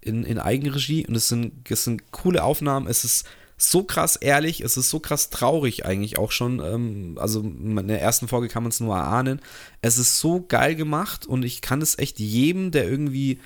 in, 0.00 0.24
in 0.24 0.38
Eigenregie. 0.38 1.06
Und 1.06 1.14
es 1.14 1.28
sind, 1.28 1.70
es 1.70 1.84
sind 1.84 2.10
coole 2.12 2.44
Aufnahmen. 2.44 2.86
Es 2.86 3.04
ist 3.04 3.26
so 3.58 3.84
krass 3.84 4.16
ehrlich, 4.16 4.60
es 4.60 4.76
ist 4.76 4.90
so 4.90 5.00
krass 5.00 5.30
traurig 5.30 5.86
eigentlich 5.86 6.18
auch 6.18 6.30
schon. 6.30 6.60
Ähm, 6.60 7.16
also 7.18 7.40
in 7.40 7.88
der 7.88 8.02
ersten 8.02 8.28
Folge 8.28 8.48
kann 8.48 8.62
man 8.62 8.70
es 8.70 8.80
nur 8.80 8.94
erahnen. 8.94 9.40
Es 9.80 9.98
ist 9.98 10.18
so 10.18 10.44
geil 10.46 10.74
gemacht 10.74 11.26
und 11.26 11.44
ich 11.44 11.62
kann 11.62 11.80
es 11.80 11.98
echt 11.98 12.18
jedem, 12.18 12.70
der 12.70 12.88
irgendwie 12.88 13.40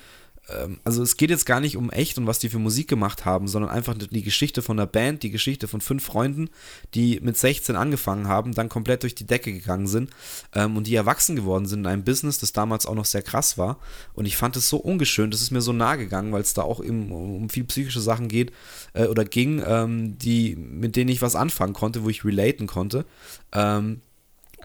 also 0.83 1.03
es 1.03 1.17
geht 1.17 1.29
jetzt 1.29 1.45
gar 1.45 1.59
nicht 1.59 1.77
um 1.77 1.89
echt 1.91 2.17
und 2.17 2.27
was 2.27 2.39
die 2.39 2.49
für 2.49 2.59
Musik 2.59 2.87
gemacht 2.87 3.25
haben, 3.25 3.47
sondern 3.47 3.71
einfach 3.71 3.95
die 3.97 4.23
Geschichte 4.23 4.61
von 4.61 4.77
der 4.77 4.85
Band, 4.85 5.23
die 5.23 5.29
Geschichte 5.29 5.67
von 5.67 5.81
fünf 5.81 6.03
Freunden, 6.03 6.49
die 6.93 7.19
mit 7.21 7.37
16 7.37 7.75
angefangen 7.75 8.27
haben, 8.27 8.53
dann 8.53 8.69
komplett 8.69 9.03
durch 9.03 9.15
die 9.15 9.25
Decke 9.25 9.53
gegangen 9.53 9.87
sind 9.87 10.09
ähm, 10.53 10.77
und 10.77 10.87
die 10.87 10.95
erwachsen 10.95 11.35
geworden 11.35 11.65
sind 11.65 11.81
in 11.81 11.87
einem 11.87 12.03
Business, 12.03 12.39
das 12.39 12.53
damals 12.53 12.85
auch 12.85 12.95
noch 12.95 13.05
sehr 13.05 13.21
krass 13.21 13.57
war. 13.57 13.79
Und 14.13 14.25
ich 14.25 14.35
fand 14.35 14.55
es 14.57 14.67
so 14.67 14.77
ungeschönt, 14.77 15.33
das 15.33 15.41
ist 15.41 15.51
mir 15.51 15.61
so 15.61 15.73
nahe 15.73 15.97
gegangen, 15.97 16.31
weil 16.31 16.41
es 16.41 16.53
da 16.53 16.63
auch 16.63 16.83
eben 16.83 17.11
um 17.11 17.49
viel 17.49 17.63
psychische 17.65 18.01
Sachen 18.01 18.27
geht 18.27 18.51
äh, 18.93 19.05
oder 19.05 19.25
ging, 19.25 19.61
ähm, 19.65 20.17
die, 20.17 20.55
mit 20.55 20.95
denen 20.95 21.09
ich 21.09 21.21
was 21.21 21.35
anfangen 21.35 21.73
konnte, 21.73 22.03
wo 22.03 22.09
ich 22.09 22.25
relaten 22.25 22.67
konnte. 22.67 23.05
Ähm, 23.53 24.01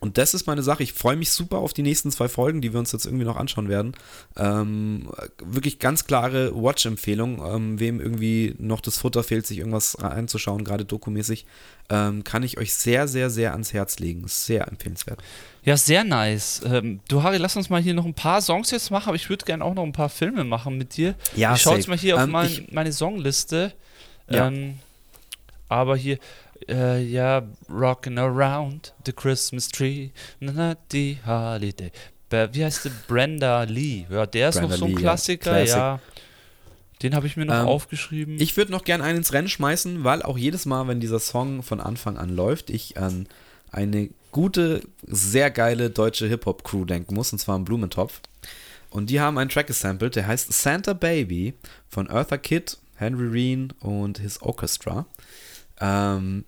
und 0.01 0.18
das 0.18 0.34
ist 0.34 0.47
meine 0.47 0.62
Sache. 0.62 0.82
Ich 0.82 0.92
freue 0.92 1.16
mich 1.16 1.30
super 1.30 1.59
auf 1.59 1.72
die 1.72 1.82
nächsten 1.82 2.11
zwei 2.11 2.28
Folgen, 2.28 2.61
die 2.61 2.72
wir 2.72 2.78
uns 2.80 2.92
jetzt 2.92 3.07
irgendwie 3.07 3.24
noch 3.24 3.36
anschauen 3.36 3.68
werden. 3.68 3.92
Ähm, 4.36 5.09
wirklich 5.42 5.78
ganz 5.78 6.05
klare 6.07 6.53
Watch-Empfehlung. 6.55 7.42
Ähm, 7.44 7.80
wem 7.80 8.01
irgendwie 8.01 8.55
noch 8.59 8.80
das 8.80 8.99
Futter 8.99 9.22
fehlt, 9.22 9.47
sich 9.47 9.59
irgendwas 9.59 9.97
reinzuschauen, 10.01 10.64
gerade 10.64 10.84
dokumäßig, 10.84 11.47
ähm, 11.88 12.24
kann 12.24 12.42
ich 12.42 12.59
euch 12.59 12.74
sehr, 12.74 13.09
sehr, 13.09 13.30
sehr 13.30 13.53
ans 13.53 13.72
Herz 13.72 13.99
legen. 13.99 14.24
Sehr 14.26 14.68
empfehlenswert. 14.68 15.20
Ja, 15.64 15.76
sehr 15.76 16.05
nice. 16.05 16.61
Ähm, 16.64 17.01
du, 17.09 17.22
Harry, 17.22 17.38
lass 17.38 17.57
uns 17.57 17.70
mal 17.70 17.80
hier 17.82 17.94
noch 17.94 18.05
ein 18.07 18.14
paar 18.14 18.40
Songs 18.42 18.70
jetzt 18.70 18.90
machen, 18.90 19.09
aber 19.09 19.16
ich 19.16 19.28
würde 19.28 19.44
gerne 19.44 19.64
auch 19.64 19.74
noch 19.74 19.82
ein 19.84 19.92
paar 19.92 20.09
Filme 20.09 20.44
machen 20.44 20.78
mit 20.78 20.97
dir. 20.97 21.14
Ja, 21.34 21.55
ich 21.55 21.62
schaue 21.62 21.76
jetzt 21.76 21.88
mal 21.88 21.99
hier 21.99 22.16
auf 22.16 22.22
Ähm, 22.22 22.30
mein, 22.30 22.47
ich- 22.47 22.72
meine 22.72 22.92
Songliste. 22.92 23.72
Ja. 24.28 24.49
Ähm, 24.49 24.78
aber 25.68 25.97
hier, 25.97 26.18
äh, 26.68 27.02
ja, 27.02 27.42
Rockin' 27.68 28.18
Around 28.18 28.94
the 29.04 29.12
Christmas 29.12 29.68
Tree, 29.68 30.11
na, 30.40 30.52
na, 30.52 30.76
die 30.92 31.18
Holiday. 31.26 31.90
Wie 32.30 32.64
heißt 32.64 32.84
der? 32.86 32.92
Brenda 33.07 33.62
Lee. 33.64 34.07
Ja, 34.11 34.26
der 34.26 34.48
ist 34.48 34.57
Brenda 34.57 34.68
noch 34.70 34.78
so 34.78 34.84
ein 34.86 34.90
Lee, 34.90 34.94
ja. 34.94 35.00
Klassiker, 35.00 35.50
Classic. 35.52 35.76
ja. 35.76 36.00
Den 37.02 37.14
habe 37.14 37.26
ich 37.26 37.36
mir 37.36 37.44
noch 37.44 37.54
Ähm, 37.54 37.66
aufgeschrieben. 37.66 38.40
Ich 38.40 38.57
würde 38.57 38.72
noch 38.72 38.84
gern 38.84 39.02
einen 39.02 39.18
ins 39.18 39.32
Rennen 39.32 39.48
schmeißen, 39.48 40.02
weil 40.02 40.22
auch 40.22 40.38
jedes 40.38 40.64
Mal, 40.66 40.88
wenn 40.88 40.98
dieser 40.98 41.20
Song 41.20 41.62
von 41.62 41.80
Anfang 41.80 42.16
an 42.16 42.30
läuft, 42.34 42.70
ich 42.70 42.96
an 42.98 43.28
eine 43.70 44.09
gute, 44.32 44.80
sehr 45.07 45.50
geile 45.50 45.90
deutsche 45.90 46.26
Hip-Hop-Crew 46.26 46.84
denken 46.86 47.14
muss, 47.14 47.32
und 47.32 47.38
zwar 47.38 47.57
an 47.57 47.64
Blumentopf. 47.64 48.20
Und 48.90 49.11
die 49.11 49.20
haben 49.20 49.36
einen 49.36 49.50
Track 49.50 49.66
gesampelt, 49.66 50.16
der 50.16 50.26
heißt 50.26 50.52
Santa 50.52 50.94
Baby 50.94 51.54
von 51.88 52.09
Eartha 52.09 52.38
Kitt, 52.38 52.78
Henry 52.96 53.28
Reen 53.28 53.72
und 53.80 54.18
his 54.18 54.40
Orchestra. 54.40 55.04
Ähm, 55.81 56.45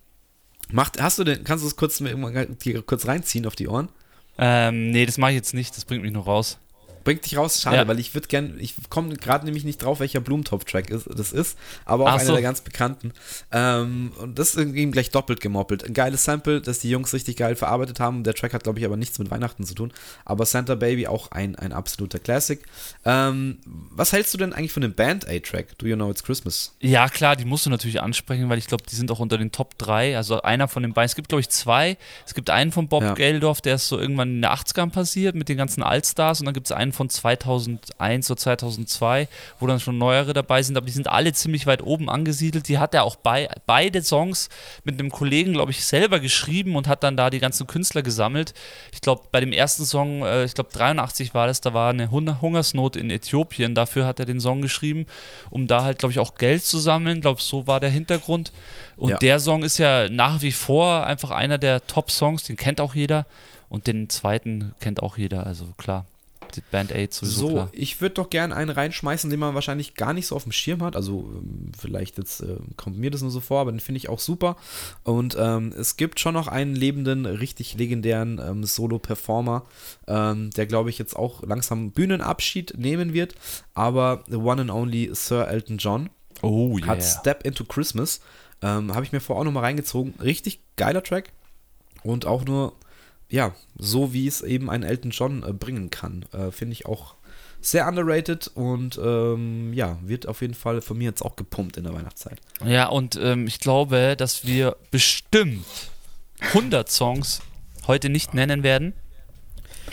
macht, 0.71 1.01
hast 1.01 1.19
du 1.19 1.25
den, 1.25 1.45
kannst 1.45 1.65
du 1.65 1.69
es 1.69 1.77
kurz, 1.77 2.03
kurz 2.87 3.07
reinziehen 3.07 3.47
auf 3.47 3.57
die 3.57 3.69
Ohren? 3.69 3.89
ähm, 4.39 4.91
nee, 4.91 5.05
das 5.05 5.19
mache 5.19 5.33
ich 5.33 5.37
jetzt 5.37 5.55
nicht, 5.55 5.77
das 5.77 5.85
bringt 5.85 6.03
mich 6.03 6.13
noch 6.13 6.27
raus. 6.27 6.59
Bringt 7.09 7.25
dich 7.25 7.39
raus, 7.39 7.63
schade, 7.63 7.79
Ja. 7.79 7.89
weil 7.89 7.99
ich 7.99 8.13
würde 8.13 8.29
gern, 8.29 8.57
ich 8.61 8.75
komme 8.91 9.17
gerade 9.17 9.47
nämlich 9.47 9.65
nicht 9.65 9.83
drauf, 9.83 9.99
welcher 10.01 10.21
Blumentopf-Track 10.21 10.91
ist, 10.91 11.09
das 11.11 11.33
ist, 11.33 11.57
aber 11.87 12.05
auch 12.05 12.09
Ach 12.09 12.15
einer 12.17 12.25
so. 12.27 12.33
der 12.35 12.43
ganz 12.43 12.61
bekannten. 12.61 13.13
Ähm, 13.51 14.13
und 14.19 14.39
das 14.39 14.55
ist 14.55 14.75
ihm 14.75 14.93
gleich 14.93 15.09
doppelt 15.09 15.41
gemoppelt. 15.41 15.85
Ein 15.85 15.95
geiles 15.95 16.25
Sample, 16.25 16.61
das 16.61 16.81
die 16.81 16.91
Jungs 16.91 17.15
richtig 17.15 17.37
geil 17.39 17.57
verarbeitet 17.57 17.99
haben. 17.99 18.25
Der 18.25 18.35
Track 18.35 18.53
hat, 18.53 18.63
glaube 18.65 18.79
ich, 18.79 18.85
aber 18.85 18.99
nichts 18.99 19.19
mit 19.19 19.31
Weihnachten 19.31 19.65
zu 19.65 19.73
tun. 19.75 19.91
Aber 20.27 20.45
Santa 20.45 20.75
Baby 20.75 21.07
auch 21.07 21.31
ein, 21.31 21.57
ein 21.57 21.73
absoluter 21.73 22.19
Classic. 22.19 22.61
Ähm, 23.07 23.57
was 23.65 24.13
hältst 24.13 24.35
du 24.35 24.39
denn 24.39 24.53
eigentlich 24.53 24.73
von 24.73 24.83
dem 24.83 24.93
Band-Aid-Track? 24.93 25.79
Do 25.79 25.87
You 25.87 25.97
Know 25.97 26.11
It's 26.11 26.23
Christmas? 26.23 26.75
Ja, 26.81 27.09
klar, 27.09 27.37
die 27.37 27.47
musst 27.47 27.65
du 27.65 27.71
natürlich 27.71 28.03
ansprechen, 28.03 28.51
weil 28.51 28.59
ich 28.59 28.67
glaube, 28.67 28.85
die 28.91 28.95
sind 28.97 29.11
auch 29.11 29.19
unter 29.21 29.39
den 29.39 29.51
Top 29.51 29.79
3. 29.79 30.15
Also 30.19 30.43
einer 30.43 30.69
von 30.69 30.83
den 30.83 30.93
beiden. 30.93 31.07
Es 31.07 31.17
gibt, 31.17 31.31
glaube 31.31 31.41
ich, 31.41 31.49
zwei. 31.49 31.97
Es 32.27 32.35
gibt 32.35 32.51
einen 32.51 32.71
von 32.71 32.89
Bob 32.89 33.03
Ja. 33.03 33.15
Geldorf, 33.15 33.63
der 33.63 33.77
ist 33.77 33.89
so 33.89 33.99
irgendwann 33.99 34.29
in 34.29 34.43
den 34.43 34.51
80ern 34.51 34.91
passiert 34.91 35.35
mit 35.35 35.49
den 35.49 35.57
ganzen 35.57 35.83
Allstars. 35.83 36.41
Und 36.41 36.45
dann 36.47 36.55
gibt 36.55 36.67
es 36.67 36.73
einen 36.73 36.93
von 36.99 37.09
2001 37.09 38.31
oder 38.31 38.39
2002, 38.39 39.29
wo 39.61 39.67
dann 39.67 39.81
schon 39.81 39.99
neuere 39.99 40.33
dabei 40.33 40.63
sind. 40.63 40.77
Aber 40.77 40.87
die 40.87 40.93
sind 40.93 41.09
alle 41.09 41.33
ziemlich 41.33 41.67
weit 41.67 41.83
oben 41.83 42.11
angesiedelt. 42.11 42.69
Die 42.69 42.79
hat 42.79 42.93
er 42.95 43.05
auch 43.05 43.17
bei, 43.17 43.49
beide 43.67 44.03
Songs 44.03 44.49
mit 44.85 44.99
einem 44.99 45.11
Kollegen, 45.11 45.53
glaube 45.53 45.71
ich, 45.71 45.85
selber 45.85 46.21
geschrieben 46.21 46.77
und 46.77 46.89
hat 46.89 47.03
dann 47.05 47.17
da 47.17 47.31
die 47.31 47.39
ganzen 47.39 47.67
Künstler 47.67 48.03
gesammelt. 48.03 48.53
Ich 48.93 49.01
glaube, 49.01 49.23
bei 49.31 49.41
dem 49.41 49.53
ersten 49.53 49.85
Song, 49.85 50.23
äh, 50.23 50.45
ich 50.45 50.55
glaube 50.55 50.71
83 50.73 51.33
war 51.35 51.47
das, 51.47 51.61
da 51.61 51.73
war 51.73 51.91
eine 51.91 52.11
Hun- 52.11 52.41
Hungersnot 52.41 52.97
in 52.97 53.11
Äthiopien. 53.11 53.75
Dafür 53.75 54.05
hat 54.07 54.19
er 54.21 54.27
den 54.27 54.41
Song 54.41 54.61
geschrieben, 54.61 55.07
um 55.51 55.67
da 55.67 55.85
halt, 55.85 55.99
glaube 56.01 56.13
ich, 56.13 56.19
auch 56.19 56.35
Geld 56.35 56.65
zu 56.65 56.79
sammeln. 56.79 57.19
Ich 57.19 57.23
glaube, 57.23 57.41
so 57.41 57.67
war 57.67 57.81
der 57.81 57.91
Hintergrund. 57.91 58.53
Und 58.97 59.11
Ja. 59.11 59.17
der 59.19 59.39
Song 59.41 59.63
ist 59.63 59.79
ja 59.79 60.09
nach 60.11 60.43
wie 60.43 60.53
vor 60.53 61.07
einfach 61.07 61.31
einer 61.31 61.59
der 61.59 61.87
Top-Songs, 61.87 62.43
den 62.43 62.57
kennt 62.57 62.81
auch 62.81 62.95
jeder. 62.95 63.25
Und 63.71 63.87
den 63.87 64.09
zweiten 64.09 64.75
kennt 64.81 65.03
auch 65.03 65.19
jeder, 65.19 65.47
also 65.47 65.67
klar. 65.77 66.07
Die 66.57 66.63
Band 66.71 66.93
Aid 66.93 67.13
sowieso 67.13 67.41
So, 67.41 67.53
klar. 67.53 67.69
ich 67.73 68.01
würde 68.01 68.15
doch 68.17 68.31
gerne 68.31 68.55
einen 68.55 68.71
reinschmeißen, 68.71 69.31
den 69.31 69.41
man 69.41 69.55
wahrscheinlich 69.55 69.95
gar 69.95 70.13
nicht 70.13 70.27
so 70.27 70.37
auf 70.37 70.43
dem 70.45 70.53
Schirm 70.53 70.83
hat. 70.83 70.97
Also 70.97 71.31
ähm, 71.35 71.73
vielleicht 71.79 72.19
jetzt 72.19 72.41
äh, 72.41 72.57
kommt 72.77 72.99
mir 72.99 73.11
das 73.11 73.23
nur 73.23 73.31
so 73.31 73.41
vor, 73.41 73.61
aber 73.61 73.73
den 73.73 73.81
finde 73.81 73.99
ich 73.99 74.09
auch 74.09 74.21
super. 74.21 74.57
Und 75.05 75.37
ähm, 75.39 75.73
es 75.79 75.97
gibt 75.97 76.21
schon 76.21 76.35
noch 76.35 76.49
einen 76.49 76.75
lebenden, 76.75 77.27
richtig 77.27 77.75
legendären 77.75 78.41
ähm, 78.45 78.65
Solo-Performer, 78.65 79.65
ähm, 80.07 80.51
der 80.51 80.67
glaube 80.67 80.91
ich 80.91 80.99
jetzt 80.99 81.17
auch 81.17 81.43
langsam 81.43 81.91
Bühnenabschied 81.93 82.75
nehmen 82.79 83.13
wird. 83.13 83.35
Aber 83.75 84.25
the 84.29 84.37
one 84.37 84.61
and 84.61 84.71
only 84.71 85.11
Sir 85.15 85.49
Elton 85.49 85.79
John 85.79 86.11
Oh 86.43 86.79
hat 86.87 87.03
Step 87.03 87.45
into 87.45 87.65
Christmas. 87.65 88.21
Ähm, 88.63 88.95
Habe 88.95 89.05
ich 89.05 89.13
mir 89.13 89.21
vorher 89.21 89.41
auch 89.41 89.45
nochmal 89.45 89.65
reingezogen. 89.65 90.15
Richtig 90.23 90.61
geiler 90.77 91.03
Track. 91.03 91.33
Und 92.03 92.27
auch 92.27 92.45
nur, 92.45 92.75
ja, 93.31 93.55
so 93.77 94.13
wie 94.13 94.27
es 94.27 94.43
eben 94.43 94.71
ein 94.71 94.83
Elton 94.83 95.11
John 95.11 95.43
äh, 95.43 95.53
bringen 95.53 95.91
kann. 95.91 96.25
Äh, 96.33 96.51
Finde 96.51 96.73
ich 96.73 96.87
auch 96.87 97.15
sehr 97.61 97.87
underrated 97.89 98.49
und 98.55 98.99
ähm, 99.03 99.73
ja, 99.75 99.99
wird 100.03 100.29
auf 100.29 100.41
jeden 100.43 100.55
Fall 100.55 100.81
von 100.81 100.97
mir 100.97 101.07
jetzt 101.07 101.23
auch 101.23 101.37
gepumpt 101.37 101.77
in 101.77 101.85
der 101.85 101.93
Weihnachtszeit. 101.95 102.41
Ja, 102.65 102.89
und 102.89 103.19
ähm, 103.21 103.47
ich 103.47 103.59
glaube, 103.59 104.15
dass 104.17 104.47
wir 104.47 104.77
bestimmt 104.91 105.65
100 106.41 106.89
Songs 106.89 107.41
heute 107.87 108.09
nicht 108.09 108.35
nennen 108.35 108.63
werden. 108.63 108.93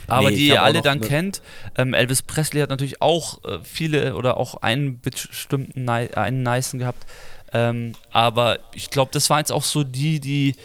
Aber 0.07 0.29
Nee, 0.29 0.35
die 0.35 0.47
ihr 0.49 0.61
alle 0.61 0.81
dann 0.83 0.99
ne- 0.99 1.07
kennt. 1.07 1.41
Ähm, 1.75 1.95
Elvis 1.95 2.21
Presley 2.21 2.61
hat 2.61 2.69
natürlich 2.69 3.01
auch 3.01 3.43
äh, 3.43 3.59
viele 3.63 4.15
oder 4.15 4.37
auch 4.37 4.55
einen 4.61 4.99
bestimmten 5.01 5.89
einen 5.89 6.43
nicen 6.43 6.77
gehabt. 6.79 7.05
Ähm, 7.53 7.93
aber 8.11 8.59
ich 8.73 8.91
glaube, 8.91 9.11
das 9.13 9.29
waren 9.29 9.39
jetzt 9.39 9.51
auch 9.51 9.63
so 9.63 9.83
die, 9.83 10.19
die, 10.19 10.55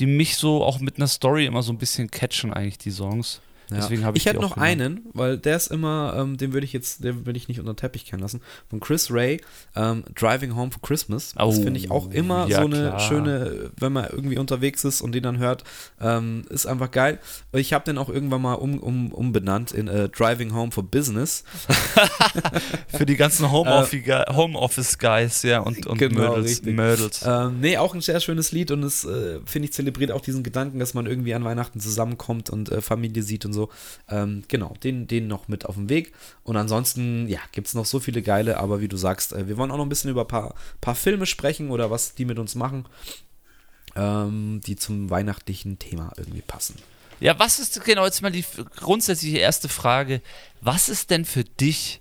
die 0.00 0.06
mich 0.06 0.36
so 0.36 0.64
auch 0.64 0.80
mit 0.80 0.96
einer 0.96 1.06
Story 1.06 1.44
immer 1.46 1.62
so 1.62 1.72
ein 1.72 1.78
bisschen 1.78 2.10
catchen, 2.10 2.52
eigentlich, 2.52 2.78
die 2.78 2.90
Songs. 2.90 3.40
Ja. 3.70 3.76
Deswegen 3.76 4.04
habe 4.04 4.16
ich 4.16 4.22
ich 4.24 4.28
hätte 4.28 4.40
noch 4.40 4.54
genommen. 4.54 4.70
einen, 4.70 5.00
weil 5.12 5.38
der 5.38 5.56
ist 5.56 5.68
immer, 5.68 6.14
ähm, 6.18 6.36
den 6.36 6.52
würde 6.52 6.64
ich 6.64 6.72
jetzt, 6.72 7.04
den 7.04 7.26
würde 7.26 7.36
ich 7.36 7.48
nicht 7.48 7.60
unter 7.60 7.72
den 7.72 7.76
Teppich 7.76 8.04
kennen 8.04 8.22
lassen. 8.22 8.40
Von 8.68 8.80
Chris 8.80 9.10
Ray, 9.10 9.40
ähm, 9.76 10.04
Driving 10.14 10.54
Home 10.56 10.70
for 10.70 10.82
Christmas. 10.82 11.32
das 11.34 11.44
Oh, 11.44 11.52
finde 11.62 11.78
ich 11.78 11.90
auch 11.90 12.10
immer 12.10 12.46
ja, 12.48 12.58
so 12.60 12.66
eine 12.66 12.76
klar. 12.88 13.00
schöne, 13.00 13.70
wenn 13.78 13.92
man 13.92 14.06
irgendwie 14.10 14.38
unterwegs 14.38 14.84
ist 14.84 15.00
und 15.00 15.12
den 15.12 15.22
dann 15.22 15.38
hört, 15.38 15.64
ähm, 16.00 16.42
ist 16.50 16.66
einfach 16.66 16.90
geil. 16.90 17.18
Ich 17.52 17.72
habe 17.72 17.84
den 17.84 17.98
auch 17.98 18.08
irgendwann 18.08 18.42
mal 18.42 18.54
um, 18.54 18.78
um, 18.78 19.12
umbenannt 19.12 19.72
in 19.72 19.88
äh, 19.88 20.08
Driving 20.08 20.54
Home 20.54 20.72
for 20.72 20.82
Business. 20.84 21.44
Für 22.88 23.06
die 23.06 23.16
ganzen 23.16 23.50
Homeoffice- 23.50 24.26
Homeoffice-Guys, 24.34 25.42
ja, 25.42 25.60
und, 25.60 25.86
und 25.86 25.98
Genau. 25.98 26.36
Mödels. 26.36 27.22
Ähm, 27.26 27.60
nee, 27.60 27.76
auch 27.76 27.94
ein 27.94 28.00
sehr 28.00 28.20
schönes 28.20 28.52
Lied 28.52 28.70
und 28.70 28.82
es, 28.82 29.04
äh, 29.04 29.40
finde 29.44 29.66
ich, 29.66 29.72
zelebriert 29.72 30.10
auch 30.12 30.20
diesen 30.20 30.42
Gedanken, 30.42 30.78
dass 30.78 30.94
man 30.94 31.06
irgendwie 31.06 31.34
an 31.34 31.44
Weihnachten 31.44 31.80
zusammenkommt 31.80 32.50
und 32.50 32.70
äh, 32.70 32.80
Familie 32.80 33.22
sieht 33.22 33.44
und 33.44 33.52
so. 33.52 33.59
Ähm, 34.08 34.44
genau, 34.48 34.74
den, 34.82 35.06
den 35.06 35.26
noch 35.26 35.48
mit 35.48 35.66
auf 35.66 35.74
dem 35.74 35.88
Weg. 35.88 36.12
Und 36.42 36.56
ansonsten, 36.56 37.28
ja, 37.28 37.40
gibt 37.52 37.66
es 37.66 37.74
noch 37.74 37.86
so 37.86 38.00
viele 38.00 38.22
geile, 38.22 38.58
aber 38.58 38.80
wie 38.80 38.88
du 38.88 38.96
sagst, 38.96 39.32
äh, 39.32 39.48
wir 39.48 39.56
wollen 39.56 39.70
auch 39.70 39.76
noch 39.76 39.86
ein 39.86 39.90
bisschen 39.90 40.10
über 40.10 40.22
ein 40.22 40.28
paar, 40.28 40.54
paar 40.80 40.94
Filme 40.94 41.26
sprechen 41.26 41.70
oder 41.70 41.90
was 41.90 42.14
die 42.14 42.24
mit 42.24 42.38
uns 42.38 42.54
machen, 42.54 42.86
ähm, 43.96 44.60
die 44.66 44.76
zum 44.76 45.10
weihnachtlichen 45.10 45.78
Thema 45.78 46.12
irgendwie 46.16 46.42
passen. 46.42 46.76
Ja, 47.20 47.38
was 47.38 47.58
ist 47.58 47.84
genau 47.84 48.06
jetzt 48.06 48.22
mal 48.22 48.32
die 48.32 48.44
grundsätzliche 48.76 49.38
erste 49.38 49.68
Frage? 49.68 50.22
Was 50.62 50.88
ist 50.88 51.10
denn 51.10 51.26
für 51.26 51.44
dich 51.44 52.00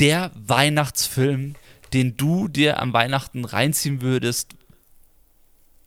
der 0.00 0.32
Weihnachtsfilm, 0.34 1.54
den 1.92 2.16
du 2.16 2.48
dir 2.48 2.80
am 2.80 2.92
Weihnachten 2.92 3.44
reinziehen 3.44 4.02
würdest, 4.02 4.54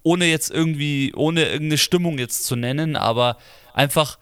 ohne 0.03 0.25
jetzt 0.25 0.51
irgendwie, 0.51 1.13
ohne 1.15 1.45
irgendeine 1.45 1.77
Stimmung 1.77 2.17
jetzt 2.17 2.45
zu 2.45 2.55
nennen, 2.55 2.95
aber 2.95 3.37
einfach 3.73 4.19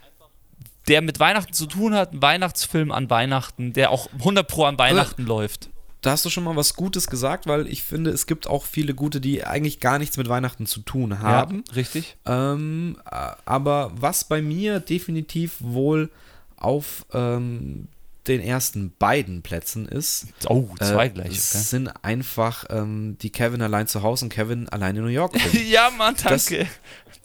der 0.88 1.02
mit 1.02 1.20
Weihnachten 1.20 1.54
zu 1.54 1.66
tun 1.66 1.94
hat, 1.94 2.14
ein 2.14 2.22
Weihnachtsfilm 2.22 2.92
an 2.92 3.10
Weihnachten, 3.10 3.74
der 3.74 3.92
auch 3.92 4.08
100 4.20 4.48
pro 4.48 4.66
an 4.66 4.78
Weihnachten 4.78 5.26
läuft. 5.26 5.70
Da 6.02 6.12
hast 6.12 6.26
du 6.26 6.30
schon 6.30 6.44
mal 6.44 6.58
was 6.58 6.76
Gutes 6.76 7.08
gesagt, 7.08 7.48
weil 7.48 7.66
ich 7.68 7.84
finde, 7.84 8.12
es 8.12 8.28
gibt 8.28 8.46
auch 8.46 8.66
viele 8.66 8.94
gute, 8.94 9.22
die 9.22 9.46
eigentlich 9.46 9.80
gar 9.80 10.00
nichts 10.00 10.18
mit 10.18 10.28
Weihnachten 10.28 10.66
zu 10.66 10.82
tun 10.82 11.20
haben. 11.20 11.64
Ja, 11.70 11.74
richtig. 11.76 12.18
Ähm, 12.26 12.98
äh, 13.10 13.32
aber 13.46 13.92
was 13.96 14.26
bei 14.26 14.42
mir 14.42 14.82
definitiv 14.82 15.56
wohl 15.60 16.10
auf 16.58 17.06
ähm, 17.14 17.88
den 18.28 18.40
ersten 18.42 18.94
beiden 18.98 19.42
Plätzen 19.42 19.88
ist, 19.88 20.28
Oh, 20.48 20.70
zwei 20.80 21.08
äh, 21.08 21.10
gleich, 21.10 21.28
okay. 21.28 21.36
sind 21.38 21.90
einfach 22.04 22.66
ähm, 22.70 23.18
die 23.22 23.32
Kevin 23.32 23.62
allein 23.62 23.88
zu 23.88 24.02
Hause 24.02 24.26
und 24.26 24.30
Kevin 24.34 24.70
allein 24.70 24.96
in 24.96 25.02
New 25.04 25.10
York. 25.10 25.34
Ja, 25.68 25.90
Mann, 25.90 26.16
Das- 26.24 26.46
danke. 26.46 26.68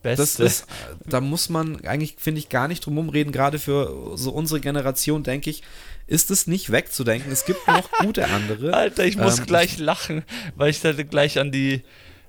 Das 0.03 0.19
Beste. 0.19 0.45
ist, 0.45 0.61
äh, 0.63 0.65
da 1.07 1.21
muss 1.21 1.49
man 1.49 1.85
eigentlich, 1.85 2.17
finde 2.19 2.39
ich, 2.39 2.49
gar 2.49 2.69
nicht 2.69 2.87
drum 2.87 2.97
rumreden. 2.99 3.33
Gerade 3.33 3.59
für 3.59 4.17
so 4.17 4.31
unsere 4.31 4.61
Generation, 4.61 5.25
denke 5.25 5.51
ich, 5.51 5.63
ist 6.07 6.31
es 6.31 6.47
nicht 6.47 6.71
wegzudenken. 6.71 7.31
Es 7.33 7.45
gibt 7.45 7.67
noch 7.67 7.91
gute 8.01 8.29
andere. 8.29 8.75
Alter, 8.75 9.05
ich 9.05 9.17
muss 9.17 9.41
Ähm, 9.41 9.47
gleich 9.47 9.79
lachen, 9.79 10.23
weil 10.55 10.71
ich 10.71 10.81
da 10.81 10.93
gleich 10.93 11.39
an 11.41 11.51
die. 11.51 11.83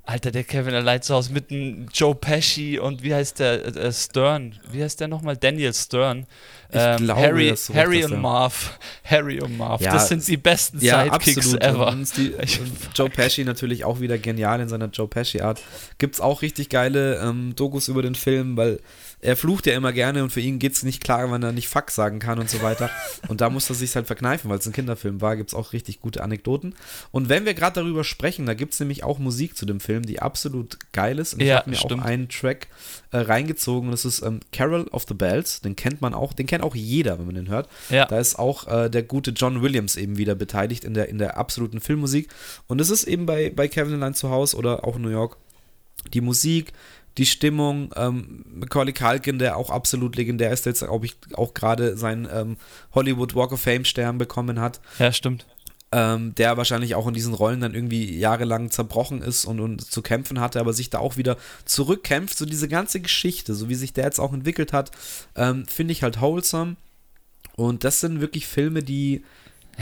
Alter, 0.10 0.32
der 0.32 0.44
Kevin 0.44 0.74
allein 0.74 1.04
zu 1.04 1.14
Hause 1.14 1.32
mit 1.32 1.52
dem 1.52 1.86
Joe 1.94 2.16
Pesci 2.16 2.80
und 2.80 3.04
wie 3.04 3.14
heißt 3.14 3.38
der? 3.38 3.64
Äh, 3.76 3.94
Stern. 3.94 4.58
Wie 4.72 4.82
heißt 4.82 5.00
der 5.00 5.08
nochmal? 5.08 5.38
Daniel 5.38 5.72
Stern. 5.72 6.26
Ähm, 6.72 6.96
Ich 6.98 7.04
glaube, 7.04 7.22
Harry, 7.22 7.50
recht 7.50 7.70
Harry 7.76 8.04
und 8.04 8.12
ja. 8.14 8.18
Marv. 8.18 8.80
Harry 9.04 9.40
und 9.40 9.56
Marv. 9.56 9.82
Ja, 9.82 9.94
das 9.94 10.08
sind 10.10 10.28
die 10.28 10.38
besten 10.38 10.80
Ja, 10.84 11.04
Sidekicks 11.04 11.38
absolut. 11.38 11.64
ever. 11.64 11.88
Und 11.90 12.18
die, 12.18 12.34
und 12.60 12.72
Joe 12.96 13.10
Pesci 13.10 13.44
natürlich 13.44 13.86
auch 13.86 14.00
wieder 14.00 14.18
genial 14.18 14.60
in 14.62 14.68
seiner 14.68 14.88
Joe 14.88 15.08
Pesci-Art. 15.08 15.62
Gibt 16.00 16.16
es 16.16 16.22
auch 16.22 16.42
richtig 16.42 16.70
geile 16.70 17.18
ähm, 17.20 17.54
Dokus 17.56 17.88
über 17.88 18.02
den 18.02 18.16
Film, 18.16 18.58
weil 18.58 18.80
er 19.22 19.36
flucht 19.36 19.66
ja 19.66 19.76
immer 19.76 19.92
gerne 19.92 20.24
und 20.24 20.30
für 20.32 20.40
ihn 20.40 20.60
geht 20.60 20.74
es 20.74 20.84
nicht 20.84 21.04
klar, 21.04 21.32
wenn 21.32 21.44
er 21.44 21.52
nicht 21.52 21.68
Fuck 21.68 21.92
sagen 21.92 22.20
kann 22.20 22.40
und 22.40 22.50
so 22.50 22.62
weiter. 22.62 22.90
Und 23.28 23.42
da 23.42 23.50
muss 23.50 23.70
er 23.70 23.76
sich 23.76 23.96
halt 23.96 24.08
verkneifen, 24.08 24.50
weil 24.50 24.58
es 24.60 24.66
ein 24.66 24.72
Kinderfilm 24.74 25.20
war. 25.22 25.36
Gibt 25.36 25.50
es 25.50 25.54
auch 25.54 25.74
richtig 25.74 26.00
gute 26.00 26.24
Anekdoten. 26.24 26.74
Und 27.12 27.28
wenn 27.30 27.46
wir 27.46 27.54
gerade 27.54 27.76
darüber 27.82 28.04
sprechen, 28.04 28.46
da 28.46 28.54
gibt 28.54 28.74
es 28.74 28.80
nämlich 28.80 29.04
auch 29.04 29.20
Musik 29.20 29.56
zu 29.58 29.66
dem 29.66 29.80
Film, 29.80 30.04
die 30.04 30.22
absolut 30.22 30.78
geil 30.94 31.20
ist. 31.20 31.34
Und 31.34 31.42
ich 31.42 31.48
Ja, 31.48 31.58
habe 31.58 31.70
mir 31.70 31.76
stimmt. 31.76 32.02
auch 32.02 32.06
einen 32.06 32.30
Track 32.30 32.68
äh, 33.12 33.18
reingezogen 33.18 33.90
und 33.90 33.92
das 33.92 34.06
ist 34.06 34.22
ähm, 34.22 34.40
Carol 34.52 34.88
of 34.88 35.06
the 35.08 35.14
Bells. 35.14 35.62
Den 35.62 35.76
kennt 35.76 36.02
man 36.02 36.14
auch, 36.14 36.34
den 36.34 36.48
kennt 36.48 36.64
auch 36.64 36.76
jeder, 36.76 37.20
wenn 37.20 37.26
man 37.26 37.36
den 37.36 37.50
hört. 37.50 37.70
Ja. 37.90 38.06
Da 38.06 38.20
ist 38.20 38.40
auch 38.40 38.68
äh, 38.68 38.90
der 38.90 39.04
gute 39.04 39.32
John 39.32 39.62
Williams 39.62 39.96
eben 39.98 40.18
wieder 40.18 40.36
beteiligt 40.36 40.84
in 40.86 40.94
der, 40.94 41.10
in 41.10 41.18
der 41.18 41.38
absoluten 41.38 41.82
Filmmusik. 41.82 42.30
Und 42.68 42.80
es 42.82 42.90
ist 42.90 43.04
eben 43.04 43.26
bei, 43.26 43.50
bei 43.54 43.68
Kevin 43.68 43.96
allein 43.96 44.14
zu 44.14 44.30
Hause 44.30 44.56
oder 44.58 44.86
auch 44.86 44.96
in 44.96 45.02
New 45.02 45.10
York 45.10 45.38
die 46.14 46.22
Musik, 46.22 46.72
die 47.20 47.26
Stimmung, 47.26 47.92
ähm, 47.98 48.46
Macaulay 48.54 48.94
Culkin, 48.94 49.40
der 49.40 49.58
auch 49.58 49.70
absolut 49.70 50.16
legendär 50.16 50.52
ist, 50.52 50.66
der 50.66 50.72
jetzt, 50.72 50.80
glaube 50.80 51.06
ich, 51.06 51.18
auch 51.34 51.54
gerade 51.54 51.98
seinen 51.98 52.28
ähm, 52.34 52.58
Hollywood 52.96 53.36
Walk 53.36 53.52
of 53.52 53.60
Fame 53.60 53.84
Stern 53.84 54.18
bekommen 54.18 54.62
hat 54.62 54.80
ja, 55.00 55.12
stimmt. 55.12 55.46
ähm, 55.92 56.34
der 56.36 56.56
wahrscheinlich 56.56 56.96
auch 56.96 57.08
in 57.08 57.14
diesen 57.14 57.34
Rollen 57.34 57.60
dann 57.60 57.76
irgendwie 57.76 58.18
jahrelang 58.18 58.72
zerbrochen 58.72 59.22
ist 59.22 59.44
und, 59.44 59.60
und 59.60 59.82
zu 59.82 60.02
kämpfen 60.02 60.40
hatte, 60.40 60.62
aber 60.62 60.72
sich 60.72 60.90
da 60.90 61.00
auch 61.00 61.18
wieder 61.18 61.36
zurückkämpft. 61.66 62.38
So 62.38 62.46
diese 62.46 62.70
ganze 62.70 63.02
Geschichte, 63.02 63.54
so 63.54 63.68
wie 63.68 63.76
sich 63.76 63.92
der 63.92 64.06
jetzt 64.06 64.20
auch 64.20 64.32
entwickelt 64.32 64.72
hat, 64.72 64.92
ähm, 65.36 65.66
finde 65.68 65.92
ich 65.92 66.04
halt 66.04 66.22
wholesome. 66.22 66.78
Und 67.58 67.84
das 67.84 68.00
sind 68.00 68.22
wirklich 68.22 68.48
Filme, 68.48 68.82
die, 68.82 69.26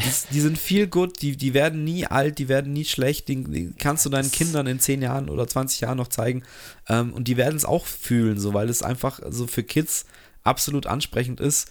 die, 0.03 0.33
die 0.33 0.41
sind 0.41 0.57
viel 0.57 0.87
gut, 0.87 1.21
die, 1.21 1.37
die 1.37 1.53
werden 1.53 1.83
nie 1.83 2.05
alt, 2.05 2.39
die 2.39 2.47
werden 2.47 2.73
nie 2.73 2.85
schlecht, 2.85 3.27
die, 3.27 3.43
die 3.43 3.73
kannst 3.77 4.05
du 4.05 4.09
deinen 4.09 4.31
Kindern 4.31 4.67
in 4.67 4.79
10 4.79 5.01
Jahren 5.01 5.29
oder 5.29 5.47
20 5.47 5.81
Jahren 5.81 5.97
noch 5.97 6.07
zeigen. 6.07 6.43
Ähm, 6.87 7.13
und 7.13 7.27
die 7.27 7.37
werden 7.37 7.55
es 7.55 7.65
auch 7.65 7.85
fühlen, 7.85 8.39
so, 8.39 8.53
weil 8.53 8.69
es 8.69 8.83
einfach 8.83 9.19
so 9.29 9.47
für 9.47 9.63
Kids 9.63 10.05
absolut 10.43 10.87
ansprechend 10.87 11.39
ist. 11.39 11.69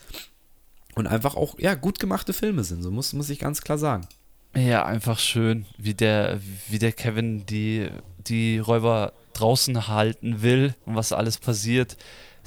und 0.94 1.06
einfach 1.06 1.36
auch, 1.36 1.58
ja, 1.58 1.74
gut 1.74 1.98
gemachte 1.98 2.32
Filme 2.32 2.64
sind, 2.64 2.82
so 2.82 2.90
muss, 2.90 3.12
muss 3.12 3.30
ich 3.30 3.38
ganz 3.38 3.60
klar 3.60 3.78
sagen. 3.78 4.06
Ja, 4.54 4.86
einfach 4.86 5.18
schön, 5.18 5.66
wie 5.76 5.92
der, 5.92 6.40
wie 6.68 6.78
der 6.78 6.92
Kevin 6.92 7.44
die, 7.44 7.88
die 8.26 8.58
Räuber 8.58 9.12
draußen 9.34 9.88
halten 9.88 10.40
will 10.40 10.74
und 10.86 10.94
was 10.94 11.12
alles 11.12 11.36
passiert. 11.36 11.98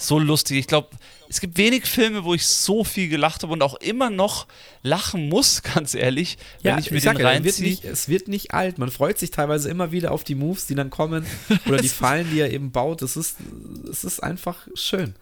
So 0.02 0.18
lustig. 0.18 0.58
Ich 0.58 0.68
glaube, 0.68 0.90
es 1.28 1.42
gibt 1.42 1.58
wenig 1.58 1.86
Filme, 1.86 2.24
wo 2.24 2.34
ich 2.34 2.48
so 2.48 2.84
viel 2.84 3.10
gelacht 3.10 3.44
habe 3.44 3.54
und 3.54 3.62
auch 3.62 3.76
immer 3.76 4.10
noch 4.10 4.48
lachen 4.82 5.28
muss, 5.30 5.62
ganz 5.76 5.94
ehrlich, 5.94 6.38
wenn 6.64 6.78
Ja, 6.78 6.78
ich 6.78 6.90
mir 6.90 6.98
ich 6.98 7.04
den 7.04 7.04
sag 7.04 7.20
ja, 7.20 7.44
wird 7.44 7.60
reinziehe. 7.60 7.70
nicht, 7.70 7.84
es 7.86 8.08
wird 8.08 8.28
nicht 8.30 8.54
alt. 8.54 8.78
Man 8.78 8.92
freut 8.92 9.20
sich 9.20 9.32
teilweise 9.32 9.70
immer 9.70 9.92
wieder 9.92 10.12
auf 10.12 10.24
die 10.24 10.36
Moves, 10.36 10.68
die 10.68 10.76
dann 10.76 10.90
kommen 10.90 11.26
oder 11.66 11.78
die 11.78 11.90
Fallen, 11.90 12.30
die 12.32 12.40
er 12.40 12.52
eben 12.52 12.72
baut. 12.72 13.02
Es 13.02 13.18
ist, 13.18 13.38
es 13.92 14.04
ist 14.04 14.22
einfach 14.24 14.68
schön. 14.74 15.16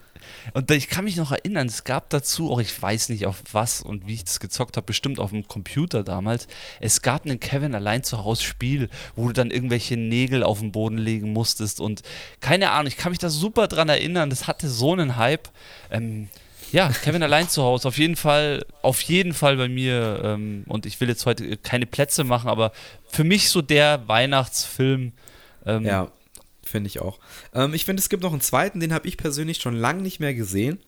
Und 0.54 0.70
ich 0.70 0.88
kann 0.88 1.04
mich 1.04 1.16
noch 1.16 1.32
erinnern, 1.32 1.66
es 1.66 1.84
gab 1.84 2.10
dazu, 2.10 2.50
auch 2.50 2.60
ich 2.60 2.80
weiß 2.80 3.08
nicht 3.08 3.26
auf 3.26 3.42
was 3.52 3.82
und 3.82 4.06
wie 4.06 4.14
ich 4.14 4.24
das 4.24 4.40
gezockt 4.40 4.76
habe, 4.76 4.86
bestimmt 4.86 5.18
auf 5.18 5.30
dem 5.30 5.46
Computer 5.48 6.02
damals. 6.02 6.48
Es 6.80 7.02
gab 7.02 7.24
einen 7.24 7.40
Kevin 7.40 7.74
allein 7.74 8.02
zu 8.02 8.24
Hause 8.24 8.42
Spiel, 8.42 8.88
wo 9.16 9.28
du 9.28 9.32
dann 9.32 9.50
irgendwelche 9.50 9.96
Nägel 9.96 10.42
auf 10.42 10.60
den 10.60 10.72
Boden 10.72 10.98
legen 10.98 11.32
musstest 11.32 11.80
und 11.80 12.02
keine 12.40 12.70
Ahnung, 12.70 12.88
ich 12.88 12.96
kann 12.96 13.10
mich 13.10 13.18
da 13.18 13.30
super 13.30 13.68
dran 13.68 13.88
erinnern, 13.88 14.30
das 14.30 14.46
hatte 14.46 14.68
so 14.68 14.92
einen 14.92 15.16
Hype. 15.16 15.48
Ähm, 15.90 16.28
ja, 16.72 16.90
Kevin 16.90 17.22
allein 17.22 17.48
zu 17.48 17.62
Hause, 17.62 17.88
auf 17.88 17.98
jeden 17.98 18.16
Fall, 18.16 18.64
auf 18.82 19.00
jeden 19.02 19.32
Fall 19.32 19.56
bei 19.56 19.68
mir. 19.68 20.20
Ähm, 20.22 20.64
und 20.66 20.84
ich 20.86 21.00
will 21.00 21.08
jetzt 21.08 21.24
heute 21.24 21.56
keine 21.56 21.86
Plätze 21.86 22.24
machen, 22.24 22.48
aber 22.50 22.72
für 23.08 23.24
mich 23.24 23.48
so 23.48 23.62
der 23.62 24.06
Weihnachtsfilm. 24.06 25.12
Ähm, 25.64 25.84
Ja, 25.84 26.08
finde 26.68 26.88
ich 26.88 27.00
auch. 27.00 27.18
Ähm, 27.54 27.74
ich 27.74 27.84
finde, 27.84 28.00
es 28.00 28.08
gibt 28.08 28.22
noch 28.22 28.32
einen 28.32 28.40
zweiten, 28.40 28.80
den 28.80 28.92
habe 28.92 29.08
ich 29.08 29.16
persönlich 29.16 29.58
schon 29.58 29.74
lange 29.74 30.02
nicht 30.02 30.20
mehr 30.20 30.34
gesehen. 30.34 30.78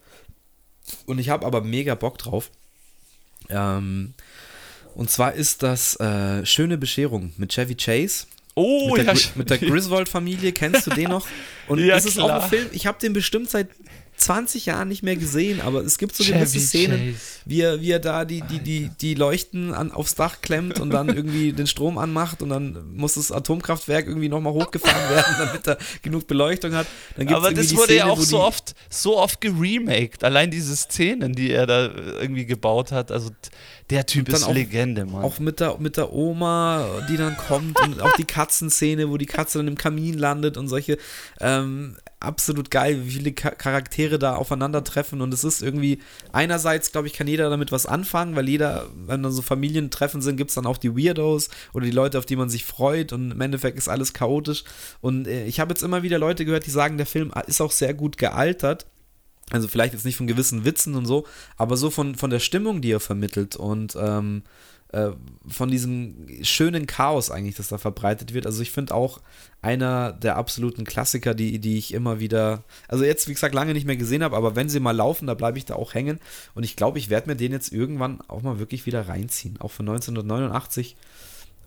Und 1.07 1.19
ich 1.19 1.29
habe 1.29 1.47
aber 1.47 1.63
mega 1.63 1.95
Bock 1.95 2.19
drauf. 2.19 2.51
Ähm, 3.49 4.15
und 4.95 5.11
zwar 5.11 5.35
ist 5.35 5.63
das 5.63 5.99
äh, 6.01 6.45
Schöne 6.45 6.79
Bescherung 6.79 7.33
mit 7.37 7.53
Chevy 7.53 7.75
Chase. 7.75 8.27
Oh, 8.55 8.95
mit, 8.97 9.07
der, 9.07 9.15
ja, 9.15 9.21
mit 9.37 9.49
der 9.49 9.59
Griswold-Familie, 9.59 10.53
kennst 10.53 10.87
du 10.87 10.91
den 10.91 11.09
noch? 11.09 11.27
Und 11.69 11.79
Ja, 11.79 11.97
es 11.97 12.05
ist 12.05 12.19
auch 12.19 12.29
ein 12.29 12.49
Film, 12.49 12.67
ich 12.73 12.87
habe 12.87 12.99
den 12.99 13.13
bestimmt 13.13 13.49
seit 13.49 13.69
20 14.21 14.67
Jahren 14.67 14.89
nicht 14.89 15.03
mehr 15.03 15.17
gesehen, 15.17 15.61
aber 15.63 15.81
es 15.81 15.97
gibt 15.97 16.15
so 16.15 16.23
Chevy 16.23 16.39
gewisse 16.41 16.61
Szenen, 16.61 17.15
Chase. 17.15 17.41
wie 17.47 17.61
er, 17.63 17.81
wie 17.81 17.91
er 17.91 17.99
da 18.01 18.25
die, 18.27 18.43
die, 18.43 18.59
die, 18.59 18.91
die 19.01 19.15
Leuchten 19.15 19.73
an, 19.73 19.91
aufs 19.93 20.15
Dach 20.15 20.43
klemmt 20.43 20.79
und 20.79 20.91
dann 20.91 21.09
irgendwie 21.09 21.53
den 21.53 21.67
Strom 21.67 21.97
anmacht 21.97 22.43
und 22.43 22.51
dann 22.51 22.95
muss 22.95 23.15
das 23.15 23.33
Atomkraftwerk 23.33 24.07
irgendwie 24.07 24.29
nochmal 24.29 24.53
hochgefahren 24.53 25.11
werden, 25.11 25.35
damit 25.39 25.67
er 25.67 25.79
genug 26.03 26.27
Beleuchtung 26.27 26.75
hat. 26.75 26.87
Aber 27.29 27.51
das 27.53 27.75
wurde 27.75 27.95
ja 27.95 28.03
Szene, 28.03 28.13
auch 28.13 28.19
wo 28.19 28.23
so 28.23 28.41
oft, 28.41 28.75
so 28.91 29.17
oft 29.19 29.41
geremaked. 29.41 30.23
Allein 30.23 30.51
diese 30.51 30.77
Szenen, 30.77 31.35
die 31.35 31.51
er 31.51 31.67
da 31.67 31.87
irgendwie 32.21 32.45
gebaut 32.45 32.93
hat. 32.93 33.11
Also 33.11 33.31
der 33.89 34.05
Typ 34.07 34.29
ist 34.29 34.45
auch- 34.45 34.53
Legende, 34.55 35.07
Mann. 35.07 35.25
Auch 35.25 35.39
mit 35.39 35.61
der, 35.61 35.79
mit 35.79 35.97
der 35.97 36.13
Oma, 36.13 36.87
die 37.09 37.17
dann 37.17 37.37
kommt 37.37 37.81
und 37.81 38.01
auch 38.03 38.13
die 38.17 38.25
Katzenszene, 38.25 39.09
wo 39.09 39.17
die 39.17 39.27
Katze 39.27 39.59
dann 39.59 39.69
im 39.69 39.77
Kamin 39.79 40.19
landet 40.19 40.57
und 40.57 40.69
solche 40.69 40.99
ähm, 41.41 41.97
absolut 42.21 42.71
geil, 42.71 43.05
wie 43.05 43.11
viele 43.11 43.33
Cha- 43.35 43.51
Charaktere 43.55 44.19
da 44.19 44.37
aufeinandertreffen 44.37 45.21
und 45.23 45.33
es 45.35 45.43
ist 45.43 45.63
irgendwie, 45.63 46.01
einerseits 46.33 46.93
glaube 46.93 47.09
ich, 47.09 47.15
kann 47.15 47.27
jeder 47.27 47.51
damit 47.51 47.73
was 47.73 47.87
anfangen, 47.87 48.37
weil 48.37 48.49
jeder, 48.49 48.87
wenn 49.07 49.23
dann 49.23 49.33
so 49.33 49.43
Familientreffen 49.43 50.23
sind, 50.23 50.37
gibt 50.37 50.51
es 50.51 50.55
dann 50.55 50.67
auch 50.67 50.77
die 50.77 50.97
Weirdos 50.97 51.49
oder 51.73 51.87
die 51.87 51.91
Leute, 51.91 52.19
auf 52.19 52.27
die 52.27 52.37
man 52.37 52.51
sich 52.51 52.65
freut 52.65 53.13
und 53.13 53.31
im 53.31 53.41
Endeffekt 53.41 53.79
ist 53.79 53.89
alles 53.89 54.13
chaotisch 54.13 54.65
und 55.01 55.27
äh, 55.27 55.47
ich 55.47 55.61
habe 55.61 55.73
jetzt 55.73 55.83
immer 55.83 56.03
wieder 56.03 56.19
Leute 56.19 56.45
gehört, 56.45 56.67
die 56.67 56.71
sagen, 56.71 56.99
der 56.99 57.07
Film 57.07 57.33
ist 57.47 57.61
auch 57.61 57.73
sehr 57.73 57.95
gut 57.95 58.19
gealtert. 58.19 58.87
Also 59.53 59.67
vielleicht 59.67 59.95
jetzt 59.95 60.05
nicht 60.05 60.17
von 60.17 60.29
gewissen 60.29 60.65
Witzen 60.65 60.95
und 60.95 61.07
so, 61.07 61.27
aber 61.57 61.77
so 61.77 61.91
von, 61.91 62.15
von 62.15 62.31
der 62.31 62.39
Stimmung, 62.39 62.83
die 62.83 62.93
er 62.93 63.01
vermittelt 63.01 63.57
und 63.57 63.97
ähm, 64.01 64.45
äh, 64.93 65.11
von 65.47 65.71
diesem 65.71 66.27
schönen 66.43 66.87
Chaos 66.87 67.31
eigentlich, 67.31 67.57
das 67.57 67.69
da 67.69 67.79
verbreitet 67.79 68.35
wird. 68.35 68.47
Also 68.47 68.63
ich 68.63 68.71
finde 68.71 68.95
auch 68.95 69.21
einer 69.63 70.13
der 70.13 70.37
absoluten 70.37 70.85
Klassiker, 70.85 71.35
die, 71.35 71.59
die 71.59 71.79
ich 71.79 71.95
immer 71.95 72.19
wieder, 72.19 72.65
also 72.89 73.05
jetzt 73.05 73.29
wie 73.29 73.35
gesagt 73.35 73.55
lange 73.55 73.73
nicht 73.73 73.87
mehr 73.87 73.97
gesehen 73.97 74.25
habe, 74.25 74.37
aber 74.37 74.57
wenn 74.57 74.69
sie 74.69 74.81
mal 74.81 74.97
laufen, 74.97 75.27
da 75.27 75.35
bleibe 75.35 75.59
ich 75.59 75.65
da 75.65 75.75
auch 75.75 75.95
hängen 75.95 76.19
und 76.55 76.65
ich 76.65 76.77
glaube, 76.77 76.99
ich 76.99 77.11
werde 77.11 77.29
mir 77.29 77.37
den 77.37 77.53
jetzt 77.53 77.73
irgendwann 77.73 78.21
auch 78.29 78.43
mal 78.43 78.59
wirklich 78.59 78.87
wieder 78.87 79.09
reinziehen, 79.09 79.61
auch 79.61 79.71
von 79.71 79.89
1989. 79.89 80.97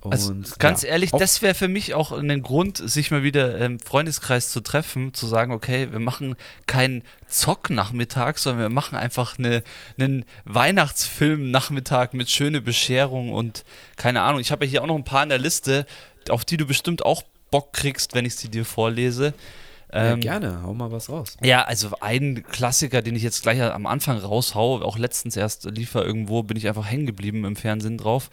Und, 0.04 0.12
also 0.12 0.36
ganz 0.60 0.82
ja, 0.82 0.90
ehrlich, 0.90 1.12
das 1.12 1.42
wäre 1.42 1.54
für 1.54 1.70
mich 1.70 1.94
auch 1.94 2.12
ein 2.12 2.42
Grund, 2.42 2.78
sich 2.78 3.10
mal 3.10 3.24
wieder 3.24 3.58
im 3.60 3.80
Freundeskreis 3.80 4.52
zu 4.52 4.60
treffen, 4.60 5.14
zu 5.14 5.28
sagen, 5.28 5.54
okay, 5.54 5.92
wir 5.92 6.00
machen 6.00 6.36
keinen 6.68 7.04
Zock-Nachmittag, 7.28 8.38
sondern 8.38 8.64
wir 8.64 8.70
machen 8.70 8.98
einfach 8.98 9.40
eine, 9.40 9.64
einen 9.98 10.26
Weihnachtsfilm-Nachmittag 10.44 12.14
mit 12.14 12.30
schöne 12.30 12.60
Bescherung 12.60 13.32
und 13.32 13.64
keine 13.96 14.22
Ahnung. 14.22 14.42
Ich 14.42 14.52
habe 14.52 14.66
ja 14.66 14.72
hier 14.72 14.84
auch 14.84 14.88
noch 14.88 14.98
ein 14.98 15.06
paar 15.06 15.24
in 15.24 15.30
der 15.30 15.40
Liste, 15.40 15.86
auf 16.30 16.44
die 16.44 16.58
du 16.58 16.66
bestimmt 16.66 17.06
auch 17.06 17.24
Bock 17.50 17.72
kriegst, 17.72 18.14
wenn 18.14 18.26
ich 18.26 18.36
sie 18.36 18.50
dir 18.50 18.66
vorlese. 18.66 19.34
Ja, 19.94 20.14
Ähm, 20.14 20.20
gerne, 20.22 20.64
hau 20.64 20.74
mal 20.74 20.92
was 20.92 21.10
raus. 21.10 21.38
Ja, 21.44 21.64
also 21.64 21.92
ein 22.02 22.44
Klassiker, 22.52 23.02
den 23.02 23.16
ich 23.16 23.22
jetzt 23.24 23.44
gleich 23.44 23.62
am 23.62 23.86
Anfang 23.86 24.18
raushau, 24.18 24.82
auch 24.82 24.98
letztens 24.98 25.38
erst 25.38 25.66
lief 25.66 25.94
er 25.96 26.04
irgendwo, 26.06 26.42
bin 26.44 26.58
ich 26.58 26.68
einfach 26.68 26.86
hängen 26.86 27.06
geblieben 27.06 27.46
im 27.46 27.56
Fernsehen 27.56 27.98
drauf, 27.98 28.30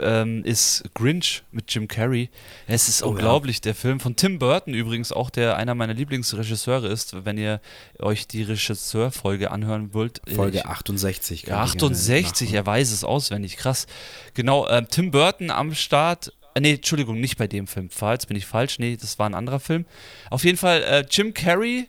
ähm, 0.00 0.44
ist 0.44 0.84
Grinch 0.94 1.42
mit 1.52 1.72
Jim 1.74 1.88
Carrey. 1.88 2.28
Es 2.66 2.88
ist 2.88 3.02
Oh 3.02 3.06
ja. 3.06 3.10
unglaublich, 3.12 3.60
der 3.62 3.74
Film 3.74 3.98
von 3.98 4.14
Tim 4.16 4.38
Burton 4.38 4.74
übrigens, 4.74 5.10
auch 5.10 5.30
der 5.30 5.56
einer 5.56 5.74
meiner 5.74 5.94
Lieblingsregisseure 5.94 6.88
ist, 6.88 7.24
wenn 7.24 7.38
ihr 7.38 7.60
euch 7.98 8.26
die 8.26 8.42
Regisseurfolge 8.42 9.50
anhören 9.50 9.94
wollt. 9.94 10.20
Folge 10.34 10.58
Ich- 10.58 10.66
68. 10.66 11.42
ja, 11.44 11.56
kann 11.56 11.64
ich 11.66 11.72
gerne 11.72 11.86
68, 11.92 12.48
nachholen. 12.48 12.54
er 12.62 12.66
weiß 12.66 12.92
es 12.92 13.04
auswendig, 13.04 13.56
krass. 13.56 13.86
Genau, 14.34 14.68
ähm, 14.68 14.86
Tim 14.90 15.10
Burton 15.10 15.50
am 15.50 15.74
Start. 15.74 16.32
Äh, 16.54 16.60
nee, 16.60 16.74
Entschuldigung, 16.74 17.20
nicht 17.20 17.36
bei 17.36 17.46
dem 17.46 17.66
Film. 17.66 17.90
Falls 17.90 18.26
bin 18.26 18.36
ich 18.36 18.46
falsch. 18.46 18.78
Nee, 18.78 18.96
das 19.00 19.18
war 19.18 19.28
ein 19.28 19.34
anderer 19.34 19.60
Film. 19.60 19.84
Auf 20.30 20.44
jeden 20.44 20.56
Fall 20.58 20.82
äh, 20.82 21.04
Jim 21.10 21.34
Carrey 21.34 21.88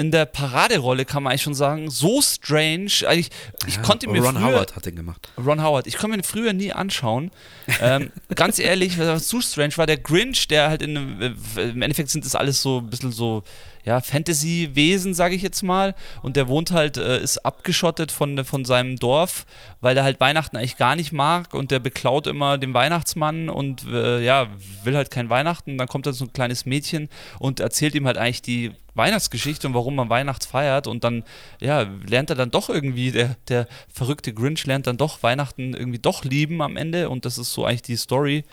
in 0.00 0.12
der 0.12 0.26
Paraderolle, 0.26 1.04
kann 1.04 1.24
man 1.24 1.32
eigentlich 1.32 1.42
schon 1.42 1.54
sagen. 1.54 1.90
So 1.90 2.22
strange. 2.22 2.88
Eigentlich, 3.04 3.30
ich 3.66 3.74
Ja, 3.76 3.82
konnte 3.82 4.08
mir 4.08 4.22
Ron 4.22 4.36
früher, 4.36 4.44
Howard 4.52 4.76
hat 4.76 4.86
den 4.86 4.94
gemacht. 4.94 5.28
Ron 5.36 5.60
Howard. 5.60 5.88
Ich 5.88 5.94
konnte 5.96 6.10
mir 6.16 6.22
den 6.22 6.24
früher 6.24 6.52
nie 6.52 6.72
anschauen. 6.72 7.32
ähm, 7.80 8.12
ganz 8.36 8.60
ehrlich, 8.60 8.96
was 8.98 9.26
zu 9.26 9.40
strange 9.40 9.76
war 9.76 9.86
der 9.86 9.98
Grinch, 9.98 10.46
der 10.46 10.68
halt 10.68 10.82
in 10.82 10.96
einem, 10.96 11.36
äh, 11.56 11.62
im 11.62 11.82
Endeffekt 11.82 12.10
sind 12.10 12.24
das 12.24 12.36
alles 12.36 12.62
so 12.62 12.78
ein 12.78 12.88
bisschen 12.88 13.10
so, 13.10 13.42
ja, 13.84 14.00
Fantasy-Wesen, 14.00 15.14
sage 15.14 15.34
ich 15.34 15.42
jetzt 15.42 15.62
mal. 15.62 15.94
Und 16.22 16.36
der 16.36 16.48
wohnt 16.48 16.70
halt, 16.70 16.96
äh, 16.96 17.20
ist 17.20 17.38
abgeschottet 17.44 18.12
von, 18.12 18.44
von 18.44 18.64
seinem 18.64 18.96
Dorf, 18.96 19.46
weil 19.80 19.96
er 19.96 20.04
halt 20.04 20.20
Weihnachten 20.20 20.56
eigentlich 20.56 20.76
gar 20.76 20.96
nicht 20.96 21.12
mag 21.12 21.54
und 21.54 21.70
der 21.70 21.78
beklaut 21.78 22.26
immer 22.26 22.58
den 22.58 22.74
Weihnachtsmann 22.74 23.48
und 23.48 23.86
äh, 23.86 24.22
ja, 24.22 24.48
will 24.84 24.96
halt 24.96 25.10
kein 25.10 25.30
Weihnachten. 25.30 25.78
Dann 25.78 25.88
kommt 25.88 26.06
da 26.06 26.12
so 26.12 26.24
ein 26.24 26.32
kleines 26.32 26.66
Mädchen 26.66 27.08
und 27.38 27.60
erzählt 27.60 27.94
ihm 27.94 28.06
halt 28.06 28.18
eigentlich 28.18 28.42
die 28.42 28.72
Weihnachtsgeschichte 28.98 29.66
und 29.66 29.74
warum 29.74 29.94
man 29.94 30.10
Weihnachts 30.10 30.44
feiert 30.44 30.86
und 30.86 31.04
dann, 31.04 31.24
ja, 31.60 31.86
lernt 32.06 32.30
er 32.30 32.36
dann 32.36 32.50
doch 32.50 32.68
irgendwie, 32.68 33.12
der, 33.12 33.36
der 33.48 33.66
verrückte 33.90 34.34
Grinch 34.34 34.66
lernt 34.66 34.86
dann 34.86 34.98
doch 34.98 35.22
Weihnachten 35.22 35.72
irgendwie 35.72 36.00
doch 36.00 36.24
lieben 36.24 36.60
am 36.60 36.76
Ende 36.76 37.08
und 37.08 37.24
das 37.24 37.38
ist 37.38 37.52
so 37.52 37.64
eigentlich 37.64 37.82
die 37.82 37.96
Story. 37.96 38.44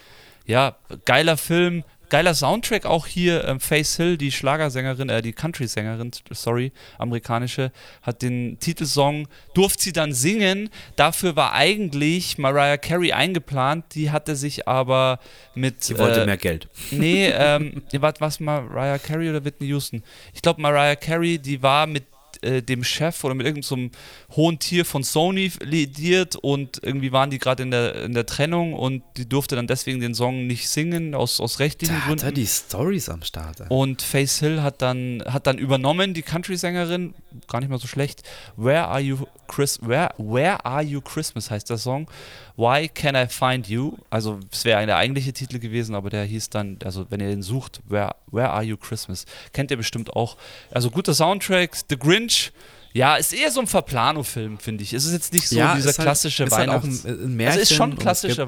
Ja, 0.45 0.75
geiler 1.05 1.37
Film, 1.37 1.83
geiler 2.09 2.33
Soundtrack 2.33 2.85
auch 2.85 3.07
hier. 3.07 3.45
Ähm, 3.45 3.59
Faith 3.59 3.87
Hill, 3.97 4.17
die 4.17 4.31
Schlagersängerin, 4.31 5.09
äh, 5.09 5.21
die 5.21 5.33
Country-Sängerin, 5.33 6.11
sorry, 6.31 6.71
amerikanische, 6.97 7.71
hat 8.01 8.21
den 8.21 8.57
Titelsong, 8.59 9.27
durfte 9.53 9.83
sie 9.83 9.93
dann 9.93 10.13
singen. 10.13 10.69
Dafür 10.95 11.35
war 11.35 11.53
eigentlich 11.53 12.37
Mariah 12.37 12.77
Carey 12.77 13.11
eingeplant, 13.11 13.85
die 13.95 14.11
hatte 14.11 14.35
sich 14.35 14.67
aber 14.67 15.19
mit. 15.53 15.83
Sie 15.83 15.97
wollte 15.97 16.21
äh, 16.21 16.25
mehr 16.25 16.37
Geld. 16.37 16.67
Nee, 16.91 17.29
ähm, 17.29 17.83
was, 17.93 18.15
was 18.19 18.39
Mariah 18.39 18.97
Carey 18.97 19.29
oder 19.29 19.43
Whitney 19.43 19.67
Houston? 19.67 20.03
Ich 20.33 20.41
glaube, 20.41 20.61
Mariah 20.61 20.95
Carey, 20.95 21.39
die 21.39 21.61
war 21.61 21.87
mit 21.87 22.03
äh, 22.43 22.61
dem 22.61 22.83
Chef 22.83 23.23
oder 23.23 23.33
mit 23.35 23.45
irgendeinem 23.45 23.91
hohen 24.35 24.59
Tier 24.59 24.85
von 24.85 25.03
Sony 25.03 25.51
lidiert 25.61 26.35
und 26.35 26.79
irgendwie 26.83 27.11
waren 27.11 27.29
die 27.29 27.39
gerade 27.39 27.63
in 27.63 27.71
der, 27.71 28.03
in 28.03 28.13
der 28.13 28.25
Trennung 28.25 28.73
und 28.73 29.03
die 29.17 29.27
durfte 29.27 29.55
dann 29.55 29.67
deswegen 29.67 29.99
den 29.99 30.13
Song 30.15 30.47
nicht 30.47 30.69
singen, 30.69 31.15
aus, 31.15 31.39
aus 31.39 31.59
rechtlichen 31.59 31.93
Da 31.95 32.01
hat 32.01 32.07
Gründen. 32.07 32.25
er 32.25 32.31
die 32.31 32.47
Stories 32.47 33.09
am 33.09 33.21
Start. 33.23 33.61
ey. 33.61 33.67
Und 33.69 34.01
Faith 34.01 34.31
Hill 34.39 34.61
hat 34.61 34.81
dann, 34.81 35.23
hat 35.25 35.47
dann 35.47 35.57
übernommen, 35.57 36.13
die 36.13 36.21
Country-Sängerin, 36.21 37.13
gar 37.47 37.59
nicht 37.59 37.69
mal 37.69 37.79
so 37.79 37.87
schlecht. 37.87 38.23
Where 38.55 38.87
are 38.87 38.99
you 38.99 39.17
Chris, 39.47 39.79
where, 39.81 40.09
where 40.17 40.65
are 40.65 40.81
you 40.81 41.01
Christmas 41.01 41.51
heißt 41.51 41.69
der 41.69 41.77
Song. 41.77 42.09
Why 42.57 42.87
can 42.87 43.15
I 43.15 43.27
find 43.27 43.67
you? 43.67 43.97
Also 44.09 44.39
es 44.51 44.63
wäre 44.63 44.85
der 44.85 44.95
eigentliche 44.97 45.33
Titel 45.33 45.59
gewesen, 45.59 45.93
aber 45.93 46.09
der 46.09 46.23
hieß 46.23 46.49
dann, 46.49 46.77
also 46.83 47.05
wenn 47.09 47.19
ihr 47.19 47.29
ihn 47.29 47.41
sucht, 47.43 47.81
Where, 47.87 48.15
where 48.31 48.49
are 48.51 48.63
you 48.63 48.77
Christmas? 48.77 49.25
Kennt 49.51 49.71
ihr 49.71 49.77
bestimmt 49.77 50.15
auch. 50.15 50.37
Also 50.71 50.89
guter 50.89 51.13
Soundtrack, 51.13 51.75
The 51.89 51.97
Grinch. 51.97 52.51
Ja, 52.93 53.17
ist 53.17 53.33
eher 53.33 53.51
so 53.51 53.59
ein 53.59 53.67
Verplano-Film, 53.67 54.57
finde 54.57 54.83
ich. 54.83 54.93
Es 54.93 55.03
ist 55.03 55.11
jetzt 55.11 55.33
nicht 55.33 55.49
so 55.49 55.55
dieser 55.55 55.75
ist 55.77 55.85
halt- 55.97 56.05
klassische 56.05 56.45
ist 56.45 56.53
halt 56.53 56.69
auch 56.69 56.81
Weihnachts... 56.83 57.05
ein, 57.05 57.25
ein 57.25 57.35
Märchen. 57.35 57.59
Also 57.59 57.61
ist 57.61 57.73
schon 57.77 57.97
klassischer- 57.97 58.47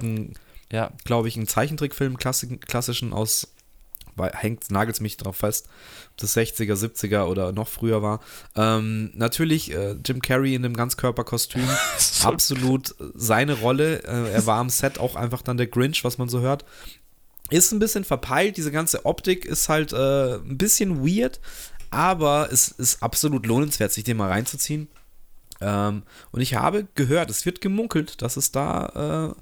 ja, 0.71 0.91
glaube 1.03 1.27
ich, 1.27 1.35
einen 1.35 1.47
Zeichentrickfilm, 1.47 2.15
klassi- 2.17 2.57
klassischen 2.59 3.11
aus 3.13 3.47
hängt, 4.33 4.69
nagelt 4.71 4.99
mich 5.01 5.17
drauf 5.17 5.37
fest, 5.37 5.67
ob 6.11 6.17
das 6.17 6.35
60er, 6.35 6.73
70er 6.73 7.25
oder 7.25 7.51
noch 7.51 7.67
früher 7.67 8.01
war. 8.01 8.19
Ähm, 8.55 9.11
natürlich 9.13 9.73
äh, 9.73 9.95
Jim 10.05 10.21
Carrey 10.21 10.55
in 10.55 10.63
dem 10.63 10.75
Ganzkörperkostüm, 10.75 11.67
absolut 12.23 12.95
seine 13.15 13.53
Rolle. 13.59 14.03
Äh, 14.03 14.31
er 14.33 14.45
war 14.45 14.59
am 14.59 14.69
Set 14.69 14.99
auch 14.99 15.15
einfach 15.15 15.41
dann 15.41 15.57
der 15.57 15.67
Grinch, 15.67 16.03
was 16.03 16.17
man 16.17 16.29
so 16.29 16.41
hört. 16.41 16.65
Ist 17.49 17.71
ein 17.71 17.79
bisschen 17.79 18.03
verpeilt, 18.03 18.57
diese 18.57 18.71
ganze 18.71 19.05
Optik 19.05 19.45
ist 19.45 19.69
halt 19.69 19.93
äh, 19.93 20.35
ein 20.35 20.57
bisschen 20.57 21.05
weird, 21.05 21.39
aber 21.91 22.49
es 22.51 22.67
ist 22.67 23.01
absolut 23.01 23.45
lohnenswert, 23.45 23.93
sich 23.93 24.03
den 24.03 24.17
mal 24.17 24.29
reinzuziehen. 24.29 24.89
Ähm, 25.61 26.03
und 26.31 26.41
ich 26.41 26.55
habe 26.55 26.87
gehört, 26.95 27.29
es 27.29 27.45
wird 27.45 27.61
gemunkelt, 27.61 28.21
dass 28.21 28.37
es 28.37 28.51
da 28.51 29.33
äh, 29.35 29.41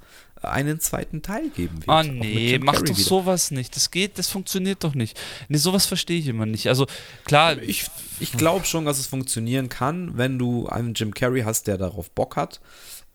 einen 0.51 0.79
zweiten 0.79 1.21
Teil 1.21 1.49
geben 1.49 1.85
wird. 1.85 1.87
Oh 1.87 2.03
nee, 2.03 2.59
mach 2.59 2.81
doch 2.81 2.83
wieder. 2.83 2.95
sowas 2.95 3.51
nicht. 3.51 3.75
Das 3.75 3.91
geht, 3.91 4.17
das 4.17 4.29
funktioniert 4.29 4.83
doch 4.83 4.95
nicht. 4.95 5.19
Nee, 5.47 5.57
sowas 5.57 5.85
verstehe 5.85 6.19
ich 6.19 6.27
immer 6.27 6.45
nicht. 6.45 6.67
Also 6.67 6.87
klar. 7.25 7.61
Ich, 7.61 7.85
ich 8.19 8.31
glaube 8.31 8.65
schon, 8.65 8.85
dass 8.85 8.99
es 8.99 9.07
funktionieren 9.07 9.69
kann, 9.69 10.17
wenn 10.17 10.37
du 10.39 10.67
einen 10.67 10.93
Jim 10.93 11.13
Carrey 11.13 11.41
hast, 11.41 11.67
der 11.67 11.77
darauf 11.77 12.11
Bock 12.11 12.35
hat. 12.35 12.59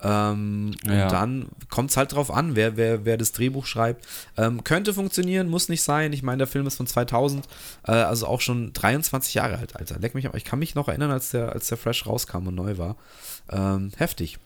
Ähm, 0.02 0.72
ja. 0.84 1.04
Und 1.04 1.12
dann 1.12 1.48
kommt 1.68 1.90
es 1.90 1.96
halt 1.96 2.12
drauf 2.12 2.30
an, 2.30 2.56
wer, 2.56 2.76
wer, 2.76 3.04
wer 3.04 3.16
das 3.16 3.32
Drehbuch 3.32 3.66
schreibt. 3.66 4.06
Ähm, 4.36 4.64
könnte 4.64 4.94
funktionieren, 4.94 5.48
muss 5.48 5.68
nicht 5.68 5.82
sein. 5.82 6.12
Ich 6.12 6.22
meine, 6.22 6.38
der 6.38 6.46
Film 6.46 6.66
ist 6.66 6.76
von 6.76 6.86
2000, 6.86 7.46
äh, 7.86 7.92
also 7.92 8.26
auch 8.26 8.40
schon 8.40 8.72
23 8.72 9.34
Jahre 9.34 9.58
alt, 9.58 9.76
Alter. 9.76 9.98
Leck 9.98 10.14
mich, 10.14 10.26
aber 10.26 10.36
ich 10.36 10.44
kann 10.44 10.58
mich 10.58 10.74
noch 10.74 10.88
erinnern, 10.88 11.10
als 11.10 11.30
der, 11.30 11.52
als 11.52 11.68
der 11.68 11.76
Fresh 11.76 12.06
rauskam 12.06 12.46
und 12.46 12.54
neu 12.54 12.78
war. 12.78 12.96
Ähm, 13.50 13.90
heftig. 13.96 14.38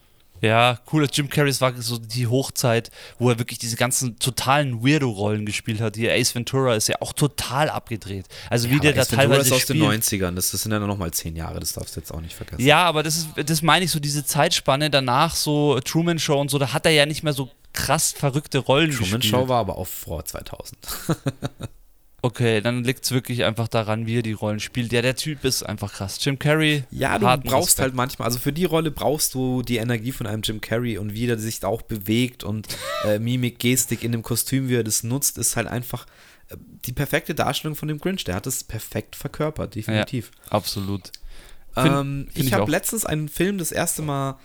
Ja, 0.45 0.79
cool. 0.93 1.07
Jim 1.11 1.31
Carrey 1.31 1.59
war 1.61 1.73
so 1.81 1.97
die 1.97 2.27
Hochzeit, 2.27 2.91
wo 3.19 3.31
er 3.31 3.39
wirklich 3.39 3.59
diese 3.59 3.77
ganzen 3.77 4.19
totalen 4.19 4.85
Weirdo-Rollen 4.85 5.47
gespielt 5.47 5.81
hat. 5.81 5.97
Hier 5.97 6.13
Ace 6.13 6.35
Ventura 6.35 6.75
ist 6.75 6.89
ja 6.89 6.97
auch 7.01 7.15
total 7.15 7.71
abgedreht. 7.71 8.27
Also 8.51 8.69
wie 8.69 8.75
ja, 8.75 8.81
der 8.81 8.93
da 8.93 9.01
Ace 9.01 9.09
teilweise 9.09 9.51
Ventura 9.51 9.95
ist 9.95 10.03
aus 10.03 10.11
den 10.11 10.21
90ern. 10.21 10.35
Das, 10.35 10.51
das 10.51 10.63
sind 10.63 10.73
ja 10.73 10.79
noch 10.79 10.99
mal 10.99 11.11
zehn 11.13 11.35
Jahre. 11.35 11.61
Das 11.61 11.73
darfst 11.73 11.97
du 11.97 12.01
jetzt 12.01 12.13
auch 12.13 12.21
nicht 12.21 12.35
vergessen. 12.35 12.61
Ja, 12.63 12.85
aber 12.85 13.03
das 13.03 13.17
ist, 13.17 13.29
das 13.47 13.63
meine 13.63 13.87
ich 13.87 13.91
so 13.91 14.01
diese 14.01 14.25
Zeitspanne 14.27 14.91
danach 14.91 15.35
so 15.35 15.81
Truman 15.81 16.19
Show 16.19 16.39
und 16.39 16.51
so. 16.51 16.59
Da 16.59 16.75
hat 16.75 16.85
er 16.85 16.93
ja 16.93 17.07
nicht 17.07 17.23
mehr 17.23 17.33
so 17.33 17.49
krass 17.73 18.13
verrückte 18.13 18.59
Rollen 18.59 18.91
Truman 18.91 19.21
gespielt. 19.21 19.33
Truman 19.33 19.47
Show 19.47 19.49
war 19.49 19.61
aber 19.61 19.79
auch 19.79 19.87
vor 19.87 20.25
2000. 20.25 20.79
Okay, 22.25 22.63
dann 22.63 22.85
liegt 22.85 23.05
es 23.05 23.11
wirklich 23.13 23.45
einfach 23.45 23.69
daran, 23.69 24.07
wie 24.07 24.21
er 24.21 24.23
die 24.23 24.33
Rollen 24.33 24.59
spielt. 24.59 24.95
Ja, 24.95 25.03
der 25.03 25.15
Typ 25.15 25.45
ist 25.45 25.63
einfach 25.63 25.93
krass. 25.93 26.17
Jim 26.25 26.39
Carrey. 26.39 26.85
Ja, 26.91 27.19
du 27.19 27.27
brauchst 27.27 27.53
Respekt. 27.53 27.81
halt 27.81 27.95
manchmal, 27.95 28.25
also 28.25 28.39
für 28.39 28.51
die 28.51 28.65
Rolle 28.65 28.91
brauchst 28.91 29.35
du 29.35 29.61
die 29.61 29.77
Energie 29.77 30.11
von 30.11 30.27
einem 30.27 30.41
Jim 30.41 30.63
Carrey 30.63 30.97
und 30.97 31.13
wie 31.13 31.29
er 31.29 31.39
sich 31.39 31.61
da 31.61 31.69
auch 31.69 31.83
bewegt 31.83 32.43
und 32.43 32.67
äh, 33.05 33.19
Mimik, 33.21 33.59
Gestik 33.59 34.03
in 34.03 34.13
dem 34.13 34.23
Kostüm, 34.23 34.71
wie 34.71 34.77
er 34.77 34.85
das 34.85 35.03
nutzt, 35.03 35.37
ist 35.37 35.55
halt 35.57 35.67
einfach 35.67 36.07
äh, 36.49 36.57
die 36.87 36.95
perfekte 36.95 37.35
Darstellung 37.35 37.77
von 37.77 37.89
dem 37.89 37.99
Grinch. 37.99 38.25
Der 38.25 38.37
hat 38.37 38.47
es 38.47 38.65
perfekt 38.65 39.17
verkörpert, 39.17 39.75
definitiv. 39.75 40.31
Ja, 40.47 40.53
absolut. 40.53 41.13
Find, 41.75 41.87
ähm, 41.89 42.29
find 42.33 42.39
ich, 42.39 42.47
ich 42.47 42.53
habe 42.55 42.71
letztens 42.71 43.05
einen 43.05 43.29
Film 43.29 43.59
das 43.59 43.71
erste 43.71 44.01
Mal 44.01 44.39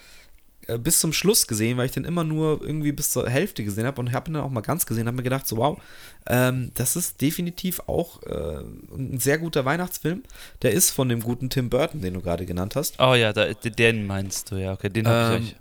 bis 0.77 0.99
zum 0.99 1.13
Schluss 1.13 1.47
gesehen, 1.47 1.77
weil 1.77 1.85
ich 1.85 1.91
den 1.91 2.05
immer 2.05 2.23
nur 2.23 2.61
irgendwie 2.61 2.91
bis 2.91 3.11
zur 3.11 3.29
Hälfte 3.29 3.63
gesehen 3.63 3.85
habe 3.85 3.99
und 3.99 4.11
habe 4.11 4.29
ihn 4.29 4.33
dann 4.35 4.43
auch 4.43 4.49
mal 4.49 4.61
ganz 4.61 4.85
gesehen, 4.85 5.07
habe 5.07 5.17
mir 5.17 5.23
gedacht, 5.23 5.47
so 5.47 5.57
wow, 5.57 5.81
ähm, 6.27 6.71
das 6.75 6.95
ist 6.95 7.21
definitiv 7.21 7.81
auch 7.87 8.21
äh, 8.23 8.59
ein 8.95 9.19
sehr 9.19 9.37
guter 9.37 9.65
Weihnachtsfilm. 9.65 10.23
Der 10.61 10.71
ist 10.71 10.91
von 10.91 11.09
dem 11.09 11.21
guten 11.21 11.49
Tim 11.49 11.69
Burton, 11.69 12.01
den 12.01 12.13
du 12.13 12.21
gerade 12.21 12.45
genannt 12.45 12.75
hast. 12.75 12.99
Oh 12.99 13.15
ja, 13.15 13.33
da, 13.33 13.53
den 13.53 14.05
meinst 14.05 14.51
du, 14.51 14.55
ja, 14.55 14.73
okay, 14.73 14.89
den 14.89 15.07
habe 15.07 15.35
ähm, 15.37 15.43
ich 15.43 15.49
euch. 15.49 15.55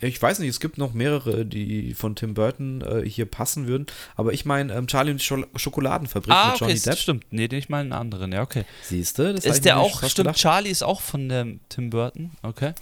Ich 0.00 0.20
weiß 0.20 0.38
nicht, 0.40 0.50
es 0.50 0.60
gibt 0.60 0.76
noch 0.76 0.92
mehrere, 0.92 1.46
die 1.46 1.94
von 1.94 2.14
Tim 2.14 2.34
Burton 2.34 2.82
äh, 2.82 3.08
hier 3.08 3.26
passen 3.26 3.66
würden. 3.66 3.86
Aber 4.16 4.32
ich 4.32 4.44
meine, 4.44 4.74
ähm, 4.74 4.86
Charlie 4.86 5.12
und 5.12 5.20
die 5.20 5.58
Schokoladenfabrik 5.58 6.34
ah, 6.34 6.50
mit 6.50 6.60
Johnny 6.60 6.72
okay, 6.72 6.82
Depp. 6.84 6.98
stimmt. 6.98 7.24
Nee, 7.30 7.48
den 7.48 7.58
ich 7.58 7.68
meine 7.68 7.82
einen 7.82 7.92
anderen, 7.92 8.32
ja, 8.32 8.42
okay. 8.42 8.64
Siehst 8.82 9.18
du? 9.18 9.32
Ist 9.32 9.64
der 9.64 9.78
auch, 9.78 9.98
stimmt, 9.98 10.16
gedacht. 10.16 10.36
Charlie 10.36 10.70
ist 10.70 10.82
auch 10.82 11.00
von 11.00 11.28
dem 11.28 11.60
Tim 11.68 11.90
Burton, 11.90 12.32
okay. 12.42 12.74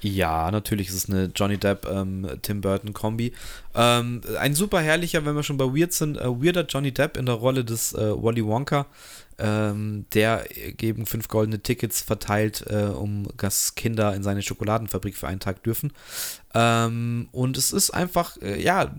Ja, 0.00 0.50
natürlich 0.50 0.88
ist 0.88 0.94
es 0.94 1.10
eine 1.10 1.30
Johnny 1.34 1.58
Depp, 1.58 1.86
ähm, 1.90 2.26
Tim 2.42 2.60
Burton 2.60 2.92
Kombi. 2.92 3.32
Ähm, 3.78 4.22
ein 4.40 4.54
super 4.56 4.80
herrlicher, 4.80 5.24
wenn 5.24 5.36
wir 5.36 5.44
schon 5.44 5.56
bei 5.56 5.66
Weird 5.66 5.92
sind, 5.92 6.18
äh, 6.18 6.26
weirder 6.26 6.66
Johnny 6.66 6.92
Depp 6.92 7.16
in 7.16 7.26
der 7.26 7.36
Rolle 7.36 7.64
des 7.64 7.94
äh, 7.94 8.10
Wally 8.22 8.44
Wonka 8.44 8.86
ähm, 9.38 10.04
der 10.14 10.46
gegen 10.76 11.06
fünf 11.06 11.28
goldene 11.28 11.60
Tickets 11.60 12.00
verteilt, 12.00 12.64
äh, 12.68 12.86
um 12.86 13.28
dass 13.36 13.76
Kinder 13.76 14.14
in 14.14 14.22
seine 14.22 14.42
Schokoladenfabrik 14.42 15.16
für 15.16 15.28
einen 15.28 15.40
Tag 15.40 15.62
dürfen. 15.62 15.92
Ähm, 16.54 17.28
und 17.30 17.56
es 17.56 17.72
ist 17.72 17.90
einfach, 17.90 18.36
äh, 18.42 18.60
ja, 18.60 18.92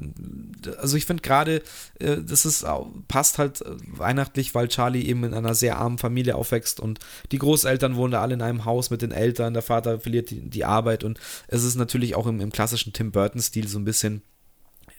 also 0.78 0.96
ich 0.96 1.06
finde 1.06 1.24
gerade, 1.24 1.62
äh, 2.00 2.18
das 2.22 2.46
ist, 2.46 2.66
passt 3.10 3.38
halt 3.38 3.62
äh, 3.62 3.76
weihnachtlich, 3.88 4.56
weil 4.56 4.70
Charlie 4.70 5.06
eben 5.06 5.26
in 5.26 5.34
einer 5.34 5.56
sehr 5.56 5.78
armen 5.78 5.98
Familie 5.98 6.36
aufwächst 6.36 6.80
und 6.80 7.00
die 7.34 7.40
Großeltern 7.40 7.98
wohnen 7.98 8.12
da 8.12 8.22
alle 8.22 8.36
in 8.36 8.42
einem 8.42 8.64
Haus 8.64 8.92
mit 8.92 9.02
den 9.02 9.12
Eltern, 9.12 9.54
der 9.54 9.64
Vater 9.64 10.00
verliert 10.00 10.30
die, 10.30 10.50
die 10.50 10.64
Arbeit 10.64 11.04
und 11.04 11.20
es 11.48 11.64
ist 11.64 11.76
natürlich 11.76 12.16
auch 12.16 12.28
im, 12.28 12.40
im 12.40 12.52
klassischen 12.52 12.94
Tim 12.94 13.12
Burton-Stil 13.12 13.68
so 13.68 13.78
ein 13.78 13.86
bisschen 13.86 14.22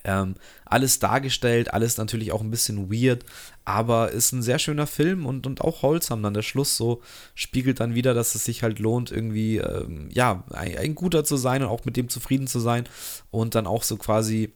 ähm, 0.04 0.34
alles 0.64 0.98
dargestellt, 0.98 1.72
alles 1.74 1.96
natürlich 1.96 2.32
auch 2.32 2.40
ein 2.40 2.50
bisschen 2.50 2.90
weird, 2.90 3.24
aber 3.64 4.10
ist 4.10 4.32
ein 4.32 4.42
sehr 4.42 4.58
schöner 4.58 4.86
Film 4.86 5.26
und, 5.26 5.46
und 5.46 5.60
auch 5.60 5.82
holsam. 5.82 6.22
Dann 6.22 6.34
der 6.34 6.42
Schluss 6.42 6.76
so 6.76 7.02
spiegelt 7.34 7.80
dann 7.80 7.94
wieder, 7.94 8.14
dass 8.14 8.34
es 8.34 8.44
sich 8.44 8.62
halt 8.62 8.78
lohnt, 8.78 9.10
irgendwie, 9.10 9.58
ähm, 9.58 10.08
ja, 10.12 10.44
ein, 10.50 10.76
ein, 10.76 10.94
guter 10.94 11.24
zu 11.24 11.36
sein 11.36 11.62
und 11.62 11.68
auch 11.68 11.84
mit 11.84 11.96
dem 11.96 12.08
zufrieden 12.08 12.46
zu 12.46 12.60
sein 12.60 12.88
und 13.30 13.54
dann 13.54 13.66
auch 13.66 13.82
so 13.82 13.96
quasi 13.96 14.52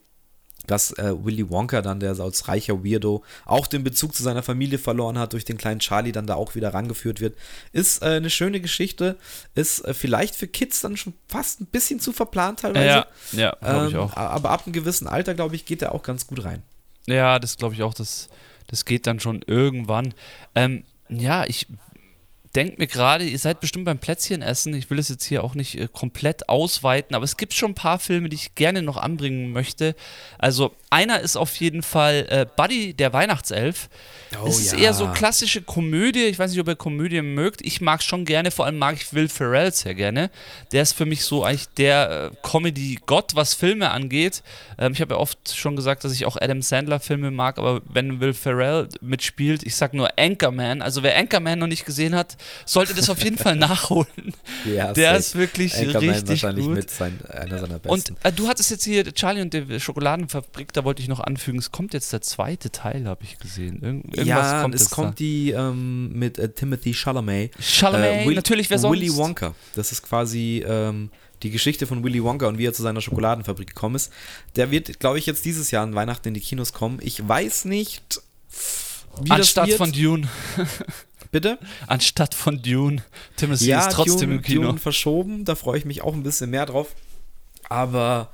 dass 0.67 0.91
äh, 0.97 1.13
Willy 1.23 1.49
Wonka 1.49 1.81
dann, 1.81 1.99
der 1.99 2.19
als 2.19 2.47
reicher 2.47 2.83
Weirdo, 2.83 3.23
auch 3.45 3.67
den 3.67 3.83
Bezug 3.83 4.15
zu 4.15 4.23
seiner 4.23 4.43
Familie 4.43 4.79
verloren 4.79 5.17
hat, 5.17 5.33
durch 5.33 5.45
den 5.45 5.57
kleinen 5.57 5.79
Charlie 5.79 6.11
dann 6.11 6.27
da 6.27 6.35
auch 6.35 6.55
wieder 6.55 6.73
rangeführt 6.73 7.19
wird. 7.19 7.35
Ist 7.71 8.01
äh, 8.01 8.05
eine 8.05 8.29
schöne 8.29 8.61
Geschichte, 8.61 9.17
ist 9.55 9.85
äh, 9.85 9.93
vielleicht 9.93 10.35
für 10.35 10.47
Kids 10.47 10.81
dann 10.81 10.97
schon 10.97 11.13
fast 11.27 11.61
ein 11.61 11.65
bisschen 11.65 11.99
zu 11.99 12.11
verplant 12.11 12.61
teilweise. 12.61 12.85
Ja, 12.87 13.07
ja 13.31 13.57
glaube 13.59 13.83
ähm, 13.83 13.89
ich 13.89 13.97
auch. 13.97 14.15
Aber 14.15 14.49
ab 14.51 14.63
einem 14.65 14.73
gewissen 14.73 15.07
Alter, 15.07 15.33
glaube 15.33 15.55
ich, 15.55 15.65
geht 15.65 15.81
er 15.81 15.93
auch 15.93 16.03
ganz 16.03 16.27
gut 16.27 16.43
rein. 16.43 16.61
Ja, 17.07 17.39
das 17.39 17.57
glaube 17.57 17.75
ich 17.75 17.83
auch, 17.83 17.93
das, 17.93 18.29
das 18.67 18.85
geht 18.85 19.07
dann 19.07 19.19
schon 19.19 19.41
irgendwann. 19.45 20.13
Ähm, 20.55 20.83
ja, 21.09 21.45
ich 21.45 21.67
denke 22.55 22.75
mir 22.77 22.87
gerade, 22.87 23.25
ihr 23.25 23.37
seid 23.37 23.59
bestimmt 23.59 23.85
beim 23.85 23.99
Plätzchenessen. 23.99 24.73
Ich 24.73 24.89
will 24.89 24.99
es 24.99 25.09
jetzt 25.09 25.25
hier 25.25 25.43
auch 25.43 25.55
nicht 25.55 25.77
äh, 25.77 25.87
komplett 25.91 26.47
ausweiten, 26.47 27.15
aber 27.15 27.25
es 27.25 27.37
gibt 27.37 27.53
schon 27.53 27.71
ein 27.71 27.75
paar 27.75 27.99
Filme, 27.99 28.29
die 28.29 28.35
ich 28.35 28.55
gerne 28.55 28.81
noch 28.81 28.97
anbringen 28.97 29.51
möchte. 29.51 29.95
Also 30.37 30.73
einer 30.89 31.19
ist 31.19 31.35
auf 31.35 31.55
jeden 31.57 31.83
Fall 31.83 32.25
äh, 32.29 32.45
Buddy, 32.55 32.93
der 32.93 33.11
Weihnachtself. 33.13 33.89
Oh, 34.41 34.47
es 34.47 34.59
ist 34.59 34.73
ja. 34.73 34.79
eher 34.79 34.93
so 34.93 35.07
klassische 35.07 35.61
Komödie. 35.61 36.23
Ich 36.23 36.39
weiß 36.39 36.51
nicht, 36.51 36.59
ob 36.59 36.67
ihr 36.67 36.75
Komödien 36.75 37.33
mögt. 37.33 37.61
Ich 37.61 37.81
mag 37.81 37.99
es 37.99 38.05
schon 38.05 38.25
gerne. 38.25 38.51
Vor 38.51 38.65
allem 38.65 38.77
mag 38.77 38.95
ich 38.95 39.13
Will 39.13 39.27
Ferrell 39.27 39.73
sehr 39.73 39.95
gerne. 39.95 40.29
Der 40.71 40.83
ist 40.83 40.93
für 40.93 41.05
mich 41.05 41.23
so 41.23 41.43
eigentlich 41.43 41.67
der 41.77 42.31
äh, 42.31 42.47
Comedy-Gott, 42.47 43.35
was 43.35 43.53
Filme 43.53 43.91
angeht. 43.91 44.43
Ähm, 44.77 44.93
ich 44.93 45.01
habe 45.01 45.15
ja 45.15 45.19
oft 45.19 45.53
schon 45.53 45.75
gesagt, 45.75 46.03
dass 46.03 46.13
ich 46.13 46.25
auch 46.25 46.37
Adam 46.39 46.61
Sandler-Filme 46.61 47.31
mag, 47.31 47.57
aber 47.57 47.81
wenn 47.89 48.21
Will 48.21 48.33
Ferrell 48.33 48.87
mitspielt, 49.01 49.63
ich 49.63 49.75
sag 49.75 49.93
nur 49.93 50.17
Anchorman. 50.17 50.81
Also 50.81 51.03
wer 51.03 51.17
Anchorman 51.17 51.59
noch 51.59 51.67
nicht 51.67 51.85
gesehen 51.85 52.15
hat, 52.15 52.37
sollte 52.65 52.93
das 52.93 53.09
auf 53.09 53.23
jeden 53.23 53.37
Fall 53.37 53.55
nachholen. 53.55 54.05
Ja, 54.65 54.93
der 54.93 55.15
ist 55.17 55.35
wirklich 55.35 55.75
Anchorman 55.75 56.09
richtig 56.09 56.29
wahrscheinlich 56.29 56.65
gut. 56.65 56.75
mit 56.75 56.89
sein, 56.89 57.19
einer 57.29 57.59
seiner 57.59 57.79
besten. 57.79 57.89
Und 57.89 58.25
äh, 58.25 58.31
du 58.31 58.47
hattest 58.47 58.71
jetzt 58.71 58.83
hier 58.83 59.03
Charlie 59.13 59.41
und 59.41 59.53
die 59.53 59.79
Schokoladenfabrik, 59.79 60.73
da 60.73 60.83
wollte 60.83 61.01
ich 61.01 61.07
noch 61.07 61.19
anfügen, 61.19 61.59
es 61.59 61.71
kommt 61.71 61.93
jetzt 61.93 62.11
der 62.13 62.21
zweite 62.21 62.71
Teil, 62.71 63.05
habe 63.05 63.23
ich 63.23 63.37
gesehen. 63.37 63.79
Irgend, 63.81 64.25
ja, 64.25 64.61
kommt 64.61 64.75
es 64.75 64.89
kommt 64.89 65.09
da. 65.09 65.15
die 65.15 65.51
ähm, 65.51 66.13
mit 66.13 66.39
äh, 66.39 66.49
Timothy 66.49 66.93
Chalamet. 66.93 67.51
Chalamet, 67.59 68.23
äh, 68.23 68.27
Will, 68.27 68.35
natürlich, 68.35 68.69
wer 68.69 68.79
sonst? 68.79 68.97
Willy 68.97 69.15
Wonka. 69.15 69.53
Das 69.75 69.91
ist 69.91 70.01
quasi 70.01 70.63
ähm, 70.67 71.09
die 71.43 71.51
Geschichte 71.51 71.85
von 71.87 72.03
Willy 72.03 72.23
Wonka 72.23 72.47
und 72.47 72.57
wie 72.57 72.65
er 72.65 72.73
zu 72.73 72.81
seiner 72.81 73.01
Schokoladenfabrik 73.01 73.67
gekommen 73.67 73.95
ist. 73.95 74.11
Der 74.55 74.71
wird, 74.71 74.99
glaube 74.99 75.19
ich, 75.19 75.25
jetzt 75.25 75.45
dieses 75.45 75.71
Jahr 75.71 75.83
an 75.83 75.95
Weihnachten 75.95 76.29
in 76.29 76.33
die 76.33 76.41
Kinos 76.41 76.73
kommen. 76.73 76.99
Ich 77.01 77.27
weiß 77.27 77.65
nicht, 77.65 78.21
wie 79.21 79.31
Anstatt 79.31 79.71
von 79.71 79.91
Dune. 79.91 80.27
Bitte? 81.35 81.59
Anstatt 81.87 82.33
von 82.33 82.61
Dune. 82.61 83.03
Timothy 83.35 83.65
ja, 83.65 83.85
ist 83.85 83.91
trotzdem 83.91 84.29
Dune, 84.29 84.35
im 84.35 84.41
Kino. 84.41 84.61
Dune 84.61 84.79
verschoben, 84.79 85.43
da 85.43 85.55
freue 85.55 85.77
ich 85.77 85.83
mich 85.83 86.01
auch 86.01 86.13
ein 86.13 86.23
bisschen 86.23 86.49
mehr 86.49 86.65
drauf. 86.65 86.95
Aber 87.67 88.29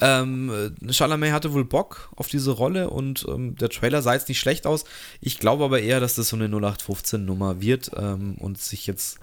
ähm, 0.00 0.74
Chalamet 0.90 1.32
hatte 1.32 1.52
wohl 1.52 1.64
Bock 1.64 2.10
auf 2.16 2.28
diese 2.28 2.52
Rolle 2.52 2.90
und 2.90 3.26
ähm, 3.28 3.56
der 3.56 3.68
Trailer 3.68 4.02
sah 4.02 4.14
jetzt 4.14 4.28
nicht 4.28 4.38
schlecht 4.38 4.66
aus. 4.66 4.84
Ich 5.20 5.38
glaube 5.38 5.64
aber 5.64 5.80
eher, 5.80 6.00
dass 6.00 6.14
das 6.14 6.28
so 6.28 6.36
eine 6.36 6.48
0815-Nummer 6.48 7.60
wird 7.60 7.90
ähm, 7.96 8.36
und 8.38 8.58
sich 8.58 8.86
jetzt, 8.86 9.18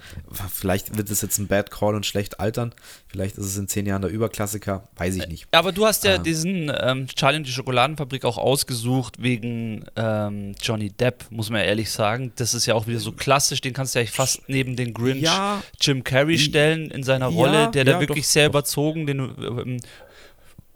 vielleicht 0.51 0.97
wird 0.97 1.09
es 1.09 1.21
jetzt 1.21 1.37
ein 1.37 1.47
Bad 1.47 1.71
Call 1.71 1.95
und 1.95 2.05
schlecht 2.05 2.39
altern. 2.39 2.73
Vielleicht 3.07 3.37
ist 3.37 3.45
es 3.45 3.57
in 3.57 3.67
zehn 3.67 3.85
Jahren 3.85 4.01
der 4.01 4.11
Überklassiker, 4.11 4.87
weiß 4.95 5.15
ich 5.15 5.27
nicht. 5.27 5.47
Aber 5.51 5.71
du 5.71 5.85
hast 5.85 6.03
ja 6.03 6.15
ah. 6.15 6.17
diesen 6.17 6.71
ähm, 6.79 7.07
Charlie 7.07 7.37
und 7.37 7.47
die 7.47 7.51
Schokoladenfabrik 7.51 8.25
auch 8.25 8.37
ausgesucht 8.37 9.21
wegen 9.21 9.85
ähm, 9.95 10.55
Johnny 10.61 10.89
Depp, 10.89 11.25
muss 11.29 11.49
man 11.49 11.61
ehrlich 11.61 11.89
sagen. 11.89 12.31
Das 12.35 12.53
ist 12.53 12.65
ja 12.65 12.75
auch 12.75 12.87
wieder 12.87 12.99
so 12.99 13.11
klassisch, 13.11 13.61
den 13.61 13.73
kannst 13.73 13.95
du 13.95 13.99
ja 13.99 14.05
fast 14.05 14.47
neben 14.47 14.75
den 14.75 14.93
Grinch 14.93 15.23
ja, 15.23 15.61
Jim 15.81 16.03
Carrey 16.03 16.37
stellen 16.37 16.91
in 16.91 17.03
seiner 17.03 17.27
Rolle, 17.27 17.53
ja, 17.53 17.67
der 17.67 17.85
ja, 17.85 17.93
da 17.93 17.99
wirklich 17.99 18.25
doch, 18.25 18.31
sehr 18.31 18.45
doch. 18.45 18.51
überzogen 18.51 19.07
den 19.07 19.19
ähm, 19.19 19.79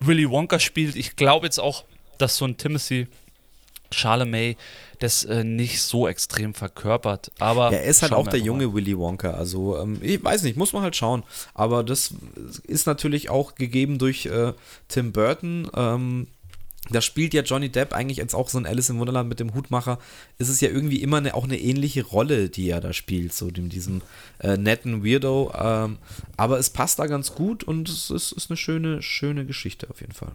Willy 0.02 0.30
Wonka 0.30 0.60
spielt. 0.60 0.96
Ich 0.96 1.16
glaube 1.16 1.46
jetzt 1.46 1.60
auch, 1.60 1.86
dass 2.18 2.38
so 2.38 2.46
ein 2.46 2.58
Timothy 2.58 3.08
Charlemagne 3.94 4.56
das 5.00 5.24
äh, 5.24 5.44
nicht 5.44 5.82
so 5.82 6.08
extrem 6.08 6.54
verkörpert. 6.54 7.32
Aber 7.40 7.72
er 7.72 7.84
ist 7.84 8.02
halt 8.02 8.14
auch 8.14 8.28
der 8.28 8.40
junge 8.40 8.68
mal. 8.68 8.74
Willy 8.76 8.98
Wonka. 8.98 9.32
Also, 9.32 9.78
ähm, 9.80 9.98
ich 10.02 10.24
weiß 10.24 10.44
nicht, 10.44 10.58
muss 10.58 10.74
man 10.74 10.84
halt 10.84 10.96
schauen. 10.96 11.24
Aber 11.54 11.84
das 11.84 12.14
ist 12.68 12.86
natürlich 12.88 13.30
auch 13.30 13.56
gegeben 13.56 13.98
durch 13.98 14.28
äh, 14.28 14.54
Tim 14.88 15.12
Burton. 15.12 15.70
Ähm, 15.76 16.28
da 16.90 17.00
spielt 17.00 17.34
ja 17.34 17.44
Johnny 17.44 17.70
Depp 17.70 17.94
eigentlich 17.94 18.18
jetzt 18.18 18.34
auch 18.34 18.50
so 18.50 18.58
ein 18.58 18.66
Alice 18.66 18.90
im 18.90 19.00
Wunderland 19.00 19.30
mit 19.30 19.40
dem 19.40 19.54
Hutmacher. 19.54 20.00
Ist 20.40 20.50
es 20.50 20.62
ja 20.62 20.70
irgendwie 20.70 21.02
immer 21.02 21.18
eine, 21.18 21.36
auch 21.36 21.44
eine 21.44 21.60
ähnliche 21.60 22.04
Rolle, 22.04 22.50
die 22.50 22.70
er 22.70 22.82
da 22.82 22.92
spielt, 22.92 23.34
so 23.34 23.52
dem, 23.52 23.70
diesem 23.70 24.02
äh, 24.40 24.58
netten 24.58 25.06
Weirdo. 25.06 25.54
Ähm, 25.56 26.00
aber 26.38 26.58
es 26.58 26.72
passt 26.72 26.98
da 27.00 27.06
ganz 27.06 27.36
gut 27.36 27.64
und 27.64 27.88
es 27.88 28.10
ist, 28.10 28.32
ist 28.32 28.50
eine 28.50 28.58
schöne, 28.58 29.02
schöne 29.02 29.46
Geschichte 29.46 29.90
auf 29.90 30.02
jeden 30.02 30.14
Fall. 30.14 30.32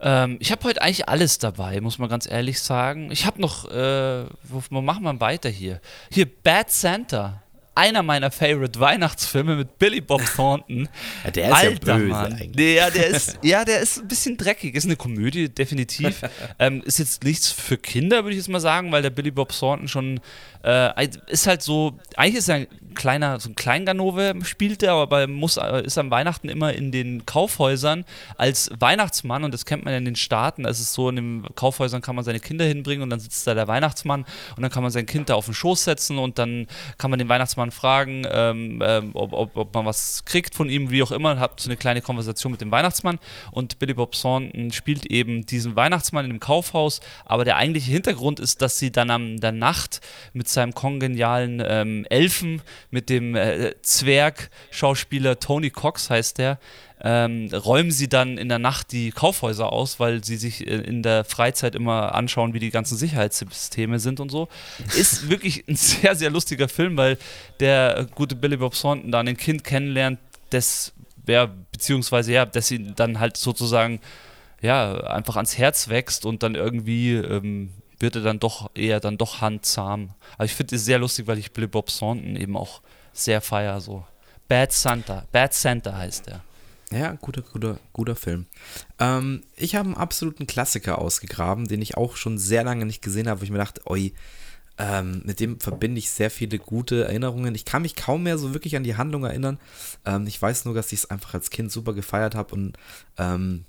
Ähm, 0.00 0.38
ich 0.40 0.50
habe 0.50 0.64
heute 0.64 0.80
eigentlich 0.80 1.08
alles 1.08 1.38
dabei, 1.38 1.80
muss 1.82 1.98
man 1.98 2.08
ganz 2.08 2.28
ehrlich 2.28 2.60
sagen. 2.60 3.10
Ich 3.12 3.26
habe 3.26 3.40
noch, 3.40 3.70
äh, 3.70 4.24
wo 4.44 4.80
machen 4.80 5.04
wir 5.04 5.20
weiter 5.20 5.50
hier? 5.50 5.80
Hier, 6.10 6.26
Bad 6.26 6.70
Santa 6.70 7.42
einer 7.74 8.02
meiner 8.02 8.30
Favorite 8.30 8.78
Weihnachtsfilme 8.78 9.56
mit 9.56 9.78
Billy 9.78 10.00
Bob 10.00 10.22
Thornton. 10.36 10.88
ja, 11.24 11.30
der 11.30 11.48
ist 11.48 11.54
Alter, 11.54 11.92
ja 11.92 11.96
böse 11.96 12.06
Mann. 12.06 12.32
eigentlich. 12.34 12.76
Ja, 12.76 12.90
der 12.90 13.06
ist, 13.06 13.38
ja, 13.42 13.64
der 13.64 13.80
ist 13.80 13.98
ein 13.98 14.08
bisschen 14.08 14.36
dreckig. 14.36 14.74
Ist 14.74 14.84
eine 14.84 14.96
Komödie, 14.96 15.48
definitiv. 15.48 16.22
ähm, 16.58 16.82
ist 16.84 16.98
jetzt 16.98 17.24
nichts 17.24 17.50
für 17.50 17.78
Kinder, 17.78 18.24
würde 18.24 18.30
ich 18.30 18.38
jetzt 18.38 18.48
mal 18.48 18.60
sagen, 18.60 18.92
weil 18.92 19.02
der 19.02 19.10
Billy 19.10 19.30
Bob 19.30 19.52
Thornton 19.52 19.88
schon 19.88 20.20
äh, 20.62 21.08
ist 21.28 21.46
halt 21.46 21.62
so, 21.62 21.98
eigentlich 22.16 22.36
ist 22.36 22.48
er 22.48 22.56
ein 22.56 22.66
kleiner, 22.94 23.40
so 23.40 23.48
ein 23.48 23.54
Kleinganove 23.54 24.34
spielt 24.44 24.82
er, 24.82 24.92
aber 24.94 25.26
muss, 25.26 25.56
äh, 25.56 25.84
ist 25.84 25.96
am 25.96 26.10
Weihnachten 26.10 26.48
immer 26.48 26.72
in 26.72 26.92
den 26.92 27.24
Kaufhäusern 27.24 28.04
als 28.36 28.70
Weihnachtsmann 28.78 29.44
und 29.44 29.54
das 29.54 29.64
kennt 29.64 29.84
man 29.84 29.92
ja 29.92 29.98
in 29.98 30.04
den 30.04 30.16
Staaten. 30.16 30.64
Es 30.64 30.80
ist 30.80 30.92
so, 30.92 31.08
in 31.08 31.16
den 31.16 31.46
Kaufhäusern 31.54 32.02
kann 32.02 32.14
man 32.14 32.24
seine 32.24 32.40
Kinder 32.40 32.64
hinbringen 32.64 33.02
und 33.02 33.10
dann 33.10 33.20
sitzt 33.20 33.46
da 33.46 33.54
der 33.54 33.68
Weihnachtsmann 33.68 34.26
und 34.56 34.62
dann 34.62 34.70
kann 34.70 34.82
man 34.82 34.92
sein 34.92 35.06
Kind 35.06 35.28
da 35.30 35.34
auf 35.34 35.46
den 35.46 35.54
Schoß 35.54 35.84
setzen 35.84 36.18
und 36.18 36.38
dann 36.38 36.66
kann 36.98 37.10
man 37.10 37.18
den 37.18 37.28
Weihnachtsmann 37.28 37.59
fragen, 37.70 38.26
ähm, 38.30 38.82
ähm, 38.82 39.10
ob, 39.12 39.34
ob, 39.34 39.56
ob, 39.56 39.74
man 39.74 39.84
was 39.84 40.24
kriegt 40.24 40.54
von 40.54 40.70
ihm, 40.70 40.90
wie 40.90 41.02
auch 41.02 41.12
immer, 41.12 41.32
und 41.32 41.40
hat 41.40 41.60
so 41.60 41.68
eine 41.68 41.76
kleine 41.76 42.00
Konversation 42.00 42.50
mit 42.50 42.62
dem 42.62 42.70
Weihnachtsmann. 42.70 43.18
Und 43.52 43.78
Billy 43.78 43.92
Bob 43.92 44.12
Thornton 44.12 44.72
spielt 44.72 45.04
eben 45.04 45.44
diesen 45.44 45.76
Weihnachtsmann 45.76 46.24
in 46.24 46.30
dem 46.30 46.40
Kaufhaus, 46.40 47.00
aber 47.26 47.44
der 47.44 47.58
eigentliche 47.58 47.92
Hintergrund 47.92 48.40
ist, 48.40 48.62
dass 48.62 48.78
sie 48.78 48.90
dann 48.90 49.10
am 49.10 49.38
der 49.38 49.52
Nacht 49.52 50.00
mit 50.32 50.48
seinem 50.48 50.74
kongenialen 50.74 51.62
ähm, 51.62 52.06
Elfen, 52.08 52.62
mit 52.90 53.10
dem 53.10 53.36
äh, 53.36 53.74
Zwerg-Schauspieler 53.82 55.38
Tony 55.38 55.68
Cox 55.70 56.08
heißt 56.08 56.38
der, 56.38 56.58
ähm, 57.02 57.48
räumen 57.52 57.90
sie 57.90 58.08
dann 58.08 58.36
in 58.36 58.48
der 58.48 58.58
Nacht 58.58 58.92
die 58.92 59.10
Kaufhäuser 59.10 59.72
aus, 59.72 59.98
weil 60.00 60.22
sie 60.22 60.36
sich 60.36 60.66
äh, 60.66 60.76
in 60.76 61.02
der 61.02 61.24
Freizeit 61.24 61.74
immer 61.74 62.14
anschauen, 62.14 62.52
wie 62.52 62.58
die 62.58 62.70
ganzen 62.70 62.96
Sicherheitssysteme 62.96 63.98
sind 63.98 64.20
und 64.20 64.30
so. 64.30 64.48
Ist 64.96 65.28
wirklich 65.30 65.66
ein 65.66 65.76
sehr, 65.76 66.14
sehr 66.14 66.30
lustiger 66.30 66.68
Film, 66.68 66.96
weil 66.96 67.16
der 67.58 68.06
gute 68.14 68.36
Billy 68.36 68.56
Bob 68.56 68.74
Thornton 68.74 69.10
dann 69.10 69.28
ein 69.28 69.36
Kind 69.36 69.64
kennenlernt, 69.64 70.18
das, 70.50 70.92
ja, 71.26 71.48
beziehungsweise 71.72 72.32
ja, 72.32 72.44
dass 72.44 72.70
ihn 72.70 72.94
dann 72.96 73.18
halt 73.18 73.36
sozusagen 73.36 74.00
ja, 74.60 75.00
einfach 75.04 75.36
ans 75.36 75.56
Herz 75.56 75.88
wächst 75.88 76.26
und 76.26 76.42
dann 76.42 76.54
irgendwie 76.54 77.14
ähm, 77.14 77.70
wird 77.98 78.16
er 78.16 78.22
dann 78.22 78.40
doch 78.40 78.70
eher 78.74 79.00
dann 79.00 79.16
doch 79.16 79.40
handzahm. 79.40 80.10
Aber 80.34 80.44
ich 80.44 80.54
finde 80.54 80.76
es 80.76 80.84
sehr 80.84 80.98
lustig, 80.98 81.26
weil 81.26 81.38
ich 81.38 81.52
Billy 81.52 81.66
Bob 81.66 81.86
Thornton 81.86 82.36
eben 82.36 82.56
auch 82.56 82.82
sehr 83.12 83.40
feier 83.40 83.80
so. 83.80 84.04
Bad 84.48 84.72
Santa, 84.72 85.24
Bad 85.32 85.54
Santa 85.54 85.96
heißt 85.96 86.28
er. 86.28 86.42
Ja, 86.92 87.12
guter, 87.12 87.42
guter, 87.42 87.78
guter 87.92 88.16
Film. 88.16 88.46
Ähm, 88.98 89.42
ich 89.56 89.76
habe 89.76 89.86
einen 89.86 89.96
absoluten 89.96 90.48
Klassiker 90.48 90.98
ausgegraben, 90.98 91.68
den 91.68 91.82
ich 91.82 91.96
auch 91.96 92.16
schon 92.16 92.36
sehr 92.36 92.64
lange 92.64 92.84
nicht 92.84 93.00
gesehen 93.00 93.28
habe, 93.28 93.40
wo 93.40 93.44
ich 93.44 93.50
mir 93.50 93.58
dachte, 93.58 93.82
oi, 93.86 94.12
ähm, 94.76 95.22
mit 95.24 95.38
dem 95.38 95.60
verbinde 95.60 95.98
ich 95.98 96.10
sehr 96.10 96.30
viele 96.30 96.58
gute 96.58 97.04
Erinnerungen. 97.04 97.54
Ich 97.54 97.64
kann 97.64 97.82
mich 97.82 97.94
kaum 97.94 98.24
mehr 98.24 98.38
so 98.38 98.54
wirklich 98.54 98.74
an 98.76 98.82
die 98.82 98.96
Handlung 98.96 99.24
erinnern. 99.24 99.60
Ähm, 100.04 100.26
ich 100.26 100.40
weiß 100.40 100.64
nur, 100.64 100.74
dass 100.74 100.90
ich 100.92 101.00
es 101.00 101.10
einfach 101.10 101.34
als 101.34 101.50
Kind 101.50 101.70
super 101.70 101.92
gefeiert 101.92 102.34
habe 102.34 102.54
und 102.54 102.76
ähm, 103.18 103.66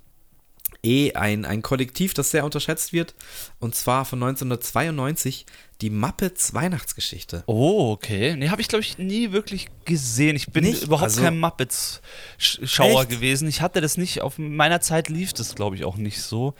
eh 0.84 1.12
ein, 1.14 1.44
ein 1.44 1.62
Kollektiv, 1.62 2.14
das 2.14 2.30
sehr 2.30 2.44
unterschätzt 2.44 2.92
wird. 2.92 3.14
Und 3.60 3.74
zwar 3.74 4.04
von 4.04 4.22
1992 4.22 5.46
die 5.80 5.90
Muppets 5.90 6.54
Weihnachtsgeschichte. 6.54 7.44
Oh, 7.46 7.90
okay. 7.92 8.36
Nee, 8.36 8.48
habe 8.48 8.60
ich 8.60 8.68
glaube 8.68 8.82
ich 8.82 8.98
nie 8.98 9.32
wirklich 9.32 9.68
gesehen. 9.84 10.36
Ich 10.36 10.48
bin 10.48 10.64
nicht? 10.64 10.84
überhaupt 10.84 11.04
also, 11.04 11.22
kein 11.22 11.38
Muppets-Schauer 11.38 13.06
gewesen. 13.06 13.48
Ich 13.48 13.60
hatte 13.60 13.80
das 13.80 13.96
nicht, 13.96 14.22
auf 14.22 14.38
meiner 14.38 14.80
Zeit 14.80 15.08
lief 15.08 15.32
das 15.32 15.54
glaube 15.54 15.76
ich 15.76 15.84
auch 15.84 15.96
nicht 15.96 16.22
so. 16.22 16.54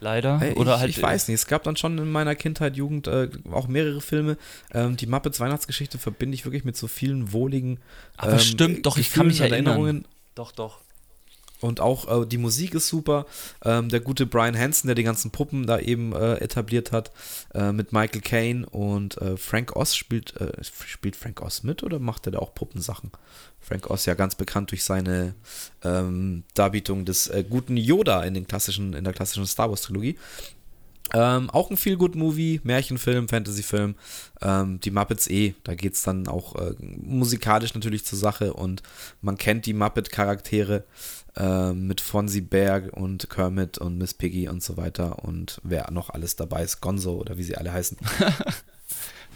Leider. 0.00 0.40
Hey, 0.40 0.54
Oder 0.54 0.74
ich, 0.74 0.80
halt, 0.80 0.90
ich 0.90 1.00
weiß 1.00 1.28
nicht. 1.28 1.36
Es 1.36 1.46
gab 1.46 1.62
dann 1.62 1.76
schon 1.76 1.96
in 1.96 2.10
meiner 2.10 2.34
Kindheit, 2.34 2.76
Jugend 2.76 3.06
äh, 3.06 3.28
auch 3.52 3.68
mehrere 3.68 4.00
Filme. 4.00 4.36
Ähm, 4.74 4.96
die 4.96 5.06
Muppets 5.06 5.38
Weihnachtsgeschichte 5.38 5.96
verbinde 5.96 6.34
ich 6.34 6.44
wirklich 6.44 6.64
mit 6.64 6.76
so 6.76 6.88
vielen 6.88 7.32
wohligen. 7.32 7.78
Aber 8.16 8.32
ähm, 8.32 8.38
stimmt, 8.40 8.84
doch, 8.84 8.96
ich 8.96 9.12
kann 9.12 9.28
mich 9.28 9.40
erinnern. 9.40 9.66
Erinnerungen. 9.66 10.04
Doch, 10.34 10.50
doch. 10.50 10.80
Und 11.62 11.80
auch 11.80 12.22
äh, 12.22 12.26
die 12.26 12.38
Musik 12.38 12.74
ist 12.74 12.88
super. 12.88 13.26
Ähm, 13.64 13.88
der 13.88 14.00
gute 14.00 14.26
Brian 14.26 14.58
Hansen, 14.58 14.88
der 14.88 14.94
die 14.94 15.04
ganzen 15.04 15.30
Puppen 15.30 15.66
da 15.66 15.78
eben 15.78 16.12
äh, 16.12 16.34
etabliert 16.34 16.92
hat, 16.92 17.12
äh, 17.54 17.72
mit 17.72 17.92
Michael 17.92 18.20
Caine 18.20 18.66
und 18.66 19.16
äh, 19.18 19.36
Frank 19.36 19.76
Oz 19.76 19.94
spielt, 19.94 20.36
äh, 20.40 20.52
spielt 20.62 21.16
Frank 21.16 21.40
Oz 21.40 21.62
mit 21.62 21.82
oder 21.82 21.98
macht 21.98 22.26
er 22.26 22.32
da 22.32 22.38
auch 22.40 22.54
Puppensachen? 22.54 23.12
Frank 23.60 23.90
Oz 23.90 24.06
ja 24.06 24.14
ganz 24.14 24.34
bekannt 24.34 24.72
durch 24.72 24.82
seine 24.82 25.34
ähm, 25.84 26.42
Darbietung 26.54 27.04
des 27.04 27.28
äh, 27.28 27.44
guten 27.48 27.76
Yoda 27.76 28.24
in, 28.24 28.34
den 28.34 28.48
klassischen, 28.48 28.92
in 28.94 29.04
der 29.04 29.12
klassischen 29.12 29.46
Star 29.46 29.70
Wars 29.70 29.82
Trilogie. 29.82 30.18
Ähm, 31.14 31.50
auch 31.50 31.70
ein 31.70 31.76
Feel 31.76 31.96
Good 31.96 32.16
Movie, 32.16 32.60
Märchenfilm, 32.64 33.28
Fantasyfilm. 33.28 33.94
Ähm, 34.40 34.80
die 34.80 34.90
Muppets 34.90 35.28
eh, 35.28 35.54
da 35.62 35.74
geht 35.74 35.94
es 35.94 36.02
dann 36.02 36.26
auch 36.26 36.56
musikalisch 36.78 37.74
natürlich 37.74 38.04
zur 38.04 38.18
Sache 38.18 38.54
und 38.54 38.82
man 39.20 39.36
kennt 39.36 39.66
die 39.66 39.74
Muppet-Charaktere 39.74 40.84
äh, 41.36 41.72
mit 41.72 42.00
Fonzie 42.00 42.40
Berg 42.40 42.92
und 42.92 43.30
Kermit 43.30 43.78
und 43.78 43.98
Miss 43.98 44.14
Piggy 44.14 44.48
und 44.48 44.62
so 44.62 44.76
weiter 44.76 45.24
und 45.24 45.60
wer 45.62 45.90
noch 45.90 46.10
alles 46.10 46.36
dabei 46.36 46.62
ist, 46.62 46.80
Gonzo 46.80 47.14
oder 47.14 47.36
wie 47.38 47.44
sie 47.44 47.56
alle 47.56 47.72
heißen. 47.72 47.98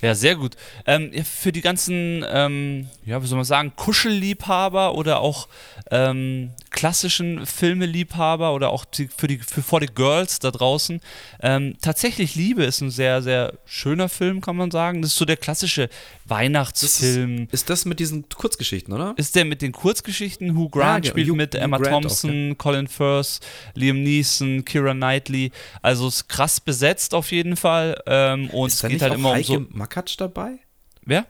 Ja, 0.03 0.15
sehr 0.15 0.37
gut. 0.37 0.57
Ähm, 0.87 1.11
für 1.25 1.53
die 1.53 1.63
ganzen, 1.63 2.25
ähm, 2.29 2.89
ja, 3.07 3.23
wie 3.23 3.27
soll 3.27 3.37
man 3.37 3.47
sagen, 3.47 3.73
Kuschelliebhaber 3.77 4.95
oder 4.95 5.21
auch 5.21 5.49
ähm, 5.91 6.51
klassischen 6.77 7.47
Filmeliebhaber 7.47 8.53
oder 8.53 8.71
auch 8.71 8.85
für 9.17 9.27
die 9.27 9.39
für 9.39 9.63
For 9.63 9.81
the 9.81 9.89
Girls 9.93 10.39
da 10.39 10.51
draußen. 10.51 11.01
Ähm, 11.41 11.75
tatsächlich 11.81 12.37
Liebe 12.37 12.65
ist 12.65 12.83
ein 12.83 12.91
sehr, 12.91 13.23
sehr 13.23 13.55
schöner 13.65 14.09
Film, 14.09 14.43
kann 14.43 14.57
man 14.57 14.71
sagen. 14.71 15.01
Das 15.01 15.13
ist 15.13 15.17
so 15.17 15.25
der 15.25 15.39
klassische 15.39 15.89
Weihnachtsfilm. 16.27 17.45
Ist, 17.45 17.55
ist 17.55 17.71
das 17.71 17.87
mit 17.87 17.99
diesen 17.99 18.29
Kurzgeschichten, 18.29 18.93
oder? 18.93 19.15
Ist 19.17 19.35
der 19.35 19.47
mit 19.47 19.63
den 19.63 19.73
Kurzgeschichten? 19.73 20.55
Hugh 20.55 20.69
Grant 20.69 21.07
ja, 21.07 21.11
spielt 21.11 21.29
Hugh, 21.29 21.37
mit 21.37 21.55
Hugh 21.55 21.63
Emma 21.63 21.79
Grant 21.79 22.05
Thompson, 22.05 22.31
auch, 22.31 22.49
ja. 22.49 22.55
Colin 22.57 22.89
Firth, 22.89 23.41
Liam 23.75 24.03
Neeson, 24.03 24.65
Kira 24.67 24.93
Knightley. 24.93 25.53
Also 25.81 26.09
ist 26.09 26.29
krass 26.29 26.61
besetzt 26.61 27.15
auf 27.15 27.33
jeden 27.33 27.57
Fall. 27.57 28.01
Ähm, 28.07 28.51
und 28.51 28.69
ist 28.69 28.85
es 28.85 28.91
geht 28.91 29.01
halt 29.01 29.15
immer 29.15 29.33
um 29.33 29.43
so. 29.43 29.67
Makatsch 29.71 30.17
dabei? 30.19 30.59
Wer? 31.03 31.25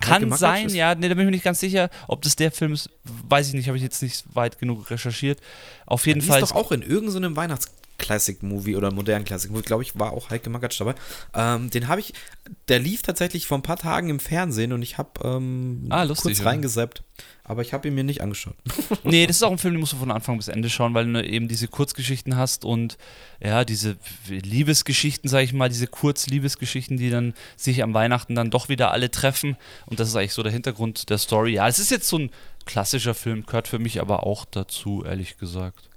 Kann 0.00 0.30
sein, 0.32 0.68
ja, 0.70 0.94
nee, 0.94 1.08
da 1.08 1.14
bin 1.14 1.20
ich 1.20 1.26
mir 1.26 1.30
nicht 1.30 1.44
ganz 1.44 1.60
sicher, 1.60 1.90
ob 2.08 2.22
das 2.22 2.36
der 2.36 2.50
Film 2.50 2.72
ist, 2.72 2.90
weiß 3.04 3.48
ich 3.48 3.54
nicht, 3.54 3.68
habe 3.68 3.76
ich 3.76 3.82
jetzt 3.82 4.02
nicht 4.02 4.24
weit 4.34 4.58
genug 4.58 4.90
recherchiert. 4.90 5.40
Auf 5.90 6.06
jeden 6.06 6.20
ja, 6.20 6.26
Fall. 6.26 6.42
ist 6.42 6.50
doch 6.50 6.56
auch 6.56 6.72
in 6.72 6.82
irgendeinem 6.82 7.36
Weihnachts 7.36 7.66
Classic-Movie 7.98 8.76
oder 8.76 8.92
modernen 8.92 9.24
Classic-Movie, 9.24 9.62
glaube 9.62 9.82
ich, 9.82 9.98
war 9.98 10.12
auch 10.12 10.30
Heike 10.30 10.48
Makatsch 10.48 10.80
dabei. 10.80 10.94
Ähm, 11.34 11.68
den 11.70 11.88
habe 11.88 12.00
ich, 12.00 12.14
der 12.68 12.78
lief 12.78 13.02
tatsächlich 13.02 13.46
vor 13.46 13.58
ein 13.58 13.62
paar 13.62 13.76
Tagen 13.76 14.08
im 14.08 14.20
Fernsehen 14.20 14.72
und 14.72 14.82
ich 14.82 14.98
habe 14.98 15.10
ähm, 15.22 15.86
ah, 15.90 16.06
kurz 16.06 16.44
reingesappt. 16.44 17.02
Aber 17.44 17.62
ich 17.62 17.72
habe 17.72 17.88
ihn 17.88 17.96
mir 17.96 18.04
nicht 18.04 18.22
angeschaut. 18.22 18.54
nee, 19.02 19.26
das 19.26 19.36
ist 19.36 19.42
auch 19.42 19.50
ein 19.50 19.58
Film, 19.58 19.74
den 19.74 19.80
musst 19.80 19.92
du 19.92 19.96
von 19.96 20.12
Anfang 20.12 20.36
bis 20.36 20.48
Ende 20.48 20.70
schauen, 20.70 20.94
weil 20.94 21.12
du 21.12 21.22
eben 21.22 21.48
diese 21.48 21.68
Kurzgeschichten 21.68 22.36
hast 22.36 22.64
und 22.64 22.96
ja, 23.42 23.64
diese 23.64 23.96
Liebesgeschichten, 24.28 25.28
sage 25.28 25.44
ich 25.44 25.52
mal, 25.52 25.68
diese 25.68 25.88
Kurzliebesgeschichten, 25.88 26.96
die 26.96 27.10
dann 27.10 27.34
sich 27.56 27.82
am 27.82 27.92
Weihnachten 27.92 28.34
dann 28.34 28.50
doch 28.50 28.68
wieder 28.68 28.92
alle 28.92 29.10
treffen. 29.10 29.56
Und 29.86 30.00
das 30.00 30.08
ist 30.08 30.16
eigentlich 30.16 30.32
so 30.32 30.42
der 30.42 30.52
Hintergrund 30.52 31.10
der 31.10 31.18
Story. 31.18 31.54
Ja, 31.54 31.68
es 31.68 31.78
ist 31.78 31.90
jetzt 31.90 32.08
so 32.08 32.18
ein 32.18 32.30
klassischer 32.70 33.14
Film, 33.14 33.44
gehört 33.46 33.68
für 33.68 33.78
mich 33.78 34.00
aber 34.00 34.24
auch 34.26 34.44
dazu, 34.44 35.04
ehrlich 35.04 35.38
gesagt. 35.38 35.90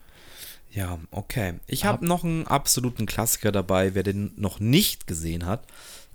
Ja, 0.72 0.98
okay. 1.12 1.60
Ich 1.68 1.86
habe 1.86 2.04
noch 2.06 2.24
einen 2.24 2.48
absoluten 2.48 3.06
Klassiker 3.06 3.52
dabei. 3.52 3.94
Wer 3.94 4.02
den 4.02 4.34
noch 4.38 4.60
nicht 4.60 5.06
gesehen 5.06 5.45
hat, 5.45 5.68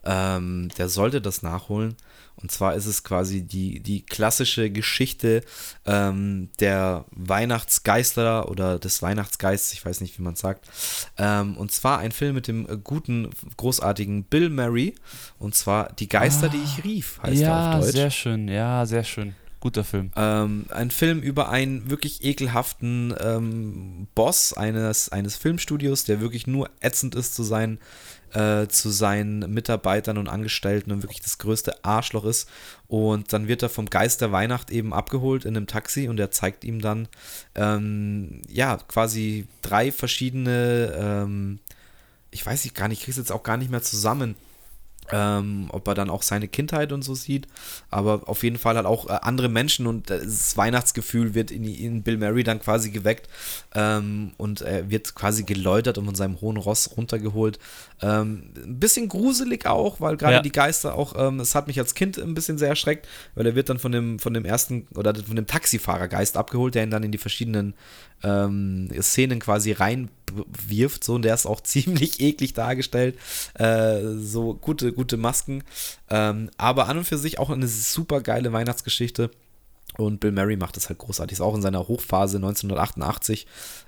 ähm, 0.05 0.69
der 0.77 0.89
sollte 0.89 1.21
das 1.21 1.43
nachholen. 1.43 1.97
Und 2.35 2.51
zwar 2.51 2.75
ist 2.75 2.87
es 2.87 3.05
quasi 3.05 3.43
die, 3.43 3.81
die 3.81 4.05
klassische 4.05 4.71
Geschichte 4.71 5.43
ähm, 5.87 6.51
der 6.59 7.05
Weihnachtsgeister 7.11 8.49
oder 8.49 8.81
des 8.81 9.01
Weihnachtsgeists, 9.01 9.73
ich 9.73 9.85
weiß 9.85 10.01
nicht, 10.01 10.19
wie 10.19 10.23
man 10.23 10.35
es 10.35 10.41
sagt. 10.41 10.69
Ähm, 11.19 11.57
und 11.57 11.71
zwar 11.71 11.99
ein 11.99 12.13
Film 12.13 12.35
mit 12.35 12.49
dem 12.49 12.83
guten, 12.83 13.31
großartigen 13.57 14.25
Bill 14.25 14.51
Murray. 14.51 14.95
Und 15.39 15.55
zwar 15.55 15.93
Die 15.93 16.09
Geister, 16.09 16.47
ah, 16.47 16.51
die 16.51 16.63
ich 16.63 16.85
rief, 16.85 17.21
heißt 17.23 17.41
ja, 17.41 17.49
er 17.49 17.79
auf 17.79 17.85
Deutsch. 17.85 17.95
Ja, 17.95 18.01
sehr 18.01 18.11
schön, 18.11 18.49
ja, 18.49 18.87
sehr 18.87 19.05
schön. 19.05 19.35
Guter 19.61 19.83
Film. 19.83 20.13
Ähm, 20.15 20.67
ein 20.71 20.91
Film 20.91 21.21
über 21.21 21.49
einen 21.49 21.91
wirklich 21.91 22.25
ekelhaften 22.25 23.15
ähm, 23.21 24.07
Boss 24.15 24.53
eines, 24.53 25.09
eines 25.09 25.37
Filmstudios, 25.37 26.05
der 26.05 26.21
wirklich 26.21 26.47
nur 26.47 26.71
ätzend 26.81 27.17
ist 27.17 27.35
zu 27.35 27.43
seinen 27.43 27.79
äh, 28.33 28.69
zu 28.69 28.91
seinen 28.91 29.53
Mitarbeitern 29.53 30.19
und 30.19 30.29
Angestellten 30.29 30.93
und 30.93 31.03
wirklich 31.03 31.23
das 31.23 31.39
größte 31.39 31.85
Arschloch 31.85 32.25
ist. 32.25 32.49
Und 32.87 33.33
dann 33.33 33.49
wird 33.49 33.63
er 33.63 33.69
vom 33.69 33.87
Geist 33.87 34.21
der 34.21 34.33
Weihnacht 34.33 34.71
eben 34.71 34.93
abgeholt 34.93 35.45
in 35.45 35.57
einem 35.57 35.67
Taxi 35.67 36.09
und 36.09 36.21
er 36.21 36.31
zeigt 36.31 36.65
ihm 36.65 36.81
dann, 36.81 37.09
ähm, 37.55 38.43
ja, 38.49 38.77
quasi 38.77 39.47
drei 39.63 39.91
verschiedene, 39.91 40.95
ähm, 40.99 41.59
ich 42.31 42.45
weiß 42.45 42.65
nicht 42.65 42.77
gar 42.77 42.89
nicht, 42.89 42.99
ich 42.99 43.05
kriege 43.05 43.13
es 43.13 43.19
jetzt 43.19 43.33
auch 43.33 43.43
gar 43.43 43.57
nicht 43.57 43.71
mehr 43.71 43.83
zusammen 43.83 44.37
ähm, 45.11 45.69
ob 45.71 45.89
er 45.89 45.95
dann 45.95 46.11
auch 46.11 46.23
seine 46.23 46.49
Kindheit 46.49 46.93
und 46.93 47.03
so 47.03 47.15
sieht, 47.15 47.47
aber 47.91 48.29
auf 48.29 48.43
jeden 48.43 48.59
Fall 48.59 48.77
halt 48.77 48.87
auch 48.87 49.09
äh, 49.09 49.19
andere 49.23 49.49
Menschen 49.49 49.87
und 49.87 50.11
äh, 50.11 50.21
das 50.21 50.57
Weihnachtsgefühl 50.57 51.35
wird 51.35 51.51
in, 51.51 51.65
in, 51.65 52.03
Bill 52.03 52.19
Murray 52.19 52.45
dann 52.45 52.61
quasi 52.61 52.91
geweckt 52.91 53.29
ähm, 53.75 54.33
und 54.37 54.61
er 54.61 54.91
wird 54.91 55.15
quasi 55.15 55.45
geläutert 55.45 55.99
und 55.99 56.07
von 56.07 56.15
seinem 56.15 56.41
hohen 56.41 56.57
Ross 56.57 56.91
runtergeholt. 56.97 57.59
Ähm, 58.01 58.51
ein 58.57 58.79
bisschen 58.79 59.09
gruselig 59.09 59.67
auch, 59.67 60.01
weil 60.01 60.17
gerade 60.17 60.35
ja. 60.35 60.43
die 60.43 60.53
Geister 60.53 60.95
auch, 60.95 61.15
ähm, 61.17 61.41
es 61.41 61.55
hat 61.55 61.67
mich 61.67 61.79
als 61.81 61.95
Kind 61.95 62.19
ein 62.19 62.35
bisschen 62.35 62.57
sehr 62.57 62.69
erschreckt, 62.69 63.09
weil 63.35 63.47
er 63.47 63.55
wird 63.57 63.69
dann 63.69 63.79
von 63.79 63.91
dem, 63.91 64.19
von 64.19 64.35
dem 64.35 64.45
ersten 64.45 64.87
oder 64.95 65.15
von 65.15 65.35
dem 65.35 65.47
Taxifahrergeist 65.47 66.37
abgeholt, 66.37 66.75
der 66.75 66.85
ihn 66.85 66.91
dann 66.91 67.03
in 67.03 67.11
die 67.11 67.19
verschiedenen 67.19 67.75
ähm, 68.23 68.89
Szenen 69.01 69.41
quasi 69.41 69.73
reinwirft, 69.73 71.03
so 71.03 71.15
und 71.15 71.23
der 71.23 71.35
ist 71.35 71.47
auch 71.47 71.61
ziemlich 71.63 72.21
eklig 72.21 72.55
dargestellt. 72.55 73.19
Äh, 73.55 74.01
so 74.19 74.55
gute, 74.55 74.93
gute 74.93 75.17
Masken. 75.17 75.65
Ähm, 76.09 76.51
aber 76.57 76.89
an 76.89 76.99
und 76.99 77.05
für 77.05 77.19
sich 77.19 77.39
auch 77.39 77.51
eine 77.51 77.69
super 77.69 78.21
geile 78.21 78.53
Weihnachtsgeschichte. 78.53 79.31
Und 79.97 80.21
Bill 80.21 80.33
Murray 80.33 80.57
macht 80.57 80.77
das 80.77 80.89
halt 80.89 80.99
großartig. 80.99 81.35
Ist 81.39 81.41
auch 81.41 81.57
in 81.57 81.63
seiner 81.63 81.89
Hochphase 81.89 82.37
1988. 82.37 83.47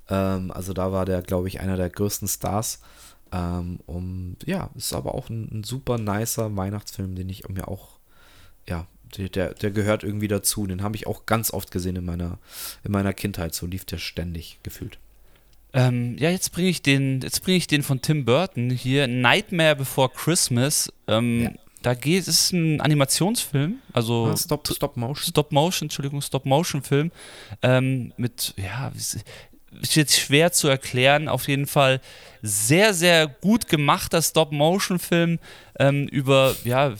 Ähm, 0.08 0.50
also 0.50 0.72
da 0.72 0.90
war 0.90 1.04
der, 1.04 1.22
glaube 1.22 1.46
ich, 1.46 1.60
einer 1.60 1.76
der 1.76 1.88
größten 1.88 2.26
Stars. 2.26 2.80
Ähm, 3.32 3.80
und 3.86 4.36
ja, 4.46 4.70
ist 4.76 4.92
aber 4.92 5.14
auch 5.14 5.28
ein, 5.28 5.48
ein 5.52 5.64
super 5.64 5.98
nicer 5.98 6.56
Weihnachtsfilm, 6.56 7.14
den 7.14 7.28
ich 7.28 7.48
mir 7.48 7.68
auch 7.68 8.00
ja, 8.68 8.86
der, 9.16 9.54
der 9.54 9.70
gehört 9.70 10.04
irgendwie 10.04 10.28
dazu. 10.28 10.66
Den 10.66 10.82
habe 10.82 10.96
ich 10.96 11.06
auch 11.06 11.26
ganz 11.26 11.52
oft 11.52 11.70
gesehen 11.70 11.96
in 11.96 12.04
meiner, 12.04 12.38
in 12.84 12.92
meiner 12.92 13.12
Kindheit. 13.12 13.54
So 13.54 13.66
lief 13.66 13.84
der 13.84 13.98
ständig 13.98 14.58
gefühlt. 14.62 14.98
Ähm, 15.72 16.16
ja, 16.18 16.30
jetzt 16.30 16.50
bringe 16.50 16.68
ich 16.68 16.82
den, 16.82 17.20
jetzt 17.20 17.42
bringe 17.44 17.56
ich 17.56 17.66
den 17.66 17.82
von 17.82 18.02
Tim 18.02 18.24
Burton 18.24 18.70
hier, 18.70 19.06
Nightmare 19.06 19.76
Before 19.76 20.10
Christmas. 20.14 20.92
Ähm, 21.06 21.42
ja. 21.42 21.50
Da 21.82 21.94
geht 21.94 22.22
es 22.22 22.28
ist 22.28 22.52
ein 22.52 22.80
Animationsfilm, 22.80 23.78
also 23.94 24.26
ah, 24.26 24.36
Stop, 24.36 24.68
Stop 24.68 24.98
Motion. 24.98 25.30
Stop 25.30 25.50
Motion, 25.50 25.86
Entschuldigung, 25.86 26.20
Stop 26.20 26.44
Motion 26.44 26.82
Film 26.82 27.10
ähm, 27.62 28.12
mit 28.18 28.52
ja, 28.58 28.92
ist 29.80 29.94
jetzt 29.94 30.18
schwer 30.18 30.52
zu 30.52 30.68
erklären. 30.68 31.28
Auf 31.28 31.48
jeden 31.48 31.66
Fall 31.66 32.02
sehr, 32.42 32.94
sehr 32.94 33.26
gut 33.26 33.68
gemachter 33.68 34.22
Stop 34.22 34.52
Motion 34.52 34.98
Film 34.98 35.38
ähm, 35.78 36.08
über 36.08 36.54
ja 36.64 36.94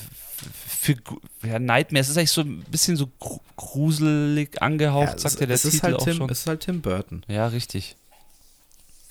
für 0.80 0.96
ja, 1.42 1.58
Nightmare. 1.58 2.00
Es 2.00 2.08
ist 2.08 2.16
eigentlich 2.16 2.30
so 2.30 2.40
ein 2.40 2.60
bisschen 2.70 2.96
so 2.96 3.08
gruselig 3.56 4.62
angehaucht, 4.62 5.12
ja, 5.12 5.18
sagt 5.18 5.40
ja 5.40 5.46
der 5.46 5.58
Titel 5.58 5.82
halt 5.82 5.96
auch 5.96 6.04
Tim, 6.04 6.16
schon. 6.16 6.30
Es 6.30 6.40
ist 6.40 6.46
halt 6.46 6.60
Tim 6.60 6.80
Burton. 6.80 7.22
Ja, 7.28 7.46
richtig. 7.48 7.96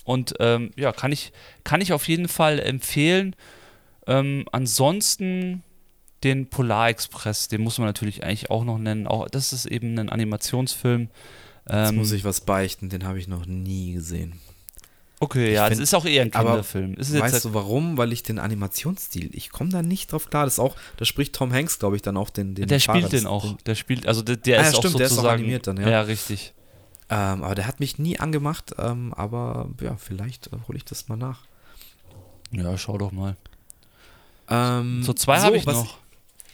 Und 0.04 0.34
ähm, 0.40 0.72
ja, 0.76 0.92
kann 0.92 1.12
ich, 1.12 1.32
kann 1.62 1.80
ich 1.80 1.92
auf 1.92 2.08
jeden 2.08 2.26
Fall 2.26 2.58
empfehlen. 2.58 3.36
Ähm, 4.06 4.46
ansonsten 4.50 5.62
den 6.24 6.48
Polar 6.48 6.88
Express, 6.88 7.48
den 7.48 7.62
muss 7.62 7.78
man 7.78 7.86
natürlich 7.86 8.24
eigentlich 8.24 8.50
auch 8.50 8.64
noch 8.64 8.78
nennen. 8.78 9.06
Auch, 9.06 9.28
das 9.28 9.52
ist 9.52 9.66
eben 9.66 9.96
ein 9.98 10.08
Animationsfilm. 10.08 11.08
Jetzt 11.66 11.90
ähm, 11.90 11.96
muss 11.96 12.10
ich 12.10 12.24
was 12.24 12.40
beichten, 12.40 12.88
den 12.88 13.06
habe 13.06 13.18
ich 13.18 13.28
noch 13.28 13.46
nie 13.46 13.92
gesehen. 13.92 14.40
Okay, 15.22 15.52
ja, 15.52 15.68
es 15.68 15.78
ist 15.78 15.94
auch 15.94 16.06
eher 16.06 16.22
ein 16.22 16.30
Kinderfilm. 16.30 16.96
weißt 16.96 17.12
halt 17.12 17.44
du 17.44 17.52
warum? 17.52 17.98
Weil 17.98 18.10
ich 18.10 18.22
den 18.22 18.38
Animationsstil, 18.38 19.28
ich 19.34 19.50
komme 19.50 19.68
da 19.68 19.82
nicht 19.82 20.10
drauf 20.10 20.30
klar. 20.30 20.44
Das 20.44 20.54
ist 20.54 20.58
auch, 20.58 20.76
da 20.96 21.04
spricht 21.04 21.34
Tom 21.34 21.52
Hanks, 21.52 21.78
glaube 21.78 21.96
ich, 21.96 22.02
dann 22.02 22.16
auch 22.16 22.30
den, 22.30 22.54
den 22.54 22.68
Der 22.68 22.80
Fahrer, 22.80 23.00
spielt 23.00 23.12
den 23.12 23.26
auch. 23.26 23.54
Der 23.66 23.74
spielt, 23.74 24.06
also 24.06 24.22
der, 24.22 24.36
der 24.36 24.60
ah, 24.60 24.62
ist 24.62 24.72
ja, 24.72 24.78
stimmt, 24.78 24.94
auch 24.94 24.98
sozusagen, 24.98 24.98
der 24.98 25.06
ist 25.06 25.18
auch 25.18 25.32
animiert 25.32 25.66
dann, 25.66 25.76
ja. 25.76 25.90
Ja, 25.90 26.00
richtig. 26.00 26.54
Ähm, 27.10 27.44
aber 27.44 27.54
der 27.54 27.66
hat 27.66 27.80
mich 27.80 27.98
nie 27.98 28.18
angemacht, 28.18 28.74
ähm, 28.78 29.12
aber 29.14 29.68
ja, 29.82 29.96
vielleicht 29.96 30.46
äh, 30.46 30.56
hole 30.66 30.78
ich 30.78 30.86
das 30.86 31.08
mal 31.08 31.16
nach. 31.16 31.40
Ja, 32.52 32.78
schau 32.78 32.96
doch 32.96 33.12
mal. 33.12 33.36
Ähm, 34.48 35.02
so 35.02 35.12
zwei 35.12 35.38
so, 35.38 35.46
habe 35.46 35.56
ich 35.58 35.66
noch. 35.66 35.98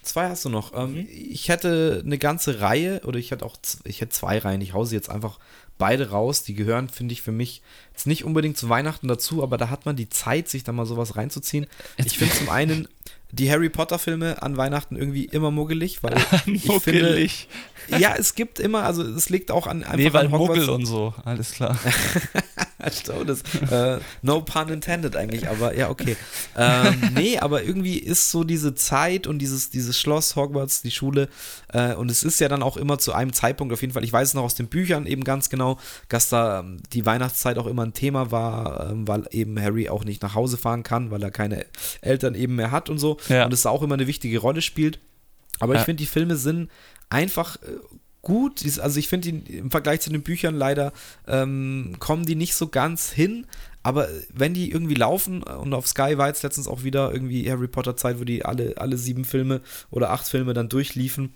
Zwei 0.02 0.28
hast 0.28 0.44
du 0.44 0.48
noch. 0.48 0.72
Ähm, 0.74 0.92
mhm. 0.92 1.08
Ich 1.10 1.48
hätte 1.48 2.02
eine 2.04 2.18
ganze 2.18 2.60
Reihe 2.60 3.00
oder 3.04 3.18
ich 3.18 3.30
hätte 3.30 3.44
auch 3.44 3.56
ich 3.84 4.00
hätte 4.00 4.10
zwei 4.10 4.38
Reihen. 4.38 4.60
Ich 4.60 4.72
hause 4.72 4.94
jetzt 4.94 5.10
einfach 5.10 5.38
beide 5.78 6.10
raus. 6.10 6.42
Die 6.42 6.54
gehören, 6.54 6.88
finde 6.88 7.12
ich, 7.12 7.22
für 7.22 7.32
mich 7.32 7.62
jetzt 7.92 8.06
nicht 8.06 8.24
unbedingt 8.24 8.56
zu 8.56 8.68
Weihnachten 8.68 9.08
dazu, 9.08 9.42
aber 9.42 9.58
da 9.58 9.70
hat 9.70 9.86
man 9.86 9.96
die 9.96 10.08
Zeit, 10.08 10.48
sich 10.48 10.64
da 10.64 10.72
mal 10.72 10.86
sowas 10.86 11.16
reinzuziehen. 11.16 11.66
Ich 11.96 12.18
finde 12.18 12.34
zum 12.34 12.48
einen 12.48 12.88
die 13.32 13.50
Harry 13.50 13.68
Potter 13.68 13.98
Filme 13.98 14.42
an 14.42 14.56
Weihnachten 14.56 14.96
irgendwie 14.96 15.24
immer 15.24 15.50
muggelig, 15.50 16.02
weil 16.02 16.14
ich 16.46 16.66
muggelig. 16.66 17.48
finde, 17.88 18.02
ja, 18.02 18.14
es 18.16 18.34
gibt 18.34 18.58
immer, 18.58 18.84
also 18.84 19.02
es 19.02 19.28
liegt 19.28 19.50
auch 19.50 19.66
an 19.66 19.82
einfach 19.82 19.96
nee, 19.96 20.12
weil 20.12 20.26
an 20.26 20.32
Muggel 20.32 20.68
und 20.70 20.86
so, 20.86 21.14
alles 21.24 21.52
klar. 21.52 21.78
das, 22.78 23.42
äh, 23.70 23.98
no 24.22 24.42
pun 24.42 24.68
intended 24.68 25.16
eigentlich, 25.16 25.48
aber 25.48 25.76
ja, 25.76 25.90
okay. 25.90 26.16
Ähm, 26.58 27.10
nee, 27.14 27.38
aber 27.38 27.64
irgendwie 27.64 27.98
ist 27.98 28.30
so 28.30 28.42
diese 28.42 28.74
Zeit 28.74 29.26
und 29.26 29.40
dieses, 29.40 29.68
dieses 29.68 29.98
Schloss, 30.00 30.36
Hogwarts, 30.36 30.80
die 30.80 30.90
Schule, 30.90 31.28
äh, 31.72 31.94
und 31.94 32.10
es 32.10 32.22
ist 32.22 32.40
ja 32.40 32.48
dann 32.48 32.62
auch 32.62 32.78
immer 32.78 32.98
zu 32.98 33.12
einem 33.12 33.34
Zeitpunkt, 33.34 33.74
auf 33.74 33.82
jeden 33.82 33.92
Fall, 33.92 34.04
ich 34.04 34.12
weiß 34.12 34.28
es 34.28 34.34
noch 34.34 34.42
aus 34.42 34.54
den 34.54 34.68
Büchern 34.68 35.06
eben 35.06 35.22
ganz 35.22 35.50
genau, 35.50 35.78
dass 36.08 36.30
da 36.30 36.60
ähm, 36.60 36.78
die 36.92 37.04
Weihnachtszeit 37.04 37.58
auch 37.58 37.66
immer 37.66 37.84
ein 37.84 37.92
Thema 37.92 38.30
war, 38.30 38.90
ähm, 38.90 39.06
weil 39.06 39.26
eben 39.32 39.60
Harry 39.60 39.90
auch 39.90 40.04
nicht 40.04 40.22
nach 40.22 40.34
Hause 40.34 40.56
fahren 40.56 40.82
kann, 40.82 41.10
weil 41.10 41.22
er 41.22 41.30
keine 41.30 41.66
Eltern 42.00 42.34
eben 42.34 42.56
mehr 42.56 42.70
hat 42.70 42.88
und 42.88 42.98
so. 42.98 43.15
Ja. 43.28 43.44
Und 43.44 43.52
es 43.52 43.66
auch 43.66 43.82
immer 43.82 43.94
eine 43.94 44.06
wichtige 44.06 44.38
Rolle 44.38 44.62
spielt. 44.62 44.98
Aber 45.58 45.74
ja. 45.74 45.80
ich 45.80 45.84
finde, 45.84 46.02
die 46.02 46.06
Filme 46.06 46.36
sind 46.36 46.70
einfach 47.08 47.56
äh, 47.56 47.68
gut. 48.22 48.62
Also 48.80 48.98
ich 48.98 49.08
finde 49.08 49.28
im 49.28 49.70
Vergleich 49.70 50.00
zu 50.00 50.10
den 50.10 50.22
Büchern 50.22 50.54
leider 50.54 50.92
ähm, 51.26 51.96
kommen 51.98 52.26
die 52.26 52.34
nicht 52.34 52.54
so 52.54 52.68
ganz 52.68 53.10
hin. 53.10 53.46
Aber 53.82 54.08
wenn 54.32 54.52
die 54.52 54.70
irgendwie 54.70 54.96
laufen, 54.96 55.44
und 55.44 55.72
auf 55.72 55.86
Sky 55.86 56.18
war 56.18 56.26
jetzt 56.26 56.42
letztens 56.42 56.66
auch 56.66 56.82
wieder 56.82 57.12
irgendwie 57.12 57.48
Harry 57.48 57.68
Potter 57.68 57.96
Zeit, 57.96 58.18
wo 58.18 58.24
die 58.24 58.44
alle, 58.44 58.74
alle 58.78 58.98
sieben 58.98 59.24
Filme 59.24 59.60
oder 59.90 60.10
acht 60.10 60.26
Filme 60.26 60.54
dann 60.54 60.68
durchliefen. 60.68 61.34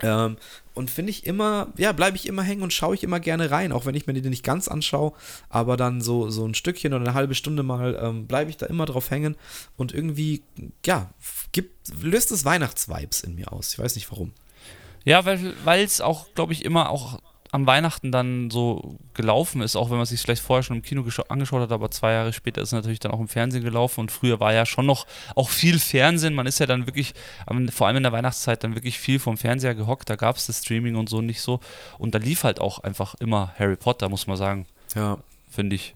Ähm, 0.00 0.36
und 0.74 0.90
finde 0.90 1.10
ich 1.10 1.26
immer, 1.26 1.68
ja, 1.76 1.92
bleibe 1.92 2.16
ich 2.16 2.26
immer 2.26 2.42
hängen 2.42 2.62
und 2.62 2.72
schaue 2.72 2.94
ich 2.94 3.02
immer 3.02 3.20
gerne 3.20 3.50
rein, 3.50 3.72
auch 3.72 3.84
wenn 3.84 3.94
ich 3.94 4.06
mir 4.06 4.14
die 4.14 4.28
nicht 4.28 4.44
ganz 4.44 4.68
anschaue, 4.68 5.12
aber 5.50 5.76
dann 5.76 6.00
so, 6.00 6.30
so 6.30 6.46
ein 6.46 6.54
Stückchen 6.54 6.94
oder 6.94 7.04
eine 7.04 7.14
halbe 7.14 7.34
Stunde 7.34 7.62
mal 7.62 7.98
ähm, 8.02 8.26
bleibe 8.26 8.50
ich 8.50 8.56
da 8.56 8.66
immer 8.66 8.86
drauf 8.86 9.10
hängen 9.10 9.36
und 9.76 9.92
irgendwie, 9.92 10.42
ja, 10.86 11.10
gibt, 11.52 11.88
löst 12.02 12.32
es 12.32 12.44
Weihnachtsvibes 12.44 13.20
in 13.20 13.34
mir 13.34 13.52
aus. 13.52 13.72
Ich 13.72 13.78
weiß 13.78 13.94
nicht 13.96 14.10
warum. 14.10 14.32
Ja, 15.04 15.24
weil 15.24 15.84
es 15.84 16.00
auch, 16.00 16.26
glaube 16.34 16.52
ich, 16.52 16.64
immer 16.64 16.88
auch 16.90 17.20
am 17.52 17.66
Weihnachten 17.66 18.10
dann 18.10 18.50
so 18.50 18.98
gelaufen 19.12 19.60
ist, 19.60 19.76
auch 19.76 19.90
wenn 19.90 19.98
man 19.98 20.06
sich 20.06 20.20
vielleicht 20.20 20.42
vorher 20.42 20.62
schon 20.62 20.76
im 20.76 20.82
Kino 20.82 21.04
angeschaut 21.28 21.60
hat, 21.60 21.70
aber 21.70 21.90
zwei 21.90 22.12
Jahre 22.12 22.32
später 22.32 22.62
ist 22.62 22.70
es 22.70 22.72
natürlich 22.72 22.98
dann 22.98 23.12
auch 23.12 23.20
im 23.20 23.28
Fernsehen 23.28 23.62
gelaufen 23.62 24.00
und 24.00 24.10
früher 24.10 24.40
war 24.40 24.54
ja 24.54 24.64
schon 24.64 24.86
noch 24.86 25.06
auch 25.36 25.50
viel 25.50 25.78
Fernsehen. 25.78 26.32
Man 26.34 26.46
ist 26.46 26.60
ja 26.60 26.66
dann 26.66 26.86
wirklich, 26.86 27.12
vor 27.70 27.86
allem 27.86 27.98
in 27.98 28.02
der 28.02 28.12
Weihnachtszeit, 28.12 28.64
dann 28.64 28.74
wirklich 28.74 28.98
viel 28.98 29.18
vom 29.18 29.36
Fernseher 29.36 29.74
gehockt. 29.74 30.08
Da 30.08 30.16
gab 30.16 30.36
es 30.36 30.46
das 30.46 30.62
Streaming 30.62 30.96
und 30.96 31.10
so 31.10 31.20
nicht 31.20 31.42
so. 31.42 31.60
Und 31.98 32.14
da 32.14 32.18
lief 32.18 32.42
halt 32.42 32.58
auch 32.58 32.78
einfach 32.78 33.14
immer 33.16 33.52
Harry 33.58 33.76
Potter, 33.76 34.08
muss 34.08 34.26
man 34.26 34.38
sagen. 34.38 34.66
Ja. 34.94 35.18
Finde 35.50 35.76
ich. 35.76 35.94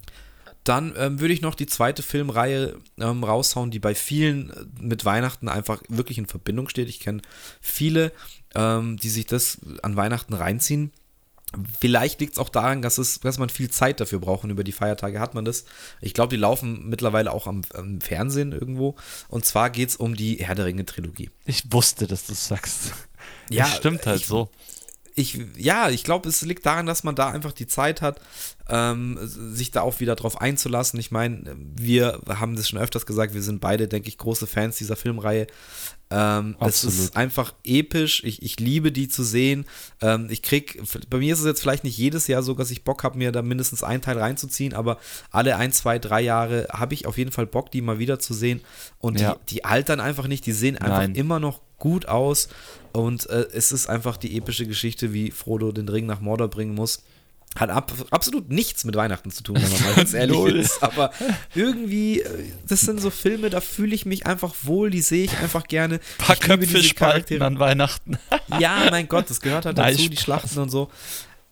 Dann 0.64 0.94
ähm, 0.98 1.20
würde 1.20 1.32
ich 1.32 1.40
noch 1.40 1.54
die 1.54 1.66
zweite 1.66 2.02
Filmreihe 2.02 2.76
ähm, 2.98 3.24
raushauen, 3.24 3.70
die 3.70 3.78
bei 3.78 3.94
vielen 3.94 4.50
äh, 4.50 4.64
mit 4.80 5.06
Weihnachten 5.06 5.48
einfach 5.48 5.80
wirklich 5.88 6.18
in 6.18 6.26
Verbindung 6.26 6.68
steht. 6.68 6.88
Ich 6.90 7.00
kenne 7.00 7.22
viele, 7.62 8.12
ähm, 8.54 8.98
die 8.98 9.08
sich 9.08 9.24
das 9.24 9.58
an 9.82 9.96
Weihnachten 9.96 10.34
reinziehen. 10.34 10.92
Vielleicht 11.80 12.20
liegt 12.20 12.34
es 12.34 12.38
auch 12.38 12.48
daran, 12.48 12.82
dass, 12.82 12.98
es, 12.98 13.20
dass 13.20 13.38
man 13.38 13.48
viel 13.48 13.70
Zeit 13.70 14.00
dafür 14.00 14.18
braucht 14.18 14.44
und 14.44 14.50
über 14.50 14.64
die 14.64 14.72
Feiertage 14.72 15.20
hat 15.20 15.34
man 15.34 15.44
das. 15.44 15.64
Ich 16.00 16.12
glaube, 16.12 16.30
die 16.30 16.40
laufen 16.40 16.88
mittlerweile 16.88 17.32
auch 17.32 17.46
am, 17.46 17.62
am 17.72 18.00
Fernsehen 18.00 18.52
irgendwo. 18.52 18.96
Und 19.28 19.44
zwar 19.44 19.70
geht 19.70 19.90
es 19.90 19.96
um 19.96 20.16
die 20.16 20.36
Herr 20.44 20.54
der 20.54 20.66
Ringe-Trilogie. 20.66 21.30
Ich 21.44 21.72
wusste, 21.72 22.06
dass 22.06 22.26
du 22.26 22.32
es 22.32 22.48
sagst. 22.48 22.92
Ja, 23.48 23.64
das 23.64 23.76
stimmt 23.76 24.06
halt 24.06 24.20
ich, 24.20 24.26
so 24.26 24.50
ich, 25.18 25.40
ja, 25.56 25.88
ich 25.88 26.04
glaube, 26.04 26.28
es 26.28 26.42
liegt 26.42 26.66
daran, 26.66 26.84
dass 26.84 27.02
man 27.02 27.14
da 27.14 27.30
einfach 27.30 27.52
die 27.52 27.66
Zeit 27.66 28.02
hat, 28.02 28.20
ähm, 28.68 29.18
sich 29.22 29.70
da 29.70 29.80
auch 29.80 29.98
wieder 29.98 30.14
drauf 30.14 30.40
einzulassen. 30.42 31.00
Ich 31.00 31.10
meine, 31.10 31.56
wir 31.56 32.20
haben 32.28 32.54
das 32.54 32.68
schon 32.68 32.78
öfters 32.78 33.06
gesagt, 33.06 33.32
wir 33.32 33.42
sind 33.42 33.62
beide, 33.62 33.88
denke 33.88 34.08
ich, 34.08 34.18
große 34.18 34.46
Fans 34.46 34.76
dieser 34.76 34.94
Filmreihe. 34.94 35.46
Ähm, 36.10 36.54
es 36.60 36.84
ist 36.84 37.16
einfach 37.16 37.54
episch. 37.64 38.22
Ich, 38.24 38.42
ich 38.42 38.60
liebe 38.60 38.92
die 38.92 39.08
zu 39.08 39.24
sehen. 39.24 39.64
Ähm, 40.02 40.28
ich 40.30 40.42
krieg, 40.42 40.82
bei 41.08 41.18
mir 41.18 41.32
ist 41.32 41.40
es 41.40 41.46
jetzt 41.46 41.62
vielleicht 41.62 41.84
nicht 41.84 41.96
jedes 41.96 42.26
Jahr 42.26 42.42
so, 42.42 42.52
dass 42.52 42.70
ich 42.70 42.84
Bock 42.84 43.02
habe, 43.02 43.16
mir 43.16 43.32
da 43.32 43.40
mindestens 43.40 43.82
einen 43.82 44.02
Teil 44.02 44.18
reinzuziehen, 44.18 44.74
aber 44.74 44.98
alle 45.30 45.56
ein, 45.56 45.72
zwei, 45.72 45.98
drei 45.98 46.20
Jahre 46.20 46.68
habe 46.70 46.92
ich 46.92 47.06
auf 47.06 47.16
jeden 47.16 47.32
Fall 47.32 47.46
Bock, 47.46 47.70
die 47.70 47.80
mal 47.80 47.98
wieder 47.98 48.18
zu 48.18 48.34
sehen. 48.34 48.60
Und 48.98 49.18
ja. 49.18 49.34
die, 49.48 49.54
die 49.54 49.64
altern 49.64 49.98
einfach 49.98 50.28
nicht, 50.28 50.44
die 50.44 50.52
sehen 50.52 50.76
einfach 50.76 50.98
Nein. 50.98 51.14
immer 51.14 51.40
noch 51.40 51.62
gut 51.78 52.06
aus. 52.06 52.48
Und 52.92 53.28
äh, 53.28 53.46
es 53.52 53.72
ist 53.72 53.88
einfach 53.88 54.16
die 54.16 54.36
epische 54.36 54.66
Geschichte, 54.66 55.12
wie 55.12 55.30
Frodo 55.30 55.72
den 55.72 55.88
Ring 55.88 56.06
nach 56.06 56.20
Mordor 56.20 56.48
bringen 56.48 56.74
muss. 56.74 57.04
Hat 57.56 57.70
ab, 57.70 57.92
absolut 58.10 58.50
nichts 58.50 58.84
mit 58.84 58.96
Weihnachten 58.96 59.30
zu 59.30 59.42
tun, 59.42 59.56
wenn 59.56 59.70
man 59.70 59.82
mal 59.82 59.94
ganz 59.94 60.12
ehrlich 60.14 60.38
ist. 60.54 60.82
Aber 60.82 61.10
irgendwie, 61.54 62.20
äh, 62.20 62.44
das 62.68 62.82
sind 62.82 63.00
so 63.00 63.10
Filme, 63.10 63.48
da 63.48 63.60
fühle 63.60 63.94
ich 63.94 64.04
mich 64.04 64.26
einfach 64.26 64.54
wohl, 64.62 64.90
die 64.90 65.00
sehe 65.00 65.24
ich 65.24 65.38
einfach 65.38 65.66
gerne. 65.66 66.00
Paar 66.18 66.36
Ich 66.36 66.46
liebe 66.46 66.66
Köpfe 66.66 66.82
spalten 66.82 67.42
an 67.42 67.58
Weihnachten. 67.58 68.18
Ja, 68.60 68.86
mein 68.90 69.08
Gott, 69.08 69.28
das 69.28 69.40
gehört 69.40 69.66
halt 69.66 69.76
Nein, 69.76 69.96
dazu, 69.96 70.08
die. 70.08 70.16
Schlachten 70.16 70.60
und 70.60 70.70
so. 70.70 70.88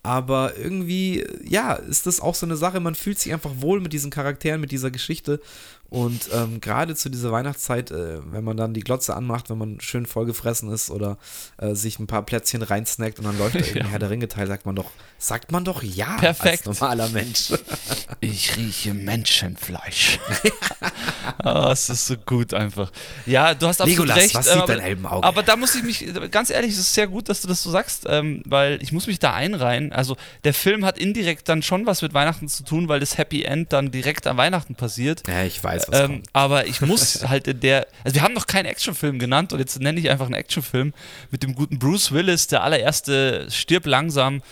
Aber 0.05 0.57
irgendwie, 0.57 1.25
ja, 1.43 1.73
ist 1.75 2.07
das 2.07 2.21
auch 2.21 2.35
so 2.35 2.47
eine 2.47 2.57
Sache, 2.57 2.79
man 2.79 2.95
fühlt 2.95 3.19
sich 3.19 3.33
einfach 3.33 3.51
wohl 3.57 3.81
mit 3.81 3.93
diesen 3.93 4.11
Charakteren, 4.11 4.61
mit 4.61 4.71
dieser 4.71 4.91
Geschichte. 4.91 5.41
Und 5.95 6.29
ähm, 6.33 6.61
gerade 6.61 6.97
zu 6.97 7.09
dieser 7.09 7.31
Weihnachtszeit, 7.31 7.91
äh, 7.93 8.19
wenn 8.33 8.43
man 8.43 8.57
dann 8.57 8.75
die 8.75 8.81
Glotze 8.81 9.15
anmacht, 9.15 9.49
wenn 9.49 9.59
man 9.59 9.81
schön 9.81 10.07
vollgefressen 10.07 10.73
ist 10.73 10.91
oder 10.91 11.19
äh, 11.59 11.75
sich 11.75 11.99
ein 12.01 12.07
paar 12.09 12.23
Plätzchen 12.23 12.63
reinsnackt 12.63 13.21
und 13.21 13.27
dann 13.27 13.39
läuft 13.39 13.55
da 13.55 13.59
irgendwie 13.61 13.79
Ja. 13.79 13.85
Herr 13.87 13.99
der 14.01 14.11
Ringe-Teil, 14.11 14.47
sagt 14.49 14.67
man 14.67 14.75
doch, 14.75 14.91
sagt 15.19 15.53
man 15.53 15.65
doch 15.65 15.83
ja 15.85 16.17
Perfekt. 16.17 16.67
als 16.67 16.81
normaler 16.81 17.09
Mensch. 17.11 17.53
Ich 18.21 18.57
rieche 18.57 18.95
Menschenfleisch. 18.95 20.19
Ah, 21.39 21.73
es 21.73 21.89
ist 21.91 22.07
so 22.07 22.17
gut 22.17 22.55
einfach. 22.55 22.91
Ja, 23.27 23.55
du 23.55 23.67
hast 23.67 23.81
absolut 23.81 24.07
Legolas, 24.09 24.17
recht. 24.25 24.35
was 24.35 24.47
sieht 24.47 24.57
aber, 24.57 24.67
dein 24.67 24.81
Elbenauge? 24.81 25.27
aber 25.27 25.43
da 25.43 25.57
muss 25.57 25.75
ich 25.75 25.83
mich, 25.83 26.07
ganz 26.31 26.51
ehrlich, 26.51 26.73
es 26.73 26.79
ist 26.79 26.95
sehr 26.95 27.07
gut, 27.07 27.29
dass 27.29 27.41
du 27.43 27.49
das 27.49 27.63
so 27.63 27.71
sagst, 27.71 28.05
ähm, 28.09 28.43
weil 28.47 28.83
ich 28.83 28.93
muss 28.93 29.07
mich 29.07 29.19
da 29.19 29.33
einreihen. 29.35 29.93
Also 29.93 30.17
der 30.45 30.55
Film 30.55 30.85
hat 30.85 30.99
indirekt 30.99 31.49
dann 31.49 31.63
schon 31.63 31.87
was 31.87 32.03
mit 32.03 32.15
Weihnachten 32.15 32.49
zu 32.49 32.63
tun, 32.65 32.89
weil 32.89 33.01
das 33.01 33.19
Happy 33.19 33.43
End 33.43 33.73
dann 33.73 33.91
direkt 33.91 34.27
an 34.27 34.37
Weihnachten 34.37 34.75
passiert. 34.75 35.23
Ja, 35.29 35.45
ich 35.45 35.63
weiß, 35.63 35.84
Ähm, 35.93 36.23
aber 36.33 36.67
ich 36.67 36.81
muss 36.83 37.27
halt 37.29 37.47
in 37.49 37.61
der, 37.61 37.87
also 38.05 38.15
wir 38.15 38.23
haben 38.23 38.35
noch 38.35 38.47
keinen 38.47 38.67
Actionfilm 38.67 39.19
genannt 39.19 39.53
und 39.53 39.59
jetzt 39.59 39.79
nenne 39.81 39.99
ich 40.01 40.11
einfach 40.11 40.27
einen 40.27 40.35
Actionfilm 40.35 40.93
mit 41.31 41.43
dem 41.43 41.55
guten 41.55 41.79
Bruce 41.79 42.13
Willis, 42.13 42.47
der 42.47 42.63
allererste 42.63 43.47
stirb 43.51 43.87
langsam. 43.87 44.43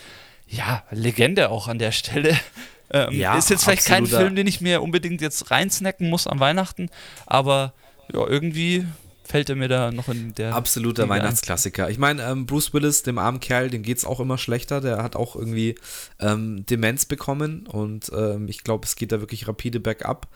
Ja, 0.49 0.83
Legende 0.91 1.51
auch 1.51 1.69
an 1.69 1.79
der 1.79 1.93
Stelle. 1.93 2.39
Ähm, 2.95 3.11
Ja, 3.19 3.39
ist 3.39 3.49
jetzt 3.49 3.65
vielleicht 3.65 3.87
kein 3.87 4.03
absoluter- 4.03 4.25
Film, 4.27 4.37
den 4.37 4.47
ich 4.47 4.61
mir 4.61 4.83
unbedingt 4.83 5.23
jetzt 5.23 5.51
reinsnacken 5.51 6.11
muss 6.11 6.27
an 6.27 6.41
Weihnachten, 6.41 6.91
aber 7.25 7.73
ja, 8.13 8.27
irgendwie 8.27 8.85
fällt 9.33 9.49
er 9.49 9.57
mir 9.57 9.69
da 9.69 9.91
noch 9.91 10.09
in 10.09 10.35
der. 10.35 10.55
Absoluter 10.55 11.05
Liga 11.05 11.15
ein. 11.15 11.21
Weihnachtsklassiker. 11.23 11.89
Ich 11.89 11.97
meine, 11.97 12.23
ähm, 12.23 12.45
Bruce 12.45 12.75
Willis, 12.75 13.03
dem 13.03 13.17
armen 13.17 13.41
Kerl, 13.41 13.71
dem 13.71 13.83
geht 13.83 13.97
es 13.97 14.05
auch 14.05 14.21
immer 14.21 14.37
schlechter. 14.37 14.83
Der 14.83 15.03
hat 15.03 15.17
auch 15.17 15.37
irgendwie 15.37 15.75
ähm, 16.21 16.67
Demenz 16.67 17.07
bekommen 17.07 17.67
und 17.67 18.13
ähm, 18.15 18.47
ich 18.49 18.63
glaube, 18.63 18.87
es 18.87 18.95
geht 18.95 19.11
da 19.11 19.21
wirklich 19.21 19.49
rapide 19.49 19.81
bergab. 19.81 20.29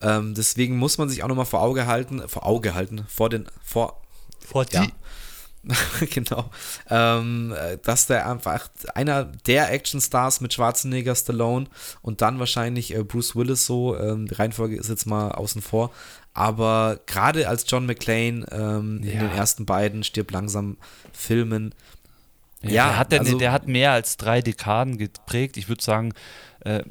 Ähm, 0.00 0.34
deswegen 0.34 0.76
muss 0.76 0.98
man 0.98 1.08
sich 1.08 1.24
auch 1.24 1.28
nochmal 1.28 1.46
vor 1.46 1.62
Auge 1.62 1.86
halten, 1.86 2.22
vor 2.28 2.46
Auge 2.46 2.74
halten, 2.74 3.04
vor 3.08 3.28
den, 3.28 3.46
vor, 3.60 4.00
Vor 4.38 4.64
ja. 4.70 4.86
genau. 6.10 6.50
Ähm, 6.90 7.54
äh, 7.58 7.78
dass 7.82 8.06
der 8.06 8.30
einfach 8.30 8.68
einer 8.94 9.24
der 9.24 9.72
Actionstars 9.72 10.40
mit 10.40 10.52
Schwarzenegger, 10.52 11.14
Stallone 11.14 11.66
und 12.02 12.22
dann 12.22 12.38
wahrscheinlich 12.38 12.94
äh, 12.94 13.02
Bruce 13.02 13.34
Willis 13.34 13.66
so, 13.66 13.96
ähm, 13.96 14.26
die 14.28 14.34
Reihenfolge 14.34 14.76
ist 14.76 14.90
jetzt 14.90 15.06
mal 15.06 15.32
außen 15.32 15.62
vor. 15.62 15.90
Aber 16.34 16.98
gerade 17.06 17.48
als 17.48 17.64
John 17.68 17.86
McClane 17.86 18.44
ähm, 18.50 18.98
in 19.02 19.08
Ja. 19.14 19.20
den 19.20 19.30
ersten 19.30 19.66
beiden 19.66 20.02
stirb 20.02 20.30
langsam 20.32 20.76
Filmen. 21.12 21.74
Ja, 22.62 22.70
Ja, 22.70 22.86
der, 22.88 22.98
hat 22.98 23.12
der, 23.12 23.20
also- 23.20 23.38
der 23.38 23.52
hat 23.52 23.68
mehr 23.68 23.92
als 23.92 24.16
drei 24.16 24.42
Dekaden 24.42 24.98
geprägt. 24.98 25.56
Ich 25.56 25.68
würde 25.68 25.82
sagen, 25.82 26.12
äh, 26.60 26.82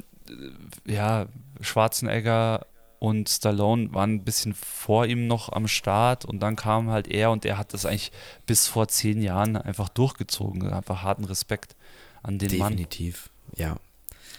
ja, 0.86 1.26
Schwarzenegger 1.60 2.66
und 3.00 3.28
Stallone 3.28 3.92
waren 3.92 4.14
ein 4.14 4.24
bisschen 4.24 4.54
vor 4.54 5.04
ihm 5.04 5.26
noch 5.26 5.52
am 5.52 5.68
Start 5.68 6.24
und 6.24 6.40
dann 6.40 6.56
kam 6.56 6.88
halt 6.88 7.06
er 7.08 7.30
und 7.30 7.44
er 7.44 7.58
hat 7.58 7.74
das 7.74 7.84
eigentlich 7.84 8.12
bis 8.46 8.66
vor 8.66 8.88
zehn 8.88 9.20
Jahren 9.20 9.56
einfach 9.58 9.90
durchgezogen. 9.90 10.72
Einfach 10.72 11.02
harten 11.02 11.24
Respekt 11.24 11.76
an 12.22 12.38
den 12.38 12.48
Definitiv. 12.48 13.28
Ja. 13.56 13.68
Mann. 13.70 13.78
Gu 13.78 13.80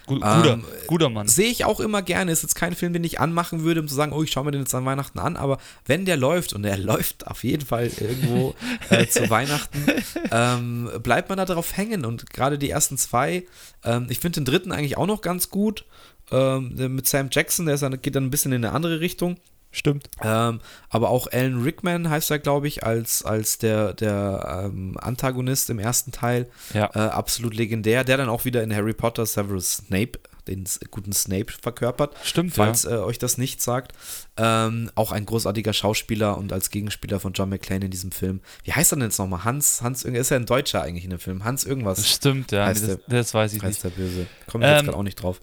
guter, 0.05 0.53
Ähm, 0.53 0.63
guter 0.87 1.09
Mann. 1.09 1.27
Sehe 1.27 1.49
ich 1.49 1.65
auch 1.65 1.79
immer 1.79 2.01
gerne. 2.01 2.31
Ist 2.31 2.43
jetzt 2.43 2.55
kein 2.55 2.75
Film, 2.75 2.93
den 2.93 3.03
ich 3.03 3.19
anmachen 3.19 3.63
würde, 3.63 3.81
um 3.81 3.87
zu 3.87 3.95
sagen, 3.95 4.11
oh, 4.13 4.23
ich 4.23 4.31
schaue 4.31 4.45
mir 4.45 4.51
den 4.51 4.61
jetzt 4.61 4.75
an 4.75 4.85
Weihnachten 4.85 5.19
an. 5.19 5.37
Aber 5.37 5.57
wenn 5.85 6.05
der 6.05 6.17
läuft, 6.17 6.53
und 6.53 6.63
der 6.63 6.77
läuft 6.79 7.27
auf 7.27 7.43
jeden 7.43 7.65
Fall 7.65 7.91
irgendwo 7.99 8.55
äh, 8.89 9.07
zu 9.07 9.29
Weihnachten, 9.29 9.85
ähm, 10.31 10.89
bleibt 11.01 11.29
man 11.29 11.37
da 11.37 11.45
drauf 11.45 11.75
hängen. 11.75 12.05
Und 12.05 12.29
gerade 12.29 12.57
die 12.57 12.69
ersten 12.69 12.97
zwei, 12.97 13.45
ähm, 13.83 14.07
ich 14.09 14.19
finde 14.19 14.41
den 14.41 14.45
dritten 14.45 14.71
eigentlich 14.71 14.97
auch 14.97 15.07
noch 15.07 15.21
ganz 15.21 15.49
gut. 15.49 15.85
Ähm, 16.31 16.73
mit 16.95 17.07
Sam 17.07 17.29
Jackson, 17.31 17.65
der 17.65 17.75
ist 17.75 17.81
dann, 17.81 18.01
geht 18.01 18.15
dann 18.15 18.25
ein 18.25 18.31
bisschen 18.31 18.51
in 18.51 18.65
eine 18.65 18.73
andere 18.73 18.99
Richtung. 18.99 19.37
Stimmt. 19.75 20.07
Ähm, 20.23 20.61
aber 20.89 21.09
auch 21.09 21.27
Alan 21.33 21.61
Rickman 21.61 22.09
heißt 22.09 22.31
er, 22.31 22.39
glaube 22.39 22.67
ich, 22.69 22.85
als, 22.85 23.25
als 23.25 23.57
der, 23.57 23.93
der 23.93 24.63
ähm, 24.71 24.97
Antagonist 24.97 25.69
im 25.69 25.79
ersten 25.79 26.13
Teil. 26.13 26.47
Ja. 26.73 26.89
Äh, 26.95 26.99
absolut 27.09 27.53
legendär. 27.53 28.05
Der 28.05 28.15
dann 28.15 28.29
auch 28.29 28.45
wieder 28.45 28.63
in 28.63 28.73
Harry 28.73 28.93
Potter 28.93 29.25
Severus 29.25 29.83
Snape, 29.87 30.17
den 30.47 30.63
guten 30.91 31.11
Snape, 31.11 31.51
verkörpert. 31.61 32.15
Stimmt, 32.23 32.53
Falls 32.53 32.83
ja. 32.83 32.91
äh, 32.91 32.99
euch 32.99 33.19
das 33.19 33.37
nicht 33.37 33.61
sagt. 33.61 33.91
Ähm, 34.37 34.91
auch 34.95 35.11
ein 35.11 35.25
großartiger 35.25 35.73
Schauspieler 35.73 36.37
und 36.37 36.53
als 36.53 36.69
Gegenspieler 36.69 37.19
von 37.19 37.33
John 37.33 37.49
McClane 37.49 37.83
in 37.85 37.91
diesem 37.91 38.11
Film. 38.11 38.39
Wie 38.63 38.71
heißt 38.71 38.93
er 38.93 38.95
denn 38.95 39.05
jetzt 39.05 39.17
nochmal? 39.19 39.43
Hans, 39.43 39.81
Hans, 39.81 40.03
ist 40.05 40.29
ja 40.31 40.37
ein 40.37 40.45
Deutscher 40.45 40.83
eigentlich 40.83 41.03
in 41.03 41.09
dem 41.09 41.19
Film. 41.19 41.43
Hans 41.43 41.65
irgendwas 41.65 42.07
Stimmt, 42.07 42.53
ja. 42.53 42.65
heißt 42.67 42.87
Das, 42.87 42.99
das 43.07 43.33
weiß 43.33 43.51
ich 43.53 43.61
nicht. 43.61 43.67
heißt 43.67 43.83
der 43.83 43.89
Böse. 43.89 44.27
Komme 44.49 44.63
ich 44.65 44.71
jetzt 44.71 44.79
Ähm, 44.79 44.85
gerade 44.85 44.97
auch 44.97 45.03
nicht 45.03 45.21
drauf. 45.21 45.41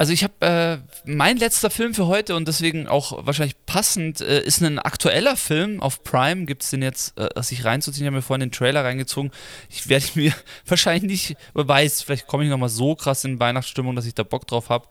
Also 0.00 0.12
ich 0.12 0.22
habe 0.22 0.34
äh, 0.46 0.78
mein 1.04 1.38
letzter 1.38 1.70
Film 1.70 1.92
für 1.92 2.06
heute 2.06 2.36
und 2.36 2.46
deswegen 2.46 2.86
auch 2.86 3.26
wahrscheinlich 3.26 3.56
passend 3.66 4.20
äh, 4.20 4.40
ist 4.44 4.62
ein 4.62 4.78
aktueller 4.78 5.36
Film 5.36 5.80
auf 5.80 6.04
Prime. 6.04 6.46
Gibt 6.46 6.62
es 6.62 6.70
den 6.70 6.82
jetzt, 6.82 7.18
äh, 7.18 7.28
sich 7.42 7.64
reinzuziehen? 7.64 8.04
Ich 8.04 8.06
habe 8.06 8.16
mir 8.16 8.22
vorhin 8.22 8.48
den 8.48 8.52
Trailer 8.52 8.84
reingezogen. 8.84 9.32
Ich 9.68 9.88
werde 9.88 10.06
mir 10.14 10.32
wahrscheinlich 10.66 11.36
weiß, 11.54 12.02
vielleicht 12.02 12.28
komme 12.28 12.44
ich 12.44 12.50
nochmal 12.50 12.68
so 12.68 12.94
krass 12.94 13.24
in 13.24 13.40
Weihnachtsstimmung, 13.40 13.96
dass 13.96 14.06
ich 14.06 14.14
da 14.14 14.22
Bock 14.22 14.46
drauf 14.46 14.68
habe. 14.68 14.86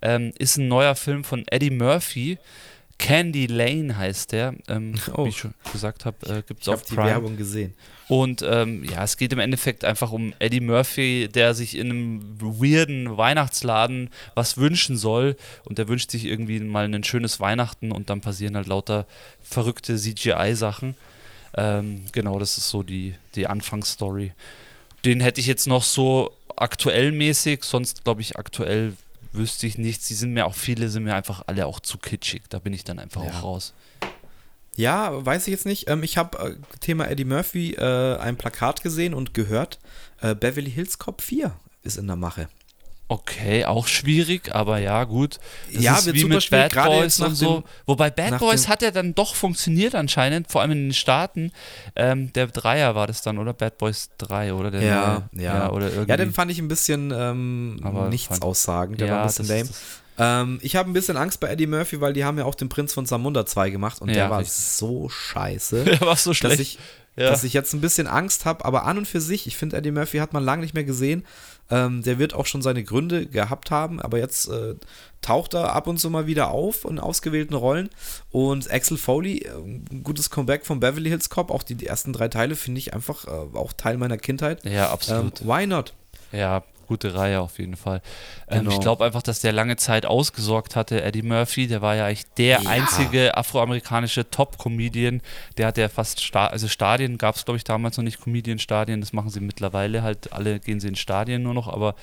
Ähm, 0.00 0.32
ist 0.38 0.58
ein 0.58 0.68
neuer 0.68 0.94
Film 0.94 1.24
von 1.24 1.44
Eddie 1.48 1.70
Murphy. 1.70 2.38
Candy 3.02 3.46
Lane 3.46 3.96
heißt 3.96 4.30
der. 4.30 4.54
Ähm, 4.68 4.94
Oh. 5.14 5.24
Wie 5.24 5.30
ich 5.30 5.38
schon 5.38 5.54
gesagt 5.72 6.04
habe, 6.04 6.16
äh, 6.26 6.42
gibt 6.46 6.60
es 6.60 6.66
Ich 6.66 6.72
habe 6.72 6.80
auf 6.80 6.86
die 6.86 6.94
Prime. 6.94 7.08
Werbung 7.10 7.36
gesehen. 7.36 7.74
Und 8.08 8.42
ähm, 8.46 8.84
ja, 8.84 9.02
es 9.02 9.16
geht 9.16 9.32
im 9.32 9.40
Endeffekt 9.40 9.84
einfach 9.84 10.12
um 10.12 10.34
Eddie 10.38 10.60
Murphy, 10.60 11.28
der 11.32 11.54
sich 11.54 11.76
in 11.76 11.90
einem 11.90 12.40
weirden 12.40 13.16
Weihnachtsladen 13.16 14.10
was 14.34 14.56
wünschen 14.56 14.96
soll. 14.96 15.36
Und 15.64 15.78
der 15.78 15.88
wünscht 15.88 16.12
sich 16.12 16.26
irgendwie 16.26 16.60
mal 16.60 16.84
ein 16.84 17.04
schönes 17.04 17.40
Weihnachten 17.40 17.90
und 17.90 18.08
dann 18.08 18.20
passieren 18.20 18.54
halt 18.56 18.68
lauter 18.68 19.06
verrückte 19.42 19.96
CGI-Sachen. 19.96 20.94
Ähm, 21.54 22.04
genau, 22.12 22.38
das 22.38 22.56
ist 22.56 22.68
so 22.68 22.82
die, 22.84 23.14
die 23.34 23.48
Anfangsstory. 23.48 24.32
Den 25.04 25.20
hätte 25.20 25.40
ich 25.40 25.46
jetzt 25.48 25.66
noch 25.66 25.82
so 25.82 26.32
aktuell 26.54 27.10
mäßig, 27.10 27.64
sonst 27.64 28.04
glaube 28.04 28.20
ich 28.20 28.36
aktuell 28.36 28.92
wüsste 29.32 29.66
ich 29.66 29.78
nichts. 29.78 30.06
Die 30.08 30.14
sind 30.14 30.32
mir 30.32 30.46
auch 30.46 30.54
viele, 30.54 30.88
sind 30.88 31.04
mir 31.04 31.14
einfach 31.14 31.42
alle 31.46 31.66
auch 31.66 31.80
zu 31.80 31.98
kitschig. 31.98 32.42
Da 32.48 32.58
bin 32.58 32.72
ich 32.72 32.84
dann 32.84 32.98
einfach 32.98 33.24
Ja. 33.24 33.30
auch 33.30 33.42
raus. 33.42 33.74
Ja, 34.76 35.24
weiß 35.24 35.46
ich 35.48 35.52
jetzt 35.52 35.66
nicht. 35.66 35.88
Ähm, 35.90 36.02
ich 36.02 36.16
habe 36.16 36.38
äh, 36.38 36.78
Thema 36.80 37.06
Eddie 37.10 37.24
Murphy 37.26 37.72
äh, 37.74 38.16
ein 38.16 38.36
Plakat 38.36 38.82
gesehen 38.82 39.12
und 39.14 39.34
gehört. 39.34 39.78
Äh, 40.20 40.34
Beverly 40.34 40.70
Hills 40.70 40.98
Cop 40.98 41.20
4 41.20 41.54
ist 41.82 41.98
in 41.98 42.06
der 42.06 42.16
Mache. 42.16 42.48
Okay, 43.12 43.64
auch 43.66 43.86
schwierig, 43.88 44.54
aber 44.54 44.78
ja, 44.78 45.04
gut. 45.04 45.38
Das 45.72 45.82
Ja, 45.82 45.96
ist 45.98 46.12
wie 46.14 46.24
mit 46.24 46.48
Bad 46.50 46.74
Boys 46.74 47.20
und 47.20 47.34
so. 47.34 47.60
dem- 47.60 47.64
Wobei 47.86 48.10
Bad 48.10 48.38
Boys 48.38 48.68
hat 48.68 48.80
ja 48.82 48.90
dann 48.90 49.14
doch 49.14 49.34
funktioniert 49.34 49.94
anscheinend, 49.94 50.50
vor 50.50 50.62
allem 50.62 50.70
in 50.70 50.86
den 50.88 50.94
Staaten. 50.94 51.52
Ähm, 51.94 52.32
der 52.32 52.46
Dreier 52.46 52.94
war 52.94 53.06
das 53.06 53.20
dann, 53.22 53.38
oder? 53.38 53.52
Bad 53.52 53.76
Boys 53.78 54.10
3, 54.18 54.54
oder? 54.54 54.70
Der 54.70 54.82
Ja, 54.82 55.28
neue. 55.32 55.44
ja. 55.44 55.70
oder 55.70 55.90
irgendwie. 55.90 56.10
Ja, 56.10 56.16
den 56.16 56.32
fand 56.32 56.50
ich 56.50 56.58
ein 56.58 56.68
bisschen 56.68 57.12
ähm, 57.14 57.76
nichts 58.08 58.40
aussagend. 58.40 59.00
Der 59.00 59.08
ja, 59.08 59.14
war 59.14 59.20
ein 59.22 59.26
bisschen 59.26 59.46
lame. 59.48 59.68
Ähm, 60.18 60.58
ich 60.62 60.76
habe 60.76 60.90
ein 60.90 60.92
bisschen 60.92 61.16
Angst 61.16 61.40
bei 61.40 61.48
Eddie 61.48 61.66
Murphy, 61.66 62.00
weil 62.00 62.12
die 62.12 62.24
haben 62.24 62.38
ja 62.38 62.44
auch 62.44 62.54
den 62.54 62.68
Prinz 62.68 62.92
von 62.94 63.06
Zamunda 63.06 63.44
2 63.46 63.70
gemacht 63.70 64.00
und 64.00 64.08
Ja, 64.08 64.14
der 64.14 64.30
war 64.30 64.38
richtig. 64.40 64.56
so 64.56 65.08
scheiße, 65.08 65.84
Der 65.84 66.00
war 66.02 66.16
so 66.16 66.30
dass 66.30 66.36
schlecht. 66.38 66.60
ich, 66.60 66.78
ja. 67.16 67.28
dass 67.30 67.44
ich 67.44 67.52
jetzt 67.54 67.72
ein 67.72 67.80
bisschen 67.80 68.06
Angst 68.06 68.44
habe. 68.44 68.64
Aber 68.64 68.84
an 68.84 68.98
und 68.98 69.08
für 69.08 69.20
sich, 69.22 69.46
ich 69.46 69.56
finde, 69.56 69.76
Eddie 69.76 69.90
Murphy 69.90 70.18
hat 70.18 70.32
man 70.32 70.44
lange 70.44 70.62
nicht 70.62 70.74
mehr 70.74 70.84
gesehen. 70.84 71.24
Ähm, 71.72 72.02
der 72.02 72.18
wird 72.18 72.34
auch 72.34 72.44
schon 72.44 72.60
seine 72.60 72.84
Gründe 72.84 73.24
gehabt 73.26 73.70
haben, 73.70 73.98
aber 73.98 74.18
jetzt 74.18 74.46
äh, 74.48 74.74
taucht 75.22 75.54
er 75.54 75.74
ab 75.74 75.86
und 75.86 75.98
zu 75.98 76.10
mal 76.10 76.26
wieder 76.26 76.50
auf 76.50 76.84
in 76.84 76.98
ausgewählten 76.98 77.54
Rollen. 77.54 77.88
Und 78.30 78.70
Axel 78.70 78.98
Foley, 78.98 79.38
äh, 79.38 79.48
ein 79.54 80.02
gutes 80.04 80.28
Comeback 80.28 80.66
von 80.66 80.80
Beverly 80.80 81.08
Hills 81.08 81.30
Cop, 81.30 81.50
auch 81.50 81.62
die, 81.62 81.74
die 81.74 81.86
ersten 81.86 82.12
drei 82.12 82.28
Teile 82.28 82.56
finde 82.56 82.78
ich 82.78 82.92
einfach 82.92 83.26
äh, 83.26 83.56
auch 83.56 83.72
Teil 83.72 83.96
meiner 83.96 84.18
Kindheit. 84.18 84.62
ja, 84.66 84.86
Ähm, 84.86 84.92
absolut. 84.92 85.46
why 85.46 85.66
not? 85.66 85.94
Ja, 86.30 86.62
gute 86.92 87.14
Reihe 87.14 87.40
auf 87.40 87.58
jeden 87.58 87.76
Fall. 87.76 88.00
Ähm, 88.48 88.60
Genau. 88.60 88.70
Ich 88.72 88.80
glaube 88.80 89.04
einfach, 89.04 89.22
dass 89.22 89.40
der 89.40 89.52
lange 89.52 89.76
Zeit 89.76 90.04
ausgesorgt 90.06 90.76
hatte, 90.76 91.02
Eddie 91.02 91.22
Murphy. 91.22 91.66
Der 91.66 91.80
war 91.82 91.94
ja 91.96 92.06
eigentlich 92.06 92.26
der 92.36 92.60
Ja. 92.62 92.68
einzige 92.70 93.36
afroamerikanische 93.36 94.28
Top-Comedian. 94.30 95.20
Der 95.56 95.66
hat 95.68 95.78
ja 95.78 95.88
fast, 95.88 96.22
Sta 96.22 96.46
also 96.48 96.68
Stadien 96.68 97.18
gab 97.18 97.36
es, 97.36 97.44
glaube 97.44 97.56
ich, 97.56 97.64
damals 97.64 97.96
noch 97.96 98.04
nicht 98.04 98.20
Comedian-Stadien. 98.20 99.00
Das 99.00 99.12
machen 99.12 99.30
sie 99.30 99.40
mittlerweile 99.40 100.02
halt. 100.02 100.32
Alle 100.32 100.60
gehen 100.60 100.80
sie 100.80 100.88
in 100.88 100.96
Stadien 100.96 101.42
nur 101.42 101.54
noch, 101.54 101.68
aber 101.68 101.94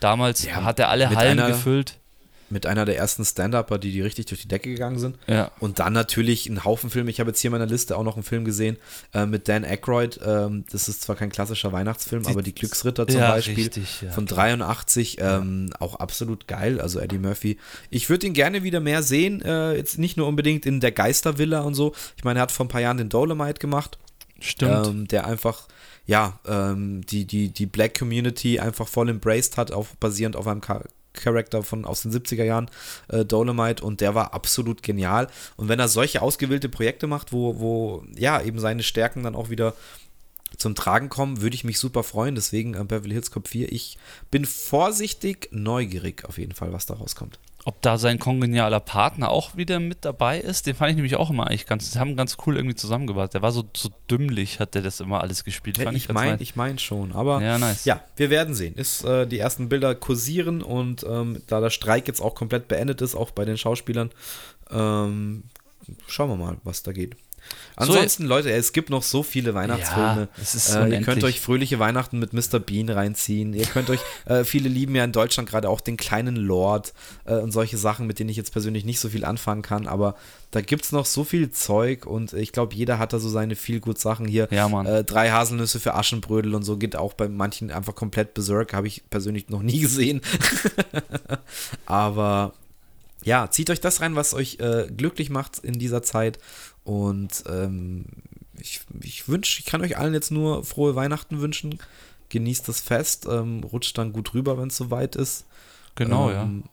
damals 0.00 0.44
Ja, 0.44 0.64
hat 0.64 0.78
er 0.78 0.88
alle 0.90 1.08
Hallen 1.10 1.38
einer- 1.40 1.48
gefüllt. 1.48 1.98
Mit 2.48 2.66
einer 2.66 2.84
der 2.84 2.96
ersten 2.96 3.24
Stand-Upper, 3.24 3.78
die, 3.78 3.90
die 3.92 4.00
richtig 4.02 4.26
durch 4.26 4.42
die 4.42 4.48
Decke 4.48 4.68
gegangen 4.70 4.98
sind. 4.98 5.18
Ja. 5.26 5.50
Und 5.58 5.78
dann 5.80 5.92
natürlich 5.92 6.46
ein 6.48 6.64
Haufen 6.64 6.90
Filme. 6.90 7.10
Ich 7.10 7.18
habe 7.20 7.30
jetzt 7.30 7.40
hier 7.40 7.48
in 7.48 7.52
meiner 7.52 7.66
Liste 7.66 7.96
auch 7.96 8.04
noch 8.04 8.14
einen 8.14 8.22
Film 8.22 8.44
gesehen 8.44 8.76
äh, 9.14 9.26
mit 9.26 9.48
Dan 9.48 9.64
Aykroyd. 9.64 10.20
Ähm, 10.24 10.64
das 10.70 10.88
ist 10.88 11.02
zwar 11.02 11.16
kein 11.16 11.30
klassischer 11.30 11.72
Weihnachtsfilm, 11.72 12.22
Die- 12.22 12.28
aber 12.30 12.42
Die 12.42 12.54
Glücksritter 12.54 13.06
zum 13.08 13.20
Ja, 13.20 13.30
Beispiel 13.32 13.54
richtig, 13.64 14.02
ja, 14.02 14.10
von 14.12 14.26
klar. 14.26 14.46
83. 14.46 15.18
Ähm, 15.20 15.70
Auch 15.80 15.96
absolut 15.96 16.46
geil. 16.46 16.80
Also 16.80 17.00
Eddie 17.00 17.18
Murphy. 17.18 17.58
Ich 17.90 18.08
würde 18.08 18.26
ihn 18.26 18.32
gerne 18.32 18.62
wieder 18.62 18.80
mehr 18.80 19.02
sehen. 19.02 19.42
Äh, 19.42 19.74
jetzt 19.76 19.98
nicht 19.98 20.16
nur 20.16 20.26
unbedingt 20.28 20.66
in 20.66 20.80
der 20.80 20.92
Geistervilla 20.92 21.60
und 21.60 21.74
so. 21.74 21.94
Ich 22.16 22.24
meine, 22.24 22.38
er 22.38 22.42
hat 22.42 22.52
vor 22.52 22.66
ein 22.66 22.68
paar 22.68 22.80
Jahren 22.80 22.96
den 22.98 23.08
Dolomite 23.08 23.58
gemacht 23.60 23.98
Stimmt. 24.40 24.86
ähm, 24.86 25.08
der 25.08 25.26
einfach, 25.26 25.66
ja, 26.06 26.38
ähm, 26.46 27.00
die, 27.06 27.24
die, 27.24 27.48
die 27.50 27.66
Black 27.66 27.98
Community 27.98 28.60
einfach 28.60 28.86
voll 28.86 29.08
embraced 29.08 29.56
hat, 29.56 29.72
auch 29.72 29.86
basierend 29.98 30.36
auf 30.36 30.46
einem 30.46 30.60
Cha- 30.60 30.84
Charakter 31.16 31.62
von 31.62 31.84
aus 31.84 32.02
den 32.02 32.12
70er 32.12 32.44
Jahren, 32.44 32.70
äh, 33.08 33.24
Dolomite, 33.24 33.84
und 33.84 34.00
der 34.00 34.14
war 34.14 34.34
absolut 34.34 34.82
genial. 34.82 35.28
Und 35.56 35.68
wenn 35.68 35.78
er 35.78 35.88
solche 35.88 36.22
ausgewählte 36.22 36.68
Projekte 36.68 37.06
macht, 37.06 37.32
wo, 37.32 37.58
wo 37.58 38.04
ja 38.16 38.40
eben 38.40 38.58
seine 38.58 38.82
Stärken 38.82 39.22
dann 39.22 39.34
auch 39.34 39.50
wieder 39.50 39.74
zum 40.56 40.74
Tragen 40.74 41.08
kommen, 41.08 41.40
würde 41.40 41.54
ich 41.54 41.64
mich 41.64 41.78
super 41.78 42.02
freuen. 42.02 42.34
Deswegen 42.34 42.74
äh, 42.74 42.84
Beverly 42.84 43.12
Hills 43.12 43.30
Cop 43.30 43.48
4. 43.48 43.72
Ich 43.72 43.98
bin 44.30 44.44
vorsichtig 44.44 45.48
neugierig 45.50 46.24
auf 46.24 46.38
jeden 46.38 46.54
Fall, 46.54 46.72
was 46.72 46.86
da 46.86 46.94
rauskommt. 46.94 47.38
Ob 47.66 47.82
da 47.82 47.98
sein 47.98 48.20
kongenialer 48.20 48.78
Partner 48.78 49.28
auch 49.28 49.56
wieder 49.56 49.80
mit 49.80 50.04
dabei 50.04 50.38
ist, 50.38 50.68
den 50.68 50.76
fand 50.76 50.90
ich 50.90 50.94
nämlich 50.94 51.16
auch 51.16 51.30
immer 51.30 51.48
eigentlich 51.48 51.66
ganz, 51.66 51.90
die 51.90 51.98
haben 51.98 52.14
ganz 52.14 52.36
cool 52.46 52.54
irgendwie 52.54 52.76
zusammengebracht. 52.76 53.34
Der 53.34 53.42
war 53.42 53.50
so, 53.50 53.64
so 53.76 53.88
dümmlich, 54.08 54.60
hat 54.60 54.76
der 54.76 54.82
das 54.82 55.00
immer 55.00 55.20
alles 55.20 55.42
gespielt. 55.42 55.76
Ja, 55.78 55.82
fand 55.86 55.96
ich 55.96 56.08
meine 56.08 56.40
ich 56.40 56.54
mein 56.54 56.78
schon, 56.78 57.10
aber 57.10 57.42
Ja, 57.42 57.58
nice. 57.58 57.84
Ja, 57.84 58.04
wir 58.14 58.30
werden 58.30 58.54
sehen. 58.54 58.76
Ist 58.76 59.04
äh, 59.04 59.26
die 59.26 59.40
ersten 59.40 59.68
Bilder 59.68 59.96
kursieren 59.96 60.62
und 60.62 61.04
ähm, 61.10 61.42
da 61.48 61.60
der 61.60 61.70
Streik 61.70 62.06
jetzt 62.06 62.20
auch 62.20 62.36
komplett 62.36 62.68
beendet 62.68 63.02
ist, 63.02 63.16
auch 63.16 63.32
bei 63.32 63.44
den 63.44 63.58
Schauspielern, 63.58 64.12
ähm, 64.70 65.42
schauen 66.06 66.30
wir 66.30 66.36
mal, 66.36 66.58
was 66.62 66.84
da 66.84 66.92
geht. 66.92 67.16
Ansonsten, 67.76 68.24
Leute, 68.24 68.50
es 68.50 68.72
gibt 68.72 68.88
noch 68.88 69.02
so 69.02 69.22
viele 69.22 69.54
Weihnachtsfilme. 69.54 70.28
Ja, 70.68 70.86
äh, 70.86 70.94
ihr 70.94 71.02
könnt 71.02 71.22
euch 71.24 71.40
fröhliche 71.40 71.78
Weihnachten 71.78 72.18
mit 72.18 72.32
Mr. 72.32 72.58
Bean 72.58 72.88
reinziehen. 72.88 73.52
Ihr 73.52 73.66
könnt 73.66 73.90
euch, 73.90 74.00
äh, 74.24 74.44
viele 74.44 74.70
lieben 74.70 74.94
ja 74.94 75.04
in 75.04 75.12
Deutschland 75.12 75.48
gerade 75.48 75.68
auch 75.68 75.82
den 75.82 75.98
kleinen 75.98 76.36
Lord 76.36 76.94
äh, 77.26 77.34
und 77.34 77.52
solche 77.52 77.76
Sachen, 77.76 78.06
mit 78.06 78.18
denen 78.18 78.30
ich 78.30 78.36
jetzt 78.38 78.52
persönlich 78.52 78.86
nicht 78.86 78.98
so 78.98 79.10
viel 79.10 79.26
anfangen 79.26 79.60
kann. 79.60 79.86
Aber 79.86 80.14
da 80.52 80.62
gibt 80.62 80.84
es 80.86 80.92
noch 80.92 81.04
so 81.04 81.22
viel 81.22 81.50
Zeug 81.50 82.06
und 82.06 82.32
ich 82.32 82.52
glaube, 82.52 82.74
jeder 82.74 82.98
hat 82.98 83.12
da 83.12 83.18
so 83.18 83.28
seine 83.28 83.56
viel 83.56 83.80
gut 83.80 83.98
Sachen 83.98 84.26
hier. 84.26 84.48
Ja, 84.50 84.68
Mann. 84.68 84.86
Äh, 84.86 85.04
drei 85.04 85.30
Haselnüsse 85.30 85.78
für 85.78 85.94
Aschenbrödel 85.94 86.54
und 86.54 86.62
so 86.62 86.78
geht 86.78 86.96
auch 86.96 87.12
bei 87.12 87.28
manchen 87.28 87.70
einfach 87.70 87.94
komplett 87.94 88.32
berserk. 88.32 88.72
Habe 88.72 88.86
ich 88.86 89.02
persönlich 89.10 89.50
noch 89.50 89.62
nie 89.62 89.80
gesehen. 89.80 90.22
Aber 91.86 92.54
ja, 93.26 93.50
zieht 93.50 93.70
euch 93.70 93.80
das 93.80 94.00
rein, 94.00 94.14
was 94.14 94.34
euch 94.34 94.60
äh, 94.60 94.86
glücklich 94.96 95.30
macht 95.30 95.58
in 95.58 95.78
dieser 95.78 96.02
Zeit. 96.02 96.38
Und 96.86 97.44
ähm, 97.48 98.04
ich, 98.58 98.80
ich 99.02 99.28
wünsche, 99.28 99.60
ich 99.60 99.66
kann 99.66 99.82
euch 99.82 99.98
allen 99.98 100.14
jetzt 100.14 100.30
nur 100.30 100.64
frohe 100.64 100.94
Weihnachten 100.94 101.40
wünschen. 101.40 101.78
Genießt 102.30 102.66
das 102.68 102.80
Fest, 102.80 103.26
ähm, 103.30 103.62
rutscht 103.64 103.98
dann 103.98 104.12
gut 104.12 104.34
rüber, 104.34 104.56
wenn 104.58 104.68
es 104.68 104.76
soweit 104.76 105.14
ist. 105.16 105.44
Genau, 105.94 106.30
Ähm, 106.30 106.62
ja. 106.64 106.70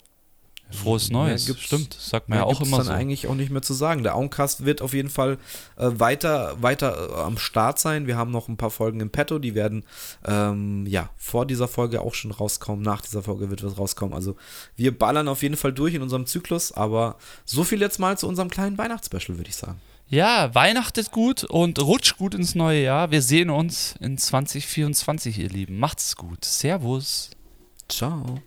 Frohes 0.75 1.11
Neues. 1.11 1.45
gibt's- 1.45 1.61
Stimmt, 1.65 1.93
sagt 1.93 2.29
man 2.29 2.39
ja 2.39 2.45
auch 2.45 2.59
immer 2.59 2.77
dann 2.77 2.87
so. 2.87 2.91
eigentlich 2.93 3.27
auch 3.27 3.35
nicht 3.35 3.51
mehr 3.51 3.61
zu 3.61 3.75
sagen. 3.75 4.01
Der 4.01 4.15
Auncast 4.15 4.65
wird 4.65 4.81
auf 4.81 4.93
jeden 4.95 5.09
Fall 5.09 5.37
äh, 5.77 5.91
weiter, 5.93 6.59
weiter 6.63 7.09
äh, 7.11 7.21
am 7.21 7.37
Start 7.37 7.77
sein. 7.77 8.07
Wir 8.07 8.17
haben 8.17 8.31
noch 8.31 8.47
ein 8.47 8.57
paar 8.57 8.71
Folgen 8.71 8.99
im 8.99 9.11
Petto, 9.11 9.37
die 9.37 9.53
werden 9.53 9.83
ähm, 10.25 10.87
ja 10.87 11.11
vor 11.15 11.45
dieser 11.45 11.67
Folge 11.67 12.01
auch 12.01 12.15
schon 12.15 12.31
rauskommen. 12.31 12.83
Nach 12.83 13.01
dieser 13.01 13.21
Folge 13.21 13.51
wird 13.51 13.63
was 13.63 13.77
rauskommen. 13.77 14.15
Also 14.15 14.35
wir 14.75 14.97
ballern 14.97 15.27
auf 15.27 15.43
jeden 15.43 15.57
Fall 15.57 15.73
durch 15.73 15.93
in 15.93 16.01
unserem 16.01 16.25
Zyklus, 16.25 16.71
aber 16.71 17.17
so 17.45 17.63
viel 17.63 17.79
jetzt 17.81 17.99
mal 17.99 18.17
zu 18.17 18.27
unserem 18.27 18.49
kleinen 18.49 18.77
Weihnachtsspecial, 18.79 19.37
würde 19.37 19.49
ich 19.51 19.55
sagen. 19.57 19.79
Ja, 20.13 20.53
Weihnachtet 20.53 21.09
gut 21.09 21.43
und 21.43 21.81
rutscht 21.81 22.17
gut 22.17 22.35
ins 22.35 22.53
neue 22.53 22.83
Jahr. 22.83 23.09
Wir 23.09 23.23
sehen 23.23 23.49
uns 23.49 23.95
in 23.99 24.19
2024, 24.19 25.39
ihr 25.39 25.49
Lieben. 25.49 25.79
Macht's 25.79 26.15
gut. 26.15 26.45
Servus. 26.45 27.31
Ciao. 27.89 28.39